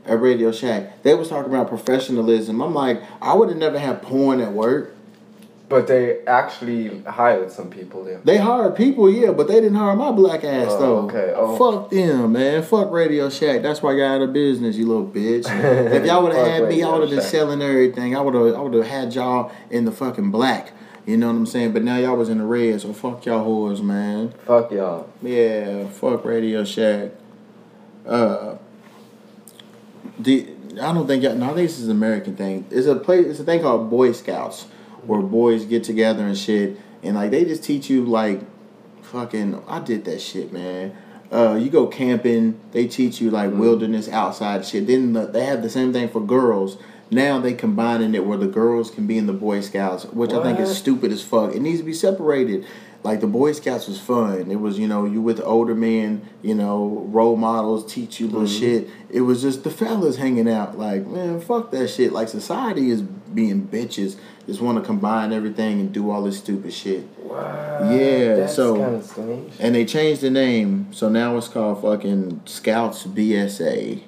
at 0.05 0.19
Radio 0.21 0.51
Shack. 0.51 1.03
They 1.03 1.13
was 1.13 1.29
talking 1.29 1.51
about 1.53 1.67
professionalism. 1.69 2.61
I'm 2.61 2.73
like, 2.73 3.01
I 3.21 3.33
would 3.33 3.49
have 3.49 3.57
never 3.57 3.79
had 3.79 4.01
porn 4.01 4.39
at 4.41 4.51
work. 4.51 4.95
But 5.69 5.87
they 5.87 6.19
actually 6.27 7.01
hired 7.03 7.51
some 7.51 7.71
people 7.71 8.03
there. 8.03 8.19
They 8.23 8.37
hired 8.37 8.75
people, 8.75 9.09
yeah, 9.09 9.31
but 9.31 9.47
they 9.47 9.55
didn't 9.55 9.75
hire 9.75 9.95
my 9.95 10.11
black 10.11 10.43
ass 10.43 10.67
Oh, 10.69 10.79
though. 10.79 10.97
okay. 11.07 11.33
Oh. 11.35 11.57
Fuck 11.57 11.89
them, 11.89 12.33
man. 12.33 12.61
Fuck 12.61 12.91
Radio 12.91 13.29
Shack. 13.29 13.63
That's 13.63 13.81
why 13.81 13.93
y'all 13.93 14.03
out 14.15 14.21
of 14.21 14.33
business, 14.33 14.75
you 14.75 14.85
little 14.87 15.07
bitch. 15.07 15.45
if 15.95 16.05
y'all 16.05 16.21
would 16.21 16.33
have 16.35 16.45
had 16.45 16.69
me, 16.69 16.83
I 16.83 16.89
would 16.91 17.01
have 17.01 17.09
been 17.09 17.21
selling 17.21 17.61
everything. 17.61 18.15
I 18.15 18.19
would 18.21 18.35
have, 18.35 18.53
I 18.55 18.59
would 18.59 18.73
have 18.73 18.85
had 18.85 19.15
y'all 19.15 19.51
in 19.71 19.85
the 19.85 19.91
fucking 19.91 20.29
black. 20.29 20.73
You 21.07 21.17
know 21.17 21.27
what 21.27 21.37
I'm 21.37 21.45
saying? 21.47 21.73
But 21.73 21.83
now 21.83 21.97
y'all 21.97 22.17
was 22.17 22.29
in 22.29 22.37
the 22.37 22.45
red, 22.45 22.79
so 22.81 22.93
fuck 22.93 23.25
y'all 23.25 23.43
whores, 23.45 23.81
man. 23.81 24.33
Fuck 24.45 24.71
y'all. 24.71 25.09
Yeah, 25.23 25.87
fuck 25.87 26.23
Radio 26.23 26.63
Shack. 26.65 27.11
Uh, 28.05 28.57
the 30.19 30.47
I 30.81 30.93
don't 30.93 31.07
think 31.07 31.23
y'all. 31.23 31.35
No, 31.35 31.45
I 31.45 31.53
think 31.53 31.69
this 31.69 31.79
is 31.79 31.85
an 31.85 31.91
American 31.91 32.35
thing. 32.35 32.65
It's 32.71 32.87
a 32.87 32.95
place. 32.95 33.25
It's 33.27 33.39
a 33.39 33.43
thing 33.43 33.61
called 33.61 33.89
Boy 33.89 34.11
Scouts, 34.11 34.63
where 35.05 35.21
boys 35.21 35.65
get 35.65 35.83
together 35.83 36.25
and 36.25 36.37
shit, 36.37 36.79
and 37.03 37.15
like 37.15 37.31
they 37.31 37.45
just 37.45 37.63
teach 37.63 37.89
you 37.89 38.05
like, 38.05 38.41
fucking. 39.03 39.61
I 39.67 39.79
did 39.79 40.05
that 40.05 40.21
shit, 40.21 40.51
man. 40.51 40.95
Uh, 41.31 41.55
you 41.55 41.69
go 41.69 41.87
camping. 41.87 42.59
They 42.71 42.87
teach 42.87 43.21
you 43.21 43.31
like 43.31 43.51
wilderness 43.51 44.07
outside 44.09 44.65
shit. 44.65 44.87
Then 44.87 45.13
the, 45.13 45.25
they 45.25 45.45
have 45.45 45.61
the 45.61 45.69
same 45.69 45.93
thing 45.93 46.09
for 46.09 46.21
girls. 46.21 46.77
Now 47.11 47.39
they 47.39 47.53
combining 47.53 48.15
it 48.15 48.25
where 48.25 48.37
the 48.37 48.47
girls 48.47 48.89
can 48.89 49.05
be 49.05 49.17
in 49.17 49.27
the 49.27 49.33
Boy 49.33 49.61
Scouts, 49.61 50.05
which 50.05 50.31
I 50.31 50.41
think 50.41 50.59
is 50.59 50.75
stupid 50.75 51.11
as 51.11 51.21
fuck. 51.21 51.53
It 51.53 51.61
needs 51.61 51.79
to 51.79 51.85
be 51.85 51.93
separated. 51.93 52.65
Like 53.03 53.19
the 53.19 53.27
Boy 53.27 53.51
Scouts 53.51 53.87
was 53.87 53.99
fun. 53.99 54.49
It 54.49 54.55
was 54.61 54.79
you 54.79 54.87
know 54.87 55.05
you 55.05 55.21
with 55.21 55.41
older 55.43 55.75
men, 55.75 56.27
you 56.41 56.55
know 56.55 57.05
role 57.09 57.35
models 57.35 57.91
teach 57.91 58.19
you 58.19 58.27
little 58.27 58.47
mm-hmm. 58.47 58.59
shit. 58.59 58.89
It 59.09 59.21
was 59.21 59.41
just 59.41 59.63
the 59.63 59.69
fellas 59.69 60.15
hanging 60.15 60.49
out. 60.49 60.77
Like 60.77 61.05
man, 61.05 61.41
fuck 61.41 61.71
that 61.71 61.89
shit. 61.89 62.13
Like 62.13 62.29
society 62.29 62.89
is 62.89 63.01
being 63.01 63.67
bitches. 63.67 64.17
Just 64.45 64.61
want 64.61 64.77
to 64.77 64.83
combine 64.83 65.31
everything 65.31 65.79
and 65.79 65.93
do 65.93 66.11
all 66.11 66.23
this 66.23 66.37
stupid 66.37 66.73
shit. 66.73 67.05
Wow. 67.19 67.89
Yeah, 67.91 68.35
That's 68.35 68.55
so- 68.55 68.77
kind 68.77 68.95
of 68.95 69.03
strange. 69.03 69.53
And 69.59 69.75
they 69.75 69.85
changed 69.85 70.21
the 70.21 70.29
name, 70.29 70.87
so 70.91 71.09
now 71.09 71.37
it's 71.37 71.47
called 71.47 71.81
fucking 71.81 72.41
Scouts 72.45 73.05
BSA. 73.05 74.03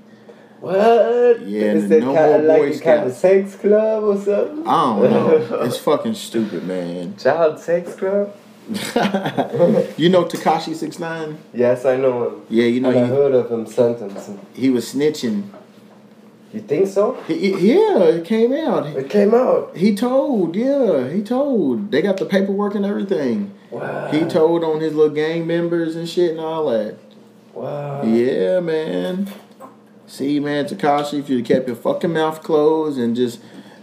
What? 0.60 1.42
Yeah, 1.48 1.74
Is 1.74 1.90
that 1.90 2.00
no 2.00 2.14
kind 2.14 2.32
more 2.32 2.40
of 2.40 2.46
like 2.46 2.60
Boy 2.60 2.78
a 2.78 2.80
kind 2.80 3.10
of 3.10 3.14
sex 3.14 3.56
club 3.56 4.04
or 4.04 4.18
something? 4.18 4.68
I 4.68 5.00
don't 5.00 5.12
know. 5.12 5.62
it's 5.62 5.78
fucking 5.78 6.16
stupid, 6.16 6.64
man. 6.66 7.16
Child 7.18 7.60
sex 7.60 7.96
club? 7.96 8.36
you 9.98 10.10
know 10.10 10.26
Tekashi 10.26 10.76
Six 10.76 10.98
Nine? 10.98 11.38
Yes, 11.54 11.86
I 11.86 11.98
know 11.98 12.30
him. 12.30 12.42
Yeah, 12.50 12.66
you 12.66 12.82
know 12.82 12.90
and 12.90 13.00
I 13.00 13.04
he, 13.04 13.10
heard 13.10 13.34
of 13.34 13.52
him 13.52 13.68
sentencing. 13.68 14.44
he 14.54 14.70
was 14.70 14.94
snitching. 14.94 15.50
You 16.52 16.62
think 16.62 16.88
so? 16.88 17.22
He, 17.28 17.74
yeah, 17.74 18.04
it 18.06 18.26
came 18.26 18.54
out. 18.54 18.88
It 18.88 19.10
came 19.10 19.34
out. 19.34 19.76
He 19.76 19.94
told, 19.94 20.56
yeah, 20.56 21.10
he 21.10 21.22
told. 21.22 21.92
They 21.92 22.02
got 22.02 22.18
the 22.18 22.26
paperwork 22.26 22.76
and 22.76 22.86
everything. 22.86 23.54
Wow. 23.70 24.10
He 24.10 24.22
told 24.24 24.64
on 24.64 24.80
his 24.80 24.94
little 24.94 25.14
gang 25.14 25.46
members 25.46 25.96
and 25.96 26.08
shit 26.08 26.32
and 26.32 26.40
all 26.40 26.70
that. 26.70 26.98
Wow. 27.54 28.04
Yeah, 28.04 28.62
man. 28.62 29.30
See, 30.08 30.40
man, 30.40 30.66
Tekashi, 30.66 31.20
if 31.20 31.30
you'd 31.30 31.46
kept 31.46 31.68
your 31.68 31.76
fucking 31.76 32.14
mouth 32.14 32.42
closed 32.42 32.98
and 32.98 33.16
just, 33.16 33.42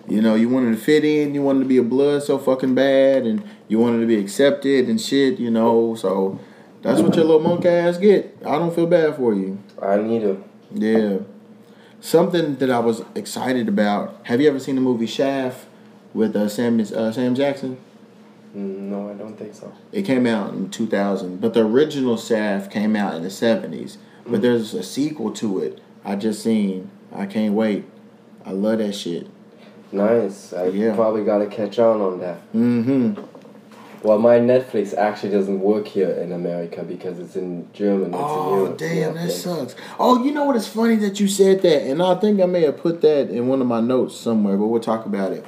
you 0.09 0.21
know, 0.21 0.35
you 0.35 0.49
wanted 0.49 0.73
to 0.73 0.77
fit 0.83 1.05
in, 1.05 1.35
you 1.35 1.43
wanted 1.43 1.61
to 1.61 1.69
be 1.69 1.77
a 1.79 1.83
blood 1.83 2.23
so 2.23 2.39
fucking 2.39 2.75
bad, 2.75 3.25
and 3.25 3.43
you 3.69 3.79
wanted 3.79 4.01
to 4.01 4.07
be 4.07 4.17
accepted 4.19 4.89
and 4.89 5.01
shit, 5.01 5.39
you 5.39 5.51
know, 5.51 5.95
so 5.95 6.39
that's 6.83 7.01
what 7.01 7.15
your 7.15 7.25
little 7.25 7.41
monk 7.41 7.65
ass 7.65 7.99
get. 7.99 8.37
I 8.45 8.59
don't 8.59 8.75
feel 8.75 8.87
bad 8.87 9.17
for 9.17 9.35
you. 9.35 9.59
I 9.81 9.97
need 9.99 10.23
him. 10.23 10.45
Yeah. 10.73 11.19
Something 12.01 12.57
that 12.57 12.71
I 12.71 12.81
was 12.81 13.03
excited 13.15 13.69
about. 13.69 14.19
Have 14.25 14.41
you 14.41 14.49
ever 14.49 14.59
seen 14.59 14.75
the 14.75 14.81
movie 14.81 15.07
Shaft 15.07 15.67
with 16.13 16.35
uh, 16.35 16.49
Sam 16.49 16.81
uh, 16.81 17.13
Sam 17.13 17.35
Jackson? 17.35 17.77
Mm, 18.57 18.79
No, 18.91 19.09
I 19.11 19.15
don't 19.15 19.37
think 19.39 19.55
so. 19.55 19.73
It 19.93 20.03
came 20.03 20.27
out 20.27 20.53
in 20.53 20.69
2000, 20.71 21.41
but 21.41 21.55
the 21.55 21.65
original 21.65 22.17
Shaft 22.17 22.73
came 22.73 22.97
out 22.97 23.15
in 23.15 23.23
the 23.23 23.29
70s. 23.29 23.99
But 24.27 24.43
there's 24.43 24.75
a 24.75 24.83
sequel 24.83 25.33
to 25.35 25.61
it. 25.61 25.81
I 26.05 26.17
just 26.17 26.43
seen. 26.43 26.91
I 27.13 27.27
can't 27.27 27.55
wait. 27.55 27.85
I 28.45 28.51
love 28.51 28.79
that 28.79 28.95
shit. 28.95 29.29
Nice. 29.93 30.53
I 30.53 30.67
Yeah. 30.69 30.95
probably 30.95 31.25
gotta 31.25 31.47
catch 31.47 31.79
on 31.79 32.01
on 32.01 32.21
that. 32.21 32.39
Mm-hmm. 32.55 33.21
Well, 34.03 34.19
my 34.19 34.39
Netflix 34.41 34.97
actually 34.97 35.31
doesn't 35.31 35.61
work 35.61 35.87
here 35.87 36.11
in 36.11 36.33
America 36.33 36.83
because 36.83 37.21
it's 37.21 37.37
in 37.37 37.69
German. 37.73 38.09
It's 38.09 38.17
Oh 38.19 38.57
Europe, 38.57 38.79
damn, 38.79 39.15
that 39.15 39.31
sucks. 39.31 39.77
Oh, 39.99 40.25
you 40.25 40.33
know 40.33 40.45
what? 40.45 40.57
It's 40.57 40.67
funny 40.67 40.97
that 40.97 41.21
you 41.21 41.29
said 41.29 41.63
that, 41.63 41.83
and 41.83 42.03
I 42.03 42.17
think 42.17 42.41
I 42.41 42.47
may 42.47 42.63
have 42.63 42.79
put 42.79 43.01
that 43.03 43.31
in 43.31 43.47
one 43.47 43.61
of 43.61 43.69
my 43.69 43.81
notes 43.81 44.17
somewhere, 44.17 44.57
but 44.57 44.67
we'll 44.67 44.81
talk 44.81 45.07
about 45.07 45.31
it. 45.33 45.45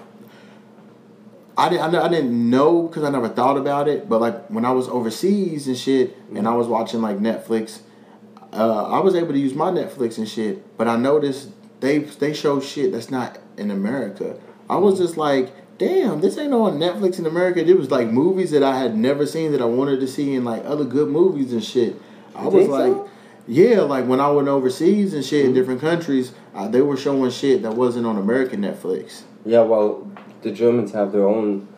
I 1.56 1.68
didn't. 1.68 1.94
I, 1.94 2.08
didn't 2.08 2.50
know 2.50 2.82
because 2.82 3.04
I 3.04 3.10
never 3.10 3.28
thought 3.28 3.56
about 3.56 3.88
it. 3.88 4.08
But 4.08 4.20
like 4.20 4.46
when 4.48 4.64
I 4.64 4.72
was 4.72 4.88
overseas 4.88 5.66
and 5.66 5.76
shit, 5.76 6.16
and 6.34 6.46
I 6.48 6.54
was 6.54 6.66
watching 6.68 7.00
like 7.00 7.18
Netflix, 7.18 7.80
uh, 8.52 8.84
I 8.86 9.00
was 9.00 9.14
able 9.14 9.32
to 9.32 9.38
use 9.38 9.54
my 9.54 9.70
Netflix 9.70 10.18
and 10.18 10.28
shit. 10.28 10.76
But 10.76 10.88
I 10.88 10.96
noticed 10.96 11.50
they 11.80 11.98
they 11.98 12.32
show 12.34 12.60
shit 12.60 12.92
that's 12.92 13.10
not 13.10 13.38
in 13.56 13.70
America. 13.70 14.36
I 14.68 14.76
was 14.76 14.98
just 14.98 15.16
like, 15.16 15.52
damn, 15.78 16.20
this 16.20 16.38
ain't 16.38 16.52
on 16.54 16.78
Netflix 16.78 17.18
in 17.18 17.26
America. 17.26 17.60
It 17.64 17.76
was 17.78 17.90
like 17.90 18.08
movies 18.08 18.50
that 18.52 18.62
I 18.62 18.78
had 18.78 18.96
never 18.96 19.26
seen 19.26 19.52
that 19.52 19.60
I 19.60 19.66
wanted 19.66 20.00
to 20.00 20.08
see, 20.08 20.34
and 20.34 20.44
like 20.44 20.64
other 20.64 20.84
good 20.84 21.08
movies 21.08 21.52
and 21.52 21.62
shit. 21.64 21.96
I 22.34 22.44
You 22.44 22.48
was 22.50 22.68
like. 22.68 22.92
so? 22.92 23.10
Yeah, 23.46 23.80
like 23.82 24.06
when 24.06 24.20
I 24.20 24.30
went 24.30 24.48
overseas 24.48 25.12
and 25.12 25.22
shit 25.22 25.40
in 25.40 25.46
Mm-hmm. 25.48 25.54
different 25.56 25.80
countries, 25.82 26.32
uh, 26.54 26.66
they 26.66 26.80
were 26.80 26.96
showing 26.96 27.30
shit 27.30 27.60
that 27.62 27.74
wasn't 27.74 28.06
on 28.06 28.16
American 28.16 28.62
Netflix. 28.62 29.20
Yeah, 29.44 29.60
well, 29.60 30.10
the 30.40 30.50
Germans 30.50 30.92
have 30.92 31.12
their 31.12 31.28
own 31.28 31.68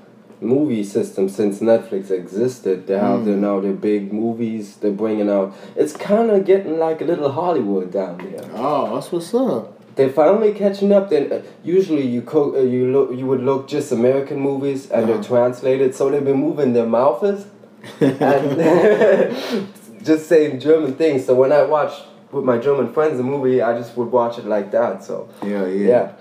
movie 0.40 0.84
system 0.84 1.28
since 1.28 1.58
Netflix 1.58 2.12
existed. 2.12 2.86
They 2.86 2.96
have 2.96 3.24
their 3.24 3.36
now 3.36 3.58
their 3.58 3.72
big 3.72 4.12
movies. 4.12 4.76
They're 4.76 4.92
bringing 4.92 5.28
out. 5.28 5.56
It's 5.74 5.92
kind 5.96 6.30
of 6.30 6.44
getting 6.44 6.78
like 6.78 7.00
a 7.00 7.04
little 7.04 7.32
Hollywood 7.32 7.90
down 7.92 8.18
there. 8.18 8.48
Oh, 8.54 8.94
that's 8.94 9.10
what's 9.10 9.34
up. 9.34 9.75
They're 9.96 10.10
finally 10.10 10.52
catching 10.52 10.92
up. 10.92 11.10
Then 11.10 11.32
uh, 11.32 11.42
usually 11.64 12.06
you 12.06 12.22
co- 12.22 12.54
uh, 12.56 12.60
you 12.62 12.92
look 12.92 13.18
you 13.18 13.26
would 13.26 13.42
look 13.42 13.66
just 13.66 13.92
American 13.92 14.38
movies 14.40 14.90
and 14.90 15.08
they're 15.08 15.16
Uh-huh. 15.16 15.24
translated, 15.36 15.94
so 15.94 16.10
they've 16.10 16.24
been 16.24 16.36
moving 16.38 16.72
their 16.74 16.86
mouths 16.86 17.46
and 18.00 19.66
just 20.04 20.28
saying 20.28 20.60
German 20.60 20.94
things. 20.94 21.24
So 21.26 21.34
when 21.34 21.50
I 21.52 21.62
watch 21.62 21.92
with 22.30 22.44
my 22.44 22.58
German 22.58 22.92
friends 22.92 23.18
a 23.20 23.22
movie, 23.22 23.62
I 23.62 23.76
just 23.78 23.96
would 23.96 24.10
watch 24.12 24.38
it 24.38 24.44
like 24.46 24.70
that. 24.72 25.02
So 25.02 25.28
Yeah, 25.42 25.66
yeah. 25.66 25.88
yeah. 25.88 26.12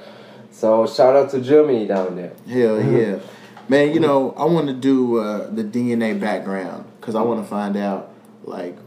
So 0.51 0.88
shout 0.88 1.15
out 1.15 1.30
to 1.32 1.41
Germany 1.41 1.86
down 1.86 2.15
there. 2.15 2.32
Hell 2.47 2.82
yeah. 2.82 3.19
Man, 3.67 3.93
you 3.93 3.99
know, 3.99 4.32
I 4.38 4.45
want 4.45 4.67
to 4.67 4.73
do 4.73 5.17
uh, 5.17 5.49
the 5.49 5.63
DNA 5.63 6.17
background 6.19 6.86
because 6.99 7.15
I 7.15 7.21
want 7.23 7.41
to 7.43 7.47
find 7.49 7.76
out, 7.76 8.11
like, 8.43 8.78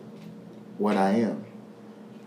what 0.78 0.96
I 0.96 1.10
am. 1.10 1.44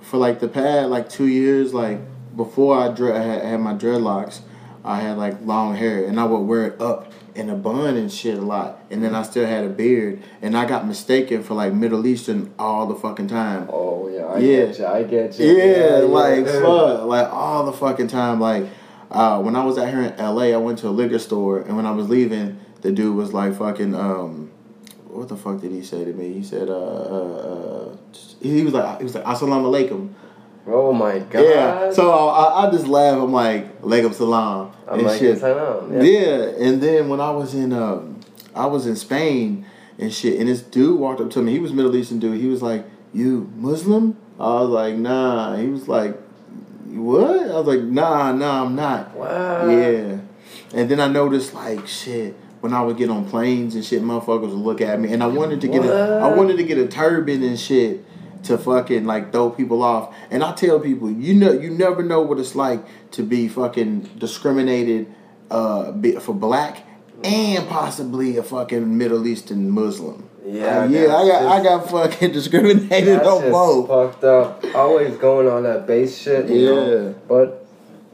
For, 0.01 0.18
like, 0.18 0.41
the 0.41 0.49
past, 0.49 0.89
like, 0.89 1.09
two 1.09 1.28
years, 1.28 1.74
like, 1.74 1.99
before 2.36 2.78
I 2.78 2.88
I 2.88 3.20
had, 3.20 3.44
had 3.44 3.60
my 3.60 3.74
dreadlocks, 3.74 4.42
I 4.84 5.00
had, 5.00 5.18
like, 5.18 5.38
long 5.46 5.76
hair, 5.76 6.06
and 6.06 6.20
I 6.20 6.26
would 6.26 6.40
wear 6.40 6.66
it 6.68 6.82
up 6.82 7.12
in 7.36 7.50
a 7.50 7.56
bun 7.56 7.96
and 7.96 8.12
shit 8.12 8.38
a 8.38 8.42
lot. 8.42 8.80
And 8.90 9.04
then 9.04 9.14
I 9.14 9.22
still 9.24 9.46
had 9.46 9.64
a 9.64 9.70
beard, 9.70 10.22
and 10.42 10.58
I 10.58 10.66
got 10.66 10.88
mistaken 10.88 11.44
for, 11.44 11.54
like, 11.54 11.74
Middle 11.74 12.06
Eastern 12.08 12.54
all 12.58 12.88
the 12.88 12.96
fucking 12.96 13.28
time. 13.28 13.70
Oh 13.72 14.10
yeah, 14.10 14.26
I 14.26 14.38
Yeah. 14.40 14.66
get 14.66 14.80
you. 14.80 14.86
I 14.86 15.04
get 15.04 15.40
you. 15.40 15.46
Yeah, 15.46 15.98
like 16.08 16.46
yeah. 16.46 16.62
fuck, 16.62 17.04
like 17.06 17.32
all 17.32 17.66
the 17.66 17.74
fucking 17.74 18.08
time. 18.08 18.40
Like 18.40 18.66
uh, 19.10 19.42
when 19.42 19.56
I 19.56 19.64
was 19.64 19.78
out 19.78 19.90
here 19.90 20.02
in 20.02 20.14
L.A., 20.14 20.54
I 20.54 20.58
went 20.58 20.80
to 20.80 20.88
a 20.88 20.90
liquor 20.90 21.20
store, 21.20 21.60
and 21.60 21.76
when 21.76 21.86
I 21.86 21.92
was 21.92 22.10
leaving, 22.10 22.60
the 22.82 22.92
dude 22.92 23.16
was 23.16 23.34
like 23.34 23.58
fucking 23.58 23.94
um, 23.96 24.52
what 25.08 25.28
the 25.28 25.36
fuck 25.38 25.60
did 25.62 25.72
he 25.72 25.84
say 25.84 26.06
to 26.06 26.14
me? 26.14 26.34
He 26.34 26.44
said 26.44 26.70
uh, 26.70 26.74
uh, 26.74 27.92
uh 27.92 27.96
he 28.42 28.64
was 28.64 28.74
like 28.74 28.98
he 29.00 29.04
was 29.04 29.16
like 29.16 29.24
assalamu 29.26 29.70
alaikum. 29.70 30.14
Oh 30.68 30.93
my 30.93 31.20
god. 31.20 31.43
Yeah, 31.43 31.91
so 31.91 32.12
I, 32.12 32.68
I 32.68 32.72
just 32.72 32.88
laugh. 32.88 33.18
I'm 33.22 33.32
like 33.32 33.82
alaikum 33.82 34.14
salam 34.14 34.72
I'm 34.88 34.99
and 34.99 35.07
like, 35.07 35.20
shit. 35.20 35.39
salam. 35.39 35.93
Yeah. 35.93 36.01
Yeah. 36.01 36.68
and 36.68 36.82
then 36.82 37.09
when 37.09 37.20
I 37.20 37.32
was 37.32 37.55
in 37.55 37.74
um, 37.74 38.20
I 38.55 38.68
was 38.68 38.86
in 38.86 38.95
Spain 38.95 39.66
and 39.97 40.14
shit, 40.14 40.39
and 40.39 40.47
this 40.47 40.62
dude 40.62 40.99
walked 40.99 41.22
up 41.22 41.32
to 41.32 41.41
me. 41.41 41.51
He 41.51 41.59
was 41.59 41.74
Middle 41.74 41.95
Eastern 41.95 42.20
dude. 42.20 42.39
He 42.39 42.47
was 42.47 42.62
like, 42.62 42.86
"You 43.14 43.51
Muslim?" 43.55 44.18
I 44.39 44.62
was 44.62 44.70
like, 44.70 44.95
"Nah." 44.95 45.55
He 45.57 45.68
was 45.68 45.88
like, 45.88 46.16
"What?" 46.88 47.49
I 47.49 47.59
was 47.59 47.68
like, 47.68 47.82
"Nah, 47.82 48.32
nah, 48.32 48.64
I'm 48.66 48.76
not." 48.76 49.16
Wow. 49.16 49.68
Yeah, 49.68 50.18
and 50.74 50.89
then 50.89 50.99
I 50.99 51.07
noticed 51.07 51.53
like 51.53 51.88
shit 51.88 52.36
when 52.62 52.74
I 52.74 52.84
would 52.84 52.97
get 52.97 53.09
on 53.09 53.28
planes 53.28 53.74
and 53.74 53.84
shit, 53.84 54.03
motherfuckers 54.03 54.49
would 54.49 54.53
look 54.53 54.82
at 54.82 54.99
me, 54.99 55.12
and 55.12 55.24
I 55.24 55.28
wanted 55.28 55.62
to 55.62 55.68
get 55.68 55.84
a, 55.84 56.20
I 56.24 56.36
wanted 56.36 56.57
to 56.57 56.64
get 56.64 56.78
a 56.78 56.88
turban 56.88 57.41
and 57.41 57.59
shit 57.59 58.05
to 58.44 58.58
fucking 58.58 59.06
like 59.06 59.32
throw 59.32 59.50
people 59.50 59.84
off. 59.84 60.16
And 60.30 60.44
I 60.44 60.54
tell 60.54 60.80
people, 60.80 61.12
you 61.12 61.34
know, 61.34 61.52
you 61.52 61.70
never 61.70 62.04
know 62.04 62.22
what 62.22 62.39
it's 62.39 62.56
like 62.56 62.84
to 63.12 63.24
be 63.24 63.48
fucking 63.48 64.10
discriminated 64.18 65.14
uh, 65.50 65.92
for 66.20 66.34
black 66.34 66.84
and 67.24 67.68
possibly 67.68 68.38
a 68.38 68.44
fucking 68.44 68.98
Middle 68.98 69.28
Eastern 69.28 69.70
Muslim. 69.70 70.28
Yeah, 70.44 70.82
Uh, 70.82 70.88
yeah, 70.88 71.16
I 71.16 71.28
got 71.28 71.42
I 71.44 71.64
got 71.64 71.89
fucking 71.89 72.32
discriminated 72.39 73.20
on 73.20 73.42
just 73.42 73.52
both. 73.52 73.88
fucked 73.88 74.24
up. 74.24 74.66
Always 74.76 75.16
going 75.18 75.48
on 75.48 75.64
that 75.64 75.86
base 75.86 76.18
shit. 76.18 76.50
You 76.50 76.56
Yeah. 76.56 76.76
Know? 76.76 77.16
But 77.28 77.68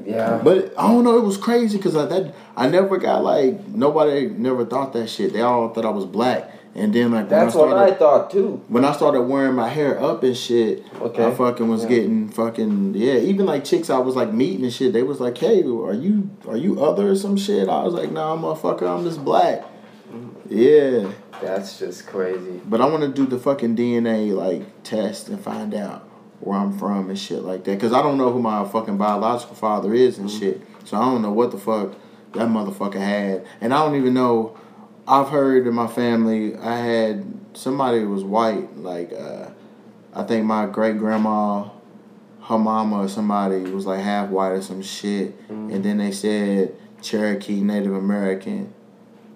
yeah. 0.06 0.42
But 0.44 0.74
I 0.78 0.88
don't 0.90 1.06
know. 1.06 1.18
It 1.18 1.24
was 1.24 1.38
crazy 1.38 1.78
because 1.78 1.96
I 1.96 2.06
that 2.06 2.34
I 2.58 2.68
never 2.68 2.98
got 2.98 3.24
like 3.24 3.66
nobody 3.70 4.28
never 4.28 4.66
thought 4.66 4.92
that 4.94 5.10
shit. 5.10 5.32
They 5.32 5.42
all 5.42 5.70
thought 5.70 5.86
I 5.86 5.90
was 5.90 6.06
black, 6.06 6.52
and 6.78 6.94
then 6.94 7.12
like 7.12 7.28
that's 7.28 7.56
when 7.56 7.70
I 7.70 7.74
what 7.74 7.92
I 7.92 7.96
thought 7.96 8.30
too. 8.32 8.62
when 8.68 8.86
I 8.86 8.92
started 8.92 9.22
wearing 9.22 9.56
my 9.56 9.68
hair 9.68 10.00
up 10.00 10.24
and 10.24 10.38
shit, 10.38 10.86
Okay. 11.02 11.26
I 11.26 11.32
fucking 11.32 11.68
was 11.68 11.84
Yeah. 11.84 11.90
getting 11.90 12.30
fucking 12.30 12.94
yeah. 12.96 13.16
Even 13.16 13.46
like 13.46 13.64
chicks 13.64 13.90
I 13.90 13.98
was 14.00 14.16
like 14.16 14.32
meeting 14.32 14.64
and 14.64 14.74
shit. 14.74 14.94
They 14.94 15.04
was 15.04 15.20
like, 15.20 15.38
"Hey, 15.38 15.64
are 15.64 15.94
you 15.94 16.30
are 16.48 16.58
you 16.58 16.82
other 16.84 17.10
or 17.10 17.16
some 17.16 17.36
shit?" 17.38 17.68
I 17.68 17.84
was 17.84 17.94
like, 17.94 18.12
"Nah, 18.12 18.34
I'm 18.34 18.44
a 18.44 18.54
motherfucker, 18.56 18.84
I'm 18.88 19.04
just 19.04 19.24
black." 19.26 19.64
Yeah, 20.50 21.12
That's 21.42 21.78
just 21.78 22.08
crazy. 22.08 22.62
but 22.66 22.80
I 22.80 22.86
want 22.86 23.04
to 23.04 23.10
do 23.10 23.26
the 23.26 23.38
fucking 23.38 23.76
DNA 23.76 24.34
like 24.34 24.84
test 24.84 25.28
and 25.28 25.40
find 25.40 25.74
out 25.76 26.08
where 26.40 26.58
I'm 26.58 26.78
from 26.78 27.10
and 27.10 27.20
shit 27.20 27.42
like 27.44 27.64
that. 27.66 27.72
Because 27.72 27.92
I 27.92 28.02
don't 28.02 28.18
know 28.18 28.32
who 28.32 28.40
my 28.42 28.64
fucking 28.66 28.98
biological 28.98 29.56
father 29.56 29.94
is 29.94 30.18
and 30.18 30.30
mm-hmm. 30.30 30.40
shit. 30.40 30.62
So 30.86 30.96
I 30.98 31.02
don't 31.02 31.22
know 31.22 31.34
what 31.34 31.52
the 31.52 31.58
fuck 31.58 31.96
that 32.34 32.48
motherfucker 32.48 32.96
had. 32.96 33.46
And 33.60 33.74
I 33.74 33.84
don't 33.86 33.96
even 33.96 34.14
know. 34.14 34.58
I've 35.08 35.30
heard 35.30 35.66
in 35.68 35.74
my 35.74 35.88
family, 35.88 36.56
I 36.58 36.78
had 36.78 37.26
somebody 37.54 38.04
was 38.04 38.24
white. 38.24 38.76
Like, 38.78 39.14
uh, 39.14 39.50
I 40.14 40.24
think 40.24 40.46
my 40.46 40.66
great 40.66 40.98
grandma, 40.98 41.70
her 42.44 42.58
mama 42.58 43.04
or 43.04 43.08
somebody 43.08 43.62
was 43.72 43.86
like 43.86 44.02
half 44.02 44.30
white 44.30 44.50
or 44.52 44.62
some 44.62 44.82
shit. 44.82 45.34
And 45.50 45.84
then 45.84 45.98
they 45.98 46.12
said 46.12 46.76
Cherokee, 47.02 47.62
Native 47.62 47.94
American. 47.94 48.74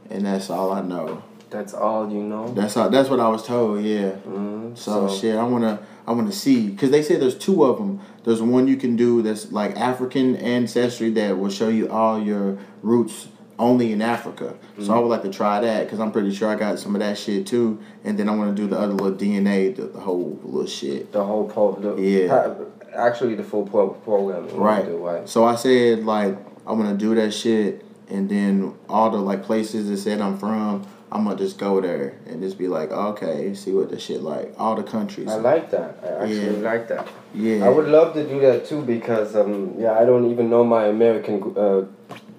And 0.09 0.25
that's 0.25 0.49
all 0.49 0.71
I 0.71 0.81
know. 0.81 1.23
That's 1.49 1.73
all 1.73 2.09
you 2.11 2.21
know. 2.21 2.47
That's 2.53 2.75
all, 2.77 2.89
that's 2.89 3.09
what 3.09 3.19
I 3.19 3.27
was 3.27 3.43
told. 3.43 3.81
Yeah. 3.81 4.11
Mm, 4.27 4.77
So, 4.77 5.13
shit, 5.13 5.35
I 5.35 5.43
wanna 5.43 5.85
I 6.07 6.13
wanna 6.13 6.31
see 6.31 6.69
because 6.69 6.91
they 6.91 7.01
say 7.01 7.17
there's 7.17 7.37
two 7.37 7.63
of 7.65 7.77
them. 7.77 7.99
There's 8.23 8.41
one 8.41 8.67
you 8.69 8.77
can 8.77 8.95
do 8.95 9.21
that's 9.21 9.51
like 9.51 9.75
African 9.77 10.37
ancestry 10.37 11.09
that 11.11 11.37
will 11.37 11.49
show 11.49 11.67
you 11.67 11.89
all 11.89 12.21
your 12.21 12.57
roots 12.81 13.27
only 13.61 13.91
in 13.91 14.01
Africa. 14.01 14.55
So 14.81 14.93
I 14.93 14.99
would 14.99 15.07
like 15.07 15.21
to 15.21 15.29
try 15.29 15.61
that 15.61 15.83
because 15.85 15.99
I'm 15.99 16.11
pretty 16.11 16.33
sure 16.33 16.49
I 16.49 16.55
got 16.55 16.79
some 16.79 16.95
of 16.95 16.99
that 17.01 17.17
shit 17.17 17.45
too. 17.45 17.79
And 18.03 18.17
then 18.17 18.27
I 18.27 18.35
want 18.35 18.55
to 18.55 18.61
do 18.61 18.67
the 18.67 18.77
other 18.77 18.93
little 18.93 19.13
DNA, 19.17 19.75
the, 19.75 19.83
the 19.83 19.99
whole 19.99 20.39
little 20.43 20.65
shit. 20.67 21.11
The 21.11 21.23
whole 21.23 21.47
pro. 21.47 21.75
The, 21.75 22.01
Yeah. 22.01 22.55
actually, 22.95 23.35
the 23.35 23.43
full 23.43 23.63
pro- 23.67 23.89
program. 23.89 24.47
Right. 24.55 24.83
Do, 24.85 24.97
right. 24.97 25.29
So 25.29 25.45
I 25.45 25.55
said 25.55 26.03
like 26.05 26.35
I 26.65 26.73
want 26.73 26.89
to 26.89 26.97
do 26.97 27.13
that 27.15 27.31
shit, 27.33 27.85
and 28.09 28.27
then 28.27 28.73
all 28.89 29.11
the 29.11 29.17
like 29.19 29.43
places 29.43 29.89
that 29.89 29.97
said 29.97 30.21
I'm 30.21 30.37
from, 30.39 30.85
I'm 31.11 31.25
gonna 31.25 31.35
just 31.37 31.57
go 31.59 31.79
there 31.81 32.17
and 32.25 32.41
just 32.41 32.57
be 32.57 32.67
like, 32.67 32.89
okay, 32.91 33.53
see 33.53 33.73
what 33.73 33.89
the 33.91 33.99
shit 33.99 34.21
like. 34.23 34.53
All 34.57 34.75
the 34.75 34.83
countries. 34.83 35.29
I 35.29 35.35
like 35.35 35.69
that. 35.71 35.99
I 36.03 36.07
actually 36.23 36.61
Yeah. 36.61 36.69
like 36.71 36.87
that. 36.87 37.07
yeah. 37.35 37.65
I 37.65 37.69
would 37.69 37.87
love 37.87 38.13
to 38.15 38.27
do 38.27 38.39
that 38.41 38.65
too 38.65 38.81
because 38.81 39.35
um 39.35 39.75
yeah 39.77 39.99
I 39.99 40.05
don't 40.05 40.31
even 40.31 40.49
know 40.49 40.63
my 40.63 40.85
American 40.87 41.35
uh, 41.55 41.85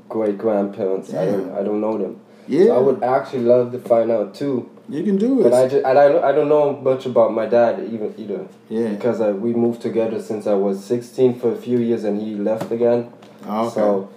great 0.09 0.39
grandparents. 0.39 1.13
I 1.15 1.27
don't 1.27 1.51
I 1.53 1.63
don't 1.63 1.81
know 1.81 1.97
them. 1.99 2.21
yeah. 2.49 2.67
So 2.67 2.77
I 2.77 2.79
would 2.81 3.03
actually 3.03 3.45
love 3.45 3.73
to 3.73 3.79
find 3.79 4.11
out 4.11 4.35
too. 4.35 4.69
you 4.89 5.03
can 5.05 5.17
do 5.17 5.41
it. 5.41 5.45
But 5.45 5.55
I 5.55 5.69
just 5.69 5.85
I 5.87 5.95
don't 5.95 6.25
I 6.25 6.33
don't 6.33 6.49
know 6.49 6.73
much 6.77 7.07
about 7.07 7.33
my 7.33 7.47
dad 7.47 7.79
even 7.91 8.15
either 8.19 8.47
yeah. 8.69 8.89
because 8.89 9.21
uh, 9.21 9.29
we 9.45 9.53
moved 9.55 9.81
together 9.83 10.21
since 10.21 10.47
I 10.47 10.55
was 10.55 10.85
16 10.85 11.39
for 11.41 11.53
a 11.53 11.57
few 11.57 11.79
years 11.79 12.05
and 12.05 12.21
he 12.21 12.35
left 12.35 12.71
again. 12.73 13.13
Oh, 13.47 13.67
okay. 13.67 13.75
So 13.75 14.09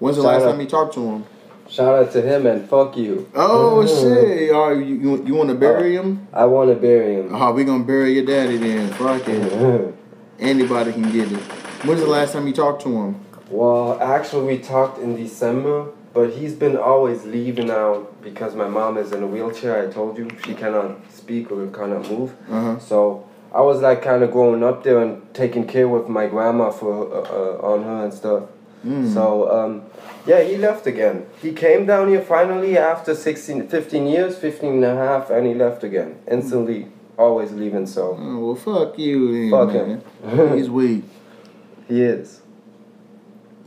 When's 0.00 0.16
the 0.16 0.22
last 0.22 0.42
out- 0.42 0.50
time 0.52 0.60
you 0.60 0.66
talked 0.66 0.94
to 0.94 1.00
him? 1.00 1.24
shout 1.66 1.94
out 1.98 2.12
to 2.12 2.20
him 2.20 2.46
and 2.46 2.68
fuck 2.68 2.94
you. 2.96 3.26
Oh 3.34 3.82
Mhm. 3.84 3.88
shit! 4.00 4.50
All 4.52 4.68
right, 4.74 4.86
you 4.86 4.94
you, 5.04 5.24
you 5.26 5.34
want 5.34 5.48
to 5.48 5.54
bury 5.54 5.94
him? 5.96 6.26
I 6.32 6.44
want 6.44 6.68
to 6.70 6.76
bury 6.76 7.14
him. 7.14 7.34
Oh, 7.34 7.52
we 7.52 7.64
gonna 7.64 7.84
bury 7.84 8.12
your 8.14 8.26
daddy 8.26 8.56
then. 8.58 8.92
Fuck 8.92 9.26
it. 9.28 9.94
Anybody 10.38 10.92
can 10.92 11.10
get 11.12 11.30
it. 11.32 11.40
When's 11.86 12.00
the 12.00 12.06
last 12.18 12.32
time 12.32 12.46
you 12.46 12.52
talked 12.52 12.82
to 12.82 12.88
him? 12.88 13.14
Well, 13.50 14.00
actually, 14.00 14.56
we 14.56 14.62
talked 14.62 14.98
in 14.98 15.16
December, 15.16 15.88
but 16.12 16.30
he's 16.32 16.54
been 16.54 16.76
always 16.76 17.24
leaving 17.24 17.70
out 17.70 18.22
because 18.22 18.54
my 18.54 18.68
mom 18.68 18.96
is 18.96 19.12
in 19.12 19.22
a 19.22 19.26
wheelchair. 19.26 19.86
I 19.86 19.92
told 19.92 20.16
you 20.16 20.30
she 20.44 20.54
cannot 20.54 20.96
speak 21.12 21.50
or 21.50 21.66
cannot 21.68 22.10
move. 22.10 22.34
Uh 22.50 22.60
huh. 22.60 22.78
So 22.78 23.28
I 23.52 23.60
was 23.60 23.82
like 23.82 24.02
kind 24.02 24.22
of 24.22 24.30
growing 24.30 24.62
up 24.64 24.82
there 24.82 25.00
and 25.00 25.22
taking 25.34 25.66
care 25.66 25.88
with 25.88 26.08
my 26.08 26.26
grandma 26.26 26.70
for 26.70 27.12
uh, 27.12 27.20
uh, 27.20 27.72
on 27.72 27.82
her 27.84 28.04
and 28.04 28.14
stuff. 28.14 28.44
Mm. 28.84 29.12
So 29.12 29.50
um, 29.50 29.82
yeah, 30.26 30.42
he 30.42 30.56
left 30.56 30.86
again. 30.86 31.26
He 31.42 31.52
came 31.52 31.84
down 31.86 32.08
here 32.08 32.22
finally 32.22 32.78
after 32.78 33.14
16, 33.14 33.68
15 33.68 34.06
years, 34.06 34.36
15 34.38 34.74
and 34.74 34.84
a 34.84 34.94
half, 34.94 35.30
and 35.30 35.46
he 35.46 35.54
left 35.54 35.84
again 35.84 36.16
instantly. 36.30 36.88
Always 37.16 37.52
leaving. 37.52 37.86
So 37.86 38.16
Oh, 38.18 38.38
well, 38.38 38.54
fuck 38.56 38.98
you 38.98 39.32
then, 39.32 39.50
Fuck 39.50 39.74
man. 39.74 40.02
him. 40.38 40.56
He's 40.58 40.68
weak. 40.70 41.04
he 41.88 42.02
is. 42.02 42.40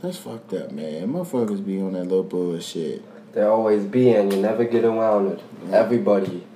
That's 0.00 0.16
fucked 0.16 0.52
up, 0.54 0.70
man. 0.70 1.12
Motherfuckers 1.12 1.64
be 1.64 1.80
on 1.80 1.94
that 1.94 2.04
little 2.04 2.22
bullshit. 2.22 3.02
They 3.32 3.42
always 3.42 3.84
be, 3.84 4.10
and 4.10 4.32
you 4.32 4.40
never 4.40 4.64
get 4.64 4.84
around 4.84 5.32
it. 5.32 5.40
Everybody. 5.72 6.46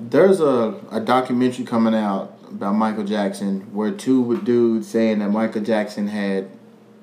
There's 0.00 0.40
a, 0.40 0.74
a 0.90 1.00
documentary 1.00 1.64
coming 1.64 1.94
out 1.94 2.36
about 2.48 2.74
Michael 2.74 3.04
Jackson 3.04 3.72
where 3.72 3.90
two 3.90 4.40
dudes 4.42 4.88
saying 4.88 5.20
that 5.20 5.30
Michael 5.30 5.62
Jackson 5.62 6.08
had 6.08 6.48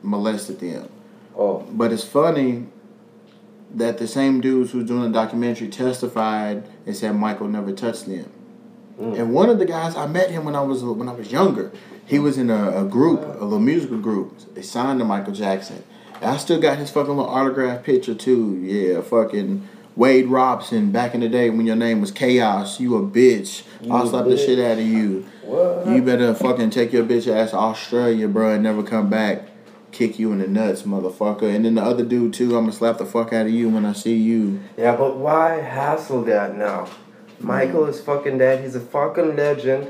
molested 0.02 0.60
them. 0.60 0.90
Oh, 1.38 1.60
But 1.72 1.92
it's 1.92 2.04
funny 2.04 2.68
that 3.74 3.98
the 3.98 4.08
same 4.08 4.40
dudes 4.42 4.72
who's 4.72 4.86
doing 4.86 5.04
the 5.04 5.10
documentary 5.10 5.68
testified 5.68 6.68
and 6.86 6.96
said 6.96 7.16
Michael 7.16 7.48
never 7.48 7.74
touched 7.74 8.06
them. 8.06 8.32
Mm. 9.00 9.20
And 9.20 9.34
one 9.34 9.50
of 9.50 9.60
the 9.60 9.66
guys 9.66 9.96
I 9.96 10.08
met 10.08 10.32
him 10.32 10.46
when 10.46 10.56
I 10.56 10.62
was 10.62 10.84
when 10.84 11.10
I 11.10 11.14
was 11.14 11.32
younger. 11.32 11.72
He 12.06 12.20
was 12.20 12.38
in 12.38 12.50
a, 12.50 12.82
a 12.82 12.86
group, 12.86 13.22
a 13.22 13.44
little 13.44 13.60
musical 13.60 13.98
group. 13.98 14.54
They 14.54 14.62
signed 14.62 15.00
to 15.00 15.06
Michael 15.06 15.34
Jackson. 15.34 15.84
I 16.22 16.38
still 16.38 16.60
got 16.62 16.78
his 16.78 16.92
fucking 16.92 17.16
little 17.16 17.30
autograph 17.32 17.84
picture 17.84 18.16
too. 18.16 18.56
Yeah, 18.62 19.02
fucking 19.02 19.68
Wade 19.96 20.28
Robson 20.28 20.92
back 20.92 21.16
in 21.16 21.22
the 21.22 21.30
day 21.30 21.50
when 21.50 21.66
your 21.66 21.76
name 21.76 22.02
was 22.02 22.12
Chaos. 22.12 22.80
You 22.80 22.96
a 22.98 23.02
bitch. 23.02 23.64
You 23.82 23.92
I'll 23.94 24.08
slap 24.08 24.26
the 24.26 24.38
shit 24.38 24.60
out 24.60 24.78
of 24.78 24.86
you. 24.86 25.26
what? 25.42 25.88
You 25.88 26.02
better 26.02 26.34
fucking 26.34 26.70
take 26.70 26.94
your 26.94 27.06
bitch 27.06 27.28
ass 27.34 27.52
to 27.52 27.58
Australia, 27.58 28.28
bro, 28.28 28.54
and 28.54 28.64
never 28.64 28.84
come 28.84 29.10
back. 29.10 29.50
Kick 29.92 30.20
you 30.20 30.32
in 30.32 30.40
the 30.40 30.48
nuts, 30.48 30.84
motherfucker. 30.84 31.54
And 31.56 31.66
then 31.66 31.76
the 31.76 31.82
other 31.82 32.04
dude 32.04 32.34
too, 32.34 32.58
I'm 32.58 32.66
gonna 32.66 32.74
slap 32.74 32.98
the 32.98 33.06
fuck 33.06 33.32
out 33.34 33.46
of 33.46 33.52
you 33.52 33.70
when 33.70 33.86
I 33.86 33.94
see 33.94 34.16
you. 34.16 34.62
Yeah, 34.78 34.96
but 34.96 35.18
why 35.18 35.56
hassle 35.62 36.24
that 36.24 36.56
now? 36.56 36.88
Michael 37.40 37.86
is 37.86 38.02
fucking 38.02 38.38
dead. 38.38 38.64
He's 38.64 38.76
a 38.76 38.80
fucking 38.82 39.36
legend. 39.36 39.88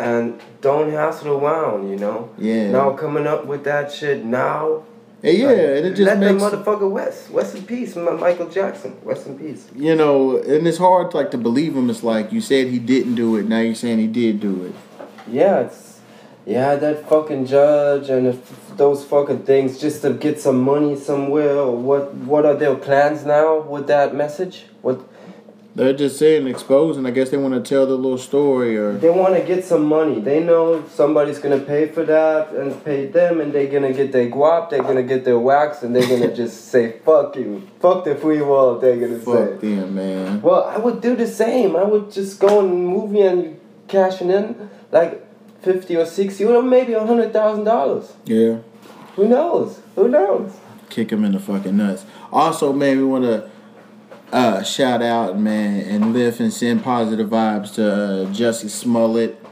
And 0.00 0.40
don't 0.62 0.90
hassle 0.90 1.36
around, 1.36 1.90
you 1.90 1.96
know? 1.96 2.30
Yeah. 2.38 2.70
Now 2.70 2.92
coming 2.92 3.26
up 3.26 3.44
with 3.44 3.64
that 3.64 3.92
shit 3.92 4.24
now. 4.24 4.84
And 5.22 5.36
yeah, 5.36 5.50
and 5.50 5.86
it 5.86 5.90
just 5.90 6.06
Let 6.06 6.18
makes 6.18 6.42
the 6.42 6.56
motherfucker 6.56 6.90
West. 6.90 7.30
West 7.30 7.54
in 7.54 7.64
peace, 7.64 7.94
Michael 7.94 8.48
Jackson. 8.48 8.96
West 9.04 9.26
in 9.26 9.38
peace. 9.38 9.68
you 9.76 9.94
know, 9.94 10.38
and 10.38 10.66
it's 10.66 10.78
hard 10.78 11.12
like 11.12 11.30
to 11.32 11.38
believe 11.38 11.76
him. 11.76 11.90
It's 11.90 12.02
like 12.02 12.32
you 12.32 12.40
said 12.40 12.68
he 12.68 12.78
didn't 12.78 13.16
do 13.16 13.36
it. 13.36 13.46
Now 13.46 13.60
you're 13.60 13.74
saying 13.74 13.98
he 13.98 14.06
did 14.06 14.40
do 14.40 14.64
it. 14.64 14.74
Yeah, 15.28 15.60
it's 15.60 16.00
yeah 16.46 16.74
that 16.76 17.06
fucking 17.06 17.44
judge 17.44 18.08
and 18.08 18.42
those 18.78 19.04
fucking 19.04 19.42
things 19.42 19.78
just 19.78 20.00
to 20.00 20.14
get 20.14 20.40
some 20.40 20.62
money 20.62 20.96
somewhere. 20.96 21.58
Or 21.58 21.76
what 21.76 22.14
what 22.14 22.46
are 22.46 22.54
their 22.54 22.74
plans 22.74 23.26
now 23.26 23.60
with 23.60 23.88
that 23.88 24.14
message? 24.14 24.64
What 24.80 25.00
They're 25.74 25.92
just 25.92 26.18
saying 26.18 26.48
exposing. 26.48 27.06
I 27.06 27.10
guess 27.12 27.30
they 27.30 27.36
want 27.36 27.54
to 27.54 27.60
tell 27.68 27.86
the 27.86 27.94
little 27.94 28.18
story 28.18 28.76
or 28.76 28.92
they 28.98 29.08
want 29.10 29.36
to 29.36 29.42
get 29.42 29.64
some 29.64 29.84
money. 29.86 30.20
They 30.20 30.42
know 30.42 30.84
somebody's 30.88 31.38
gonna 31.38 31.60
pay 31.60 31.86
for 31.86 32.04
that 32.04 32.50
and 32.50 32.84
pay 32.84 33.06
them, 33.06 33.40
and 33.40 33.52
they're 33.52 33.70
gonna 33.70 33.92
get 33.92 34.10
their 34.10 34.28
guap. 34.28 34.70
They're 34.70 34.82
gonna 34.82 35.04
get 35.04 35.24
their 35.24 35.38
wax, 35.38 35.82
and 35.82 35.94
they're 35.94 36.08
gonna 36.08 36.34
just 36.34 36.66
say 36.72 36.98
fuck 37.04 37.36
you, 37.36 37.68
fuck 37.78 38.04
the 38.04 38.16
free 38.16 38.42
world. 38.42 38.80
They're 38.80 38.98
gonna 38.98 39.20
fuck 39.20 39.60
say. 39.60 39.74
them, 39.76 39.94
man. 39.94 40.42
Well, 40.42 40.64
I 40.64 40.78
would 40.78 41.00
do 41.00 41.14
the 41.14 41.26
same. 41.28 41.76
I 41.76 41.84
would 41.84 42.10
just 42.10 42.40
go 42.40 42.60
and 42.60 42.86
movie 42.86 43.20
and 43.22 43.60
cashing 43.86 44.30
in 44.30 44.70
like 44.90 45.24
fifty 45.62 45.96
or 45.96 46.04
sixty 46.04 46.44
or 46.44 46.62
maybe 46.62 46.94
a 46.94 47.06
hundred 47.06 47.32
thousand 47.32 47.64
dollars. 47.64 48.12
Yeah. 48.24 48.58
Who 49.16 49.28
knows? 49.28 49.80
Who 49.94 50.08
knows? 50.08 50.52
kick 50.90 51.12
him 51.12 51.24
in 51.24 51.30
the 51.32 51.38
fucking 51.38 51.76
nuts. 51.76 52.04
Also, 52.32 52.72
man, 52.72 52.98
we 52.98 53.04
want 53.04 53.24
to 53.24 53.48
uh, 54.32 54.62
shout 54.62 55.02
out, 55.02 55.38
man, 55.38 55.80
and 55.80 56.12
lift 56.12 56.40
and 56.40 56.52
send 56.52 56.84
positive 56.84 57.28
vibes 57.28 57.74
to 57.74 57.92
uh, 57.92 58.26
Jussie 58.26 58.70
Smollett. 58.70 59.44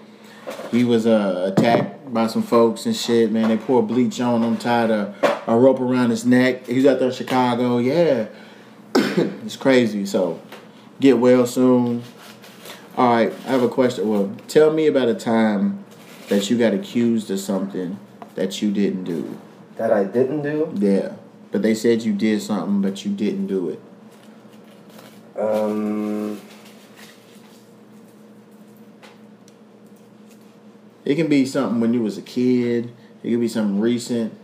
He 0.71 0.85
was 0.85 1.07
uh, 1.07 1.53
attacked 1.53 2.13
by 2.13 2.27
some 2.27 2.43
folks 2.43 2.87
and 2.87 2.95
shit, 2.95 3.33
man. 3.33 3.49
They 3.49 3.57
poured 3.57 3.89
bleach 3.89 4.21
on 4.21 4.43
him, 4.43 4.57
tied 4.57 4.91
a, 4.91 5.15
a 5.47 5.57
rope 5.57 5.81
around 5.81 6.11
his 6.11 6.25
neck. 6.25 6.67
He's 6.67 6.87
out 6.87 7.01
there 7.01 7.09
in 7.09 7.15
Chicago. 7.15 7.79
Yeah, 7.79 8.29
it's 8.95 9.57
crazy. 9.57 10.07
So, 10.07 10.41
get 11.01 11.19
well 11.19 11.47
soon. 11.47 12.03
All 12.97 13.15
right, 13.15 13.33
I 13.47 13.51
have 13.51 13.63
a 13.63 13.69
question. 13.69 14.09
Well, 14.09 14.35
tell 14.47 14.73
me 14.73 14.87
about 14.87 15.09
a 15.09 15.15
time 15.15 15.85
that 16.29 16.51
you 16.51 16.59
got 16.59 16.75
accused 16.75 17.31
of 17.31 17.41
something 17.41 17.99
that 18.35 18.63
you 18.63 18.71
didn't 18.71 19.05
do. 19.05 19.39
That 19.77 19.93
I 19.93 20.05
didn't 20.05 20.43
do. 20.43 20.73
Yeah, 20.75 21.13
but 21.51 21.63
they 21.63 21.75
said 21.75 22.03
you 22.03 22.13
did 22.13 22.43
something, 22.43 22.81
but 22.81 23.05
you 23.05 23.13
didn't 23.13 23.47
do 23.47 23.69
it. 23.71 23.81
Um, 25.39 26.41
It 31.05 31.15
can 31.15 31.29
be 31.29 31.47
something 31.47 31.81
when 31.81 31.95
you 31.95 32.03
was 32.03 32.19
a 32.19 32.23
kid. 32.23 32.93
It 33.23 33.31
can 33.31 33.41
be 33.41 33.49
something 33.49 33.81
recent. 33.81 34.35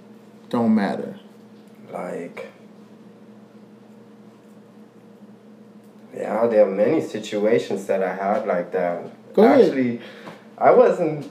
Don't 0.49 0.75
matter. 0.75 1.21
like. 1.93 2.49
Yeah, 6.17 6.47
there 6.47 6.67
are 6.67 6.71
many 6.71 7.01
situations 7.03 7.87
that 7.87 8.03
I 8.03 8.15
had 8.15 8.47
like 8.47 8.73
that. 8.73 9.35
Go 9.35 9.43
ahead. 9.43 9.61
Actually, 9.67 10.01
I 10.57 10.71
wasn't 10.71 11.29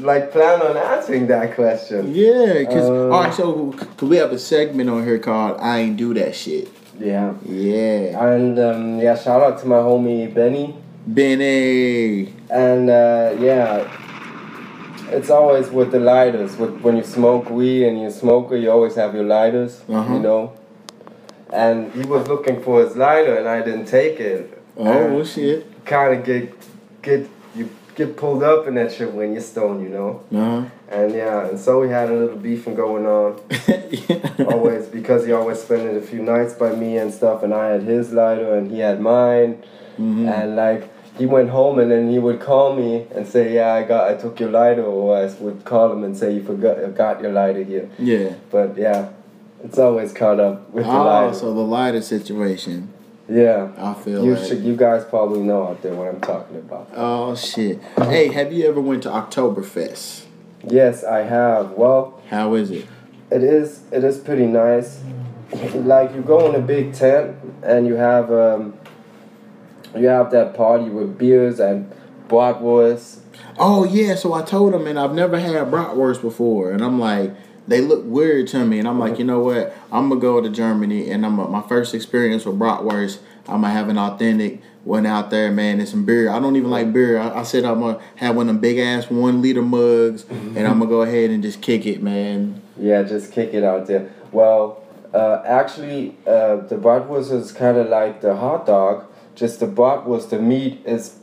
like 0.00 0.32
plan 0.32 0.62
on 0.62 0.76
answering 0.76 1.26
that 1.26 1.54
question. 1.54 2.14
Yeah, 2.14 2.64
cause 2.64 2.88
Uh, 2.88 3.10
all 3.10 3.20
right. 3.24 3.34
So 3.34 3.72
cause 3.72 4.08
we 4.08 4.16
have 4.16 4.32
a 4.32 4.38
segment 4.38 4.88
on 4.88 5.04
here 5.04 5.18
called 5.18 5.60
"I 5.60 5.80
Ain't 5.80 5.96
Do 5.96 6.14
That 6.14 6.34
Shit." 6.34 6.68
Yeah. 6.98 7.34
Yeah, 7.44 8.32
And 8.32 8.58
um, 8.58 8.98
yeah, 8.98 9.16
shout 9.16 9.42
out 9.42 9.58
to 9.60 9.66
my 9.66 9.76
homie 9.76 10.32
Benny. 10.32 10.76
Benny. 11.06 12.32
And 12.50 12.88
uh, 12.88 13.36
yeah, 13.38 13.90
it's 15.10 15.30
always 15.30 15.70
with 15.70 15.90
the 15.92 16.00
lighters. 16.00 16.56
With 16.56 16.80
when 16.80 16.96
you 16.96 17.04
smoke 17.04 17.50
weed 17.50 17.86
and 17.86 17.98
you're 17.98 18.08
a 18.08 18.12
smoker, 18.12 18.56
you 18.56 18.70
always 18.70 18.94
have 18.94 19.14
your 19.14 19.24
lighters. 19.24 19.82
Uh-huh. 19.88 20.14
You 20.14 20.20
know. 20.20 20.52
And 21.52 21.92
he 21.92 22.02
was 22.02 22.26
looking 22.26 22.62
for 22.62 22.82
his 22.84 22.96
lighter, 22.96 23.36
and 23.36 23.48
I 23.48 23.62
didn't 23.62 23.86
take 23.86 24.18
it. 24.18 24.62
Oh 24.76 25.22
shit. 25.24 25.84
Kind 25.84 26.18
of 26.18 26.24
get 26.24 26.52
get 27.02 27.28
get 27.94 28.16
pulled 28.16 28.42
up 28.42 28.66
in 28.66 28.74
that 28.74 28.92
shit 28.92 29.12
when 29.12 29.32
you're 29.32 29.40
stoned, 29.42 29.82
you 29.82 29.88
know. 29.88 30.20
Uh 30.32 30.64
And 30.94 31.12
yeah, 31.14 31.46
and 31.48 31.58
so 31.58 31.80
we 31.80 31.88
had 31.88 32.08
a 32.10 32.14
little 32.14 32.36
beefing 32.36 32.74
going 32.74 33.06
on. 33.06 33.40
huh. 33.50 34.44
always 34.48 34.86
because 34.86 35.24
he 35.26 35.32
always 35.32 35.60
spent 35.60 35.96
a 35.96 36.00
few 36.00 36.22
nights 36.22 36.54
by 36.54 36.70
me 36.74 36.98
and 36.98 37.12
stuff, 37.12 37.42
and 37.42 37.52
I 37.54 37.68
had 37.72 37.82
his 37.82 38.12
lighter 38.12 38.54
and 38.56 38.70
he 38.70 38.78
had 38.80 39.00
mine. 39.00 39.62
Mhm. 39.98 40.28
And 40.28 40.56
like 40.56 40.82
he 41.18 41.26
went 41.26 41.50
home 41.50 41.78
and 41.78 41.90
then 41.92 42.10
he 42.10 42.18
would 42.18 42.40
call 42.40 42.74
me 42.74 43.06
and 43.14 43.26
say, 43.26 43.54
"Yeah, 43.54 43.72
I 43.74 43.82
got, 43.84 44.10
I 44.10 44.14
took 44.14 44.40
your 44.40 44.50
lighter," 44.50 44.82
or 44.84 45.16
I 45.16 45.24
would 45.40 45.64
call 45.64 45.92
him 45.92 46.02
and 46.02 46.16
say, 46.16 46.32
"You 46.36 46.42
forgot, 46.42 46.74
got 46.96 47.22
your 47.22 47.32
lighter 47.32 47.62
here." 47.62 47.88
Yeah. 47.98 48.30
But 48.50 48.76
yeah, 48.76 49.10
it's 49.62 49.78
always 49.78 50.12
caught 50.12 50.40
up 50.40 50.56
with 50.74 50.84
the 50.86 50.90
Oh, 50.90 51.04
lighter. 51.04 51.34
so 51.34 51.54
the 51.54 51.60
lighter 51.78 52.02
situation. 52.02 52.88
Yeah, 53.28 53.72
I 53.78 53.94
feel 53.94 54.24
you 54.24 54.34
like. 54.34 54.46
should, 54.46 54.62
you 54.62 54.76
guys 54.76 55.04
probably 55.04 55.40
know 55.40 55.68
out 55.68 55.82
there 55.82 55.94
what 55.94 56.08
I'm 56.08 56.20
talking 56.20 56.56
about. 56.56 56.90
Oh 56.94 57.34
shit. 57.34 57.80
Hey, 57.96 58.32
have 58.32 58.52
you 58.52 58.66
ever 58.68 58.80
went 58.80 59.02
to 59.04 59.08
Oktoberfest? 59.08 60.24
Yes, 60.68 61.04
I 61.04 61.20
have. 61.20 61.72
Well, 61.72 62.20
How 62.28 62.54
is 62.54 62.70
it? 62.70 62.86
It 63.30 63.42
is. 63.42 63.82
It 63.90 64.04
is 64.04 64.18
pretty 64.18 64.46
nice. 64.46 65.00
Like 65.74 66.14
you 66.14 66.22
go 66.22 66.48
in 66.48 66.54
a 66.54 66.64
big 66.64 66.94
tent 66.94 67.36
and 67.62 67.86
you 67.86 67.94
have 67.94 68.30
um, 68.32 68.78
you 69.96 70.06
have 70.06 70.30
that 70.32 70.54
party 70.54 70.90
with 70.90 71.18
beers 71.18 71.60
and 71.60 71.90
bratwurst. 72.28 73.20
Oh 73.58 73.84
yeah, 73.84 74.14
so 74.14 74.32
I 74.32 74.42
told 74.42 74.74
him, 74.74 74.86
and 74.86 74.98
I've 74.98 75.14
never 75.14 75.38
had 75.38 75.54
bratwurst 75.68 76.20
before, 76.22 76.72
and 76.72 76.82
I'm 76.82 76.98
like, 76.98 77.32
they 77.66 77.80
look 77.80 78.02
weird 78.04 78.48
to 78.48 78.64
me, 78.64 78.78
and 78.78 78.86
I'm 78.86 78.98
like, 78.98 79.18
you 79.18 79.24
know 79.24 79.40
what? 79.40 79.74
I'm 79.90 80.08
gonna 80.08 80.20
go 80.20 80.40
to 80.40 80.48
Germany, 80.50 81.10
and 81.10 81.24
I'm 81.24 81.34
my 81.34 81.62
first 81.62 81.94
experience 81.94 82.44
with 82.44 82.58
bratwurst. 82.58 83.18
I'm 83.46 83.62
gonna 83.62 83.70
have 83.72 83.88
an 83.88 83.98
authentic. 83.98 84.60
one 84.84 85.06
out 85.06 85.30
there, 85.30 85.50
man, 85.50 85.80
and 85.80 85.88
some 85.88 86.04
beer. 86.04 86.28
I 86.28 86.38
don't 86.38 86.56
even 86.56 86.70
like 86.70 86.92
beer. 86.92 87.18
I, 87.18 87.40
I 87.40 87.42
said 87.42 87.64
I'm 87.64 87.80
gonna 87.80 88.00
have 88.16 88.36
one 88.36 88.48
of 88.48 88.54
them 88.54 88.60
big 88.60 88.78
ass 88.78 89.08
one 89.08 89.40
liter 89.40 89.62
mugs, 89.62 90.24
and 90.28 90.58
I'm 90.58 90.78
gonna 90.78 90.86
go 90.86 91.00
ahead 91.02 91.30
and 91.30 91.42
just 91.42 91.62
kick 91.62 91.86
it, 91.86 92.02
man. 92.02 92.60
Yeah, 92.76 93.02
just 93.02 93.32
kick 93.32 93.54
it 93.54 93.64
out 93.64 93.86
there. 93.86 94.10
Well, 94.30 94.84
uh, 95.14 95.42
actually, 95.46 96.16
uh, 96.26 96.56
the 96.56 96.76
bratwurst 96.76 97.32
is 97.32 97.50
kind 97.52 97.78
of 97.78 97.88
like 97.88 98.20
the 98.20 98.36
hot 98.36 98.66
dog. 98.66 99.06
Just 99.34 99.60
the 99.60 99.66
bratwurst, 99.66 100.28
the 100.28 100.38
meat 100.38 100.82
is 100.84 101.16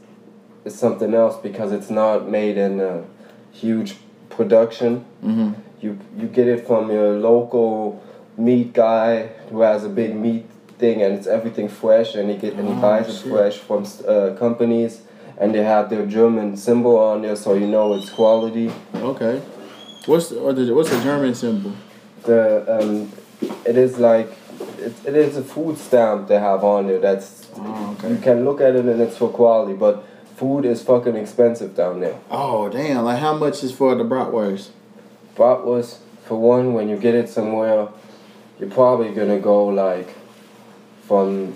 is 0.66 0.78
something 0.78 1.14
else 1.14 1.38
because 1.42 1.72
it's 1.72 1.90
not 1.90 2.30
made 2.30 2.58
in 2.58 2.80
a 2.80 3.04
huge 3.52 3.96
production. 4.30 5.06
Mm-hmm. 5.24 5.54
You 5.82 5.98
you 6.18 6.28
get 6.28 6.48
it 6.48 6.68
from 6.68 6.92
your 6.92 7.14
local 7.20 8.02
meat 8.38 8.74
guy 8.74 9.28
who 9.50 9.62
has 9.62 9.84
a 9.84 9.90
big 9.90 10.16
meat 10.16 10.46
thing, 10.78 11.02
and 11.02 11.14
it's 11.16 11.28
everything 11.28 11.68
fresh, 11.70 12.16
and 12.16 12.30
he 12.30 12.38
get 12.38 12.54
and 12.54 12.68
he 12.68 12.74
Oh, 12.74 12.82
buys 12.82 13.08
it 13.10 13.30
fresh 13.30 13.58
from 13.58 13.86
uh, 14.08 14.36
companies, 14.38 15.02
and 15.40 15.54
they 15.56 15.64
have 15.64 15.90
their 15.90 16.06
German 16.06 16.56
symbol 16.58 16.98
on 16.98 17.24
there, 17.24 17.36
so 17.36 17.54
you 17.56 17.68
know 17.68 17.94
it's 17.96 18.10
quality. 18.12 18.72
Okay. 18.96 19.42
What's 20.06 20.30
the, 20.30 20.40
or 20.40 20.54
the 20.54 20.74
what's 20.74 20.90
the 20.90 21.02
German 21.02 21.36
symbol? 21.36 21.74
the 22.24 22.66
um, 22.82 23.12
it 23.66 23.76
is 23.76 23.98
like 23.98 24.30
it, 24.78 24.94
it 25.06 25.16
is 25.16 25.36
a 25.38 25.44
food 25.44 25.78
stamp 25.78 26.28
they 26.28 26.40
have 26.40 26.64
on 26.64 26.88
there. 26.88 27.00
That's 27.00 27.48
Oh, 27.58 27.98
you 28.08 28.18
can 28.18 28.46
look 28.46 28.62
at 28.62 28.76
it 28.76 28.86
and 28.86 29.02
it's 29.02 29.18
for 29.18 29.30
quality, 29.30 29.74
but 29.74 30.04
food 30.38 30.64
is 30.66 30.82
fucking 30.84 31.16
expensive 31.16 31.76
down 31.76 32.00
there. 32.00 32.18
Oh 32.30 32.70
damn! 32.70 33.04
Like 33.04 33.20
how 33.20 33.36
much 33.36 33.64
is 33.64 33.72
for 33.72 33.96
the 33.96 34.04
bratwurst? 34.04 34.70
Bratwurst 35.46 35.98
for 36.26 36.36
one, 36.36 36.74
when 36.74 36.88
you 36.88 36.98
get 36.98 37.16
it 37.16 37.28
somewhere, 37.28 37.88
you're 38.60 38.70
probably 38.70 39.10
gonna 39.12 39.40
go 39.40 39.66
like 39.66 40.14
from 41.08 41.56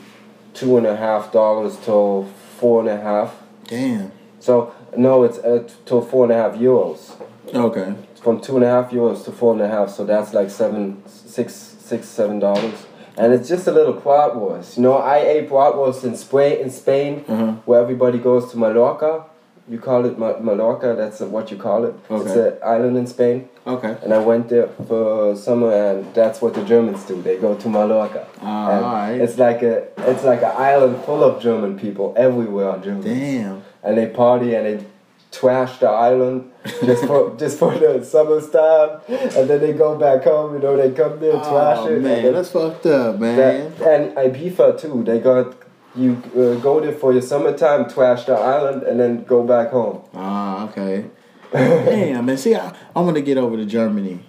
two 0.55 0.77
and 0.77 0.87
a 0.87 0.95
half 0.95 1.31
dollars 1.31 1.77
to 1.85 2.25
four 2.57 2.79
and 2.79 2.89
a 2.89 2.97
half. 2.99 3.35
Damn. 3.67 4.11
So 4.39 4.73
no, 4.97 5.23
it's 5.23 5.37
uh, 5.37 5.69
to 5.85 6.01
four 6.01 6.23
and 6.25 6.33
a 6.33 6.35
half 6.35 6.53
euros. 6.55 7.11
Okay. 7.53 7.93
from 8.23 8.41
two 8.41 8.55
and 8.55 8.65
a 8.65 8.67
half 8.67 8.89
euros 8.89 9.23
to 9.25 9.31
four 9.31 9.53
and 9.53 9.61
a 9.61 9.67
half, 9.67 9.91
so 9.91 10.03
that's 10.03 10.33
like 10.33 10.49
seven, 10.49 11.03
six, 11.05 11.53
six, 11.53 12.07
seven 12.07 12.39
dollars. 12.39 12.87
And 13.17 13.31
it's 13.33 13.47
just 13.47 13.67
a 13.67 13.71
little 13.71 13.93
bratwurst. 13.93 14.77
You 14.77 14.83
know, 14.83 14.97
I 14.97 15.17
ate 15.19 15.47
bratwurst 15.47 16.03
in 16.03 16.15
Spain, 16.17 16.57
in 16.59 16.71
Spain, 16.71 17.23
Uh-huh. 17.27 17.51
where 17.65 17.79
everybody 17.81 18.17
goes 18.17 18.49
to 18.51 18.57
Mallorca. 18.57 19.25
You 19.67 19.79
call 19.79 20.05
it 20.05 20.19
Ma- 20.19 20.37
Mallorca. 20.39 20.93
That's 20.95 21.19
what 21.21 21.49
you 21.49 21.57
call 21.57 21.85
it. 21.85 21.95
It's 22.09 22.35
an 22.35 22.53
island 22.63 22.97
in 22.97 23.07
Spain, 23.07 23.49
Okay. 23.65 23.95
and 24.03 24.13
I 24.13 24.19
went 24.19 24.49
there 24.49 24.67
for 24.87 25.35
summer, 25.35 25.71
and 25.73 26.13
that's 26.13 26.39
what 26.41 26.53
the 26.53 26.63
Germans 26.63 27.03
do. 27.05 27.19
They 27.21 27.37
go 27.37 27.55
to 27.55 27.67
Mallorca. 27.69 28.27
Ah, 28.43 28.69
And 28.71 28.85
alright. 28.85 29.21
It's 29.21 29.37
like 29.39 29.63
a, 29.63 29.87
it's 30.11 30.23
like 30.23 30.43
an 30.43 30.51
island 30.55 31.03
full 31.03 31.23
of 31.23 31.41
German 31.41 31.79
people. 31.79 32.13
Everywhere 32.15 32.69
are 32.69 32.77
Germans 32.77 33.05
Damn. 33.05 33.63
and 33.83 33.97
they 33.97 34.05
party 34.07 34.53
and 34.53 34.65
they 34.67 34.85
trash 35.31 35.79
the 35.79 35.89
island 35.89 36.49
just 36.85 37.03
for 37.05 37.35
just 37.41 37.57
for 37.57 37.73
the 37.77 38.05
summer 38.05 38.39
time, 38.41 39.01
and 39.09 39.49
then 39.49 39.59
they 39.61 39.73
go 39.73 39.95
back 39.97 40.23
home. 40.25 40.53
You 40.53 40.59
know, 40.59 40.77
they 40.77 40.91
come 40.91 41.19
there, 41.19 41.33
trash 41.33 41.79
Oh 41.81 41.87
it. 41.87 42.01
man, 42.03 42.33
that's 42.33 42.51
fucked 42.51 42.85
up, 42.85 43.19
man. 43.19 43.35
that, 43.79 43.81
and 43.81 44.15
Ibiza 44.15 44.79
too. 44.79 45.03
They 45.03 45.19
got 45.19 45.55
you 45.95 46.21
uh, 46.35 46.55
go 46.59 46.79
there 46.81 46.91
for 46.91 47.13
your 47.13 47.21
summertime, 47.21 47.89
trash 47.89 48.25
the 48.25 48.33
island, 48.33 48.83
and 48.83 48.99
then 48.99 49.23
go 49.23 49.43
back 49.43 49.69
home. 49.71 50.01
Ah, 50.13 50.67
okay. 50.69 51.05
Damn, 51.53 52.25
man. 52.25 52.37
See, 52.37 52.55
I, 52.55 52.73
I 52.95 52.99
want 53.01 53.15
to 53.15 53.21
get 53.21 53.37
over 53.37 53.55
to 53.55 53.65
Germany. 53.65 54.19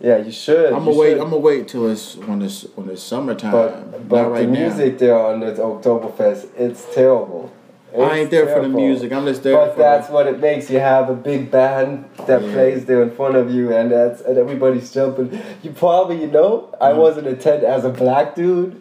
Yeah, 0.00 0.18
you 0.18 0.32
should. 0.32 0.72
I'm 0.72 0.84
gonna 0.84 0.96
wait. 0.96 1.10
should. 1.12 1.18
I'm 1.20 1.30
gonna 1.30 1.38
wait 1.38 1.68
till 1.68 1.88
it's 1.88 2.16
when 2.16 2.42
it's 2.42 2.62
when 2.74 2.90
it's 2.90 3.02
summertime. 3.02 3.52
But 3.52 4.08
but 4.08 4.30
right 4.30 4.40
the 4.40 4.46
now. 4.52 4.60
music 4.60 4.98
there 4.98 5.18
on 5.18 5.40
the 5.40 5.52
Oktoberfest, 5.52 6.48
it's 6.58 6.92
terrible. 6.94 7.52
I 7.96 7.98
ain't 8.18 8.20
It's 8.22 8.30
there 8.32 8.48
for 8.52 8.60
the 8.60 8.68
music. 8.68 9.12
I'm 9.12 9.24
just 9.24 9.44
there 9.44 9.54
for. 9.56 9.66
But 9.68 9.76
that's 9.78 10.10
what 10.10 10.26
it 10.26 10.40
makes. 10.40 10.68
You 10.68 10.80
have 10.80 11.08
a 11.10 11.14
big 11.14 11.48
band 11.50 12.06
that 12.26 12.42
Yeah. 12.42 12.52
plays 12.52 12.86
there 12.86 13.02
in 13.04 13.12
front 13.12 13.36
of 13.36 13.54
you, 13.54 13.72
and 13.72 13.92
that's 13.92 14.20
and 14.20 14.36
everybody's 14.36 14.92
jumping. 14.92 15.40
You 15.62 15.70
probably, 15.70 16.20
you 16.20 16.26
know, 16.26 16.74
I 16.80 16.90
Mhm. 16.90 16.96
wasn't 16.96 17.28
a 17.28 17.36
tent 17.36 17.62
as 17.62 17.84
a 17.84 17.90
black 17.90 18.34
dude, 18.34 18.80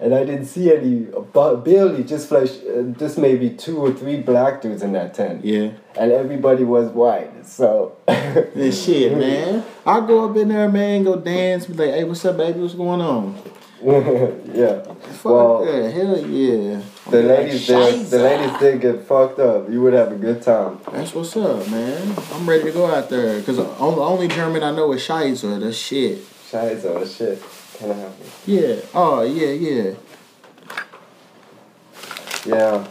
and 0.00 0.14
I 0.14 0.24
didn't 0.24 0.46
see 0.46 0.72
any, 0.74 1.06
but 1.32 1.56
barely, 1.56 2.04
just 2.04 2.28
flash, 2.28 2.50
uh, 2.64 2.82
just 2.98 3.18
maybe 3.18 3.50
two 3.50 3.78
or 3.78 3.92
three 3.92 4.16
black 4.20 4.62
dudes 4.62 4.82
in 4.82 4.92
that 4.92 5.14
tent, 5.14 5.44
yeah. 5.44 5.72
and 5.98 6.12
everybody 6.12 6.64
was 6.64 6.88
white. 6.90 7.46
So, 7.46 7.96
This 8.54 8.84
shit, 8.84 9.16
man. 9.16 9.64
I 9.84 10.00
go 10.00 10.28
up 10.28 10.36
in 10.36 10.48
there, 10.48 10.68
man, 10.68 11.04
go 11.04 11.16
dance, 11.16 11.66
be 11.66 11.74
like, 11.74 11.90
"Hey, 11.90 12.04
what's 12.04 12.24
up, 12.24 12.36
baby? 12.36 12.60
What's 12.60 12.74
going 12.74 13.00
on?" 13.00 13.36
yeah, 13.82 14.82
Fuck 14.82 15.24
Well, 15.24 15.64
yeah, 15.64 15.88
hell 15.88 16.18
yeah. 16.26 16.82
the 17.08 17.22
ladies 17.22 17.66
there, 17.66 17.92
the 17.92 18.18
ladies 18.18 18.58
did 18.58 18.80
get 18.82 19.02
fucked 19.04 19.38
up. 19.38 19.70
You 19.70 19.80
would 19.80 19.94
have 19.94 20.12
a 20.12 20.16
good 20.16 20.42
time. 20.42 20.80
That's 20.92 21.14
what's 21.14 21.34
up, 21.34 21.66
man. 21.70 22.14
I'm 22.32 22.46
ready 22.46 22.64
to 22.64 22.72
go 22.72 22.84
out 22.84 23.08
there 23.08 23.38
because 23.38 23.56
the 23.56 23.68
only, 23.78 24.28
German 24.28 24.62
I 24.62 24.72
know 24.72 24.92
is 24.92 25.00
Scheisse. 25.00 25.58
That's 25.58 25.78
shit. 25.78 26.18
Scheiße, 26.50 27.16
shit. 27.16 27.42
Can 27.80 27.90
I 27.92 27.94
have 27.94 28.12
it? 28.20 28.26
Yeah. 28.46 28.76
Oh 28.94 29.22
yeah, 29.22 29.50
yeah. 29.52 29.94
Yeah. 32.44 32.86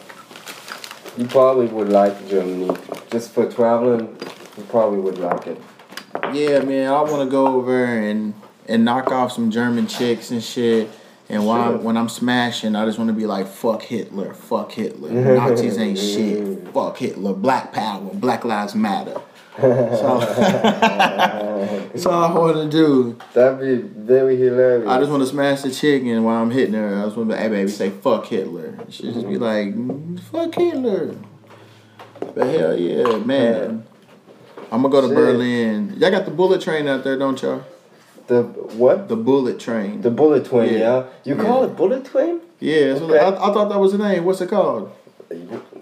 You 1.18 1.26
probably 1.28 1.68
would 1.68 1.90
like 1.90 2.28
Germany. 2.28 2.76
Just 3.12 3.32
for 3.32 3.52
traveling, 3.52 4.18
you 4.58 4.64
probably 4.70 5.00
would 5.00 5.20
like 5.20 5.46
it. 5.48 5.62
Yeah, 6.34 6.60
man, 6.62 6.92
I 6.92 7.02
want 7.02 7.24
to 7.24 7.30
go 7.30 7.46
over 7.48 7.84
and 7.86 8.34
and 8.68 8.84
knock 8.84 9.12
off 9.12 9.32
some 9.32 9.52
German 9.52 9.86
chicks 9.88 10.32
and 10.32 10.44
shit. 10.44 10.90
And 11.32 11.46
while 11.46 11.64
Sure. 11.66 11.76
I'm, 11.78 11.84
when 11.84 11.96
I'm 11.98 12.10
smashing, 12.10 12.76
I 12.76 12.86
just 12.86 12.98
want 12.98 13.10
to 13.10 13.14
be 13.16 13.28
like, 13.28 13.48
"Fuck 13.48 13.84
Hitler, 13.84 14.34
fuck 14.34 14.72
Hitler, 14.72 15.12
Nazis 15.38 15.78
ain't 15.78 16.00
shit, 16.00 16.68
fuck 16.74 16.98
Hitler, 16.98 17.34
Black 17.34 17.72
Power, 17.74 18.10
Black 18.16 18.44
Lives 18.44 18.74
Matter." 18.74 19.22
So 19.58 20.20
that's 20.20 22.06
all 22.06 22.24
I 22.24 22.32
want 22.34 22.56
to 22.56 22.70
do. 22.70 23.18
That'd 23.34 23.60
be 23.60 23.76
very 24.00 24.38
hilarious. 24.38 24.88
I 24.88 25.00
just 25.00 25.12
want 25.12 25.24
to 25.24 25.28
smash 25.30 25.62
the 25.64 25.72
chicken 25.72 26.24
while 26.24 26.42
I'm 26.42 26.52
hitting 26.52 26.74
her, 26.76 27.00
I 27.02 27.06
just 27.06 27.18
want 27.18 27.30
to 27.30 27.36
be, 27.36 27.42
"Hey, 27.42 27.50
baby, 27.50 27.70
say 27.70 27.90
fuck 27.90 28.26
Hitler." 28.28 28.78
She 28.90 29.12
just 29.12 29.28
be 29.28 29.38
like, 29.38 29.76
"Mm, 29.76 30.20
"Fuck 30.20 30.56
Hitler." 30.56 31.16
But 32.36 32.48
hell 32.48 32.78
yeah, 32.78 33.18
man. 33.18 33.86
I'm 34.72 34.82
gonna 34.84 34.90
go 34.90 35.02
to 35.02 35.08
Shit. 35.08 35.16
Berlin. 35.16 35.96
Y'all 35.98 36.12
got 36.12 36.26
the 36.26 36.32
bullet 36.32 36.62
train 36.62 36.88
out 36.88 37.04
there, 37.04 37.18
don't 37.18 37.42
y'all? 37.42 37.64
the 38.28 38.44
what? 38.44 39.08
The 39.10 39.16
bullet 39.16 39.60
train. 39.60 40.02
The 40.02 40.12
bullet 40.12 40.46
train, 40.46 40.74
Yeah. 40.74 40.80
yeah. 40.80 41.06
You 41.24 41.36
call 41.36 41.62
Yeah. 41.64 41.72
it 41.72 41.76
bullet 41.76 42.06
train? 42.06 42.40
yeah, 42.60 42.94
Okay. 43.02 43.18
I, 43.18 43.30
I 43.30 43.52
thought 43.54 43.70
that 43.70 43.80
was 43.80 43.92
the 43.94 43.98
name. 43.98 44.24
What's 44.24 44.40
it 44.42 44.50
called? 44.50 44.92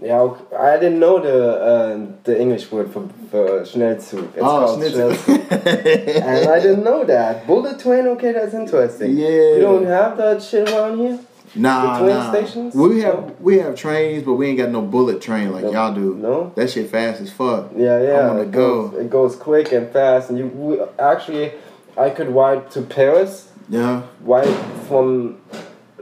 Yeah, 0.02 0.20
ok- 0.20 0.56
I 0.56 0.78
didn't 0.78 1.00
know 1.00 1.20
the 1.20 1.38
uh, 1.72 2.06
the 2.24 2.40
English 2.40 2.72
word 2.72 2.92
for, 2.92 3.08
for 3.32 3.62
Schnellzug. 3.62 4.28
It's 4.36 4.38
oh, 4.38 4.42
called 4.42 4.82
Schnellzug. 4.82 6.22
And 6.32 6.50
I 6.50 6.60
didn't 6.60 6.84
know 6.84 7.04
that. 7.06 7.48
Bullet 7.48 7.80
train, 7.80 8.06
okay, 8.08 8.32
that's 8.32 8.54
interesting. 8.54 9.18
Yeah. 9.18 9.56
You 9.56 9.62
don't 9.62 9.86
have 9.86 10.18
that 10.18 10.44
shit 10.44 10.70
around 10.70 11.00
here? 11.00 11.20
Nah, 11.56 11.98
The 12.00 12.06
train 12.06 12.16
nah. 12.18 12.32
stations? 12.32 12.76
We 12.76 13.02
have 13.02 13.40
we 13.40 13.58
have 13.60 13.76
trains, 13.76 14.24
but 14.24 14.34
we 14.34 14.48
ain't 14.50 14.58
got 14.60 14.70
no 14.70 14.82
bullet 14.82 15.22
train 15.22 15.52
like 15.52 15.64
No. 15.64 15.72
y'all 15.72 15.94
do. 15.96 16.14
No? 16.16 16.52
That 16.56 16.70
shit 16.70 16.90
fast 16.90 17.22
as 17.22 17.32
fuck. 17.32 17.72
Yeah, 17.76 18.00
yeah. 18.02 18.28
wanna 18.28 18.42
it 18.42 18.52
goes, 18.52 18.92
go. 18.92 19.00
It 19.00 19.10
goes 19.10 19.36
quick 19.36 19.72
and 19.72 19.90
fast, 19.92 20.30
and 20.30 20.38
you 20.38 20.46
we, 20.48 20.80
actually, 21.00 21.54
I 21.98 22.10
could 22.12 22.30
ride 22.30 22.70
to 22.72 22.82
Paris, 22.82 23.50
Yeah, 23.70 24.04
right 24.22 24.54
from 24.88 25.38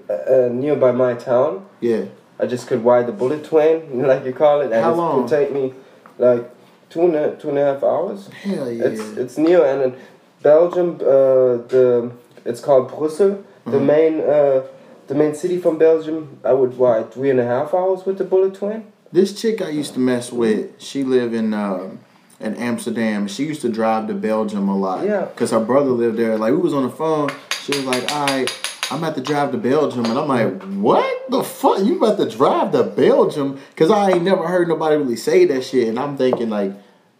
uh, 0.10 0.14
uh, 0.14 0.50
nearby 0.52 0.92
my 0.92 1.14
town. 1.14 1.66
yeah. 1.80 2.06
I 2.40 2.46
just 2.48 2.68
could 2.68 2.84
ride 2.84 3.08
the 3.08 3.12
bullet 3.14 3.46
train, 3.46 4.02
like 4.08 4.26
you 4.26 4.34
call 4.34 4.62
it, 4.62 4.72
and 4.72 4.84
How 4.84 4.94
it 4.94 4.98
long? 4.98 5.22
would 5.22 5.30
take 5.30 5.52
me 5.54 5.74
like 6.18 6.50
two 6.90 7.02
and 7.04 7.16
a, 7.16 7.36
two 7.36 7.50
and 7.50 7.58
a 7.58 7.66
half 7.74 7.84
hours. 7.84 8.28
Hell 8.44 8.70
yeah. 8.72 8.86
It's 8.86 9.02
it's 9.18 9.38
near, 9.38 9.66
and 9.66 9.82
in 9.82 10.00
Belgium, 10.42 10.96
uh, 11.02 11.64
the 11.74 12.12
it's 12.46 12.62
called 12.62 12.90
Brussels, 12.90 13.44
the 13.66 13.72
Mhm. 13.80 13.86
main 13.86 14.22
uh, 14.22 14.62
the 15.08 15.16
main 15.16 15.34
city 15.36 15.58
from 15.58 15.78
Belgium. 15.78 16.40
I 16.44 16.54
would 16.54 16.78
ride 16.80 17.12
three 17.14 17.30
and 17.30 17.40
a 17.40 17.46
half 17.46 17.74
hours 17.74 18.06
with 18.06 18.18
the 18.18 18.24
bullet 18.24 18.56
train. 18.56 18.84
This 19.12 19.34
chick 19.40 19.62
I 19.62 19.70
used 19.70 19.94
to 19.94 20.00
mess 20.00 20.32
with, 20.32 20.80
she 20.82 21.04
live 21.04 21.34
in 21.34 21.54
um 21.54 22.00
in 22.40 22.54
Amsterdam. 22.56 23.28
She 23.28 23.46
used 23.46 23.62
to 23.62 23.70
drive 23.70 24.08
to 24.08 24.14
Belgium 24.14 24.68
a 24.68 24.78
lot. 24.78 25.06
Yeah. 25.06 25.28
Cause 25.38 25.52
her 25.52 25.60
brother 25.60 25.92
lived 25.92 26.18
there. 26.18 26.38
Like 26.38 26.52
we 26.52 26.58
was 26.60 26.74
on 26.74 26.84
the 26.84 26.90
phone. 26.90 27.30
She 27.64 27.72
was 27.78 27.86
like, 27.86 28.12
"All 28.14 28.28
right, 28.28 28.50
I'm 28.92 29.00
about 29.04 29.16
to 29.16 29.22
drive 29.22 29.52
to 29.52 29.58
Belgium," 29.58 30.06
and 30.06 30.18
I'm 30.18 30.28
like, 30.28 30.62
"What 30.78 31.30
the 31.30 31.44
fuck? 31.44 31.80
You 31.84 31.98
about 31.98 32.18
to 32.18 32.30
drive 32.30 32.72
to 32.74 32.84
Belgium?" 32.84 33.60
Cause 33.76 33.90
I 33.92 34.12
ain't 34.12 34.24
never 34.24 34.48
heard 34.48 34.68
nobody 34.68 34.96
really 34.98 35.16
say 35.16 35.46
that 35.46 35.64
shit, 35.64 35.88
and 35.88 36.00
I'm 36.00 36.18
thinking 36.18 36.50
like. 36.50 36.74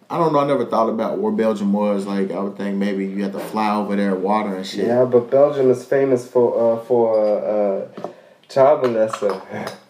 I 0.08 0.20
don't 0.20 0.34
know. 0.34 0.40
I 0.40 0.46
never 0.46 0.66
thought 0.68 0.88
about 0.88 1.18
where 1.18 1.32
Belgium 1.32 1.74
was. 1.74 2.06
Like, 2.06 2.30
I 2.30 2.40
would 2.40 2.58
think 2.58 2.78
maybe 2.78 3.08
you 3.08 3.24
had 3.24 3.34
to 3.34 3.40
fly 3.40 3.76
over 3.76 3.96
there, 3.96 4.14
water 4.14 4.56
and 4.56 4.64
shit. 4.64 4.86
Yeah, 4.86 5.04
but 5.04 5.32
Belgium 5.32 5.72
is 5.72 5.84
famous 5.84 6.28
for 6.28 6.76
uh, 6.78 6.84
for 6.84 7.20
uh, 7.20 8.06
uh, 8.06 8.10
Charbelesse. 8.48 9.74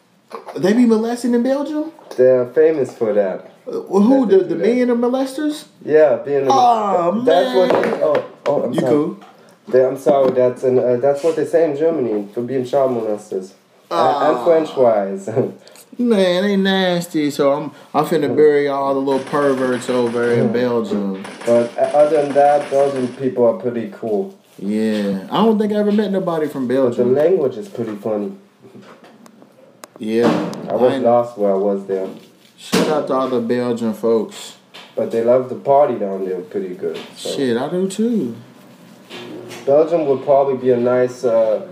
They 0.55 0.71
be 0.71 0.85
molesting 0.85 1.33
in 1.33 1.43
Belgium? 1.43 1.91
They're 2.15 2.45
famous 2.53 2.97
for 2.97 3.11
that. 3.13 3.51
Who? 3.65 4.25
That 4.25 4.47
The, 4.47 4.55
the 4.55 4.55
men 4.55 4.89
are 4.89 4.95
molesters? 4.95 5.65
Yeah, 5.83 6.15
being. 6.17 6.47
Oh, 6.49 7.21
that's 7.25 7.55
what. 7.55 7.71
man. 7.73 7.91
They, 7.91 8.03
oh, 8.03 8.25
oh, 8.45 8.63
I'm 8.63 8.73
You 8.73 8.79
sorry. 8.79 8.91
cool? 8.91 9.19
They, 9.67 9.83
I'm 9.85 9.97
sorry. 9.97 10.31
That's 10.31 10.63
an, 10.63 10.77
uh, 10.79 10.97
that's 10.97 11.23
what 11.23 11.35
they 11.35 11.45
say 11.45 11.69
in 11.69 11.77
Germany 11.77 12.27
for 12.33 12.41
being 12.41 12.65
child 12.65 12.91
molesters. 12.91 13.53
Ah. 13.91 14.29
and, 14.29 14.37
and 14.37 14.45
French 14.45 14.75
wise. 14.77 15.27
Man, 15.97 16.43
they 16.43 16.57
nasty. 16.57 17.31
So 17.31 17.53
I'm 17.53 17.71
I'm 17.93 18.05
finna 18.05 18.35
bury 18.35 18.67
all 18.67 18.93
the 18.93 18.99
little 18.99 19.25
perverts 19.25 19.89
over 19.89 20.31
in 20.31 20.51
Belgium. 20.51 21.23
but 21.45 21.77
uh, 21.77 21.81
other 21.81 22.21
than 22.23 22.33
that, 22.33 22.69
Belgian 22.69 23.07
people 23.15 23.45
are 23.45 23.57
pretty 23.57 23.89
cool. 23.91 24.37
Yeah. 24.59 25.27
I 25.31 25.43
don't 25.43 25.57
think 25.57 25.73
I 25.73 25.77
ever 25.77 25.91
met 25.91 26.11
nobody 26.11 26.47
from 26.47 26.67
But 26.67 26.95
the 26.95 27.05
language 27.05 27.57
is 27.57 27.69
pretty 27.69 27.95
funny. 27.95 28.37
Yeah. 29.99 30.27
I 30.69 30.73
was 30.75 30.93
I- 30.93 30.97
lost 30.97 31.37
where 31.37 31.51
I 31.51 31.57
was 31.57 31.85
there. 31.87 32.09
Shout 32.57 32.87
out 32.87 33.07
to 33.07 33.13
all 33.13 33.29
the 33.29 33.41
Belgian 33.41 33.93
folks. 33.93 34.57
But 34.95 35.11
they 35.11 35.23
love 35.23 35.49
the 35.49 35.55
party 35.55 35.99
down 35.99 36.25
there 36.25 36.41
pretty 36.41 36.73
good. 36.73 36.97
So. 37.15 37.35
Shit, 37.35 37.57
I 37.57 37.69
do 37.69 37.87
too. 37.89 38.35
Belgium 39.65 40.05
would 40.07 40.23
probably 40.23 40.57
be 40.57 40.71
a 40.71 40.77
nice 40.77 41.23
uh, 41.23 41.67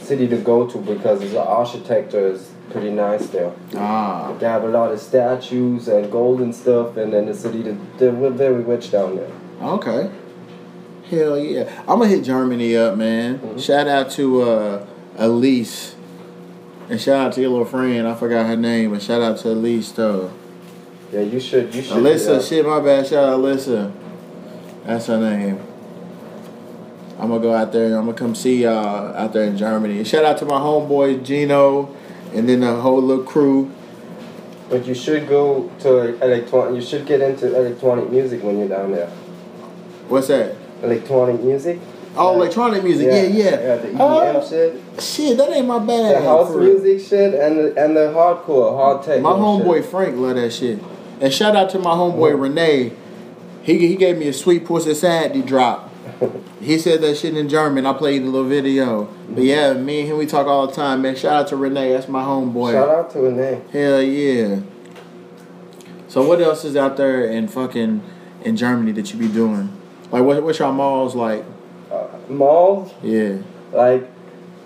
city 0.00 0.26
to 0.28 0.36
go 0.36 0.66
to 0.66 0.78
because 0.78 1.20
the 1.20 1.42
architecture 1.42 2.28
is 2.28 2.50
pretty 2.70 2.90
nice 2.90 3.26
there. 3.28 3.52
Ah. 3.76 4.34
They 4.38 4.46
have 4.46 4.64
a 4.64 4.68
lot 4.68 4.92
of 4.92 5.00
statues 5.00 5.88
and 5.88 6.10
gold 6.10 6.40
and 6.40 6.54
stuff, 6.54 6.96
and 6.96 7.12
then 7.12 7.26
the 7.26 7.34
city, 7.34 7.62
they're 7.98 8.12
very 8.12 8.62
rich 8.62 8.90
down 8.90 9.16
there. 9.16 9.30
Okay. 9.62 10.10
Hell 11.10 11.38
yeah. 11.38 11.70
I'm 11.80 11.98
gonna 11.98 12.08
hit 12.08 12.24
Germany 12.24 12.76
up, 12.76 12.96
man. 12.96 13.38
Mhm. 13.38 13.60
Shout 13.62 13.86
out 13.86 14.10
to 14.12 14.42
uh 14.42 14.86
Elise. 15.18 15.94
And 16.88 17.00
shout 17.00 17.26
out 17.26 17.32
to 17.34 17.40
your 17.40 17.50
little 17.50 17.66
friend. 17.66 18.06
I 18.08 18.14
forgot 18.14 18.46
her 18.46 18.56
name, 18.56 18.90
but 18.90 19.02
shout 19.02 19.22
out 19.22 19.38
to 19.38 19.50
Elise 19.50 19.92
though. 19.92 20.30
Yeah, 21.12 21.20
you 21.20 21.38
should. 21.38 21.74
You 21.74 21.82
should. 21.82 21.98
Alyssa, 21.98 22.34
yeah. 22.36 22.40
shit, 22.40 22.66
my 22.66 22.80
bad. 22.80 23.06
Shout 23.06 23.28
out 23.28 23.40
Alyssa. 23.40 23.92
That's 24.86 25.06
her 25.06 25.18
name. 25.18 25.60
I'm 27.18 27.28
gonna 27.28 27.40
go 27.40 27.54
out 27.54 27.72
there 27.72 27.86
and 27.86 27.94
I'm 27.94 28.06
gonna 28.06 28.16
come 28.16 28.34
see 28.34 28.62
y'all 28.62 29.14
out 29.14 29.32
there 29.32 29.44
in 29.44 29.56
Germany. 29.56 29.98
And 29.98 30.06
shout 30.06 30.24
out 30.24 30.38
to 30.38 30.44
my 30.44 30.58
homeboy 30.58 31.24
Gino 31.24 31.94
and 32.34 32.48
then 32.48 32.60
the 32.60 32.74
whole 32.74 33.00
little 33.00 33.24
crew. 33.24 33.70
But 34.68 34.86
you 34.86 34.94
should 34.94 35.28
go 35.28 35.70
to 35.80 36.20
electronic. 36.24 36.74
You 36.74 36.82
should 36.82 37.06
get 37.06 37.20
into 37.20 37.54
electronic 37.54 38.10
music 38.10 38.42
when 38.42 38.58
you're 38.58 38.68
down 38.68 38.92
there. 38.92 39.08
What's 40.08 40.28
that? 40.28 40.54
Electronic 40.82 41.42
music. 41.42 41.78
Oh, 42.16 42.30
Yeah. 42.32 42.36
electronic 42.38 42.82
music. 42.84 43.06
Yeah, 43.06 43.22
yeah. 43.22 43.44
Yeah, 43.50 43.76
the 43.76 43.88
EDM 43.88 44.36
Uh, 44.36 44.48
shit, 44.48 44.80
shit, 44.98 45.36
that 45.38 45.50
ain't 45.50 45.66
my 45.66 45.78
bag. 45.80 46.14
the 46.16 46.20
house 46.22 46.48
for 46.52 46.58
real. 46.58 46.74
music 46.80 47.00
shit, 47.08 47.34
and 47.34 47.58
the, 47.58 47.82
and 47.84 47.96
the 47.96 48.12
hardcore, 48.14 48.76
hard 48.76 49.02
tech. 49.02 49.20
My 49.20 49.32
homeboy 49.32 49.84
Frank 49.84 50.16
love 50.16 50.36
that 50.36 50.52
shit. 50.52 50.78
And 51.20 51.32
shout 51.32 51.54
out 51.56 51.70
to 51.70 51.78
my 51.78 51.90
homeboy 51.90 52.40
Renee. 52.40 52.92
He 53.62 53.86
he 53.86 53.96
gave 53.96 54.18
me 54.18 54.28
a 54.28 54.32
sweet 54.32 54.64
pussy 54.64 54.94
Sandy 54.94 55.42
drop. 55.42 55.90
He 56.60 56.78
said 56.78 57.00
that 57.02 57.16
shit 57.16 57.36
in 57.36 57.48
German. 57.48 57.84
I 57.86 57.92
played 57.92 58.22
a 58.22 58.24
little 58.26 58.48
video. 58.48 59.04
But 59.28 59.44
yeah, 59.44 59.72
me 59.74 60.00
and 60.00 60.08
him 60.10 60.18
we 60.18 60.26
talk 60.26 60.46
all 60.46 60.66
the 60.66 60.72
time, 60.72 61.02
man. 61.02 61.14
Shout 61.16 61.32
out 61.34 61.48
to 61.48 61.56
Renee. 61.56 61.92
That's 61.92 62.08
my 62.08 62.22
homeboy. 62.22 62.72
Shout 62.72 62.88
out 62.88 63.10
to 63.10 63.20
Renee. 63.20 63.60
Hell 63.72 64.02
yeah. 64.02 64.60
So 66.08 66.26
what 66.26 66.40
else 66.40 66.64
is 66.64 66.76
out 66.76 66.96
there 66.96 67.24
in 67.26 67.48
fucking 67.48 68.02
in 68.42 68.56
Germany 68.56 68.92
that 68.92 69.12
you 69.12 69.18
be 69.18 69.28
doing? 69.28 69.70
Like 70.10 70.22
what 70.24 70.42
what's 70.42 70.58
your 70.58 70.72
malls 70.72 71.14
like? 71.14 71.44
Uh, 71.90 72.06
malls, 72.28 72.92
Yeah. 73.02 73.38
like 73.72 74.08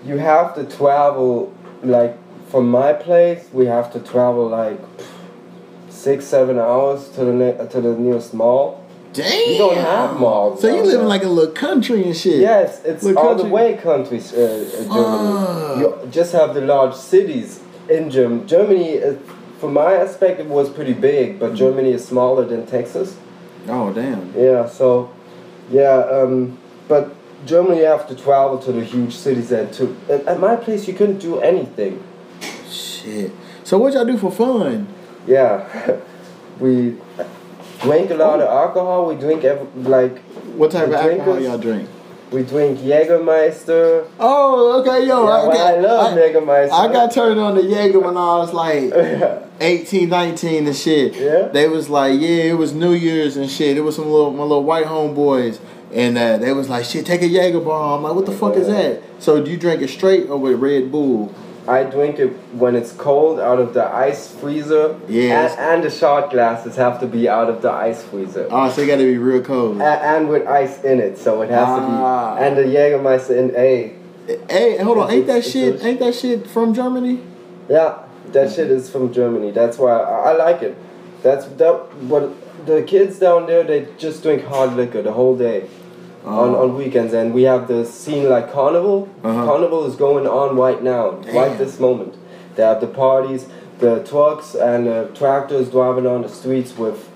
you 0.05 0.17
have 0.17 0.55
to 0.55 0.63
travel. 0.65 1.53
Like 1.83 2.17
from 2.49 2.69
my 2.69 2.93
place, 2.93 3.47
we 3.53 3.65
have 3.65 3.91
to 3.93 3.99
travel 3.99 4.47
like 4.47 4.79
six, 5.89 6.25
seven 6.25 6.59
hours 6.59 7.09
to 7.09 7.25
the 7.25 7.33
ne- 7.33 7.67
to 7.69 7.81
the 7.81 7.95
nearest 7.97 8.33
mall. 8.33 8.78
Damn. 9.19 9.51
You 9.51 9.57
don't 9.57 9.77
have 9.77 10.19
malls. 10.19 10.61
So 10.61 10.67
you 10.67 10.77
down 10.77 10.85
live 10.87 11.01
in 11.01 11.07
like 11.07 11.23
a 11.23 11.27
little 11.27 11.53
country 11.53 12.03
and 12.03 12.15
shit. 12.15 12.39
Yes, 12.41 12.83
it's 12.85 13.03
Look, 13.03 13.17
all 13.17 13.35
the 13.35 13.43
country- 13.43 13.51
way 13.51 13.77
countries, 13.77 14.33
uh, 14.33 14.39
uh, 14.89 14.93
Germany. 14.95 15.81
You 15.81 16.09
just 16.11 16.31
have 16.33 16.53
the 16.53 16.61
large 16.61 16.95
cities 16.95 17.59
in 17.89 18.09
Germany. 18.09 18.43
Germany, 18.45 19.03
uh, 19.03 19.13
from 19.59 19.73
my 19.73 19.93
aspect, 19.93 20.39
it 20.39 20.47
was 20.47 20.69
pretty 20.69 20.93
big, 20.93 21.39
but 21.39 21.53
Germany 21.53 21.91
is 21.91 22.05
smaller 22.05 22.45
than 22.45 22.65
Texas. 22.65 23.17
Oh 23.67 23.91
damn. 23.93 24.33
Yeah, 24.35 24.67
so, 24.67 25.09
yeah, 25.69 25.97
um, 26.11 26.57
but 26.87 27.13
Germany, 27.45 27.79
you 27.79 27.85
have 27.85 28.07
to 28.07 28.15
travel 28.15 28.57
to 28.59 28.71
the 28.71 28.83
huge 28.83 29.15
cities 29.15 29.51
and 29.51 29.71
to. 29.73 29.95
At, 30.09 30.25
at 30.27 30.39
my 30.39 30.55
place, 30.55 30.87
you 30.87 30.93
couldn't 30.93 31.19
do 31.19 31.39
anything. 31.39 32.01
Shit. 32.69 33.31
So 33.63 33.77
what 33.77 33.93
y'all 33.93 34.05
do 34.05 34.17
for 34.17 34.31
fun? 34.31 34.87
Yeah, 35.27 35.97
we 36.59 36.95
drink 37.81 38.11
a 38.11 38.15
lot 38.15 38.39
of 38.39 38.47
alcohol. 38.47 39.07
We 39.07 39.15
drink 39.15 39.43
every, 39.43 39.67
like 39.81 40.19
What 40.55 40.71
type 40.71 40.87
of 40.87 40.93
alcohol 40.93 41.39
y'all 41.39 41.57
drink? 41.57 41.89
we 42.31 42.43
drink 42.43 42.79
Jägermeister. 42.79 44.07
Oh, 44.19 44.81
okay, 44.81 45.07
yo. 45.07 45.27
yeah, 45.27 45.49
okay. 45.49 45.61
I 45.61 45.79
love 45.79 46.13
I, 46.13 46.17
Jägermeister. 46.17 46.71
I 46.71 46.93
got 46.93 47.11
turned 47.11 47.39
on 47.39 47.55
to 47.55 47.63
Jaeger 47.63 47.99
when 47.99 48.17
I 48.17 48.37
was 48.37 48.53
like 48.53 48.93
18, 49.59 50.09
19 50.09 50.67
and 50.67 50.75
shit. 50.75 51.15
Yeah? 51.15 51.47
They 51.47 51.67
was 51.67 51.89
like, 51.89 52.19
yeah, 52.19 52.43
it 52.51 52.57
was 52.57 52.73
New 52.73 52.93
Year's 52.93 53.35
and 53.35 53.49
shit. 53.49 53.77
It 53.77 53.81
was 53.81 53.95
some 53.95 54.05
little 54.05 54.31
my 54.31 54.43
little 54.43 54.63
white 54.63 54.85
homeboys. 54.85 55.59
And 55.91 56.19
uh, 56.19 56.37
they 56.37 56.53
was 56.53 56.69
like, 56.69 56.85
shit, 56.85 57.05
take 57.05 57.23
a 57.23 57.27
Jaeger 57.27 57.61
bomb. 57.61 57.97
I'm 57.97 58.03
like, 58.03 58.13
what 58.13 58.27
the 58.27 58.31
fuck 58.31 58.55
is 58.55 58.67
that? 58.67 59.01
So 59.17 59.43
do 59.43 59.49
you 59.49 59.57
drink 59.57 59.81
it 59.81 59.89
straight 59.89 60.29
or 60.29 60.37
with 60.37 60.59
Red 60.59 60.91
Bull? 60.91 61.33
I 61.69 61.83
drink 61.83 62.17
it 62.17 62.29
when 62.53 62.75
it's 62.75 62.91
cold 62.93 63.39
out 63.39 63.59
of 63.59 63.73
the 63.75 63.85
ice 63.85 64.31
freezer. 64.31 64.99
Yes. 65.07 65.51
And, 65.51 65.61
and 65.75 65.83
the 65.83 65.91
shot 65.91 66.31
glasses 66.31 66.75
have 66.77 66.99
to 67.01 67.05
be 67.05 67.29
out 67.29 67.47
of 67.49 67.61
the 67.61 67.71
ice 67.71 68.01
freezer. 68.03 68.47
Oh, 68.49 68.69
so 68.71 68.81
it 68.81 68.87
gotta 68.87 69.03
be 69.03 69.17
real 69.19 69.43
cold. 69.43 69.79
A- 69.79 69.83
and 70.03 70.27
with 70.29 70.47
ice 70.47 70.83
in 70.83 70.99
it, 70.99 71.17
so 71.19 71.41
it 71.43 71.49
has 71.51 71.67
Ah. 71.67 71.75
to 71.77 72.41
be. 72.41 72.45
And 72.47 72.57
the 72.57 72.63
Jägermeister 72.75 73.37
in 73.37 73.55
A. 73.55 73.93
Hey, 74.49 74.77
hold 74.77 74.97
on, 74.97 75.11
ain't 75.11 75.27
that 75.27 75.43
shit? 75.45 75.83
Ain't 75.83 75.99
that 75.99 76.15
shit 76.15 76.47
from 76.47 76.73
Germany? 76.73 77.19
Yeah, 77.69 77.99
that 78.31 78.51
shit 78.51 78.71
is 78.71 78.89
from 78.89 79.13
Germany. 79.13 79.51
That's 79.51 79.77
why 79.77 79.91
I, 79.91 80.31
I 80.31 80.35
like 80.35 80.61
it. 80.63 80.75
That's 81.21 81.45
that. 81.45 81.85
But 82.09 82.31
the 82.65 82.81
kids 82.83 83.19
down 83.19 83.45
there, 83.47 83.63
they 83.63 83.87
just 83.97 84.23
drink 84.23 84.43
hard 84.45 84.73
liquor 84.75 85.01
the 85.03 85.11
whole 85.13 85.35
day. 85.35 85.67
On, 86.25 86.49
Oh. 86.55 86.63
on 86.63 86.77
weekends 86.77 87.13
and 87.13 87.33
we 87.33 87.43
have 87.43 87.67
the 87.67 87.85
scene 87.85 88.29
like 88.29 88.51
carnival 88.51 89.07
Uh-huh. 89.23 89.45
carnival 89.45 89.85
is 89.85 89.95
going 89.95 90.27
on 90.27 90.57
right 90.57 90.81
now 90.83 91.11
Damn. 91.11 91.35
right 91.35 91.57
this 91.57 91.79
moment 91.79 92.15
they 92.55 92.63
have 92.63 92.81
the 92.81 92.87
parties 92.87 93.47
the 93.79 93.99
trucks 94.03 94.53
and 94.55 94.85
the 94.87 95.09
tractors 95.15 95.69
driving 95.69 96.05
on 96.05 96.21
the 96.23 96.29
streets 96.29 96.77
with 96.77 97.09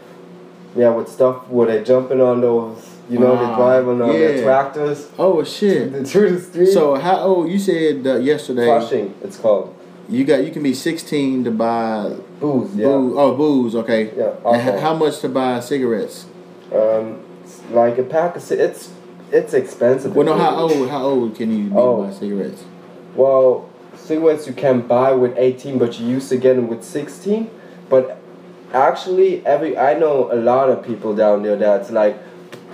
yeah 0.76 0.90
with 0.90 1.10
stuff 1.10 1.48
where 1.50 1.68
they're 1.68 1.84
jumping 1.84 2.22
on 2.22 2.40
those 2.42 2.78
you 3.10 3.20
know 3.20 3.34
Ah, 3.36 3.40
they 3.50 3.56
driving 3.62 4.02
on 4.02 4.08
yeah. 4.14 4.18
their 4.20 4.44
tractors 4.44 5.10
Oh 5.20 5.44
shit. 5.44 6.08
through 6.08 6.30
the 6.38 6.42
street 6.42 6.68
So 6.72 6.96
how 6.96 7.18
old? 7.20 7.50
You 7.50 7.60
said 7.60 8.08
uh, 8.08 8.16
yesterday. 8.18 8.68
Fasching 8.68 9.12
it's 9.22 9.38
called 9.38 9.76
You 10.08 10.24
got 10.24 10.44
you 10.46 10.52
can 10.52 10.64
be 10.64 10.74
16 10.74 11.44
to 11.44 11.52
buy 11.52 12.16
booze 12.40 12.74
yeah 12.76 12.88
booze. 12.88 13.16
Oh, 13.18 13.36
booze. 13.36 13.76
Okay. 13.76 14.12
Yeah, 14.18 14.80
how 14.80 14.94
much 14.96 15.20
to 15.20 15.30
buy 15.30 15.60
cigarettes? 15.60 16.26
um 16.74 17.20
like 17.74 17.98
a 17.98 18.04
pack 18.04 18.36
of 18.36 18.52
it's 18.52 18.92
it's 19.32 19.54
expensive 19.54 20.16
Well, 20.16 20.26
no. 20.26 20.38
How 20.38 20.56
old? 20.56 20.90
How 20.90 21.04
old 21.04 21.36
can 21.36 21.52
you 21.58 21.70
be 21.70 21.76
Oh. 21.76 22.04
buy 22.04 22.12
cigarettes? 22.14 22.64
Well, 23.16 23.66
cigarettes 23.96 24.48
you 24.48 24.54
can 24.54 24.82
buy 24.82 25.14
with 25.14 25.34
18, 25.38 25.78
but 25.78 26.00
you 26.00 26.08
used 26.08 26.30
to 26.30 26.38
get 26.38 26.56
them 26.56 26.68
with 26.68 26.84
16. 26.84 27.50
But 27.90 28.18
actually, 28.74 29.46
every 29.46 29.78
I 29.78 29.98
know 29.98 30.32
a 30.32 30.36
lot 30.36 30.70
of 30.70 30.84
people 30.84 31.16
down 31.16 31.44
there 31.44 31.56
that's 31.56 31.90
like 31.92 32.18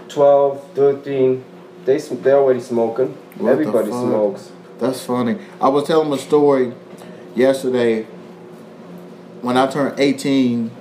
12, 0.09 0.63
13. 0.75 1.43
They 1.85 1.97
they're 1.97 2.37
already 2.37 2.59
smoking. 2.59 3.17
What 3.37 3.51
Everybody 3.51 3.89
smokes. 3.89 4.51
That's 4.79 5.05
funny. 5.05 5.37
I 5.61 5.69
was 5.69 5.85
telling 5.87 6.11
a 6.11 6.17
story 6.17 6.73
yesterday. 7.35 8.05
When 9.41 9.55
I 9.55 9.67
turned 9.67 9.97
18, 9.99 10.71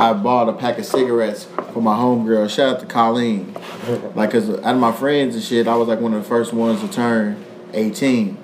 I 0.00 0.14
bought 0.14 0.48
a 0.48 0.54
pack 0.54 0.78
of 0.78 0.86
cigarettes 0.86 1.44
for 1.74 1.82
my 1.82 1.94
homegirl. 1.94 2.48
Shout 2.48 2.76
out 2.76 2.80
to 2.80 2.86
Colleen. 2.86 3.54
Like, 4.14 4.30
cause 4.30 4.48
out 4.48 4.74
of 4.74 4.80
my 4.80 4.92
friends 4.92 5.34
and 5.34 5.44
shit, 5.44 5.68
I 5.68 5.76
was 5.76 5.88
like 5.88 6.00
one 6.00 6.14
of 6.14 6.22
the 6.22 6.28
first 6.28 6.54
ones 6.54 6.80
to 6.80 6.88
turn 6.88 7.44
18. 7.74 8.38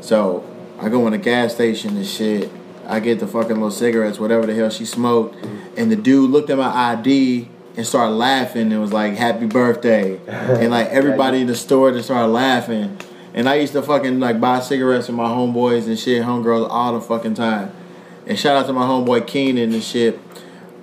So 0.00 0.42
I 0.78 0.88
go 0.88 1.06
in 1.06 1.12
a 1.12 1.18
gas 1.18 1.54
station 1.54 1.98
and 1.98 2.06
shit. 2.06 2.50
I 2.86 3.00
get 3.00 3.20
the 3.20 3.26
fucking 3.26 3.56
little 3.56 3.70
cigarettes, 3.70 4.18
whatever 4.18 4.46
the 4.46 4.54
hell 4.54 4.70
she 4.70 4.86
smoked, 4.86 5.36
and 5.76 5.92
the 5.92 5.96
dude 5.96 6.30
looked 6.30 6.48
at 6.48 6.56
my 6.56 6.74
ID 6.74 7.48
and 7.76 7.86
started 7.86 8.14
laughing 8.14 8.72
and 8.72 8.80
was 8.80 8.92
like, 8.92 9.16
"Happy 9.16 9.44
birthday!" 9.44 10.18
and 10.26 10.70
like 10.70 10.88
everybody 10.88 11.42
in 11.42 11.46
the 11.46 11.56
store 11.56 11.92
just 11.92 12.06
started 12.06 12.28
laughing. 12.28 12.96
And 13.34 13.50
I 13.50 13.56
used 13.56 13.74
to 13.74 13.82
fucking 13.82 14.18
like 14.18 14.40
buy 14.40 14.60
cigarettes 14.60 15.08
with 15.08 15.16
my 15.16 15.28
homeboys 15.28 15.86
and 15.88 15.98
shit, 15.98 16.22
homegirls 16.22 16.68
all 16.70 16.94
the 16.94 17.02
fucking 17.02 17.34
time. 17.34 17.70
And 18.26 18.38
shout 18.38 18.56
out 18.56 18.66
to 18.66 18.72
my 18.72 18.86
homeboy 18.86 19.26
Keenan 19.26 19.74
and 19.74 19.82
shit. 19.82 20.18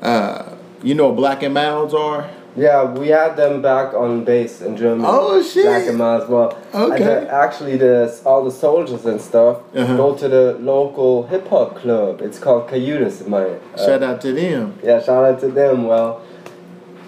Uh, 0.04 0.56
you 0.84 0.93
know 0.93 1.08
what 1.08 1.16
Black 1.16 1.43
and 1.43 1.54
Milds 1.54 1.93
are? 1.93 2.30
Yeah, 2.56 2.84
we 2.84 3.08
had 3.08 3.36
them 3.36 3.64
back 3.64 3.95
on 3.95 4.26
base 4.26 4.62
in 4.62 4.78
Germany. 4.78 5.08
Oh, 5.10 5.41
shit. 5.41 5.66
Black 5.66 5.88
and 5.88 5.99
as 6.01 6.30
well. 6.30 6.56
Okay. 6.74 7.04
Then 7.04 7.28
actually, 7.28 7.78
the 7.78 8.22
all 8.26 8.43
the 8.43 8.51
soldiers 8.51 9.06
and 9.06 9.20
stuff 9.20 9.58
Uh-huh. 9.76 9.97
go 9.97 10.14
to 10.16 10.28
the 10.28 10.54
local 10.60 11.26
hip 11.28 11.47
hop 11.47 11.78
club. 11.78 12.22
It's 12.22 12.38
called 12.38 12.68
Cayutas 12.70 13.28
my. 13.28 13.43
uh, 13.43 13.86
Shout 13.86 14.04
out 14.04 14.22
to 14.22 14.34
them. 14.34 14.78
Yeah, 14.84 15.01
shout 15.01 15.24
out 15.26 15.39
to 15.39 15.47
them. 15.47 15.86
Well, 15.88 16.22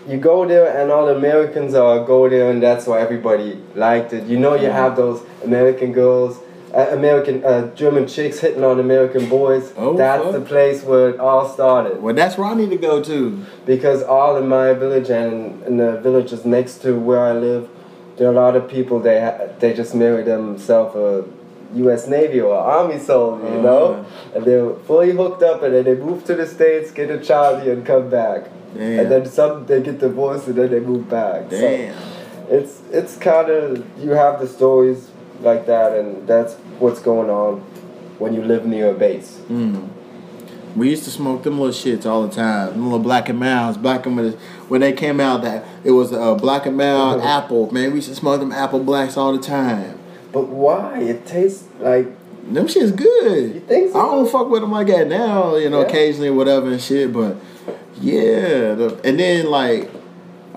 you 0.07 0.17
go 0.17 0.47
there 0.47 0.67
and 0.81 0.91
all 0.91 1.05
the 1.05 1.15
Americans 1.15 1.75
are 1.75 2.03
go 2.03 2.27
there, 2.29 2.49
and 2.49 2.63
that's 2.63 2.87
why 2.87 3.01
everybody 3.01 3.59
liked 3.75 4.13
it. 4.13 4.23
You 4.25 4.39
know, 4.39 4.55
you 4.55 4.69
have 4.71 4.95
those 4.95 5.21
American 5.43 5.91
girls, 5.91 6.39
uh, 6.75 6.87
American 6.91 7.43
uh, 7.45 7.73
German 7.75 8.05
chicks 8.07 8.39
hitting 8.39 8.63
on 8.63 8.79
American 8.79 9.29
boys. 9.29 9.73
Oh, 9.77 9.95
that's 9.97 10.23
fuck. 10.23 10.33
the 10.33 10.41
place 10.41 10.83
where 10.83 11.09
it 11.11 11.19
all 11.19 11.47
started. 11.47 12.01
Well, 12.01 12.13
that's 12.13 12.37
where 12.37 12.47
I 12.47 12.53
need 12.53 12.69
to 12.71 12.77
go 12.77 13.01
to. 13.03 13.45
Because 13.65 14.03
all 14.03 14.35
in 14.37 14.47
my 14.49 14.73
village 14.73 15.09
and 15.09 15.63
in 15.63 15.77
the 15.77 15.99
villages 16.01 16.43
next 16.45 16.79
to 16.83 16.97
where 16.99 17.21
I 17.21 17.31
live, 17.31 17.69
there 18.17 18.27
are 18.27 18.31
a 18.31 18.35
lot 18.35 18.55
of 18.55 18.67
people. 18.67 18.99
They 18.99 19.21
ha- 19.21 19.47
they 19.59 19.73
just 19.73 19.95
marry 19.95 20.23
themselves 20.23 20.95
a 20.95 21.23
U.S. 21.77 22.07
Navy 22.07 22.39
or 22.41 22.55
Army 22.55 22.99
soldier, 22.99 23.43
you 23.55 23.61
know, 23.61 23.85
Uh-huh. 23.93 24.35
and 24.35 24.45
they're 24.45 24.73
fully 24.87 25.11
hooked 25.11 25.43
up, 25.43 25.63
and 25.63 25.73
then 25.73 25.83
they 25.85 25.95
move 25.95 26.23
to 26.25 26.35
the 26.35 26.45
states, 26.47 26.91
get 26.91 27.09
a 27.09 27.19
child 27.19 27.63
here, 27.63 27.73
and 27.73 27.85
come 27.85 28.09
back. 28.09 28.49
Damn. 28.73 28.99
And 28.99 29.11
then 29.11 29.25
some 29.25 29.65
they 29.65 29.81
get 29.81 29.99
divorced 29.99 30.47
and 30.47 30.55
then 30.57 30.69
they 30.71 30.79
move 30.81 31.09
back. 31.09 31.49
So 31.51 31.59
Damn. 31.61 31.95
it's 32.49 32.81
it's 32.91 33.15
kind 33.17 33.49
of 33.49 33.83
you 33.97 34.11
have 34.11 34.39
the 34.41 34.47
stories 34.47 35.09
like 35.41 35.65
that, 35.65 35.93
and 35.97 36.25
that's 36.27 36.55
what's 36.79 36.99
going 37.01 37.29
on 37.29 37.59
when 38.19 38.33
you 38.33 38.41
live 38.43 38.65
near 38.65 38.89
a 38.91 38.93
base. 38.93 39.41
Mm. 39.49 39.89
We 40.75 40.89
used 40.89 41.05
to 41.05 41.09
smoke 41.11 41.43
them 41.43 41.59
little 41.59 41.73
shits 41.73 42.05
all 42.05 42.27
the 42.27 42.33
time. 42.35 42.71
Them 42.71 42.83
little 42.83 42.99
black 42.99 43.29
and 43.29 43.39
milds. 43.39 43.77
Black 43.77 44.05
and 44.05 44.15
Milds- 44.17 44.35
when 44.67 44.81
they 44.81 44.91
came 44.91 45.19
out, 45.21 45.41
that 45.43 45.63
it 45.85 45.91
was 45.91 46.11
a 46.11 46.35
black 46.35 46.65
and 46.65 46.75
mild 46.75 47.21
apple. 47.23 47.71
Man, 47.71 47.91
we 47.91 47.97
used 47.97 48.09
to 48.09 48.15
smoke 48.15 48.41
them 48.41 48.51
apple 48.51 48.83
blacks 48.83 49.15
all 49.15 49.31
the 49.35 49.41
time. 49.41 49.97
But 50.33 50.47
why? 50.49 50.99
It 50.99 51.25
tastes 51.25 51.63
like 51.79 52.07
Them 52.51 52.67
shit's 52.67 52.91
good. 52.91 53.55
You 53.55 53.59
think 53.61 53.93
so? 53.93 53.99
I 53.99 54.03
don't 54.15 54.29
fuck 54.29 54.49
with 54.49 54.61
them 54.61 54.71
like 54.71 54.87
that 54.87 55.07
now. 55.07 55.55
You 55.55 55.69
know, 55.69 55.79
Yeah. 55.81 55.87
occasionally 55.87 56.29
whatever 56.31 56.69
and 56.69 56.81
shit. 56.81 57.13
But 57.13 57.37
yeah, 58.01 58.73
the, 58.75 58.99
and 59.05 59.17
then 59.17 59.49
like 59.49 59.89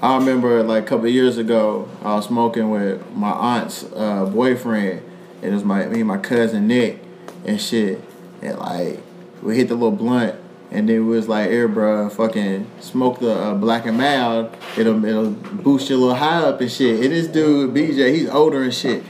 I 0.02 0.16
remember 0.18 0.64
like 0.64 0.82
a 0.82 0.86
couple 0.86 1.06
of 1.06 1.12
years 1.12 1.38
ago, 1.38 1.88
I 2.02 2.16
was 2.16 2.26
smoking 2.26 2.70
with 2.70 3.08
my 3.14 3.30
aunt's 3.30 3.84
uh, 3.94 4.26
boyfriend, 4.26 5.02
and 5.42 5.52
it 5.52 5.54
was 5.54 5.64
my 5.64 5.86
me 5.86 6.00
and 6.00 6.08
my 6.08 6.18
cousin 6.18 6.66
Nick 6.66 7.00
and 7.44 7.60
shit, 7.60 8.00
and 8.42 8.58
like 8.58 9.00
we 9.42 9.56
hit 9.56 9.68
the 9.68 9.74
little 9.74 9.90
blunt. 9.92 10.34
And 10.70 10.86
then 10.86 11.06
we 11.06 11.16
was 11.16 11.28
like, 11.28 11.48
"Here, 11.48 11.66
bro, 11.66 12.10
fucking 12.10 12.66
smoke 12.80 13.20
the 13.20 13.32
uh, 13.32 13.54
black 13.54 13.86
and 13.86 13.96
mild. 13.96 14.54
It'll 14.76 15.02
it'll 15.02 15.30
boost 15.30 15.88
your 15.88 15.98
little 15.98 16.14
high 16.14 16.42
up 16.42 16.60
and 16.60 16.70
shit." 16.70 17.00
And 17.02 17.10
this 17.10 17.26
dude, 17.26 17.74
BJ, 17.74 18.14
he's 18.14 18.28
older 18.28 18.62
and 18.62 18.74
shit. 18.74 19.02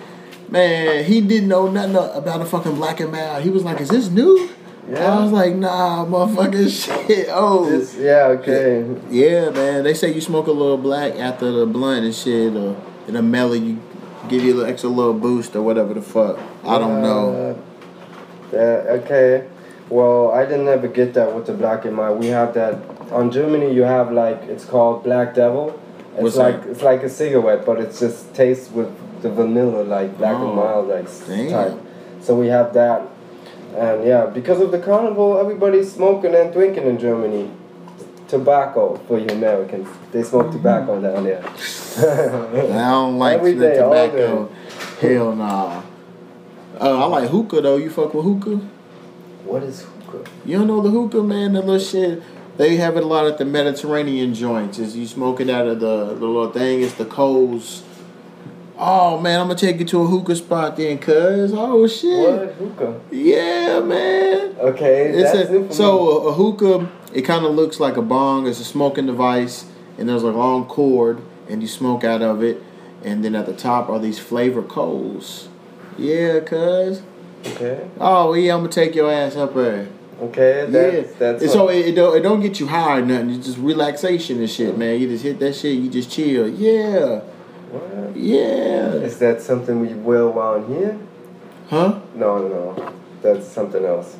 Man, 0.48 1.04
he 1.04 1.20
didn't 1.20 1.48
know 1.48 1.68
nothing 1.68 1.96
about 1.96 2.40
a 2.40 2.44
fucking 2.44 2.76
black 2.76 3.00
and 3.00 3.10
mild. 3.10 3.42
He 3.42 3.50
was 3.50 3.64
like, 3.64 3.80
"Is 3.80 3.88
this 3.88 4.08
new?" 4.08 4.48
Yeah. 4.88 5.18
I 5.18 5.22
was 5.22 5.32
like, 5.32 5.56
"Nah, 5.56 6.06
motherfucking 6.06 7.06
shit." 7.08 7.26
Oh, 7.30 7.68
this. 7.68 7.96
Yeah, 7.96 8.36
okay. 8.38 8.86
yeah, 9.10 9.50
man. 9.50 9.82
They 9.82 9.94
say 9.94 10.14
you 10.14 10.20
smoke 10.20 10.46
a 10.46 10.52
little 10.52 10.78
black 10.78 11.14
after 11.16 11.50
the 11.50 11.66
blunt 11.66 12.04
and 12.04 12.14
shit, 12.14 12.54
or 12.54 12.80
it'll 13.08 13.22
mellow 13.22 13.54
you, 13.54 13.80
give 14.28 14.42
you 14.42 14.62
an 14.62 14.68
extra 14.70 14.90
little 14.90 15.14
boost 15.14 15.56
or 15.56 15.62
whatever 15.62 15.94
the 15.94 16.02
fuck. 16.02 16.38
I 16.64 16.78
don't 16.78 17.02
know. 17.02 17.56
Uh, 18.52 18.56
yeah, 18.56 19.00
okay. 19.02 19.48
Well, 19.90 20.30
I 20.32 20.44
didn't 20.44 20.68
ever 20.68 20.88
get 20.88 21.14
that 21.14 21.34
with 21.34 21.46
the 21.46 21.54
black 21.54 21.84
and 21.84 21.96
mild. 21.96 22.18
We 22.18 22.26
have 22.26 22.54
that 22.54 22.74
on 23.10 23.30
Germany. 23.30 23.72
You 23.74 23.82
have 23.82 24.12
like 24.12 24.42
it's 24.42 24.64
called 24.64 25.02
Black 25.04 25.34
Devil. 25.34 25.80
It's 26.14 26.22
What's 26.22 26.36
like 26.36 26.62
that? 26.62 26.70
it's 26.70 26.82
like 26.82 27.02
a 27.02 27.08
cigarette, 27.08 27.64
but 27.64 27.80
it 27.80 27.94
just 27.98 28.34
tastes 28.34 28.70
with 28.70 28.90
the 29.22 29.30
vanilla, 29.30 29.82
like 29.82 30.18
black 30.18 30.36
Oh, 30.36 30.46
and 30.48 30.56
mild, 30.56 30.88
like 30.88 31.06
type. 31.50 31.78
So 32.20 32.34
we 32.34 32.48
have 32.48 32.74
that, 32.74 33.02
and 33.76 34.04
yeah, 34.04 34.26
because 34.26 34.60
of 34.60 34.70
the 34.72 34.78
carnival, 34.78 35.38
everybody's 35.38 35.92
smoking 35.92 36.34
and 36.34 36.52
drinking 36.52 36.86
in 36.86 36.98
Germany. 36.98 37.50
Tobacco 38.28 38.96
for 39.08 39.18
you 39.18 39.26
Americans. 39.28 39.88
They 40.12 40.22
smoke 40.22 40.52
tobacco 40.52 41.00
down 41.00 41.24
there. 41.24 41.42
I 41.98 42.90
don't 42.90 43.18
like 43.18 43.38
Every 43.38 43.54
the 43.54 43.74
tobacco. 43.74 44.50
Hell 45.00 45.34
nah. 45.34 45.82
Uh, 46.80 47.04
I 47.04 47.06
like 47.06 47.30
hookah 47.30 47.62
though. 47.62 47.76
You 47.76 47.90
fuck 47.90 48.14
with 48.14 48.24
hookah? 48.24 48.60
what 49.44 49.62
is 49.62 49.82
hookah? 49.82 50.30
You 50.44 50.58
don't 50.58 50.66
know 50.66 50.82
the 50.82 50.90
hookah, 50.90 51.22
man? 51.22 51.54
The 51.54 51.60
little 51.60 51.78
shit. 51.78 52.22
They 52.58 52.76
have 52.76 52.96
it 52.96 53.04
a 53.04 53.06
lot 53.06 53.26
at 53.26 53.38
the 53.38 53.44
Mediterranean 53.44 54.34
joints. 54.34 54.78
Is 54.78 54.96
you 54.96 55.06
smoke 55.06 55.40
it 55.40 55.48
out 55.48 55.66
of 55.66 55.80
the, 55.80 56.06
the 56.06 56.26
little 56.26 56.50
thing? 56.50 56.82
It's 56.82 56.94
the 56.94 57.04
coals. 57.04 57.84
Oh 58.76 59.18
man, 59.18 59.40
I'm 59.40 59.48
gonna 59.48 59.58
take 59.58 59.78
you 59.78 59.84
to 59.86 60.02
a 60.02 60.06
hookah 60.06 60.36
spot 60.36 60.76
then, 60.76 60.98
cuz. 60.98 61.52
Oh 61.54 61.86
shit. 61.88 62.38
What 62.38 62.52
hookah? 62.52 63.00
Yeah, 63.10 63.80
man. 63.80 64.56
Okay, 64.58 65.08
It's 65.14 65.34
a, 65.34 65.72
so 65.72 66.08
a, 66.08 66.28
a 66.28 66.32
hookah. 66.32 66.88
It 67.12 67.22
kind 67.22 67.44
of 67.44 67.54
looks 67.54 67.80
like 67.80 67.96
a 67.96 68.02
bong. 68.02 68.46
It's 68.46 68.60
a 68.60 68.64
smoking 68.64 69.06
device, 69.06 69.66
and 69.96 70.08
there's 70.08 70.22
a 70.22 70.30
long 70.30 70.66
cord, 70.66 71.20
and 71.48 71.62
you 71.62 71.68
smoke 71.68 72.04
out 72.04 72.22
of 72.22 72.42
it, 72.42 72.62
and 73.04 73.24
then 73.24 73.34
at 73.34 73.46
the 73.46 73.54
top 73.54 73.88
are 73.88 73.98
these 73.98 74.18
flavor 74.18 74.62
coals. 74.62 75.48
Yeah, 75.96 76.40
cuz. 76.40 77.02
Okay. 77.46 77.88
Oh 78.00 78.34
yeah, 78.34 78.54
I'm 78.54 78.60
gonna 78.60 78.72
take 78.72 78.94
your 78.94 79.10
ass 79.10 79.36
up 79.36 79.54
there. 79.54 79.88
Okay, 80.20 80.66
that's 80.68 81.08
yeah, 81.08 81.14
that's 81.18 81.42
And 81.42 81.50
so 81.50 81.68
it, 81.68 81.86
it 81.86 81.92
don't 81.94 82.16
it 82.16 82.20
don't 82.20 82.40
get 82.40 82.58
you 82.58 82.66
high 82.66 82.98
or 82.98 83.04
nothing. 83.04 83.30
It's 83.30 83.46
just 83.46 83.58
relaxation 83.58 84.40
and 84.40 84.50
shit, 84.50 84.76
man. 84.76 85.00
You 85.00 85.08
just 85.08 85.22
hit 85.22 85.38
that 85.38 85.54
shit. 85.54 85.78
You 85.78 85.88
just 85.88 86.10
chill. 86.10 86.48
Yeah, 86.48 87.20
what? 87.70 88.16
yeah. 88.16 88.90
Is 88.94 89.18
that 89.18 89.40
something 89.40 89.80
we 89.80 89.94
will 89.94 90.32
around 90.36 90.74
here? 90.74 90.98
Huh? 91.68 92.00
No, 92.14 92.38
no, 92.38 92.48
no. 92.48 92.94
That's 93.22 93.46
something 93.46 93.84
else. 93.84 94.16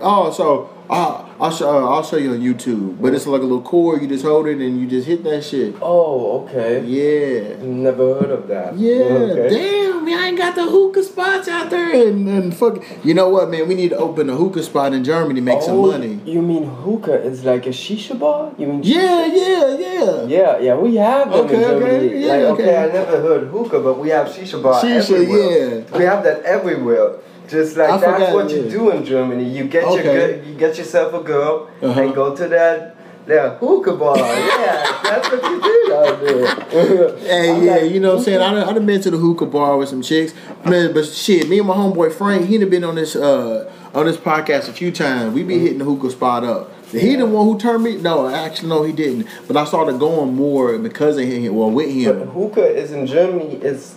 Oh, 0.00 0.30
so 0.30 0.70
uh, 0.90 1.26
I'll 1.40 1.50
show 1.50 1.68
uh, 1.68 1.88
I'll 1.88 2.02
show 2.04 2.16
you 2.16 2.32
on 2.32 2.40
YouTube. 2.40 3.00
But 3.00 3.14
it's 3.14 3.26
like 3.26 3.40
a 3.40 3.44
little 3.44 3.62
cord. 3.62 4.02
You 4.02 4.08
just 4.08 4.24
hold 4.24 4.46
it 4.46 4.58
and 4.58 4.78
you 4.80 4.86
just 4.86 5.06
hit 5.06 5.24
that 5.24 5.42
shit. 5.44 5.74
Oh, 5.80 6.42
okay. 6.44 6.84
Yeah. 6.84 7.56
Never 7.64 8.14
heard 8.20 8.30
of 8.30 8.48
that. 8.48 8.76
Yeah, 8.76 9.04
Okay. 9.04 9.48
damn, 9.48 10.04
man, 10.04 10.18
I 10.18 10.26
ain't 10.28 10.38
got 10.38 10.54
the 10.54 10.64
hookah 10.64 11.02
spots 11.02 11.48
out 11.48 11.70
there, 11.70 12.06
and, 12.08 12.28
and 12.28 12.54
fuck. 12.56 12.82
You 13.04 13.14
know 13.14 13.28
what, 13.28 13.50
man? 13.50 13.66
We 13.68 13.74
need 13.74 13.90
to 13.90 13.96
open 13.96 14.28
a 14.30 14.36
hookah 14.36 14.62
spot 14.62 14.92
in 14.92 15.02
Germany, 15.02 15.40
make 15.40 15.62
some 15.62 15.76
Oh, 15.78 15.86
money. 15.92 16.20
You 16.24 16.42
mean 16.42 16.64
hookah 16.64 17.22
is 17.22 17.44
like 17.44 17.66
a 17.66 17.70
shisha 17.70 18.18
bar? 18.18 18.52
You 18.58 18.66
mean 18.68 18.80
Yeah, 18.84 19.28
shisha? 19.28 19.36
yeah, 19.36 19.76
yeah. 19.78 20.26
Yeah, 20.26 20.58
yeah, 20.58 20.74
we 20.76 20.96
have 20.96 21.30
them 21.32 21.46
Okay, 21.46 21.56
in 21.64 21.82
okay, 21.82 22.20
yeah, 22.20 22.28
like, 22.28 22.40
okay. 22.42 22.62
okay. 22.64 22.76
I 22.76 22.86
never 22.92 23.20
heard 23.20 23.48
hookah, 23.48 23.80
but 23.80 23.98
we 23.98 24.10
have 24.10 24.28
shisha 24.28 24.62
bar 24.62 24.82
Shisha, 24.82 25.12
everywhere. 25.22 25.78
yeah. 25.90 25.98
We 25.98 26.04
have 26.04 26.22
that 26.24 26.42
everywhere. 26.44 27.12
Just 27.48 27.76
like 27.76 27.90
I 27.90 27.98
that's 27.98 28.34
what 28.34 28.50
you 28.50 28.68
do 28.68 28.90
in 28.90 29.04
Germany. 29.04 29.44
You 29.44 29.64
get 29.64 29.82
your 29.82 29.92
Okay. 29.92 30.02
girl, 30.36 30.44
you 30.46 30.54
get 30.54 30.76
yourself 30.78 31.14
a 31.14 31.20
girl 31.22 31.68
Uh-huh. 31.82 32.00
and 32.00 32.14
go 32.14 32.34
to 32.34 32.48
that 32.48 32.94
that 33.26 33.58
hookah 33.58 33.94
bar. 33.96 34.16
yeah, 34.16 35.00
that's 35.02 35.30
what 35.30 35.42
you 35.50 35.60
do 35.60 35.84
there. 35.88 37.16
Hey, 37.18 37.50
I'm 37.50 37.62
yeah, 37.64 37.76
like, 37.76 37.90
you 37.90 37.98
know 38.00 38.10
what 38.12 38.18
I'm 38.18 38.24
saying? 38.24 38.40
I 38.40 38.54
done, 38.54 38.68
I 38.68 38.72
done 38.72 38.86
been 38.86 39.00
to 39.00 39.10
the 39.10 39.16
hookah 39.16 39.46
bar 39.46 39.76
with 39.76 39.88
some 39.88 40.00
chicks. 40.02 40.32
Man, 40.64 40.92
but 40.92 41.06
shit, 41.06 41.48
me 41.48 41.58
and 41.58 41.66
my 41.66 41.74
homeboy 41.74 42.12
Frank, 42.12 42.46
he 42.46 42.56
done 42.58 42.70
been 42.70 42.84
on 42.84 42.94
this 42.94 43.16
uh 43.16 43.70
on 43.94 44.06
this 44.06 44.16
podcast 44.16 44.68
a 44.68 44.72
few 44.72 44.92
times. 44.92 45.34
We 45.34 45.42
be 45.42 45.58
hitting 45.58 45.78
the 45.78 45.84
hookah 45.84 46.10
spot 46.10 46.44
up. 46.44 46.70
He 46.92 47.16
the 47.16 47.26
one 47.26 47.46
who 47.46 47.58
turned 47.58 47.82
me? 47.82 47.96
No, 47.96 48.28
actually, 48.28 48.68
no, 48.68 48.84
he 48.84 48.92
didn't. 48.92 49.26
But 49.48 49.56
I 49.56 49.64
started 49.64 49.98
going 49.98 50.34
more 50.34 50.78
because 50.78 51.18
of 51.18 51.24
him, 51.24 51.52
well, 51.54 51.70
with 51.70 51.86
But 51.88 51.92
him. 51.94 52.28
hookah 52.28 52.64
is 52.76 52.92
in 52.92 53.06
Germany 53.08 53.56
is 53.60 53.96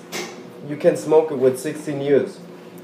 you 0.68 0.76
can 0.76 0.98
smoke 0.98 1.32
it 1.32 1.38
with 1.38 1.60
16 1.60 2.02
years. 2.02 2.40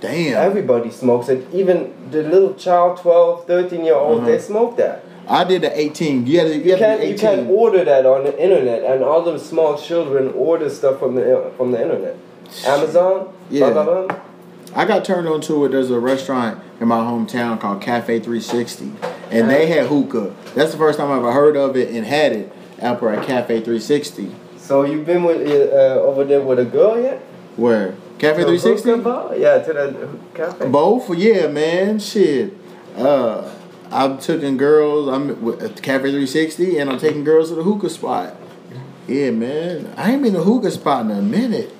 Damn. 0.05 0.37
Everybody 0.37 0.91
smokes 0.91 1.29
it. 1.29 1.45
Even 1.53 1.93
the 2.11 2.23
little 2.23 2.53
child, 2.53 2.97
12, 2.99 3.45
13 3.47 3.83
year 3.85 3.95
old, 3.95 4.19
Uh-huh. 4.19 4.27
they 4.27 4.39
smoke 4.39 4.77
that. 4.77 5.03
I 5.27 5.43
did 5.43 5.63
the 5.63 5.79
18. 5.79 6.27
You 6.27 6.39
had 6.39 6.47
to, 6.49 6.55
you 6.55 6.61
You 6.63 6.71
had 6.75 6.79
to 6.79 6.85
can 6.85 6.99
be 6.99 7.07
you 7.07 7.17
can 7.17 7.39
18. 7.39 7.55
order 7.55 7.83
that 7.83 8.05
on 8.05 8.23
the 8.25 8.39
internet, 8.41 8.83
and 8.83 9.03
all 9.03 9.23
the 9.23 9.39
small 9.39 9.75
children 9.75 10.31
order 10.35 10.69
stuff 10.69 10.99
from 10.99 11.15
the 11.15 11.51
from 11.57 11.71
the 11.71 11.81
internet. 11.81 12.15
Amazon, 12.67 13.29
Yeah. 13.49 13.71
blah, 13.71 13.83
blah, 13.83 14.05
blah. 14.05 14.15
I 14.75 14.85
got 14.85 15.03
turned 15.05 15.27
on 15.27 15.41
to 15.41 15.65
it. 15.65 15.69
There's 15.71 15.89
a 15.89 15.99
restaurant 15.99 16.59
in 16.79 16.87
my 16.87 16.97
hometown 16.99 17.59
called 17.59 17.81
Cafe 17.81 18.19
360, 18.19 18.91
and 19.31 19.49
they 19.49 19.65
had 19.67 19.87
hookah. 19.87 20.31
That's 20.53 20.71
the 20.73 20.77
first 20.77 20.99
time 20.99 21.09
I 21.11 21.17
ever 21.17 21.31
heard 21.31 21.55
of 21.57 21.75
it 21.75 21.89
and 21.89 22.05
had 22.05 22.31
it 22.33 22.51
out 22.81 23.01
at 23.03 23.25
Cafe 23.25 23.61
360. 23.61 24.29
So 24.57 24.83
you've 24.83 25.05
been 25.05 25.23
with 25.23 25.41
uh, 25.73 26.01
over 26.01 26.23
there 26.23 26.41
with 26.41 26.59
a 26.59 26.65
girl 26.65 26.99
yet? 27.01 27.19
Where? 27.55 27.95
Cafe 28.17 28.43
360? 28.43 28.89
Yeah, 29.39 29.59
to 29.59 29.73
the 29.73 30.09
cafe. 30.33 30.69
Both? 30.69 31.13
Yeah, 31.15 31.47
man. 31.47 31.99
Shit. 31.99 32.53
Uh, 32.95 33.53
I'm 33.91 34.17
taking 34.17 34.57
girls. 34.57 35.09
I'm 35.09 35.31
at 35.61 35.81
Cafe 35.81 36.03
360, 36.03 36.77
and 36.77 36.89
I'm 36.89 36.97
taking 36.97 37.23
girls 37.23 37.49
to 37.49 37.55
the 37.55 37.63
hookah 37.63 37.89
spot. 37.89 38.35
Yeah, 39.07 39.31
man. 39.31 39.93
I 39.97 40.13
ain't 40.13 40.23
been 40.23 40.33
to 40.33 40.39
a 40.39 40.43
hookah 40.43 40.71
spot 40.71 41.05
in 41.05 41.11
a 41.11 41.21
minute. 41.21 41.75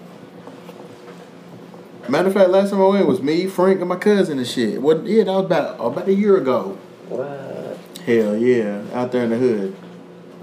Matter 2.08 2.28
of 2.28 2.34
fact, 2.36 2.50
last 2.50 2.70
time 2.70 2.82
I 2.82 2.88
went 2.88 3.08
was 3.08 3.22
me, 3.22 3.48
Frank, 3.48 3.80
and 3.80 3.90
my 3.90 3.96
cousin 3.96 4.38
and 4.38 4.48
shit. 4.48 4.80
What? 4.80 5.06
Yeah, 5.06 5.24
that 5.24 5.32
was 5.32 5.46
about 5.46 5.80
about 5.80 6.08
a 6.08 6.14
year 6.14 6.38
ago. 6.38 6.78
What? 7.10 7.80
Hell 8.06 8.38
yeah, 8.38 8.84
out 8.94 9.12
there 9.12 9.24
in 9.24 9.32
the 9.32 9.38
hood. 9.38 9.76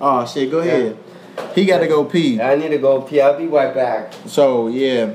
Oh 0.01 0.27
shit, 0.27 0.51
go 0.51 0.59
ahead. 0.59 0.99
He 1.55 1.65
got 1.65 1.79
to 1.79 1.87
go 1.87 2.05
pee. 2.05 2.41
I 2.41 2.57
need 2.57 2.71
to 2.71 2.79
go 2.79 3.03
pee. 3.03 3.21
I'll 3.21 3.39
be 3.39 3.47
right 3.47 3.73
back. 3.73 4.13
So 4.27 4.67
yeah, 4.67 5.15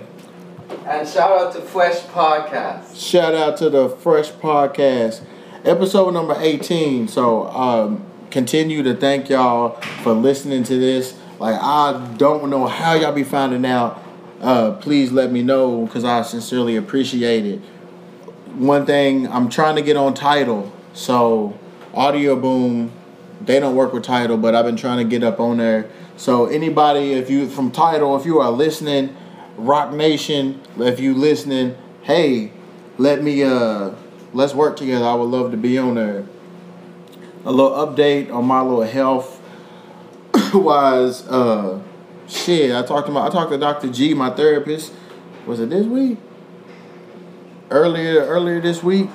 And 0.69 1.07
shout 1.07 1.31
out 1.31 1.53
to 1.53 1.61
Fresh 1.61 1.99
Podcast. 2.07 2.95
shout 2.99 3.33
out 3.33 3.55
to 3.57 3.69
the 3.69 3.87
Fresh 3.87 4.31
Podcast, 4.31 5.23
episode 5.63 6.13
number 6.13 6.35
eighteen. 6.39 7.07
So 7.07 7.47
um, 7.47 8.05
continue 8.31 8.83
to 8.83 8.93
thank 8.93 9.29
y'all 9.29 9.79
for 10.03 10.11
listening 10.11 10.63
to 10.63 10.77
this. 10.77 11.17
Like 11.39 11.57
I 11.61 12.15
don't 12.17 12.49
know 12.49 12.67
how 12.67 12.95
y'all 12.95 13.13
be 13.13 13.23
finding 13.23 13.65
out. 13.65 14.03
Uh, 14.41 14.73
please 14.73 15.11
let 15.11 15.31
me 15.31 15.41
know 15.41 15.85
because 15.85 16.03
I 16.03 16.21
sincerely 16.23 16.75
appreciate 16.75 17.45
it. 17.45 17.59
One 18.55 18.85
thing 18.85 19.27
I'm 19.29 19.47
trying 19.49 19.77
to 19.77 19.81
get 19.81 19.95
on 19.95 20.13
Tidal, 20.13 20.71
so 20.93 21.57
Audioboom, 21.93 22.89
they 23.41 23.59
don't 23.61 23.75
work 23.75 23.93
with 23.93 24.03
Tidal, 24.03 24.37
but 24.37 24.53
I've 24.53 24.65
been 24.65 24.75
trying 24.75 24.97
to 24.97 25.09
get 25.09 25.23
up 25.23 25.39
on 25.39 25.57
there. 25.57 25.89
So 26.17 26.47
anybody, 26.47 27.13
if 27.13 27.29
you 27.29 27.47
from 27.47 27.71
Tidal, 27.71 28.17
if 28.19 28.25
you 28.25 28.39
are 28.39 28.51
listening, 28.51 29.15
Roc 29.57 29.91
Nation, 29.91 30.61
if 30.77 30.99
you 30.99 31.15
listening, 31.15 31.75
hey, 32.03 32.51
let 32.97 33.23
me 33.23 33.43
uh 33.43 33.91
let's 34.33 34.53
work 34.53 34.77
together. 34.77 35.05
I 35.05 35.15
would 35.15 35.25
love 35.29 35.51
to 35.51 35.57
be 35.57 35.77
on 35.77 35.95
there. 35.95 36.25
A 37.43 37.51
little 37.51 37.71
update 37.71 38.31
on 38.31 38.45
my 38.45 38.61
little 38.61 38.83
health 38.83 39.41
wise, 40.53 41.25
uh 41.27 41.81
shit. 42.27 42.75
I 42.75 42.83
talked 42.83 43.07
to 43.07 43.13
my 43.13 43.25
I 43.25 43.29
talked 43.29 43.51
to 43.51 43.57
Dr. 43.57 43.89
G, 43.91 44.13
my 44.13 44.29
therapist. 44.29 44.93
Was 45.47 45.59
it 45.59 45.71
this 45.71 45.87
week? 45.87 46.19
Earlier 47.71 48.25
earlier 48.25 48.61
this 48.61 48.83
week. 48.83 49.09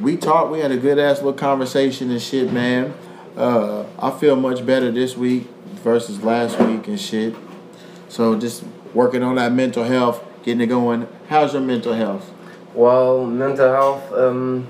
We 0.00 0.16
talked, 0.16 0.50
we 0.50 0.60
had 0.60 0.70
a 0.70 0.78
good 0.78 0.98
ass 0.98 1.18
little 1.18 1.32
conversation 1.34 2.10
and 2.10 2.22
shit, 2.22 2.52
man. 2.52 2.94
Uh 3.36 3.86
I 3.98 4.12
feel 4.12 4.36
much 4.36 4.64
better 4.64 4.92
this 4.92 5.16
week 5.16 5.48
versus 5.82 6.22
last 6.22 6.60
week 6.60 6.86
and 6.86 7.00
shit. 7.00 7.34
So 8.08 8.38
just 8.38 8.64
working 8.94 9.22
on 9.22 9.36
that 9.36 9.52
mental 9.52 9.84
health, 9.84 10.22
getting 10.42 10.60
it 10.60 10.66
going. 10.66 11.06
How's 11.28 11.52
your 11.52 11.62
mental 11.62 11.94
health? 11.94 12.30
Well, 12.74 13.26
mental 13.26 13.70
health, 13.72 14.12
um, 14.12 14.66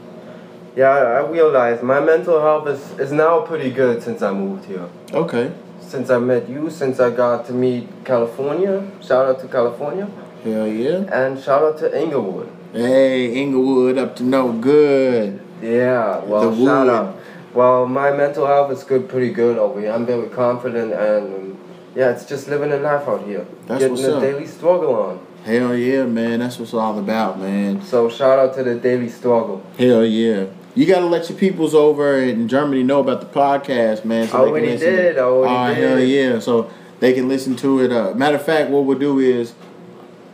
yeah, 0.77 0.89
I 0.91 1.27
realize 1.29 1.83
my 1.83 2.01
mental 2.01 2.41
health 2.41 2.67
is, 2.69 2.99
is 2.99 3.13
now 3.13 3.41
pretty 3.41 3.71
good 3.71 4.03
since 4.03 4.23
I 4.23 4.33
moved 4.33 4.65
here. 4.67 4.89
Okay. 5.13 5.53
Since 5.81 6.09
I 6.11 6.19
met 6.19 6.49
you, 6.49 6.71
since 6.71 7.01
I 7.01 7.11
got 7.11 7.47
to 7.47 7.53
meet 7.53 7.89
California, 8.05 8.89
shout 9.03 9.27
out 9.27 9.41
to 9.41 9.49
California, 9.49 10.09
Hell 10.45 10.67
yeah. 10.67 10.99
and 11.13 11.39
shout 11.39 11.63
out 11.63 11.79
to 11.79 12.01
Inglewood. 12.01 12.49
Hey, 12.73 13.35
Inglewood 13.35 13.99
up 13.99 14.15
to 14.17 14.23
no 14.23 14.53
good. 14.53 15.41
Yeah, 15.61 16.19
well, 16.25 16.51
The 16.51 16.65
shout 16.65 16.87
wood. 16.87 16.93
out. 16.95 17.17
Well, 17.53 17.87
my 17.87 18.13
mental 18.13 18.47
health 18.47 18.71
is 18.71 18.85
good, 18.85 19.09
pretty 19.09 19.33
good 19.33 19.59
over 19.59 19.81
here. 19.81 19.91
I'm 19.91 20.07
very 20.07 20.29
confident, 20.29 20.93
and 20.93 21.50
yeah, 21.95 22.11
it's 22.11 22.25
just 22.25 22.49
living 22.49 22.73
a 22.73 22.77
life 22.77 23.07
out 23.09 23.25
here. 23.27 23.47
That's 23.67 23.81
Getting 23.81 23.91
what's 23.91 24.03
the 24.03 24.17
up. 24.17 24.23
daily 24.23 24.47
struggle 24.47 24.95
on. 24.95 25.27
Hell 25.45 25.75
yeah, 25.75 26.05
man. 26.05 26.41
That's 26.41 26.59
what's 26.59 26.75
all 26.75 26.99
about, 26.99 27.39
man. 27.39 27.83
So 27.83 28.09
shout 28.09 28.39
out 28.39 28.55
to 28.55 28.63
the 28.63 28.75
daily 28.77 29.09
struggle. 29.09 29.65
Hell 29.79 30.05
yeah. 30.05 30.47
You 30.75 30.87
gotta 30.87 31.07
let 31.07 31.29
your 31.29 31.39
peoples 31.39 31.75
over 31.75 32.19
in 32.19 32.47
Germany 32.47 32.83
know 32.83 33.01
about 33.01 33.21
the 33.21 33.27
podcast, 33.27 34.05
man. 34.05 34.29
I 34.29 34.33
already 34.33 34.67
can 34.69 34.77
listen. 34.77 34.95
did, 34.95 35.19
I 35.19 35.23
already 35.23 35.55
oh, 35.55 35.75
did. 35.75 35.89
hell 35.89 36.01
yeah. 36.01 36.39
So 36.39 36.71
they 37.01 37.13
can 37.13 37.29
listen 37.29 37.57
to 37.57 37.81
it. 37.81 37.91
Uh, 37.91 38.15
matter 38.15 38.37
of 38.37 38.45
fact, 38.45 38.71
what 38.71 38.85
we'll 38.85 38.99
do 38.99 39.19
is 39.19 39.55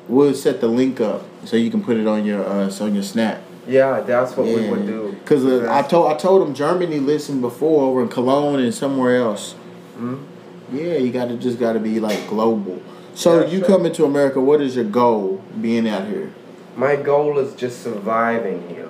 we'll 0.09 0.35
set 0.35 0.61
the 0.61 0.69
link 0.69 1.01
up 1.01 1.25
so 1.45 1.57
you 1.57 1.71
can 1.71 1.83
put 1.83 1.97
it 1.97 2.07
on 2.07 2.27
your 2.27 2.45
uh, 2.45 2.71
on 2.81 2.95
your 2.95 3.05
snap. 3.05 3.41
Yeah, 3.67 4.01
that's 4.01 4.37
what 4.37 4.47
we 4.47 4.69
would 4.69 4.87
do. 4.87 5.17
Cause 5.25 5.45
uh, 5.45 5.67
I 5.71 5.83
told 5.83 6.13
I 6.13 6.17
told 6.17 6.47
them 6.47 6.55
Germany 6.55 6.99
listened 6.99 7.41
before 7.41 7.85
over 7.85 8.03
in 8.03 8.09
Cologne 8.09 8.61
and 8.61 8.75
somewhere 8.75 9.17
else. 9.17 9.55
Mhm. 9.99 10.25
Yeah, 10.73 10.97
you 10.97 11.13
gotta 11.13 11.37
just 11.37 11.59
gotta 11.59 11.79
be 11.79 12.01
like 12.01 12.29
global. 12.29 12.81
So 13.15 13.41
Yeah, 13.41 13.47
you 13.47 13.59
sure. 13.61 13.69
come 13.69 13.87
into 13.87 14.05
America. 14.05 14.41
What 14.41 14.61
is 14.61 14.77
your 14.77 14.85
goal 14.85 15.43
being 15.61 15.89
out 15.89 16.07
here? 16.07 16.33
My 16.77 16.97
goal 16.97 17.39
is 17.39 17.55
just 17.55 17.83
surviving 17.83 18.69
here. 18.69 18.89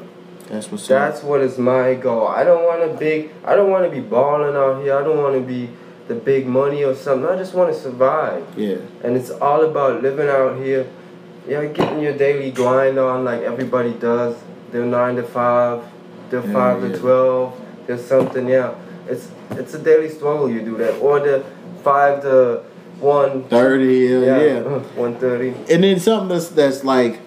That's 0.48 0.70
what's 0.70 0.88
That's 0.88 1.22
what 1.22 1.40
is 1.40 1.58
my 1.58 1.94
goal. 1.94 2.26
I 2.28 2.44
don't 2.44 2.64
want 2.64 2.90
to 2.90 2.96
big. 2.98 3.30
I 3.44 3.56
don't 3.56 3.70
want 3.70 3.84
to 3.84 3.90
be 3.90 4.00
balling 4.00 4.56
out 4.56 4.82
here. 4.82 4.96
I 4.96 5.02
don't 5.02 5.18
want 5.18 5.34
to 5.34 5.40
be 5.40 5.68
the 6.08 6.14
big 6.14 6.46
money 6.46 6.84
or 6.84 6.94
something. 6.94 7.28
I 7.28 7.36
just 7.36 7.54
want 7.54 7.72
to 7.74 7.78
survive. 7.78 8.44
Yeah. 8.56 8.76
And 9.02 9.16
it's 9.16 9.30
all 9.30 9.62
about 9.64 10.02
living 10.02 10.28
out 10.28 10.56
here. 10.62 10.86
Yeah, 11.48 11.64
getting 11.66 12.00
your 12.00 12.16
daily 12.16 12.50
grind 12.50 12.98
on 12.98 13.24
like 13.24 13.42
everybody 13.42 13.92
does. 13.92 14.36
They're 14.72 14.84
nine 14.84 15.16
to 15.16 15.22
five. 15.22 15.82
They're 16.30 16.44
Yeah, 16.44 16.52
five 16.52 16.82
yeah. 16.82 16.88
to 16.88 16.98
twelve. 16.98 17.60
There's 17.86 18.04
something. 18.04 18.48
Yeah, 18.48 18.74
it's 19.08 19.28
it's 19.52 19.74
a 19.74 19.78
daily 19.78 20.08
struggle. 20.08 20.50
You 20.50 20.62
do 20.62 20.76
that, 20.78 20.98
or 21.00 21.20
the 21.20 21.44
five 21.86 22.20
to 22.22 22.64
one. 22.98 23.44
Thirty. 23.44 24.08
Yeah. 24.08 24.40
yeah. 24.40 24.52
Uh-huh, 24.58 24.80
one 25.00 25.14
thirty. 25.18 25.50
And 25.72 25.84
then 25.84 26.00
something 26.00 26.28
that's 26.28 26.48
that's 26.48 26.82
like 26.82 27.20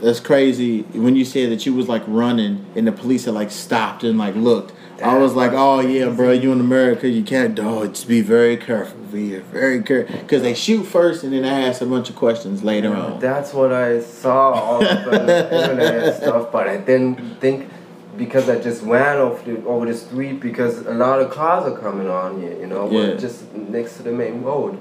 that's 0.00 0.18
crazy 0.18 0.82
when 0.82 1.14
you 1.14 1.24
said 1.24 1.52
that 1.52 1.64
you 1.64 1.72
was 1.72 1.88
like 1.88 2.02
running 2.08 2.66
and 2.74 2.86
the 2.86 2.92
police 2.92 3.26
had 3.26 3.34
like 3.34 3.52
stopped 3.52 4.02
and 4.02 4.18
like 4.18 4.34
looked. 4.34 4.72
I 5.02 5.18
was 5.18 5.34
like, 5.34 5.50
oh 5.52 5.80
yeah, 5.80 6.10
bro, 6.10 6.30
you 6.30 6.52
in 6.52 6.60
America, 6.60 7.08
you 7.08 7.24
can't. 7.24 7.56
do 7.56 7.62
Oh, 7.62 7.86
just 7.88 8.06
be 8.06 8.20
very 8.20 8.56
careful. 8.56 8.98
Be 9.12 9.36
very 9.38 9.82
careful 9.82 10.16
because 10.18 10.42
they 10.42 10.54
shoot 10.54 10.84
first 10.84 11.22
and 11.22 11.32
then 11.32 11.42
they 11.42 11.48
ask 11.48 11.80
a 11.80 11.86
bunch 11.86 12.08
of 12.08 12.16
questions 12.16 12.62
later 12.62 12.94
on. 12.94 13.18
That's 13.18 13.52
what 13.52 13.72
I 13.72 14.00
saw 14.00 14.52
all 14.52 14.78
the 14.80 15.50
internet 15.60 16.16
stuff, 16.16 16.50
but 16.52 16.68
I 16.68 16.78
didn't 16.78 17.40
think 17.40 17.68
because 18.16 18.48
I 18.48 18.58
just 18.60 18.82
ran 18.82 19.18
off 19.18 19.44
the, 19.44 19.64
over 19.64 19.86
the 19.86 19.94
street 19.94 20.40
because 20.40 20.78
a 20.86 20.92
lot 20.94 21.20
of 21.20 21.30
cars 21.30 21.64
are 21.70 21.78
coming 21.78 22.08
on 22.08 22.40
here, 22.40 22.58
you 22.58 22.66
know, 22.66 22.86
we're 22.86 23.12
Yeah. 23.12 23.16
just 23.16 23.52
next 23.54 23.96
to 23.96 24.02
the 24.02 24.12
main 24.12 24.42
road. 24.42 24.78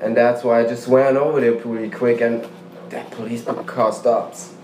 And 0.00 0.16
that's 0.16 0.42
why 0.44 0.60
I 0.60 0.64
just 0.66 0.88
ran 0.88 1.16
over 1.16 1.40
there 1.40 1.54
pretty 1.54 1.90
quick 1.90 2.20
and 2.20 2.46
that 2.90 3.10
police 3.10 3.44
car 3.66 3.92
stops 3.92 4.54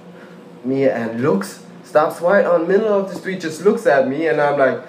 me 0.65 0.89
and 0.89 1.21
looks, 1.21 1.63
stops 1.85 2.21
right 2.21 2.45
on 2.45 2.67
middle 2.67 2.89
of 2.89 3.09
the 3.11 3.15
street, 3.15 3.41
just 3.41 3.63
looks 3.65 3.87
at 3.87 4.09
me 4.09 4.27
and 4.29 4.41
I'm 4.41 4.59
like, 4.59 4.81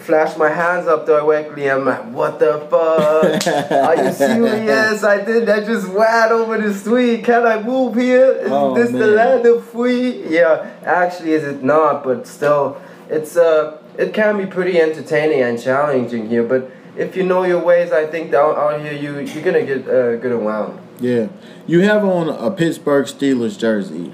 flash 0.00 0.36
my 0.36 0.48
hands 0.48 0.86
up 0.86 1.06
directly. 1.06 1.70
I'm 1.70 1.84
like, 1.84 2.04
what 2.12 2.38
the 2.38 2.58
fuck? 2.70 3.72
Are 3.72 4.04
you 4.04 4.12
serious? 4.24 5.02
I 5.04 5.24
did. 5.24 5.48
I 5.48 5.64
just 5.64 5.88
ran 5.88 6.32
over 6.32 6.58
the 6.58 6.72
street. 6.74 7.24
Can 7.24 7.46
I 7.46 7.62
move 7.62 7.94
here? 7.96 8.32
Is 8.32 8.50
Oh, 8.50 8.74
this 8.74 8.90
the 8.90 9.06
land 9.06 9.46
of 9.46 9.64
free? 9.68 10.28
Yeah, 10.28 10.70
actually, 10.84 11.32
is 11.32 11.44
it 11.44 11.62
not? 11.62 12.04
But 12.04 12.26
still, 12.26 12.80
it's 13.08 13.36
uh, 13.36 13.78
it 13.96 14.14
can 14.14 14.36
be 14.38 14.46
pretty 14.46 14.80
entertaining 14.80 15.40
and 15.42 15.60
challenging 15.60 16.28
here. 16.28 16.42
But 16.44 16.70
if 16.96 17.16
you 17.16 17.22
know 17.24 17.44
your 17.44 17.60
ways, 17.62 17.92
I 17.92 18.06
think 18.06 18.30
down 18.30 18.56
out 18.56 18.80
here 18.80 18.92
you 18.92 19.18
you're 19.20 19.44
gonna 19.44 19.64
get 19.64 19.82
uh, 19.88 20.16
good 20.16 20.32
around. 20.32 20.78
Yeah, 21.00 21.28
you 21.66 21.80
have 21.82 22.04
on 22.04 22.28
a 22.28 22.50
Pittsburgh 22.50 23.06
Steelers 23.06 23.58
jersey. 23.58 24.12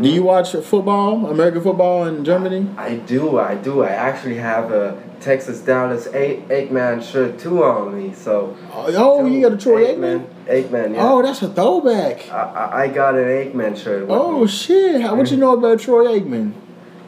Do 0.00 0.08
you 0.10 0.22
watch 0.22 0.52
football, 0.52 1.26
American 1.26 1.62
football 1.62 2.04
in 2.04 2.22
Germany? 2.24 2.68
I 2.76 2.96
do, 2.96 3.38
I 3.38 3.54
do. 3.54 3.82
I 3.82 3.88
actually 3.88 4.36
have 4.36 4.70
a 4.70 5.02
Texas 5.20 5.60
Dallas 5.60 6.06
eight 6.08 6.46
Aikman 6.48 7.02
shirt 7.02 7.38
too 7.38 7.64
on 7.64 7.96
me. 7.96 8.12
So. 8.12 8.54
Oh, 8.74 9.24
you 9.24 9.40
got 9.40 9.54
a 9.54 9.56
Troy 9.56 9.86
Aikman. 9.86 10.26
Aikman, 10.46 10.94
yeah. 10.94 10.98
Oh, 11.02 11.22
that's 11.22 11.40
a 11.40 11.48
throwback. 11.48 12.30
I, 12.30 12.36
I- 12.42 12.82
I 12.82 12.88
got 12.88 13.14
an 13.14 13.24
Aikman 13.24 13.74
shirt. 13.82 14.06
Oh 14.10 14.42
me. 14.42 14.46
shit! 14.48 15.00
How, 15.00 15.14
what 15.16 15.30
you 15.30 15.38
know 15.38 15.56
about 15.56 15.80
Troy 15.80 16.20
Aikman? 16.20 16.52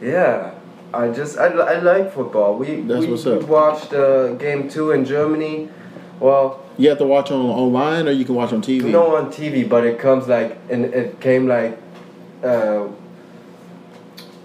Yeah, 0.01 0.55
I 0.91 1.09
just 1.09 1.37
I, 1.37 1.47
I 1.47 1.79
like 1.81 2.11
football. 2.11 2.57
We 2.57 2.81
That's 2.81 3.05
we, 3.05 3.11
what's 3.11 3.25
up. 3.27 3.39
we 3.39 3.45
watched 3.45 3.93
uh, 3.93 4.33
game 4.33 4.67
two 4.67 4.91
in 4.91 5.05
Germany. 5.05 5.69
Well, 6.19 6.65
You 6.77 6.89
have 6.89 6.97
to 6.97 7.05
watch 7.05 7.29
on 7.31 7.45
online 7.45 8.07
or 8.07 8.11
you 8.11 8.25
can 8.25 8.33
watch 8.35 8.51
on 8.51 8.61
TV. 8.61 8.83
no 8.91 9.15
on 9.15 9.31
TV, 9.31 9.69
but 9.69 9.85
it 9.85 9.99
comes 9.99 10.27
like 10.27 10.57
and 10.69 10.85
it 10.85 11.21
came 11.21 11.47
like, 11.47 11.77
uh, 12.43 12.87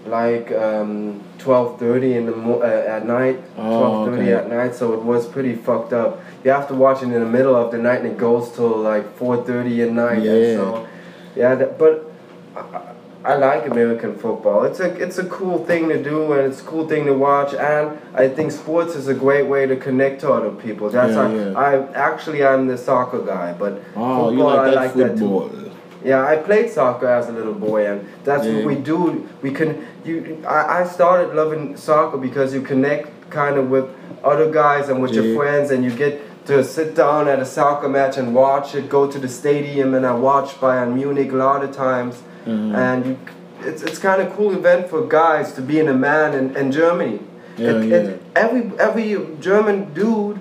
like 0.05 0.51
um, 0.51 1.23
twelve 1.39 1.79
thirty 1.79 2.13
in 2.15 2.25
the 2.25 2.35
mo- 2.35 2.61
uh, 2.61 2.65
at 2.87 3.05
night. 3.05 3.41
Oh, 3.57 3.79
Twelve 3.79 4.07
thirty 4.09 4.33
okay. 4.33 4.33
at 4.33 4.49
night, 4.49 4.75
so 4.75 4.93
it 4.93 5.01
was 5.01 5.27
pretty 5.27 5.55
fucked 5.55 5.93
up. 5.93 6.21
You 6.43 6.51
have 6.51 6.67
to 6.67 6.75
watch 6.75 7.01
it 7.01 7.05
in 7.05 7.11
the 7.11 7.25
middle 7.25 7.55
of 7.55 7.71
the 7.71 7.77
night, 7.77 8.01
and 8.01 8.07
it 8.11 8.17
goes 8.17 8.51
till 8.51 8.77
like 8.77 9.15
four 9.17 9.43
thirty 9.43 9.81
at 9.81 9.91
night. 9.91 10.21
Yeah. 10.23 10.55
So, 10.55 10.87
yeah, 11.35 11.55
that, 11.55 11.77
but. 11.79 12.11
I, 12.55 12.93
I 13.25 13.35
like 13.37 13.65
American 13.65 14.15
football. 14.15 14.65
It's 14.65 14.79
a 14.79 14.93
it's 15.01 15.17
a 15.17 15.25
cool 15.25 15.65
thing 15.65 15.89
to 15.89 16.01
do 16.01 16.33
and 16.33 16.45
it's 16.53 16.61
a 16.61 16.63
cool 16.63 16.87
thing 16.87 17.05
to 17.05 17.13
watch 17.15 17.55
and 17.55 17.97
I 18.13 18.27
think 18.29 18.51
sports 18.51 18.93
is 18.93 19.07
a 19.07 19.15
great 19.15 19.47
way 19.47 19.65
to 19.65 19.75
connect 19.75 20.21
to 20.21 20.31
other 20.31 20.51
people. 20.51 20.91
That's 20.91 21.13
Yeah, 21.15 21.33
yeah. 21.33 21.57
I 21.57 21.91
actually 21.93 22.45
I'm 22.45 22.67
the 22.67 22.77
soccer 22.77 23.25
guy, 23.25 23.53
but 23.53 23.81
Oh, 23.95 24.29
you 24.29 24.37
football, 24.37 24.57
like 24.57 24.59
I 24.59 24.73
like 24.75 24.93
that 24.93 25.17
too. 25.17 25.71
Yeah, 26.05 26.23
I 26.23 26.35
played 26.35 26.69
soccer 26.69 27.07
as 27.07 27.27
a 27.29 27.31
little 27.31 27.55
boy, 27.55 27.87
and 27.91 28.05
that's 28.23 28.45
Yeah. 28.45 28.57
what 28.57 28.65
we 28.65 28.75
do. 28.75 29.27
We 29.41 29.49
can 29.51 29.69
you. 30.05 30.37
I, 30.47 30.81
I 30.81 30.83
started 30.85 31.33
loving 31.35 31.75
soccer 31.77 32.17
because 32.17 32.53
you 32.53 32.61
connect 32.61 33.07
kind 33.31 33.57
of 33.57 33.71
with 33.71 33.85
other 34.23 34.47
guys 34.51 34.87
and 34.89 35.01
with 35.01 35.11
Yeah. 35.13 35.21
your 35.23 35.35
friends, 35.35 35.71
and 35.71 35.83
you 35.83 35.89
get 35.89 36.21
to 36.45 36.63
sit 36.63 36.93
down 36.95 37.27
at 37.27 37.39
a 37.39 37.45
soccer 37.45 37.89
match 37.89 38.17
and 38.19 38.35
watch 38.35 38.75
it. 38.75 38.87
Go 38.87 39.07
to 39.07 39.17
the 39.17 39.27
stadium, 39.27 39.95
and 39.95 40.05
I 40.05 40.13
watched 40.13 40.61
Bayern 40.61 40.93
Munich 40.93 41.31
a 41.31 41.35
lot 41.47 41.63
of 41.63 41.71
times, 41.71 42.21
Mhm. 42.45 42.75
and 42.75 43.05
you, 43.07 43.17
it's 43.65 43.81
it's 43.81 43.97
kind 43.97 44.21
of 44.21 44.27
cool 44.37 44.51
event 44.53 44.87
for 44.91 45.01
guys 45.23 45.53
to 45.53 45.61
be 45.61 45.79
in 45.79 45.87
a 45.87 45.97
man 46.09 46.35
in, 46.39 46.55
in 46.55 46.71
Germany. 46.71 47.19
Yeah, 47.57 47.69
It- 47.71 47.85
yeah. 47.85 47.95
it- 47.97 48.21
every 48.35 48.63
every 48.87 49.09
German 49.39 49.77
dude 49.95 50.37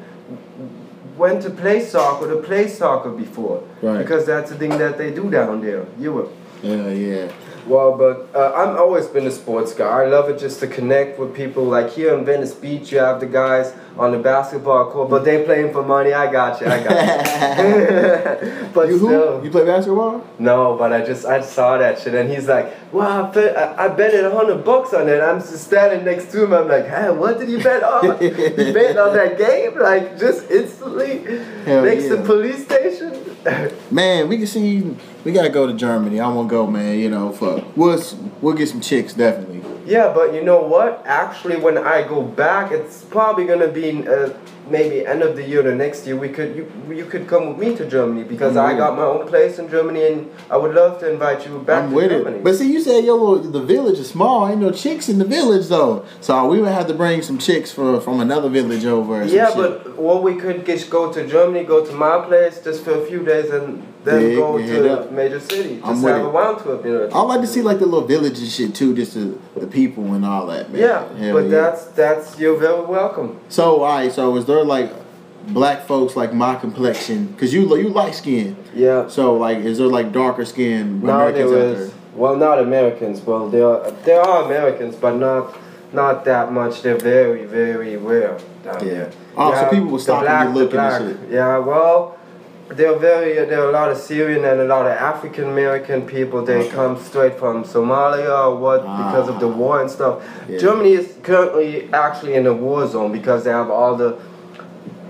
went 1.17 1.43
to 1.43 1.51
play 1.51 1.81
soccer 1.81 2.29
to 2.29 2.37
play 2.43 2.69
soccer 2.69 3.11
before 3.11 3.63
Right. 3.83 3.99
because 3.99 4.27
that's 4.27 4.51
the 4.51 4.57
thing 4.57 4.71
that 4.79 4.99
they 4.99 5.11
do 5.11 5.31
down 5.31 5.61
there. 5.63 5.85
Europe. 5.99 6.33
Yeah, 6.63 6.89
yeah. 6.89 7.29
Well, 7.67 7.97
but 7.97 8.29
uh, 8.35 8.53
I've 8.55 8.77
always 8.77 9.07
been 9.07 9.27
a 9.27 9.31
sports 9.31 9.73
guy. 9.73 9.89
I 9.89 10.07
love 10.07 10.29
it 10.29 10.39
just 10.39 10.61
to 10.61 10.67
connect 10.67 11.19
with 11.19 11.35
people. 11.35 11.65
Like 11.65 11.91
here 11.91 12.15
in 12.17 12.25
Venice 12.25 12.55
Beach, 12.55 12.93
you 12.93 12.99
have 12.99 13.21
the 13.21 13.27
guys 13.27 13.75
on 13.97 14.13
the 14.13 14.19
basketball 14.19 14.91
court, 14.91 15.09
but 15.09 15.25
they 15.25 15.45
playing 15.45 15.73
for 15.73 15.83
money. 15.83 16.13
I 16.13 16.31
got 16.31 16.61
you. 16.61 16.67
I 16.67 16.83
got 16.83 17.59
you. 17.59 18.71
but 18.75 18.89
you 18.89 18.99
still, 18.99 19.39
who? 19.39 19.45
You 19.45 19.51
play 19.51 19.65
basketball? 19.65 20.27
no. 20.39 20.77
But 20.77 20.93
I 20.93 21.05
just 21.05 21.25
I 21.25 21.41
saw 21.41 21.79
that 21.79 22.01
shit, 22.01 22.15
and 22.15 22.31
he's 22.31 22.49
like, 22.49 22.93
"Wow, 22.93 23.29
I, 23.29 23.31
bet, 23.31 23.57
I, 23.57 23.87
I 23.87 23.89
betted 23.89 24.31
hundred 24.31 24.63
bucks 24.63 24.93
on 24.93 25.09
it." 25.09 25.21
I'm 25.23 25.41
just 25.41 25.65
standing 25.65 26.05
next 26.05 26.33
to 26.33 26.45
him. 26.45 26.53
I'm 26.53 26.69
like, 26.69 26.87
"Hey, 26.87 27.11
what 27.11 27.39
did 27.39 27.49
you 27.49 27.63
bet 27.63 27.83
on? 27.83 28.05
you 28.23 28.73
bet 28.75 28.99
on 28.99 29.15
that 29.15 29.39
game? 29.39 29.79
Like 29.79 30.19
just 30.19 30.51
instantly 30.51 31.25
Hell 31.65 31.83
next 31.85 32.05
to 32.05 32.17
yeah. 32.17 32.27
police 32.27 32.65
station." 32.65 33.37
Man, 33.91 34.29
we 34.29 34.39
can 34.39 34.47
see. 34.47 34.97
We 35.25 35.33
gotta 35.33 35.49
go 35.49 35.67
to 35.67 35.73
Germany. 35.73 36.21
I 36.21 36.29
want 36.29 36.49
to 36.49 36.51
go, 36.51 36.67
man. 36.67 36.99
You 36.99 37.11
know, 37.11 37.33
for 37.33 37.65
we'll 37.77 38.03
we'll 38.43 38.55
get 38.55 38.69
some 38.69 38.81
chicks 38.81 39.15
definitely. 39.15 39.63
Yeah, 39.87 40.13
but 40.15 40.33
you 40.35 40.43
know 40.43 40.63
what? 40.63 41.03
Actually, 41.05 41.57
when 41.57 41.77
I 41.77 42.07
go 42.09 42.23
back, 42.23 42.73
it's 42.73 43.03
probably 43.05 43.45
gonna 43.45 43.69
be 43.69 44.07
uh, 44.09 44.31
maybe 44.71 45.05
end 45.07 45.23
of 45.23 45.37
the 45.37 45.43
year, 45.47 45.63
the 45.63 45.75
next 45.75 46.07
year. 46.07 46.17
We 46.17 46.29
could 46.31 46.57
you 46.57 46.71
you 46.91 47.05
could 47.07 47.27
come 47.27 47.49
with 47.49 47.59
me 47.59 47.77
to 47.77 47.87
Germany 47.89 48.25
because 48.25 48.57
I 48.57 48.71
I'm 48.71 48.77
got 48.79 48.97
my 48.97 49.05
own 49.05 49.27
place 49.29 49.59
in 49.59 49.69
Germany, 49.69 50.07
and 50.07 50.31
I 50.51 50.57
would 50.57 50.75
love 50.75 51.01
to 51.01 51.11
invite 51.13 51.47
you 51.47 51.59
back 51.59 51.85
I'm 51.85 51.91
to 51.91 51.97
with 51.97 52.11
Germany. 52.11 52.39
it. 52.39 52.45
But 52.45 52.57
see, 52.57 52.73
you 52.73 52.81
said 52.81 53.05
your 53.05 53.19
little, 53.19 53.51
the 53.51 53.61
village 53.61 53.99
is 53.99 54.09
small. 54.09 54.49
Ain't 54.49 54.61
no 54.61 54.71
chicks 54.73 55.09
in 55.11 55.19
the 55.19 55.27
village 55.27 55.69
though. 55.69 56.05
So 56.23 56.47
we 56.47 56.61
would 56.61 56.73
have 56.73 56.87
to 56.89 56.95
bring 56.95 57.21
some 57.23 57.39
chicks 57.39 57.71
for 57.71 58.01
from 58.01 58.21
another 58.21 58.49
village 58.49 58.85
over. 58.87 59.25
yeah, 59.27 59.53
but 59.55 59.87
or 59.99 60.23
we 60.23 60.37
could 60.37 60.65
just 60.65 60.89
go 60.89 61.13
to 61.13 61.27
Germany, 61.27 61.65
go 61.65 61.85
to 61.85 61.93
my 61.93 62.25
place 62.27 62.61
just 62.61 62.85
for 62.85 62.93
a 63.03 63.07
few 63.07 63.23
days, 63.23 63.51
and 63.51 63.87
then 64.05 64.31
Yeah, 64.31 64.37
go 64.37 64.59
to 64.59 64.83
that- 64.83 65.13
major 65.13 65.41
city. 65.41 65.77
Just 65.77 65.87
I'm 65.87 65.97
have 66.03 66.27
a 66.27 66.29
round 66.29 66.59
trip, 66.63 66.85
you 66.85 66.93
know. 66.93 67.09
I 67.13 67.21
like 67.23 67.41
to 67.41 67.47
see 67.47 67.63
like 67.63 67.79
the 67.79 67.87
little 67.87 68.07
village 68.07 68.39
and 68.39 68.49
shit 68.49 68.75
too, 68.75 68.95
just 68.95 69.15
the, 69.15 69.35
the 69.59 69.67
people 69.67 70.13
and 70.15 70.25
all 70.25 70.47
that. 70.47 70.71
Man. 70.71 70.81
yeah, 70.81 71.15
Hell 71.17 71.35
but 71.35 71.45
yeah. 71.45 71.51
that's 71.51 71.85
that's 71.87 72.39
you're 72.39 72.57
very 72.59 72.85
welcome. 72.85 73.39
So, 73.49 73.83
all 73.83 73.97
right. 73.97 74.13
So, 74.13 74.37
is 74.37 74.45
there 74.47 74.65
like 74.65 74.93
black 75.49 75.87
folks 75.87 76.17
like 76.17 76.33
my 76.33 76.55
complexion? 76.57 77.35
Cause 77.39 77.53
you 77.53 77.63
you 77.77 77.89
light 77.89 78.15
skin. 78.15 78.57
Yeah. 78.75 79.09
So, 79.09 79.35
like, 79.37 79.59
is 79.59 79.79
there 79.79 79.87
like 79.87 80.13
darker 80.13 80.45
skin 80.45 81.01
Now 81.03 81.17
Americans 81.27 81.51
there 81.51 81.71
out 81.71 81.77
there? 81.79 81.91
well, 82.15 82.37
not 82.37 82.59
Americans. 82.59 83.21
Well, 83.23 83.49
there 83.49 83.67
are 83.67 83.91
there 84.05 84.21
are 84.21 84.45
Americans, 84.45 84.97
but 84.97 85.17
not 85.17 85.57
not 85.93 86.25
that 86.25 86.53
much. 86.53 86.83
They're 86.83 86.99
very 86.99 87.45
very 87.47 87.97
rare 87.97 88.39
down 88.65 88.87
Yeah. 88.87 88.93
there. 88.95 89.11
Oh, 89.37 89.55
so 89.55 89.69
people 89.71 89.87
will 89.89 89.99
stop 89.99 90.19
and 90.19 90.27
black, 90.27 90.47
get 90.47 90.53
the 90.55 90.59
looking 90.61 90.79
and 90.79 91.19
black. 91.21 91.31
Yeah, 91.31 91.59
well, 91.59 92.17
they're 92.69 92.99
very 92.99 93.35
there 93.47 93.63
are 93.65 93.69
a 93.69 93.73
lot 93.73 93.91
of 93.91 93.97
Syrian 93.99 94.45
and 94.45 94.61
a 94.61 94.65
lot 94.65 94.87
of 94.87 94.93
African 94.93 95.45
American 95.45 96.07
people. 96.07 96.45
They 96.45 96.57
Okay. 96.61 96.71
come 96.71 96.99
straight 96.99 97.39
from 97.39 97.65
Somalia 97.65 98.47
or 98.49 98.57
what 98.57 98.81
because 98.83 99.29
of 99.29 99.39
the 99.41 99.49
Ah. 99.49 99.57
war 99.63 99.81
and 99.81 99.91
stuff. 99.91 100.23
Yeah. 100.49 100.59
Germany 100.59 100.93
is 100.95 101.15
currently 101.23 101.89
actually 101.93 102.35
in 102.35 102.47
a 102.47 102.53
war 102.55 102.87
zone 102.87 103.13
because 103.13 103.45
they 103.45 103.51
have 103.51 103.71
all 103.71 103.97
the 103.97 104.17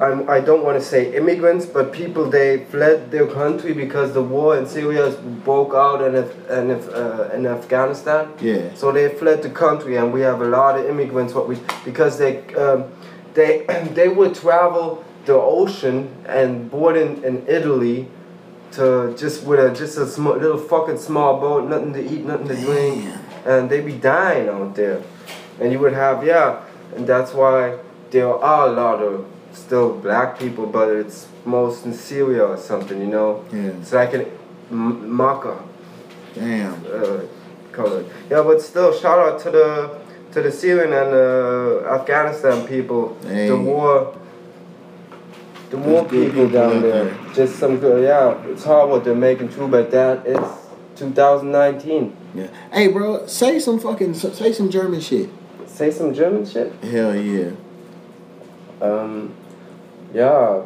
I'm, 0.01 0.29
I 0.29 0.41
don't 0.41 0.65
want 0.65 0.77
to 0.77 0.85
say 0.85 1.15
immigrants, 1.15 1.67
but 1.67 1.93
people 1.93 2.25
they 2.29 2.65
fled 2.73 3.13
their 3.13 3.29
country 3.29 3.73
because 3.73 4.13
the 4.13 4.23
war 4.23 4.57
in 4.57 4.67
Syria 4.67 5.11
broke 5.45 5.73
out 5.73 6.03
in 6.03 6.17
Af- 6.17 6.51
in, 6.51 6.73
Af- 6.73 6.93
uh, 6.93 7.29
in 7.37 7.47
Afghanistan. 7.47 8.27
Yeah. 8.41 8.75
So 8.75 8.91
they 8.91 9.09
fled 9.09 9.43
the 9.43 9.51
country, 9.51 9.95
and 9.97 10.13
we 10.13 10.23
have 10.23 10.41
a 10.43 10.47
lot 10.47 10.77
of 10.81 10.87
immigrants. 10.87 11.33
What 11.33 11.47
we 11.49 11.57
because 11.85 12.19
they 12.19 12.43
um, 12.57 12.87
they 13.35 13.65
they 13.95 14.09
would 14.09 14.35
travel 14.35 15.05
the 15.27 15.35
ocean 15.35 16.15
and 16.27 16.71
board 16.71 16.97
in, 16.97 17.23
in 17.25 17.45
Italy 17.49 18.09
to 18.73 19.15
just 19.17 19.45
with 19.45 19.61
a 19.61 19.75
just 19.75 19.97
a 19.99 20.07
small, 20.07 20.35
little 20.37 20.59
fucking 20.59 20.99
small 20.99 21.41
boat, 21.41 21.69
nothing 21.69 21.93
to 21.95 22.05
eat, 22.05 22.25
nothing 22.25 22.49
to 22.49 22.57
drink, 22.57 23.09
and 23.47 23.71
they 23.71 23.81
be 23.81 23.93
dying 23.93 24.49
out 24.49 24.75
there. 24.75 25.03
And 25.61 25.73
you 25.73 25.79
would 25.79 25.93
have 25.93 26.25
yeah, 26.25 26.61
and 26.97 27.07
that's 27.07 27.33
why 27.33 27.79
there 28.11 28.29
are 28.35 28.69
a 28.69 28.73
lot 28.73 29.03
of 29.03 29.27
still 29.53 29.95
black 29.95 30.39
people, 30.39 30.67
but 30.67 30.89
it's 30.89 31.29
most 31.45 31.85
in 31.85 31.93
Syria 31.95 32.45
or 32.45 32.57
something, 32.57 33.01
you 33.01 33.07
know. 33.07 33.45
Yeah. 33.53 33.79
It's 33.81 33.93
like 33.93 34.15
an 34.15 34.27
M- 34.71 35.17
Damn. 36.35 36.85
uh, 36.87 37.21
color. 37.73 38.05
Yeah, 38.31 38.43
but 38.43 38.61
still, 38.61 38.93
shout 38.93 39.19
out 39.19 39.41
to 39.43 39.51
the 39.51 40.01
to 40.33 40.43
the 40.43 40.51
Syrian 40.51 40.93
and 40.93 41.15
uh, 41.15 41.95
Afghanistan 41.95 42.67
people. 42.67 43.17
The 43.23 43.57
war, 43.57 44.17
the 45.75 45.81
good 45.81 46.11
people 46.11 46.27
people 46.27 46.49
down 46.49 46.83
there. 46.83 47.05
there. 47.05 47.35
Just 47.35 47.59
some 47.59 47.79
good. 47.79 48.03
Yeah, 48.03 48.37
it's 48.47 48.65
hard 48.65 48.91
what 48.91 49.05
they're 49.05 49.15
making 49.15 49.51
too, 49.51 49.69
but 49.69 49.91
that 49.91 50.27
is 50.27 50.39
2019. 50.97 52.17
Yeah. 52.35 52.47
Hey, 52.73 52.89
bro, 52.89 53.27
say 53.27 53.59
some 53.59 53.79
fucking 53.79 54.15
say 54.15 54.53
some 54.53 54.71
German 54.71 55.01
shit. 55.01 55.31
Say 55.67 55.91
some 55.91 56.15
German 56.15 56.47
shit. 56.47 56.73
Hell 56.83 57.15
yeah. 57.17 57.51
Ähm, 58.81 59.31
ja, 60.13 60.63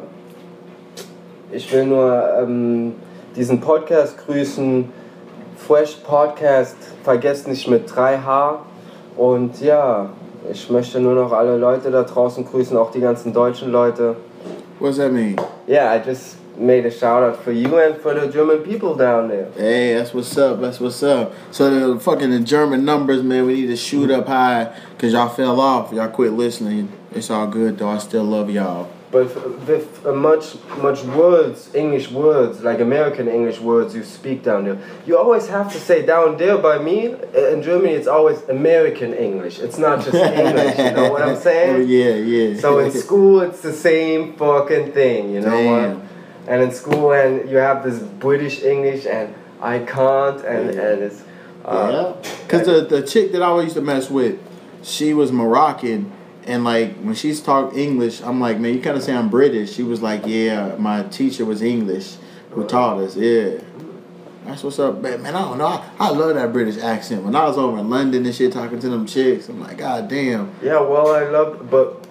ich 1.51 1.71
will 1.71 1.85
nur 1.85 2.39
ähm, 2.39 2.95
diesen 3.35 3.59
Podcast 3.59 4.17
grüßen. 4.17 4.91
Fresh 5.57 5.97
Podcast, 6.03 6.77
vergesst 7.03 7.47
nicht 7.47 7.67
mit 7.67 7.89
3H. 7.89 8.59
Und 9.17 9.61
ja, 9.61 10.09
ich 10.49 10.69
möchte 10.69 10.99
nur 10.99 11.15
noch 11.15 11.33
alle 11.33 11.57
Leute 11.57 11.91
da 11.91 12.03
draußen 12.03 12.45
grüßen, 12.45 12.77
auch 12.77 12.91
die 12.91 13.01
ganzen 13.01 13.33
deutschen 13.33 13.71
Leute. 13.71 14.15
What's 14.79 14.97
that 14.97 15.11
mean? 15.11 15.37
Yeah, 15.67 15.91
I 15.91 15.99
just 15.99 16.37
made 16.57 16.85
a 16.85 16.91
shout 16.91 17.21
out 17.21 17.43
for 17.43 17.51
you 17.51 17.79
and 17.79 17.99
for 18.01 18.13
the 18.13 18.31
German 18.31 18.59
people 18.59 18.95
down 18.95 19.27
there. 19.27 19.51
Hey, 19.51 19.93
that's 19.93 20.13
what's 20.13 20.37
up. 20.37 20.61
That's 20.61 20.79
what's 20.79 21.03
up. 21.03 21.33
So 21.51 21.93
the 21.93 21.99
fucking 21.99 22.29
the 22.29 22.39
German 22.39 22.85
numbers, 22.85 23.21
man, 23.21 23.45
we 23.45 23.55
need 23.55 23.67
to 23.67 23.75
shoot 23.75 24.09
up 24.09 24.27
high 24.27 24.73
because 24.91 25.11
y'all 25.11 25.27
fell 25.27 25.59
off. 25.59 25.91
Y'all 25.91 26.09
quit 26.09 26.31
listening. 26.31 26.91
It's 27.11 27.29
all 27.29 27.47
good 27.47 27.77
though. 27.77 27.89
I 27.89 27.97
still 27.97 28.23
love 28.23 28.49
y'all. 28.49 28.89
But 29.11 29.33
with 29.67 30.05
much, 30.05 30.55
much 30.77 31.03
words, 31.03 31.73
English 31.73 32.11
words, 32.11 32.61
like 32.61 32.79
American 32.79 33.27
English 33.27 33.59
words 33.59 33.95
you 33.95 34.03
speak 34.03 34.43
down 34.43 34.65
there, 34.65 34.77
you 35.07 35.17
always 35.17 35.47
have 35.47 35.71
to 35.73 35.79
say 35.79 36.05
down 36.05 36.37
there 36.37 36.59
by 36.59 36.77
me, 36.77 37.13
uh, 37.15 37.47
in 37.53 37.63
Germany 37.63 37.93
it's 37.93 38.07
always 38.07 38.39
American 38.49 39.15
English. 39.15 39.57
It's 39.59 39.79
not 39.79 40.03
just 40.05 40.13
English, 40.45 40.77
you 40.77 40.91
know 40.91 41.09
what 41.11 41.23
I'm 41.23 41.29
Oh, 41.29 41.39
saying? 41.39 41.89
yeah, 41.89 42.13
yeah. 42.15 42.59
So 42.59 42.77
in 42.79 42.91
school 43.05 43.41
it's 43.41 43.61
the 43.61 43.73
same 43.73 44.33
fucking 44.33 44.91
thing, 44.91 45.33
you 45.33 45.41
know 45.41 45.49
Damn. 45.57 45.95
what? 45.99 46.05
And 46.47 46.61
in 46.61 46.71
school 46.71 47.11
and 47.13 47.49
you 47.49 47.57
have 47.57 47.83
this 47.83 47.97
British 47.99 48.61
English 48.61 49.07
and 49.07 49.33
I 49.59 49.79
can't 49.79 50.39
and, 50.45 50.73
Yeah. 50.75 50.81
and 50.87 51.01
it's... 51.03 51.23
uh, 51.65 52.13
yeah. 52.23 52.31
Because 52.43 52.67
the, 52.67 52.81
the 52.95 53.01
chick 53.07 53.31
that 53.31 53.41
I 53.41 53.45
always 53.47 53.65
used 53.65 53.75
to 53.77 53.81
mess 53.81 54.09
with, 54.11 54.37
she 54.83 55.15
was 55.15 55.31
Moroccan. 55.31 56.11
And 56.49 56.63
like 56.63 56.95
when 56.97 57.13
she's 57.13 57.41
talk 57.41 57.75
English, 57.75 58.21
I'm 58.21 58.41
like, 58.41 58.59
man, 58.59 58.73
you 58.73 58.81
kind 58.81 58.97
of 58.97 59.03
sound 59.03 59.29
British. 59.29 59.71
She 59.73 59.83
was 59.83 60.01
like, 60.01 60.23
yeah, 60.25 60.75
my 60.79 61.03
teacher 61.03 61.45
was 61.45 61.61
English 61.61 62.15
who 62.51 62.65
taught 62.67 62.97
us. 62.99 63.15
Yeah. 63.15 63.59
That's 64.45 64.63
what's 64.63 64.79
up, 64.79 64.99
man. 64.99 65.21
Man, 65.21 65.35
I 65.35 65.41
don't 65.41 65.59
know. 65.59 65.67
I, 65.67 65.87
I 65.99 66.09
love 66.09 66.33
that 66.33 66.51
British 66.51 66.81
accent. 66.81 67.23
When 67.23 67.35
I 67.35 67.45
was 67.45 67.55
over 67.55 67.77
in 67.77 67.87
London 67.91 68.25
and 68.25 68.33
shit 68.33 68.51
talking 68.51 68.79
to 68.79 68.89
them 68.89 69.05
chicks, 69.05 69.47
I'm 69.47 69.61
like, 69.61 69.77
God 69.77 70.07
damn. 70.07 70.51
Yeah, 70.63 70.81
well, 70.81 71.13
I 71.13 71.29
love, 71.29 71.69
but 71.69 72.07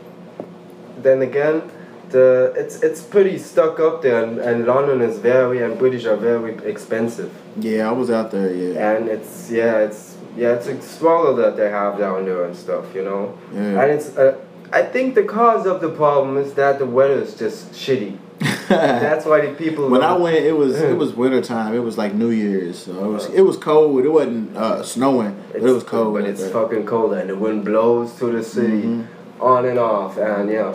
then 0.98 1.23
again, 1.23 1.69
the 2.10 2.55
it's 2.56 2.81
it's 2.82 3.02
pretty 3.02 3.39
stuck 3.39 3.81
up 3.81 4.02
there, 4.02 4.23
and, 4.24 4.39
and 4.39 4.66
London 4.66 5.01
is 5.01 5.19
very 5.19 5.62
and 5.62 5.77
British 5.78 6.05
are 6.05 6.16
very 6.16 6.55
expensive, 6.59 7.32
Yeah, 7.59 7.89
I 7.89 7.93
was 7.93 8.09
out 8.09 8.31
there, 8.31 8.55
yeah. 8.55 8.93
and 8.93 9.09
it's 9.09 9.51
yeah, 9.51 9.78
it's 9.78 10.07
yeah, 10.39 10.55
it's 10.56 10.66
a 10.69 10.81
struggle 10.81 11.35
that 11.36 11.56
they 11.56 11.69
have 11.70 11.98
down 11.98 12.24
there 12.24 12.44
and 12.44 12.55
stuff, 12.56 12.85
you 12.94 13.05
know, 13.05 13.36
Yeah. 13.52 13.82
and 13.82 13.90
it's 13.93 14.16
uh, 14.16 14.36
I 14.73 14.82
think 14.82 15.15
the 15.15 15.24
cause 15.24 15.66
of 15.66 15.81
the 15.81 15.89
problem 15.90 16.36
is 16.36 16.55
that 16.55 16.78
the 16.78 16.86
weather 16.86 17.20
is 17.27 17.35
just 17.35 17.73
shitty. 17.73 18.16
That's 18.69 19.24
why 19.24 19.40
the 19.47 19.52
people. 19.55 19.89
when 19.89 20.02
I 20.02 20.15
went, 20.16 20.36
it 20.36 20.52
was 20.56 20.78
it 20.81 20.97
was 20.97 21.12
winter 21.15 21.40
time. 21.40 21.74
It 21.74 21.81
was 21.89 21.97
like 21.98 22.12
New 22.15 22.31
Year's, 22.31 22.78
so 22.85 22.93
it 23.05 23.09
was 23.16 23.24
it 23.31 23.40
was 23.43 23.56
cold. 23.56 24.05
It 24.05 24.10
wasn't 24.10 24.56
uh, 24.56 24.82
snowing, 24.85 25.35
but 25.52 25.62
it 25.62 25.73
was 25.78 25.82
cold. 25.85 26.15
But 26.15 26.24
it's 26.24 26.40
there. 26.43 26.51
fucking 26.51 26.85
cold, 26.86 27.15
and 27.15 27.28
the 27.31 27.36
wind 27.36 27.65
blows 27.65 28.12
through 28.12 28.32
the 28.39 28.44
city, 28.44 28.82
Mhm. 28.82 29.06
on 29.40 29.65
and 29.65 29.78
off, 29.78 30.19
and 30.19 30.51
yeah. 30.51 30.74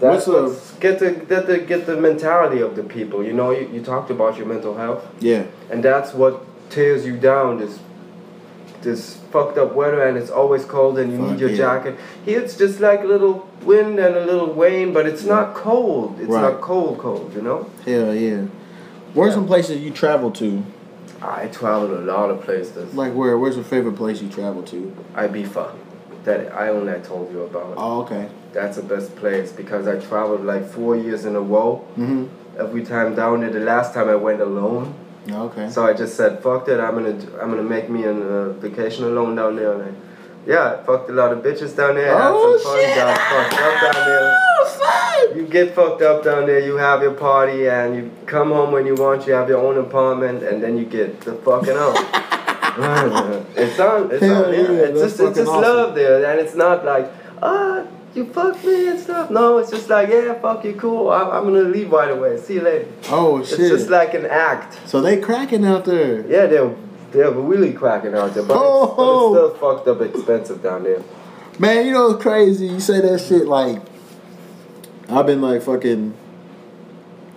That's 0.00 0.26
What's 0.26 0.76
a- 0.76 0.80
get 0.80 0.98
the 0.98 1.10
get 1.12 1.46
the 1.46 1.58
get 1.58 1.86
the 1.86 1.96
mentality 1.96 2.60
of 2.62 2.74
the 2.74 2.82
people. 2.82 3.22
You 3.22 3.32
know, 3.34 3.50
you, 3.52 3.68
you 3.72 3.80
talked 3.82 4.10
about 4.10 4.36
your 4.38 4.46
mental 4.46 4.74
health, 4.76 5.02
Yeah, 5.20 5.44
and 5.70 5.82
that's 5.82 6.12
what 6.12 6.42
tears 6.70 7.06
you 7.06 7.16
down. 7.16 7.58
This 7.60 7.78
this 8.82 9.16
fucked 9.30 9.58
up 9.58 9.74
weather, 9.74 10.02
and 10.06 10.16
it's 10.16 10.30
always 10.30 10.64
cold, 10.64 10.98
and 10.98 11.12
you 11.12 11.18
Fuck 11.18 11.30
need 11.30 11.40
your 11.40 11.50
yeah. 11.50 11.56
jacket. 11.56 11.96
Here 12.24 12.40
it's 12.40 12.56
just 12.56 12.80
like 12.80 13.00
a 13.02 13.06
little 13.06 13.48
wind 13.62 13.98
and 13.98 14.16
a 14.16 14.24
little 14.24 14.54
rain, 14.54 14.92
but 14.92 15.06
it's 15.06 15.24
not 15.24 15.54
cold. 15.54 16.18
It's 16.20 16.28
Right. 16.30 16.42
not 16.42 16.60
cold, 16.60 16.98
cold. 16.98 17.32
You 17.34 17.42
know. 17.42 17.66
hell 17.84 18.14
yeah. 18.14 18.44
Where's 19.14 19.30
Yeah. 19.30 19.34
some 19.34 19.46
places 19.46 19.78
you 19.82 19.90
travel 19.90 20.30
to? 20.32 20.62
I 21.22 21.48
traveled 21.48 21.90
a 21.90 22.00
lot 22.00 22.30
of 22.30 22.40
places. 22.42 22.94
Like 22.94 23.12
where? 23.14 23.36
Where's 23.38 23.56
your 23.56 23.64
favorite 23.64 23.96
place 23.96 24.22
you 24.22 24.28
travel 24.28 24.62
to? 24.62 24.92
Ibiza, 25.16 25.72
that 26.24 26.52
island 26.54 26.88
I 26.88 26.98
told 27.00 27.30
you 27.32 27.42
about. 27.42 27.74
Oh, 27.76 28.00
okay. 28.02 28.28
that's 28.52 28.76
the 28.78 28.82
best 28.82 29.14
place 29.16 29.52
because 29.52 29.86
I 29.86 29.96
traveled 29.96 30.44
like 30.44 30.66
four 30.66 30.96
years 30.96 31.24
in 31.26 31.36
a 31.36 31.40
row. 31.40 31.84
Mm-hmm. 31.98 32.24
Every 32.58 32.82
time 32.84 33.14
down 33.14 33.40
there, 33.42 33.50
the 33.50 33.60
last 33.60 33.92
time 33.94 34.08
I 34.08 34.16
went 34.16 34.40
alone. 34.40 34.94
Okay. 35.28 35.68
So 35.70 35.84
I 35.86 35.92
just 35.92 36.16
said, 36.16 36.42
"Fuck 36.42 36.66
that! 36.66 36.80
I'm 36.80 36.94
gonna 36.94 37.10
I'm 37.40 37.50
gonna 37.50 37.62
make 37.62 37.90
me 37.90 38.04
a 38.04 38.12
uh, 38.12 38.52
vacation 38.54 39.04
alone 39.04 39.36
down 39.36 39.56
there." 39.56 39.72
And 39.74 39.82
I, 39.82 39.92
yeah, 40.46 40.72
I 40.80 40.84
fucked 40.84 41.10
a 41.10 41.12
lot 41.12 41.32
of 41.32 41.40
bitches 41.44 41.76
down 41.76 41.94
there. 41.96 42.06
had 42.16 42.30
Oh, 42.32 42.56
some 42.56 42.72
fun. 42.72 42.80
shit. 42.80 42.96
Got 42.96 43.18
fucked 43.18 43.60
up 43.60 43.94
down 43.94 44.06
there. 44.06 44.36
You 45.36 45.46
get 45.46 45.74
fucked 45.74 46.02
up 46.02 46.24
down 46.24 46.46
there. 46.46 46.58
You 46.58 46.76
have 46.76 47.02
your 47.02 47.12
party, 47.12 47.68
and 47.68 47.94
you 47.94 48.10
come 48.26 48.50
home 48.50 48.72
when 48.72 48.84
you 48.86 48.94
want. 48.94 49.26
You 49.26 49.34
have 49.34 49.48
your 49.48 49.60
own 49.60 49.78
apartment, 49.78 50.42
and 50.42 50.62
then 50.62 50.76
you 50.76 50.84
get 50.84 51.20
the 51.20 51.34
fucking 51.34 51.76
out. 51.76 51.96
it's 53.56 53.78
on. 53.78 54.10
It's 54.10 54.22
on. 54.22 54.52
Yeah. 54.52 54.60
yeah, 54.60 54.88
it's 54.88 55.00
just 55.00 55.20
it's 55.20 55.36
just 55.36 55.48
awesome. 55.48 55.62
love 55.62 55.94
there, 55.94 56.24
and 56.24 56.40
it's 56.40 56.54
not 56.54 56.84
like 56.84 57.12
ah. 57.42 57.84
You 58.14 58.24
fuck 58.26 58.62
me 58.64 58.88
and 58.88 58.98
stuff. 58.98 59.30
No, 59.30 59.58
it's 59.58 59.70
just 59.70 59.88
like, 59.88 60.08
yeah, 60.08 60.34
fuck 60.40 60.64
you, 60.64 60.74
cool. 60.74 61.10
I, 61.10 61.22
I'm 61.22 61.44
gonna 61.44 61.60
leave 61.60 61.92
right 61.92 62.10
away. 62.10 62.36
See 62.38 62.54
you 62.54 62.60
later. 62.62 62.88
Oh 63.08 63.44
shit! 63.44 63.60
It's 63.60 63.68
just 63.70 63.88
like 63.90 64.14
an 64.14 64.26
act. 64.26 64.78
so 64.88 65.00
they 65.00 65.20
cracking 65.20 65.64
out 65.64 65.84
there. 65.84 66.26
Yeah, 66.26 66.46
they're 66.46 66.74
they're 67.12 67.30
really 67.30 67.72
cracking 67.72 68.14
out 68.14 68.34
there, 68.34 68.42
but, 68.42 68.56
Oh. 68.58 68.84
it's, 68.84 68.96
but 68.96 69.46
it's 69.46 69.56
still 69.58 69.74
fucked 69.76 69.88
up 69.88 70.00
expensive 70.00 70.62
down 70.62 70.82
there. 70.84 71.02
Man, 71.58 71.86
you 71.86 71.92
know 71.92 72.08
what's 72.08 72.22
crazy? 72.22 72.66
You 72.66 72.80
say 72.80 73.00
that 73.00 73.20
shit 73.20 73.46
like 73.46 73.80
I've 75.08 75.26
been 75.26 75.40
like 75.42 75.62
fucking 75.62 76.14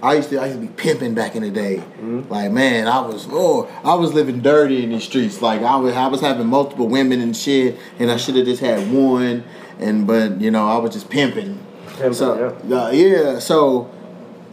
I 0.01 0.15
used 0.15 0.29
to 0.31 0.39
I 0.39 0.47
used 0.47 0.59
to 0.59 0.65
be 0.67 0.73
pimping 0.73 1.13
back 1.13 1.35
in 1.35 1.43
the 1.43 1.51
day. 1.51 1.83
Mhm. 2.01 2.29
Like 2.29 2.51
man, 2.51 2.87
I 2.87 2.99
was 3.01 3.27
oh 3.29 3.67
I 3.83 3.93
was 3.95 4.13
living 4.13 4.41
dirty 4.41 4.83
in 4.83 4.91
the 4.91 4.99
streets. 4.99 5.41
Like 5.41 5.61
I 5.61 5.75
was 5.75 5.93
I 5.95 6.07
was 6.07 6.21
having 6.21 6.47
multiple 6.47 6.87
women 6.87 7.21
and 7.21 7.35
shit, 7.37 7.77
and 7.99 8.09
I 8.11 8.17
should 8.17 8.35
have 8.35 8.45
just 8.45 8.61
had 8.61 8.91
one. 8.91 9.43
And 9.79 10.05
but 10.07 10.39
you 10.41 10.51
know 10.51 10.67
I 10.67 10.77
was 10.77 10.91
just 10.93 11.09
pimping. 11.09 11.59
Pimping, 11.87 12.13
so 12.13 12.55
yeah. 12.67 12.75
uh, 12.85 12.91
yeah, 12.91 13.39
so 13.39 13.89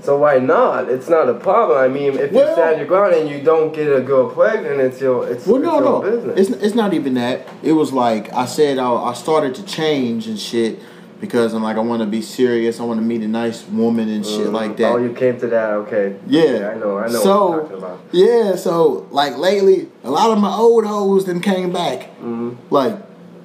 So 0.03 0.17
why 0.19 0.39
not? 0.39 0.89
It's 0.89 1.09
not 1.11 1.29
a 1.29 1.35
problem. 1.35 1.79
I 1.79 1.89
mean, 1.89 2.15
if 2.19 2.33
you 2.33 2.39
Well- 2.39 2.55
stand 2.55 2.79
your 2.79 2.87
ground 2.87 3.15
and 3.15 3.29
you 3.29 3.41
don't 3.43 3.73
get 3.75 3.89
a 3.95 4.01
girl 4.01 4.31
pregnant, 4.31 4.81
it's 4.81 5.01
your 5.01 5.27
it's, 5.29 5.47
well 5.47 5.57
it's 5.63 5.67
your 5.71 5.81
no 5.83 6.01
business. 6.01 6.49
it's 6.49 6.63
it's 6.65 6.75
not 6.75 6.95
even 6.95 7.15
that. 7.15 7.47
It 7.63 7.73
was 7.73 7.93
like 7.93 8.33
I 8.33 8.47
said 8.47 8.79
I, 8.79 8.91
I 8.93 9.13
started 9.15 9.55
to 9.57 9.63
change 9.65 10.27
and 10.27 10.39
shit 10.39 10.79
because 11.21 11.53
I'm 11.53 11.63
like 11.63 11.77
I 11.77 11.81
want 11.81 12.01
to 12.01 12.07
be 12.09 12.23
serious. 12.23 12.81
I 12.81 12.85
want 12.85 12.99
to 12.99 13.05
meet 13.05 13.21
a 13.23 13.29
nice 13.29 13.67
woman 13.69 14.09
and 14.09 14.25
shit 14.25 14.47
Mm. 14.49 14.53
like 14.55 14.79
that. 14.79 14.93
Oh, 14.93 14.97
you 14.97 15.13
came 15.13 15.39
to 15.41 15.47
that? 15.49 15.71
Okay. 15.83 16.17
Yeah. 16.27 16.73
I 16.73 16.79
know. 16.79 16.97
I 16.99 17.09
know 17.09 17.21
So- 17.21 17.47
what 17.49 17.53
you're 17.53 17.63
talking 17.65 17.77
about. 17.77 17.99
Yeah, 18.13 18.57
so 18.57 19.07
like 19.11 19.37
lately, 19.37 19.89
a 20.03 20.11
lot 20.11 20.31
of 20.31 20.39
my 20.39 20.55
old 20.55 20.87
hoes 20.87 21.27
then 21.27 21.41
came 21.41 21.73
back. 21.73 22.05
hmm 22.21 22.53
Like 22.71 22.97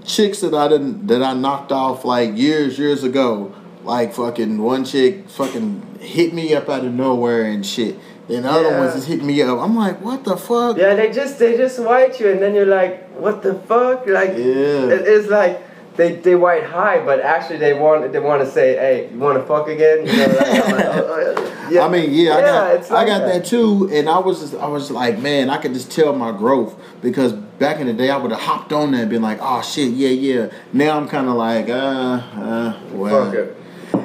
chicks 0.06 0.40
that 0.41 0.53
I 0.53 0.68
didn't 0.68 1.07
that 1.07 1.22
I 1.23 1.34
knocked 1.34 1.72
off 1.72 2.06
like 2.06 2.36
years, 2.38 2.77
years 2.80 3.03
ago. 3.03 3.53
Like 3.84 4.14
fucking 4.14 4.61
one 4.61 4.84
chick 4.84 5.30
fucking 5.30 5.99
hit 5.99 6.34
me 6.34 6.53
up 6.56 6.69
out 6.69 6.86
of 6.86 6.94
nowhere 6.94 7.44
and 7.45 7.65
shit. 7.65 7.98
Then 8.27 8.41
the 8.41 8.49
other 8.49 8.80
ones 8.80 8.95
just 8.95 9.07
hit 9.07 9.23
me 9.23 9.41
up. 9.44 9.60
I'm 9.60 9.76
like, 9.76 10.02
what 10.02 10.23
the 10.23 10.36
fuck? 10.36 10.77
Yeah, 10.77 10.95
they 10.95 11.11
just 11.11 11.38
they 11.38 11.56
just 11.56 11.77
white 11.80 12.19
you, 12.19 12.30
and 12.32 12.41
then 12.41 12.56
you're 12.56 12.65
like, 12.65 13.07
what 13.19 13.44
the 13.44 13.53
fuck? 13.53 14.07
Like, 14.07 14.30
Yeah. 14.30 14.90
it, 14.90 15.02
it's 15.07 15.30
like. 15.30 15.61
They, 15.97 16.15
they 16.15 16.35
white 16.35 16.63
high, 16.65 17.03
but 17.05 17.22
actually 17.22 17.57
they 17.57 17.73
want 17.73 18.11
they 18.11 18.19
want 18.19 18.41
to 18.41 18.51
say, 18.51 18.76
hey, 18.76 19.09
you 19.11 19.17
want 19.17 19.38
to 19.38 19.45
fuck 19.45 19.69
again? 19.69 20.05
You 20.05 20.17
know, 20.17 20.26
like, 20.26 20.38
like, 20.38 20.85
oh, 20.85 21.35
oh, 21.38 21.67
yeah. 21.72 21.85
I 21.85 21.89
mean, 21.89 22.13
yeah, 22.13 22.35
I 22.35 22.41
got 22.41 22.76
it's 22.76 22.91
I 22.91 23.05
got 23.05 23.19
that. 23.19 23.43
that. 23.43 23.45
too, 23.45 23.89
and 23.91 24.09
I 24.09 24.19
was 24.19 24.41
just 24.41 24.55
I 24.55 24.67
was 24.67 24.91
like, 24.91 25.19
man, 25.19 25.49
I 25.49 25.57
could 25.57 25.73
just 25.73 25.91
tell 25.91 26.13
my 26.13 26.31
growth 26.31 26.77
because 27.01 27.31
back 27.34 27.80
in 27.80 27.88
the 27.88 27.93
day 27.93 28.09
I 28.09 28.17
would 28.17 28.31
have 28.31 28.41
hopped 28.41 28.73
on 28.73 28.91
there 28.91 29.01
and 29.01 29.09
been 29.09 29.22
like, 29.22 29.39
oh 29.41 29.61
shit, 29.61 29.91
yeah, 29.93 30.09
yeah. 30.09 30.51
Now 30.73 30.97
I'm 30.97 31.07
kind 31.07 31.27
of 31.27 31.35
like, 31.35 31.69
uh, 31.69 31.73
uh, 31.73 32.80
well, 32.91 33.53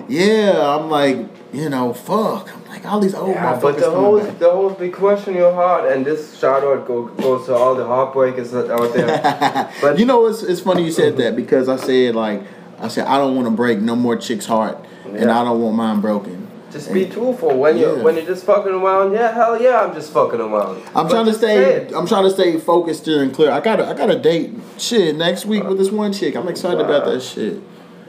yeah. 0.08 0.76
I'm 0.76 0.88
like, 0.90 1.26
you 1.52 1.68
know, 1.68 1.92
fuck. 1.92 2.48
I'm 2.54 2.68
like 2.68 2.86
all 2.86 3.00
these 3.00 3.14
old 3.14 3.30
Yeah, 3.34 3.54
motherfuckers 3.54 3.60
but 3.62 3.78
the 3.78 3.90
whole 3.90 4.20
back. 4.20 4.38
the 4.38 4.50
whole 4.50 4.70
big 4.70 4.92
question 4.92 5.34
your 5.34 5.52
heart, 5.52 5.90
and 5.90 6.04
this 6.04 6.38
shout 6.38 6.62
out 6.62 6.86
go, 6.86 7.06
goes 7.06 7.46
to 7.46 7.54
all 7.54 7.74
the 7.74 7.84
heartbreakers 7.84 8.52
out 8.70 8.92
there. 8.94 9.70
But- 9.82 9.98
you 9.98 10.04
know, 10.04 10.26
it's 10.26 10.42
it's 10.42 10.60
funny 10.60 10.84
you 10.84 10.92
said 10.92 11.16
that 11.18 11.34
because 11.36 11.68
I 11.68 11.76
said 11.76 12.14
like 12.14 12.42
I 12.78 12.88
said 12.88 13.06
I 13.06 13.18
don't 13.18 13.34
want 13.34 13.46
to 13.46 13.50
break 13.52 13.80
no 13.80 13.96
more 13.96 14.16
chick's 14.16 14.46
heart, 14.46 14.78
and 15.04 15.30
I 15.30 15.44
don't 15.44 15.60
want 15.60 15.76
mine 15.76 16.00
broken. 16.00 16.38
Just 16.70 16.92
be 16.94 17.04
truthful 17.06 17.58
when 17.58 17.76
you 17.78 17.86
Yeah. 17.86 17.92
are 17.94 18.02
when 18.04 18.14
you're 18.14 18.24
just 18.26 18.46
fucking 18.46 18.70
around. 18.72 19.12
Yeah, 19.12 19.32
hell 19.34 19.60
yeah, 19.60 19.80
I'm 19.82 19.92
just 19.92 20.12
fucking 20.12 20.40
around. 20.40 20.80
I'm 20.94 21.08
But 21.08 21.10
trying 21.10 21.26
to 21.26 21.34
stay. 21.34 21.88
I'm 21.92 22.06
trying 22.06 22.22
to 22.22 22.30
stay 22.30 22.58
focused 22.60 23.08
and 23.08 23.34
clear. 23.34 23.50
I 23.50 23.58
got. 23.58 23.80
I 23.80 23.92
got 23.92 24.08
a 24.08 24.16
date. 24.16 24.54
Shit, 24.78 25.16
next 25.16 25.46
week 25.46 25.64
uh, 25.64 25.68
with 25.70 25.78
this 25.78 25.90
one 25.90 26.12
chick. 26.12 26.36
I'm 26.36 26.46
excited 26.46 26.78
about 26.80 27.06
that 27.06 27.22
shit. 27.22 27.60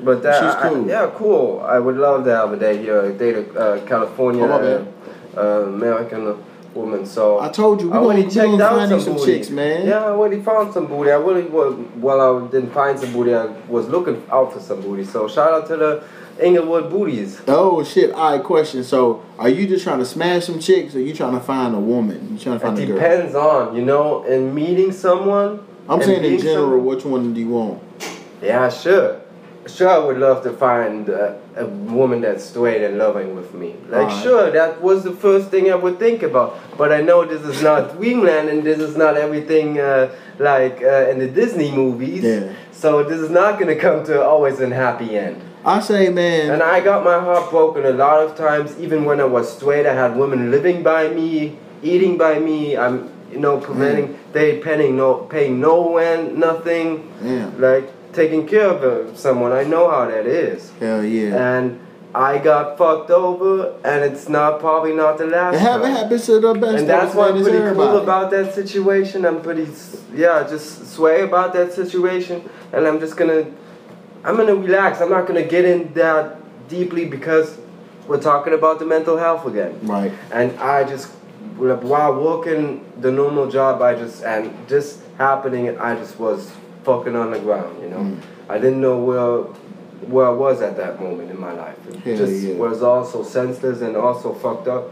But 0.03 0.23
that, 0.23 0.35
She's 0.41 0.55
I- 0.55 0.69
cool. 0.69 0.87
yeah, 0.87 1.11
cool. 1.15 1.61
I 1.61 1.77
would 1.79 1.97
love 1.97 2.25
to 2.25 2.35
have 2.35 2.51
a 2.53 2.57
date 2.57 2.81
here, 2.81 3.01
a 3.01 3.13
date 3.13 3.35
a 3.35 3.59
uh, 3.59 3.85
California 3.85 4.43
Oh, 4.43 4.87
uh, 5.37 5.41
American 5.67 6.37
woman. 6.73 7.05
So 7.05 7.39
I 7.39 7.49
told 7.49 7.81
you 7.81 7.89
we 7.89 7.97
I 7.97 7.99
already 7.99 8.23
we 8.23 8.29
checked 8.31 8.59
out 8.61 8.89
some 8.89 8.99
some 8.99 9.15
booty. 9.15 9.33
chicks, 9.33 9.49
man. 9.49 9.87
Yeah, 9.87 10.05
I 10.05 10.09
already 10.09 10.41
found 10.41 10.73
some 10.73 10.87
booty. 10.87 11.11
I 11.11 11.15
really 11.15 11.43
was. 11.43 11.75
Well, 11.97 12.19
I 12.45 12.47
didn't 12.47 12.71
find 12.71 12.99
some 12.99 13.13
booty. 13.13 13.33
I 13.35 13.45
was 13.67 13.87
looking 13.89 14.23
out 14.31 14.53
for 14.53 14.59
some 14.59 14.81
booty. 14.81 15.03
So 15.03 15.27
shout 15.27 15.53
out 15.53 15.67
to 15.67 15.77
the 15.77 16.03
Inglewood 16.41 16.89
booties. 16.89 17.39
Oh 17.47 17.83
shit! 17.83 18.11
All 18.11 18.31
right, 18.31 18.43
question. 18.43 18.83
So, 18.83 19.23
are 19.37 19.49
you 19.49 19.67
just 19.67 19.83
trying 19.83 19.99
to 19.99 20.05
smash 20.05 20.45
some 20.45 20.59
chicks, 20.59 20.95
or 20.95 20.99
you 21.01 21.13
trying 21.13 21.33
to 21.33 21.39
find 21.41 21.75
a 21.75 21.79
woman? 21.79 22.29
You 22.33 22.39
trying 22.39 22.59
to 22.59 22.65
find 22.65 22.79
It 22.79 22.83
a 22.83 22.87
girl? 22.87 22.95
It 22.97 22.99
depends 22.99 23.35
on 23.35 23.75
you 23.75 23.83
know 23.85 24.23
in 24.23 24.55
meeting 24.55 24.91
someone. 24.91 25.65
I'm 25.87 26.01
saying 26.01 26.23
in 26.23 26.39
general, 26.39 26.79
which 26.79 27.03
one 27.05 27.33
do 27.33 27.39
you 27.39 27.49
want? 27.49 27.83
Yeah, 28.41 28.69
sure. 28.69 29.21
Sure, 29.67 29.89
I 29.89 29.97
would 29.99 30.17
love 30.17 30.43
to 30.43 30.51
find 30.51 31.09
uh, 31.09 31.35
a 31.55 31.65
woman 31.65 32.21
that's 32.21 32.43
straight 32.43 32.83
and 32.83 32.97
loving 32.97 33.35
with 33.35 33.53
me. 33.53 33.75
Like, 33.89 34.07
Alright. 34.07 34.23
sure, 34.23 34.51
that 34.51 34.81
was 34.81 35.03
the 35.03 35.11
first 35.11 35.49
thing 35.49 35.71
I 35.71 35.75
would 35.75 35.99
think 35.99 36.23
about. 36.23 36.57
But 36.77 36.91
I 36.91 37.01
know 37.01 37.25
this 37.25 37.43
is 37.43 37.61
not 37.61 37.95
Dreamland 37.97 38.49
and 38.49 38.63
this 38.63 38.79
is 38.79 38.97
not 38.97 39.17
everything 39.17 39.79
uh, 39.79 40.13
like 40.39 40.81
uh, 40.81 41.09
in 41.09 41.19
the 41.19 41.27
Disney 41.27 41.71
movies. 41.71 42.23
Yeah. 42.23 42.53
So 42.71 43.03
this 43.03 43.19
is 43.19 43.29
not 43.29 43.59
gonna 43.59 43.75
come 43.75 44.03
to 44.05 44.23
always 44.23 44.59
a 44.59 44.73
happy 44.73 45.15
end. 45.17 45.41
I 45.63 45.79
say, 45.79 46.09
man. 46.09 46.49
And 46.49 46.63
I 46.63 46.79
got 46.79 47.03
my 47.03 47.19
heart 47.19 47.51
broken 47.51 47.85
a 47.85 47.91
lot 47.91 48.23
of 48.23 48.35
times. 48.35 48.79
Even 48.79 49.05
when 49.05 49.21
I 49.21 49.25
was 49.25 49.55
straight, 49.55 49.85
I 49.85 49.93
had 49.93 50.17
women 50.17 50.49
living 50.49 50.81
by 50.81 51.09
me, 51.09 51.57
eating 51.83 52.17
by 52.17 52.39
me. 52.39 52.75
I'm, 52.75 53.11
you 53.31 53.37
know, 53.39 53.59
preventing 53.59 54.17
they 54.33 54.57
paying 54.59 54.97
no 54.97 55.15
paying 55.15 55.59
no 55.59 55.95
rent, 55.95 56.37
nothing 56.37 57.11
Damn. 57.21 57.61
like 57.61 57.87
taking 58.13 58.47
care 58.47 58.67
of 58.67 58.83
uh, 58.83 59.15
someone. 59.15 59.51
I 59.51 59.63
know 59.63 59.89
how 59.89 60.05
that 60.05 60.25
is, 60.25 60.71
Hell 60.79 61.03
yeah. 61.03 61.55
and 61.55 61.79
I 62.13 62.39
got 62.39 62.77
fucked 62.77 63.09
over, 63.09 63.79
and 63.85 64.03
it's 64.03 64.27
not 64.27 64.59
probably 64.59 64.93
not 64.93 65.17
the 65.17 65.27
last. 65.27 65.55
It 65.55 65.59
haven't 65.59 65.87
time. 65.87 66.03
happened 66.03 66.23
to 66.23 66.39
the 66.39 66.53
best. 66.53 66.79
And 66.79 66.89
that's 66.89 67.15
why 67.15 67.29
I'm 67.29 67.41
pretty 67.41 67.57
cool 67.57 67.67
everybody. 67.67 68.03
about 68.03 68.31
that 68.31 68.53
situation. 68.53 69.25
I'm 69.25 69.41
pretty, 69.41 69.67
yeah, 70.13 70.45
just 70.47 70.93
sway 70.93 71.21
about 71.21 71.53
that 71.53 71.73
situation, 71.73 72.49
and 72.73 72.85
I'm 72.85 72.99
just 72.99 73.15
gonna, 73.15 73.45
I'm 74.23 74.35
gonna 74.35 74.55
relax. 74.55 74.99
I'm 74.99 75.09
not 75.09 75.25
gonna 75.25 75.43
get 75.45 75.63
in 75.63 75.93
that 75.93 76.37
deeply 76.67 77.05
because 77.05 77.57
we're 78.07 78.21
talking 78.21 78.53
about 78.53 78.79
the 78.79 78.85
mental 78.85 79.17
health 79.17 79.45
again. 79.45 79.79
Right. 79.83 80.11
And 80.33 80.57
I 80.59 80.83
just, 80.83 81.07
while 81.57 82.21
working 82.21 82.83
the 82.99 83.11
normal 83.11 83.49
job, 83.49 83.81
I 83.81 83.95
just 83.95 84.23
and 84.23 84.67
just 84.67 84.99
happening, 85.17 85.77
I 85.79 85.95
just 85.95 86.19
was 86.19 86.51
fucking 86.83 87.15
on 87.15 87.31
the 87.31 87.39
ground. 87.39 87.81
You 87.81 87.89
know, 87.89 87.97
Mm. 87.97 88.17
I 88.49 88.57
didn't 88.57 88.81
know 88.81 88.97
where 88.99 89.43
where 90.07 90.25
I 90.27 90.31
was 90.31 90.61
at 90.61 90.77
that 90.77 90.99
moment 90.99 91.29
in 91.29 91.39
my 91.39 91.53
life. 91.53 91.77
It 91.87 91.97
Hell 91.99 92.17
just 92.17 92.41
yeah. 92.43 92.55
was 92.55 92.81
also 92.81 93.23
senseless 93.23 93.81
and 93.81 93.95
also 93.95 94.33
fucked 94.33 94.67
up. 94.67 94.91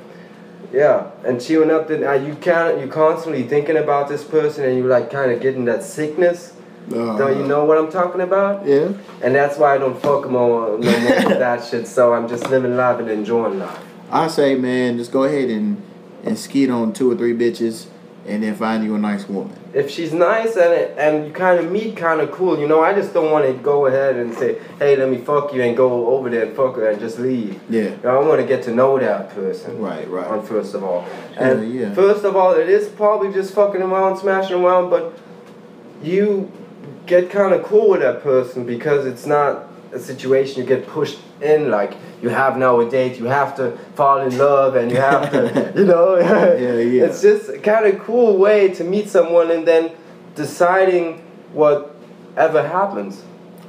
Yeah, 0.71 1.07
and 1.25 1.41
chewing 1.41 1.71
up 1.71 1.87
the 1.87 2.07
uh, 2.07 2.13
you 2.13 2.35
can't 2.35 2.79
you 2.79 2.87
constantly 2.87 3.43
thinking 3.43 3.77
about 3.77 4.07
this 4.07 4.23
person 4.23 4.65
and 4.65 4.77
you 4.77 4.85
like 4.85 5.09
kind 5.09 5.31
of 5.31 5.41
getting 5.41 5.65
that 5.65 5.83
sickness. 5.83 6.53
Uh, 6.91 7.17
Don't 7.17 7.37
you 7.37 7.45
know 7.45 7.65
what 7.65 7.77
I'm 7.77 7.91
talking 7.91 8.21
about? 8.21 8.65
Yeah. 8.65 8.93
And 9.21 9.35
that's 9.35 9.57
why 9.57 9.75
I 9.75 9.77
don't 9.77 9.99
fuck 10.01 10.27
more 10.29 10.77
no 10.77 10.99
more 10.99 11.15
with 11.29 11.39
that 11.45 11.63
shit. 11.63 11.87
So 11.87 12.13
I'm 12.13 12.27
just 12.27 12.49
living 12.49 12.75
life 12.77 12.99
and 12.99 13.09
enjoying 13.09 13.59
life. 13.59 13.79
I 14.11 14.27
say, 14.27 14.55
man, 14.55 14.97
just 14.97 15.11
go 15.11 15.23
ahead 15.23 15.49
and 15.49 15.81
and 16.23 16.37
skeet 16.37 16.69
on 16.69 16.93
two 16.93 17.11
or 17.11 17.15
three 17.15 17.33
bitches, 17.33 17.87
and 18.27 18.43
then 18.43 18.55
find 18.55 18.83
you 18.83 18.93
a 18.95 18.99
nice 18.99 19.27
woman. 19.27 19.58
If 19.73 19.89
she's 19.91 20.13
nice 20.13 20.55
and 20.55 20.73
and 20.97 21.27
you 21.27 21.33
kind 21.33 21.59
of 21.59 21.71
meet 21.71 21.95
kind 21.95 22.21
of 22.21 22.31
cool, 22.31 22.59
you 22.59 22.67
know, 22.67 22.81
I 22.81 22.93
just 22.93 23.13
don't 23.13 23.31
want 23.31 23.45
to 23.45 23.53
go 23.53 23.85
ahead 23.85 24.15
and 24.15 24.33
say, 24.33 24.59
hey, 24.79 24.95
let 24.95 25.09
me 25.09 25.17
fuck 25.17 25.53
you 25.53 25.61
and 25.61 25.77
go 25.77 26.07
over 26.07 26.29
there 26.29 26.45
and 26.45 26.55
fuck 26.55 26.75
her 26.75 26.89
and 26.89 26.99
just 26.99 27.19
leave. 27.19 27.61
Yeah. 27.69 27.83
You 27.83 27.99
know, 28.03 28.21
I 28.21 28.27
want 28.27 28.41
to 28.41 28.47
get 28.47 28.63
to 28.63 28.71
know 28.73 28.97
that 28.97 29.29
person. 29.31 29.79
Right. 29.79 30.09
Right. 30.09 30.27
on 30.27 30.45
first 30.45 30.73
of 30.73 30.83
all. 30.83 31.07
And 31.37 31.73
yeah. 31.73 31.93
first 31.93 32.25
of 32.25 32.35
all, 32.35 32.53
it 32.53 32.69
is 32.69 32.89
probably 32.89 33.31
just 33.31 33.53
fucking 33.53 33.81
around, 33.81 34.17
smashing 34.17 34.63
around, 34.63 34.89
but 34.89 35.17
you 36.01 36.51
get 37.05 37.29
kind 37.29 37.53
of 37.53 37.63
cool 37.63 37.89
with 37.89 38.01
that 38.01 38.21
person 38.23 38.65
because 38.65 39.05
it's 39.05 39.25
not 39.25 39.67
a 39.91 39.99
situation 39.99 40.61
you 40.61 40.67
get 40.67 40.87
pushed 40.87 41.19
in 41.41 41.69
like 41.69 41.93
you 42.21 42.29
have 42.29 42.57
now 42.57 42.79
a 42.79 42.89
date, 42.89 43.17
you 43.17 43.25
have 43.25 43.55
to 43.55 43.77
fall 43.95 44.19
in 44.21 44.37
love 44.37 44.75
and 44.75 44.91
you 44.91 44.97
have 44.97 45.31
to, 45.31 45.73
you 45.79 45.85
know. 45.85 46.17
Yeah, 46.17 46.79
yeah. 46.79 47.05
It's 47.05 47.21
just 47.21 47.63
kind 47.63 47.85
of 47.85 47.99
cool 47.99 48.37
way 48.37 48.69
to 48.73 48.83
meet 48.83 49.09
someone 49.09 49.51
and 49.51 49.67
then 49.67 49.91
deciding 50.35 51.19
whatever 51.53 52.67
happens. 52.67 53.23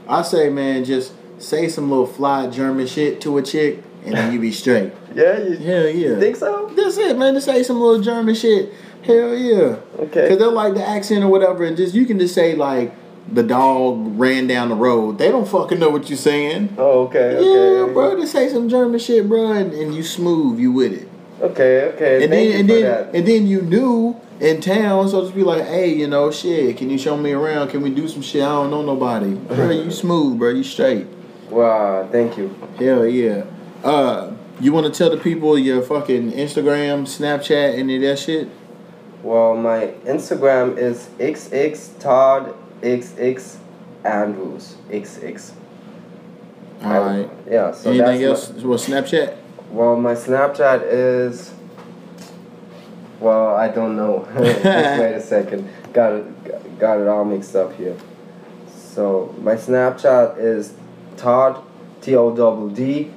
I 0.09 0.23
say, 0.23 0.51
man, 0.51 0.85
just 0.85 1.13
say 1.39 1.69
some 1.69 1.91
little 1.91 2.07
fly 2.07 2.49
German 2.49 2.87
shit 2.87 3.21
to 3.23 3.39
a 3.39 3.43
chick, 3.43 3.83
and 4.05 4.15
then 4.15 4.33
you 4.33 4.41
be 4.41 4.53
straight. 4.53 4.93
Yeah, 5.13 5.39
you, 5.39 5.57
Hell 5.57 5.89
yeah. 5.89 5.93
you 6.11 6.21
think 6.21 6.37
so? 6.37 6.69
That's 6.77 6.97
it, 6.97 7.19
man. 7.19 7.35
Just 7.35 7.47
say 7.47 7.65
some 7.65 7.81
little 7.81 8.01
German 8.01 8.37
shit. 8.37 8.73
Hell 9.03 9.35
yeah. 9.37 9.77
Okay. 9.99 10.29
Cause 10.29 10.39
they'll 10.39 10.53
like 10.53 10.75
the 10.75 10.87
accent 10.87 11.25
or 11.25 11.29
whatever, 11.29 11.65
and 11.65 11.77
just 11.77 11.97
you 11.97 12.07
can 12.07 12.17
just 12.21 12.33
say 12.33 12.55
like 12.55 12.95
the 13.33 13.43
dog 13.43 14.19
ran 14.19 14.47
down 14.47 14.69
the 14.71 14.75
road. 14.75 15.19
They 15.19 15.31
don't 15.31 15.47
fucking 15.49 15.79
know 15.79 15.91
what 15.91 16.09
you're 16.09 16.19
saying. 16.19 16.75
Oh, 16.79 17.03
okay, 17.07 17.35
Yeah, 17.35 17.83
okay. 17.83 17.93
bro. 17.93 18.19
Just 18.21 18.33
say 18.33 18.49
some 18.49 18.69
German 18.69 18.99
shit, 18.99 19.29
bro, 19.29 19.53
and, 19.53 19.73
and 19.73 19.95
you 19.95 20.03
smooth, 20.03 20.59
you 20.59 20.73
with 20.73 20.93
it. 20.93 21.09
Okay, 21.41 21.85
okay. 21.95 22.25
And 22.25 22.31
Thank 22.31 22.31
then 22.31 22.45
you 22.47 22.59
and 22.59 22.69
then 22.69 22.83
that. 22.83 23.15
and 23.15 23.27
then 23.27 23.47
you 23.47 23.63
knew 23.63 24.21
in 24.41 24.61
town, 24.61 25.09
so 25.09 25.23
just 25.23 25.35
be 25.35 25.43
like, 25.43 25.65
hey, 25.65 25.93
you 25.95 26.07
know, 26.07 26.31
shit. 26.31 26.77
Can 26.77 26.91
you 26.91 26.99
show 26.99 27.17
me 27.17 27.33
around? 27.33 27.69
Can 27.69 27.83
we 27.83 27.91
do 27.91 28.09
some 28.09 28.21
shit? 28.23 28.43
I 28.43 28.47
don't 28.49 28.71
know 28.71 28.83
nobody. 28.83 29.35
Bro, 29.55 29.71
you 29.71 29.91
smooth, 29.91 30.39
bro. 30.39 30.51
You 30.51 30.63
straight. 30.65 31.07
Wow, 31.51 32.09
thank 32.13 32.37
you. 32.37 32.55
Hell 32.79 33.07
yeah. 33.07 33.45
Uh, 33.83 34.33
you 34.61 34.73
want 34.73 34.93
to 34.93 34.97
tell 34.97 35.11
the 35.11 35.17
people 35.23 35.59
your 35.59 35.83
fucking 35.83 36.33
Instagram, 36.33 37.03
Snapchat, 37.05 37.79
any 37.79 37.97
of 37.97 38.03
that 38.03 38.19
shit? 38.19 38.49
Well, 39.23 39.57
my 39.57 39.89
Instagram 40.05 40.77
is 40.79 41.09
xx 41.19 41.99
Todd 41.99 42.55
xx 42.83 43.57
Andrews 44.05 44.77
xx. 44.91 45.53
All 46.83 47.01
right. 47.01 47.29
Yeah. 47.49 47.73
So 47.73 47.91
Anything 47.91 48.25
else? 48.25 48.51
Well, 48.51 48.79
Snapchat. 48.79 49.37
Well, 49.71 49.97
my 49.97 50.15
Snapchat 50.15 50.83
is. 50.85 51.53
Well, 53.21 53.55
I 53.55 53.69
don't 53.69 53.97
know. 53.97 54.27
Just 54.35 54.65
wait 54.65 55.15
a 55.15 55.21
second. 55.35 55.69
Got 55.93 56.15
it. 56.15 56.79
Got 56.79 57.01
it 57.01 57.09
all 57.09 57.25
mixed 57.25 57.55
up 57.55 57.75
here. 57.75 57.97
So 58.75 59.35
my 59.41 59.55
Snapchat 59.57 60.39
is 60.39 60.73
Todd 61.19 61.63
T 62.01 62.17
O 62.17 62.35
double 62.35 62.71
D 62.71 63.11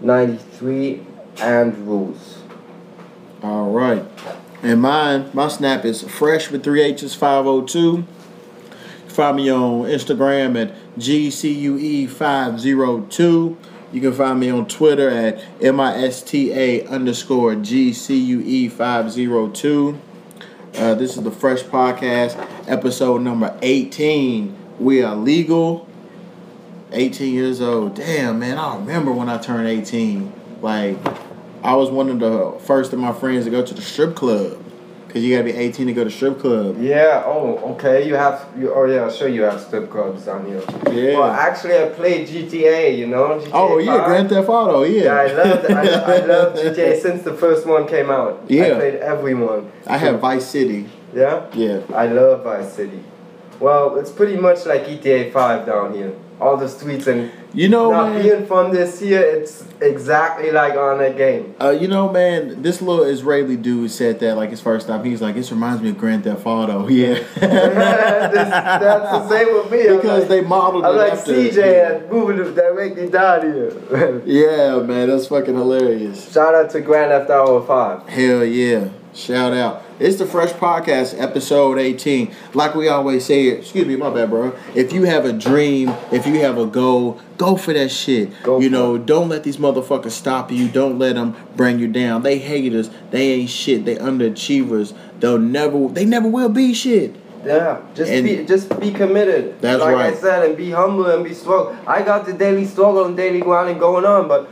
ninety 0.00 0.38
three 0.38 1.04
Andrews. 1.38 2.38
All 3.42 3.70
right. 3.70 4.04
And 4.62 4.82
mine, 4.82 5.30
my 5.32 5.48
snap 5.48 5.84
is 5.84 6.02
fresh 6.02 6.50
with 6.50 6.64
three 6.64 6.82
H's 6.82 7.14
five 7.14 7.46
oh 7.46 7.62
two. 7.62 8.04
Find 9.20 9.36
me 9.36 9.52
on 9.52 9.82
Instagram 9.82 10.58
at 10.58 10.74
GCUE 10.98 12.08
five 12.08 12.58
zero 12.58 13.02
two. 13.10 13.58
You 13.92 14.00
can 14.00 14.14
find 14.14 14.40
me 14.40 14.48
on 14.48 14.66
Twitter 14.66 15.10
at 15.10 15.44
MISTA 15.60 16.88
underscore 16.88 17.52
GCUE 17.56 18.72
five 18.72 19.12
zero 19.12 19.50
two. 19.50 20.00
Uh, 20.74 20.94
this 20.94 21.18
is 21.18 21.22
the 21.22 21.30
Fresh 21.30 21.64
Podcast, 21.64 22.34
episode 22.66 23.20
number 23.20 23.54
18. 23.60 24.56
We 24.78 25.02
are 25.02 25.14
legal. 25.14 25.86
18 26.92 27.34
years 27.34 27.60
old. 27.60 27.96
Damn, 27.96 28.38
man, 28.38 28.56
I 28.56 28.76
remember 28.76 29.12
when 29.12 29.28
I 29.28 29.36
turned 29.36 29.68
18. 29.68 30.32
Like, 30.62 30.96
I 31.62 31.74
was 31.74 31.90
one 31.90 32.08
of 32.08 32.20
the 32.20 32.58
first 32.64 32.94
of 32.94 32.98
my 32.98 33.12
friends 33.12 33.44
to 33.44 33.50
go 33.50 33.62
to 33.66 33.74
the 33.74 33.82
strip 33.82 34.16
club. 34.16 34.64
Because 35.10 35.24
you 35.24 35.34
gotta 35.34 35.52
be 35.52 35.58
18 35.58 35.88
to 35.88 35.92
go 35.92 36.04
to 36.04 36.10
strip 36.10 36.38
club. 36.38 36.76
Yeah. 36.80 37.24
Oh, 37.26 37.58
okay. 37.72 38.06
You 38.06 38.14
have. 38.14 38.46
You, 38.56 38.72
oh, 38.72 38.84
yeah. 38.84 39.10
Sure, 39.10 39.26
you 39.26 39.42
have 39.42 39.60
strip 39.60 39.90
clubs 39.90 40.24
down 40.24 40.46
here. 40.46 40.62
Yeah. 40.86 41.18
Well, 41.18 41.32
actually, 41.32 41.82
I 41.82 41.88
played 41.88 42.28
GTA. 42.28 42.96
You 42.96 43.08
know. 43.08 43.40
GTA 43.40 43.50
oh, 43.52 43.78
yeah, 43.78 43.96
5. 43.96 44.06
Grand 44.06 44.28
Theft 44.28 44.48
Auto, 44.48 44.84
yeah. 44.84 45.02
Yeah, 45.02 45.14
I 45.14 45.26
love 45.32 45.64
I, 45.68 46.14
I 46.14 46.26
love 46.32 46.54
GTA 46.54 47.02
since 47.02 47.24
the 47.24 47.34
first 47.34 47.66
one 47.66 47.88
came 47.88 48.08
out. 48.08 48.44
Yeah. 48.46 48.66
I 48.66 48.74
played 48.74 48.94
every 48.94 49.34
one. 49.34 49.72
I 49.88 49.98
have 49.98 50.20
Vice 50.20 50.46
City. 50.46 50.88
Yeah, 51.12 51.44
Yeah. 51.54 51.80
I 51.92 52.06
love 52.06 52.44
Vice 52.44 52.72
City. 52.72 53.02
Well, 53.58 53.98
it's 53.98 54.12
pretty 54.12 54.36
much 54.36 54.64
like 54.64 54.86
GTA 54.86 55.32
5 55.32 55.66
down 55.66 55.92
here. 55.92 56.14
All 56.40 56.56
the 56.56 56.68
streets 56.68 57.06
and 57.06 57.30
You 57.52 57.68
know, 57.68 57.90
not 57.90 58.12
man. 58.12 58.22
being 58.22 58.46
from 58.46 58.72
this 58.72 58.98
here, 59.00 59.20
it's 59.20 59.62
exactly 59.80 60.50
like 60.50 60.74
on 60.74 60.98
that 60.98 61.16
game. 61.16 61.54
Uh, 61.60 61.70
you 61.70 61.86
know, 61.86 62.10
man, 62.10 62.62
this 62.62 62.80
little 62.80 63.04
Israeli 63.04 63.56
dude 63.56 63.90
said 63.90 64.20
that 64.20 64.36
like 64.36 64.48
his 64.50 64.60
first 64.60 64.86
time. 64.86 65.04
He's 65.04 65.20
like, 65.20 65.34
this 65.34 65.50
reminds 65.50 65.82
me 65.82 65.90
of 65.90 65.98
Grand 65.98 66.24
Theft 66.24 66.46
Auto. 66.46 66.88
Yeah. 67.00 67.14
This- 68.30 68.48
that's 68.50 69.10
the 69.10 69.28
same 69.28 69.52
with 69.54 69.70
me. 69.70 69.82
Because 69.96 70.20
like, 70.20 70.28
they 70.28 70.40
modeled 70.42 70.84
I'm 70.84 70.96
like 70.96 71.12
after. 71.12 71.32
CJ 71.32 72.00
and 72.02 72.10
moving 72.10 72.54
that 72.54 72.74
make 72.74 72.96
me 72.96 73.08
down 73.08 73.42
here. 73.42 74.22
Yeah, 74.24 74.78
man, 74.78 75.08
that's 75.08 75.26
fucking 75.26 75.54
hilarious. 75.54 76.32
Shout 76.32 76.54
out 76.54 76.70
to 76.70 76.80
Grand 76.80 77.10
Theft 77.10 77.30
Auto 77.30 77.60
5. 77.62 78.08
Hell 78.08 78.44
yeah. 78.44 78.88
Shout 79.12 79.52
out. 79.52 79.82
It's 79.98 80.18
the 80.18 80.26
Fresh 80.26 80.52
Podcast, 80.52 81.20
episode 81.20 81.78
18. 81.78 82.32
Like 82.54 82.76
we 82.76 82.88
always 82.88 83.24
say, 83.24 83.48
excuse 83.48 83.84
me, 83.86 83.96
my 83.96 84.08
bad, 84.08 84.30
bro. 84.30 84.56
If 84.76 84.92
you 84.92 85.02
have 85.02 85.24
a 85.24 85.32
dream, 85.32 85.88
if 86.12 86.26
you 86.28 86.38
have 86.40 86.58
a 86.58 86.66
goal, 86.66 87.20
go 87.36 87.56
for 87.56 87.72
that 87.72 87.90
shit. 87.90 88.30
Go 88.44 88.60
you 88.60 88.70
know, 88.70 88.98
don't 88.98 89.28
let 89.28 89.42
these 89.42 89.56
motherfuckers 89.56 90.12
stop 90.12 90.52
you. 90.52 90.68
Don't 90.68 90.98
let 90.98 91.16
them 91.16 91.36
bring 91.56 91.80
you 91.80 91.88
down. 91.88 92.22
They 92.22 92.38
haters. 92.38 92.88
They 93.10 93.32
ain't 93.32 93.50
shit. 93.50 93.84
They 93.84 93.96
underachievers. 93.96 94.96
They'll 95.18 95.40
never, 95.40 95.88
they 95.88 96.04
never 96.04 96.28
will 96.28 96.48
be 96.48 96.72
shit. 96.72 97.16
Yeah, 97.44 97.80
just 97.94 98.12
And- 98.12 98.24
be 98.26 98.44
just 98.44 98.78
be 98.78 98.92
committed. 98.92 99.60
That's 99.60 99.80
like 99.80 99.94
right. 99.94 100.12
I 100.14 100.16
said, 100.16 100.44
and 100.46 100.56
be 100.56 100.70
humble 100.70 101.06
and 101.06 101.24
be 101.24 101.34
strong. 101.34 101.76
I 101.86 102.02
got 102.02 102.26
the 102.26 102.32
daily 102.32 102.66
struggle 102.66 103.06
and 103.06 103.16
daily 103.16 103.40
grinding 103.40 103.78
going 103.78 104.04
on, 104.04 104.28
but 104.28 104.48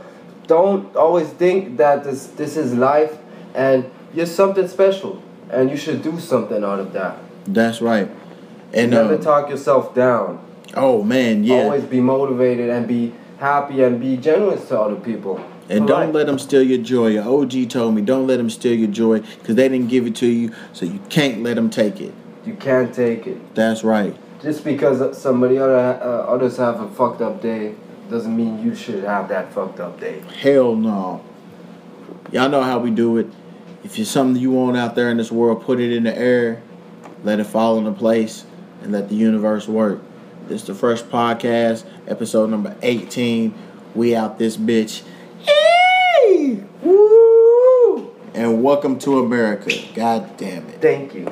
don't 0.47 0.93
always 0.95 1.29
think 1.29 1.77
that 1.77 2.03
this 2.03 2.25
this 2.27 2.57
is 2.57 2.73
life 2.73 3.15
and 3.53 3.85
you're 4.13 4.25
something 4.25 4.67
special 4.67 5.21
and 5.51 5.69
you 5.69 5.77
should 5.77 6.01
do 6.01 6.19
something 6.19 6.63
out 6.63 6.79
of 6.79 6.93
that. 6.93 7.17
That's 7.45 7.81
right. 7.81 8.09
And 8.73 8.91
Never 8.91 9.15
uh, 9.15 9.17
talk 9.17 9.49
yourself 9.49 9.95
down. 9.95 10.45
oh 10.75 11.03
man, 11.03 11.43
yeah. 11.43 11.63
Always 11.63 11.83
be 11.85 11.99
motivated 11.99 12.69
and 12.69 12.87
be 12.87 13.13
happy 13.39 13.81
and 13.83 13.99
be 13.99 14.17
generous 14.17 14.67
to 14.69 14.79
other 14.79 14.95
people. 14.95 15.43
And 15.69 15.87
don't 15.87 16.07
life. 16.07 16.15
let 16.15 16.27
them 16.27 16.39
steal 16.39 16.63
your 16.63 16.81
joy. 16.81 17.07
Your 17.09 17.23
OG 17.23 17.69
told 17.69 17.93
me, 17.93 18.01
don't 18.01 18.25
let 18.25 18.37
them 18.37 18.49
steal 18.49 18.73
your 18.73 18.89
joy 18.89 19.19
because 19.21 19.55
they 19.55 19.69
didn't 19.69 19.87
give 19.87 20.07
it 20.07 20.15
to 20.17 20.25
you, 20.25 20.51
so 20.73 20.85
you 20.85 20.99
can't 21.09 21.43
let 21.43 21.55
them 21.55 21.69
take 21.69 22.01
it. 22.01 22.13
you 22.45 22.55
can't 22.55 22.93
take 22.93 23.27
it. 23.27 23.55
That's 23.55 23.83
right. 23.83 24.15
Just 24.41 24.63
because 24.63 25.15
somebody 25.21 25.57
other 25.59 25.75
uh, 25.77 26.33
others 26.33 26.57
have 26.57 26.79
a 26.81 26.89
fucked 26.89 27.21
up 27.21 27.41
day 27.41 27.75
doesn't 28.09 28.35
mean 28.35 28.63
you 28.63 28.73
should 28.73 29.03
have 29.03 29.27
that 29.29 29.53
fucked 29.53 29.79
up 29.79 29.99
day. 29.99 30.21
Hell 30.39 30.75
no. 30.75 31.23
Y'all 32.31 32.49
know 32.49 32.63
how 32.63 32.79
we 32.79 32.89
do 32.91 33.17
it. 33.17 33.27
If 33.81 33.97
you're 33.97 34.05
something 34.05 34.41
you 34.41 34.51
want 34.51 34.75
out 34.75 34.95
there 34.95 35.09
in 35.09 35.15
this 35.15 35.31
world, 35.31 35.63
put 35.63 35.79
it 35.79 35.93
in 35.93 36.03
the 36.03 36.17
air, 36.17 36.61
let 37.23 37.39
it 37.39 37.45
fall 37.45 37.77
into 37.77 37.93
place, 37.93 38.45
and 38.81 38.91
let 38.91 39.07
the 39.07 39.15
universe 39.15 39.69
work. 39.69 40.01
This 40.47 40.63
the 40.63 40.75
Fresh 40.75 41.03
Podcast, 41.03 41.85
episode 42.05 42.49
number 42.49 42.75
18. 42.81 43.53
We 43.95 44.17
out 44.17 44.37
this 44.37 44.57
bitch. 44.57 45.03
Hey! 45.39 46.61
Woo! 46.81 48.13
And 48.33 48.61
welcome 48.61 48.99
to 48.99 49.19
America. 49.19 49.71
God 49.95 50.35
damn 50.35 50.67
it. 50.67 50.81
Thank 50.81 51.15
you. 51.15 51.29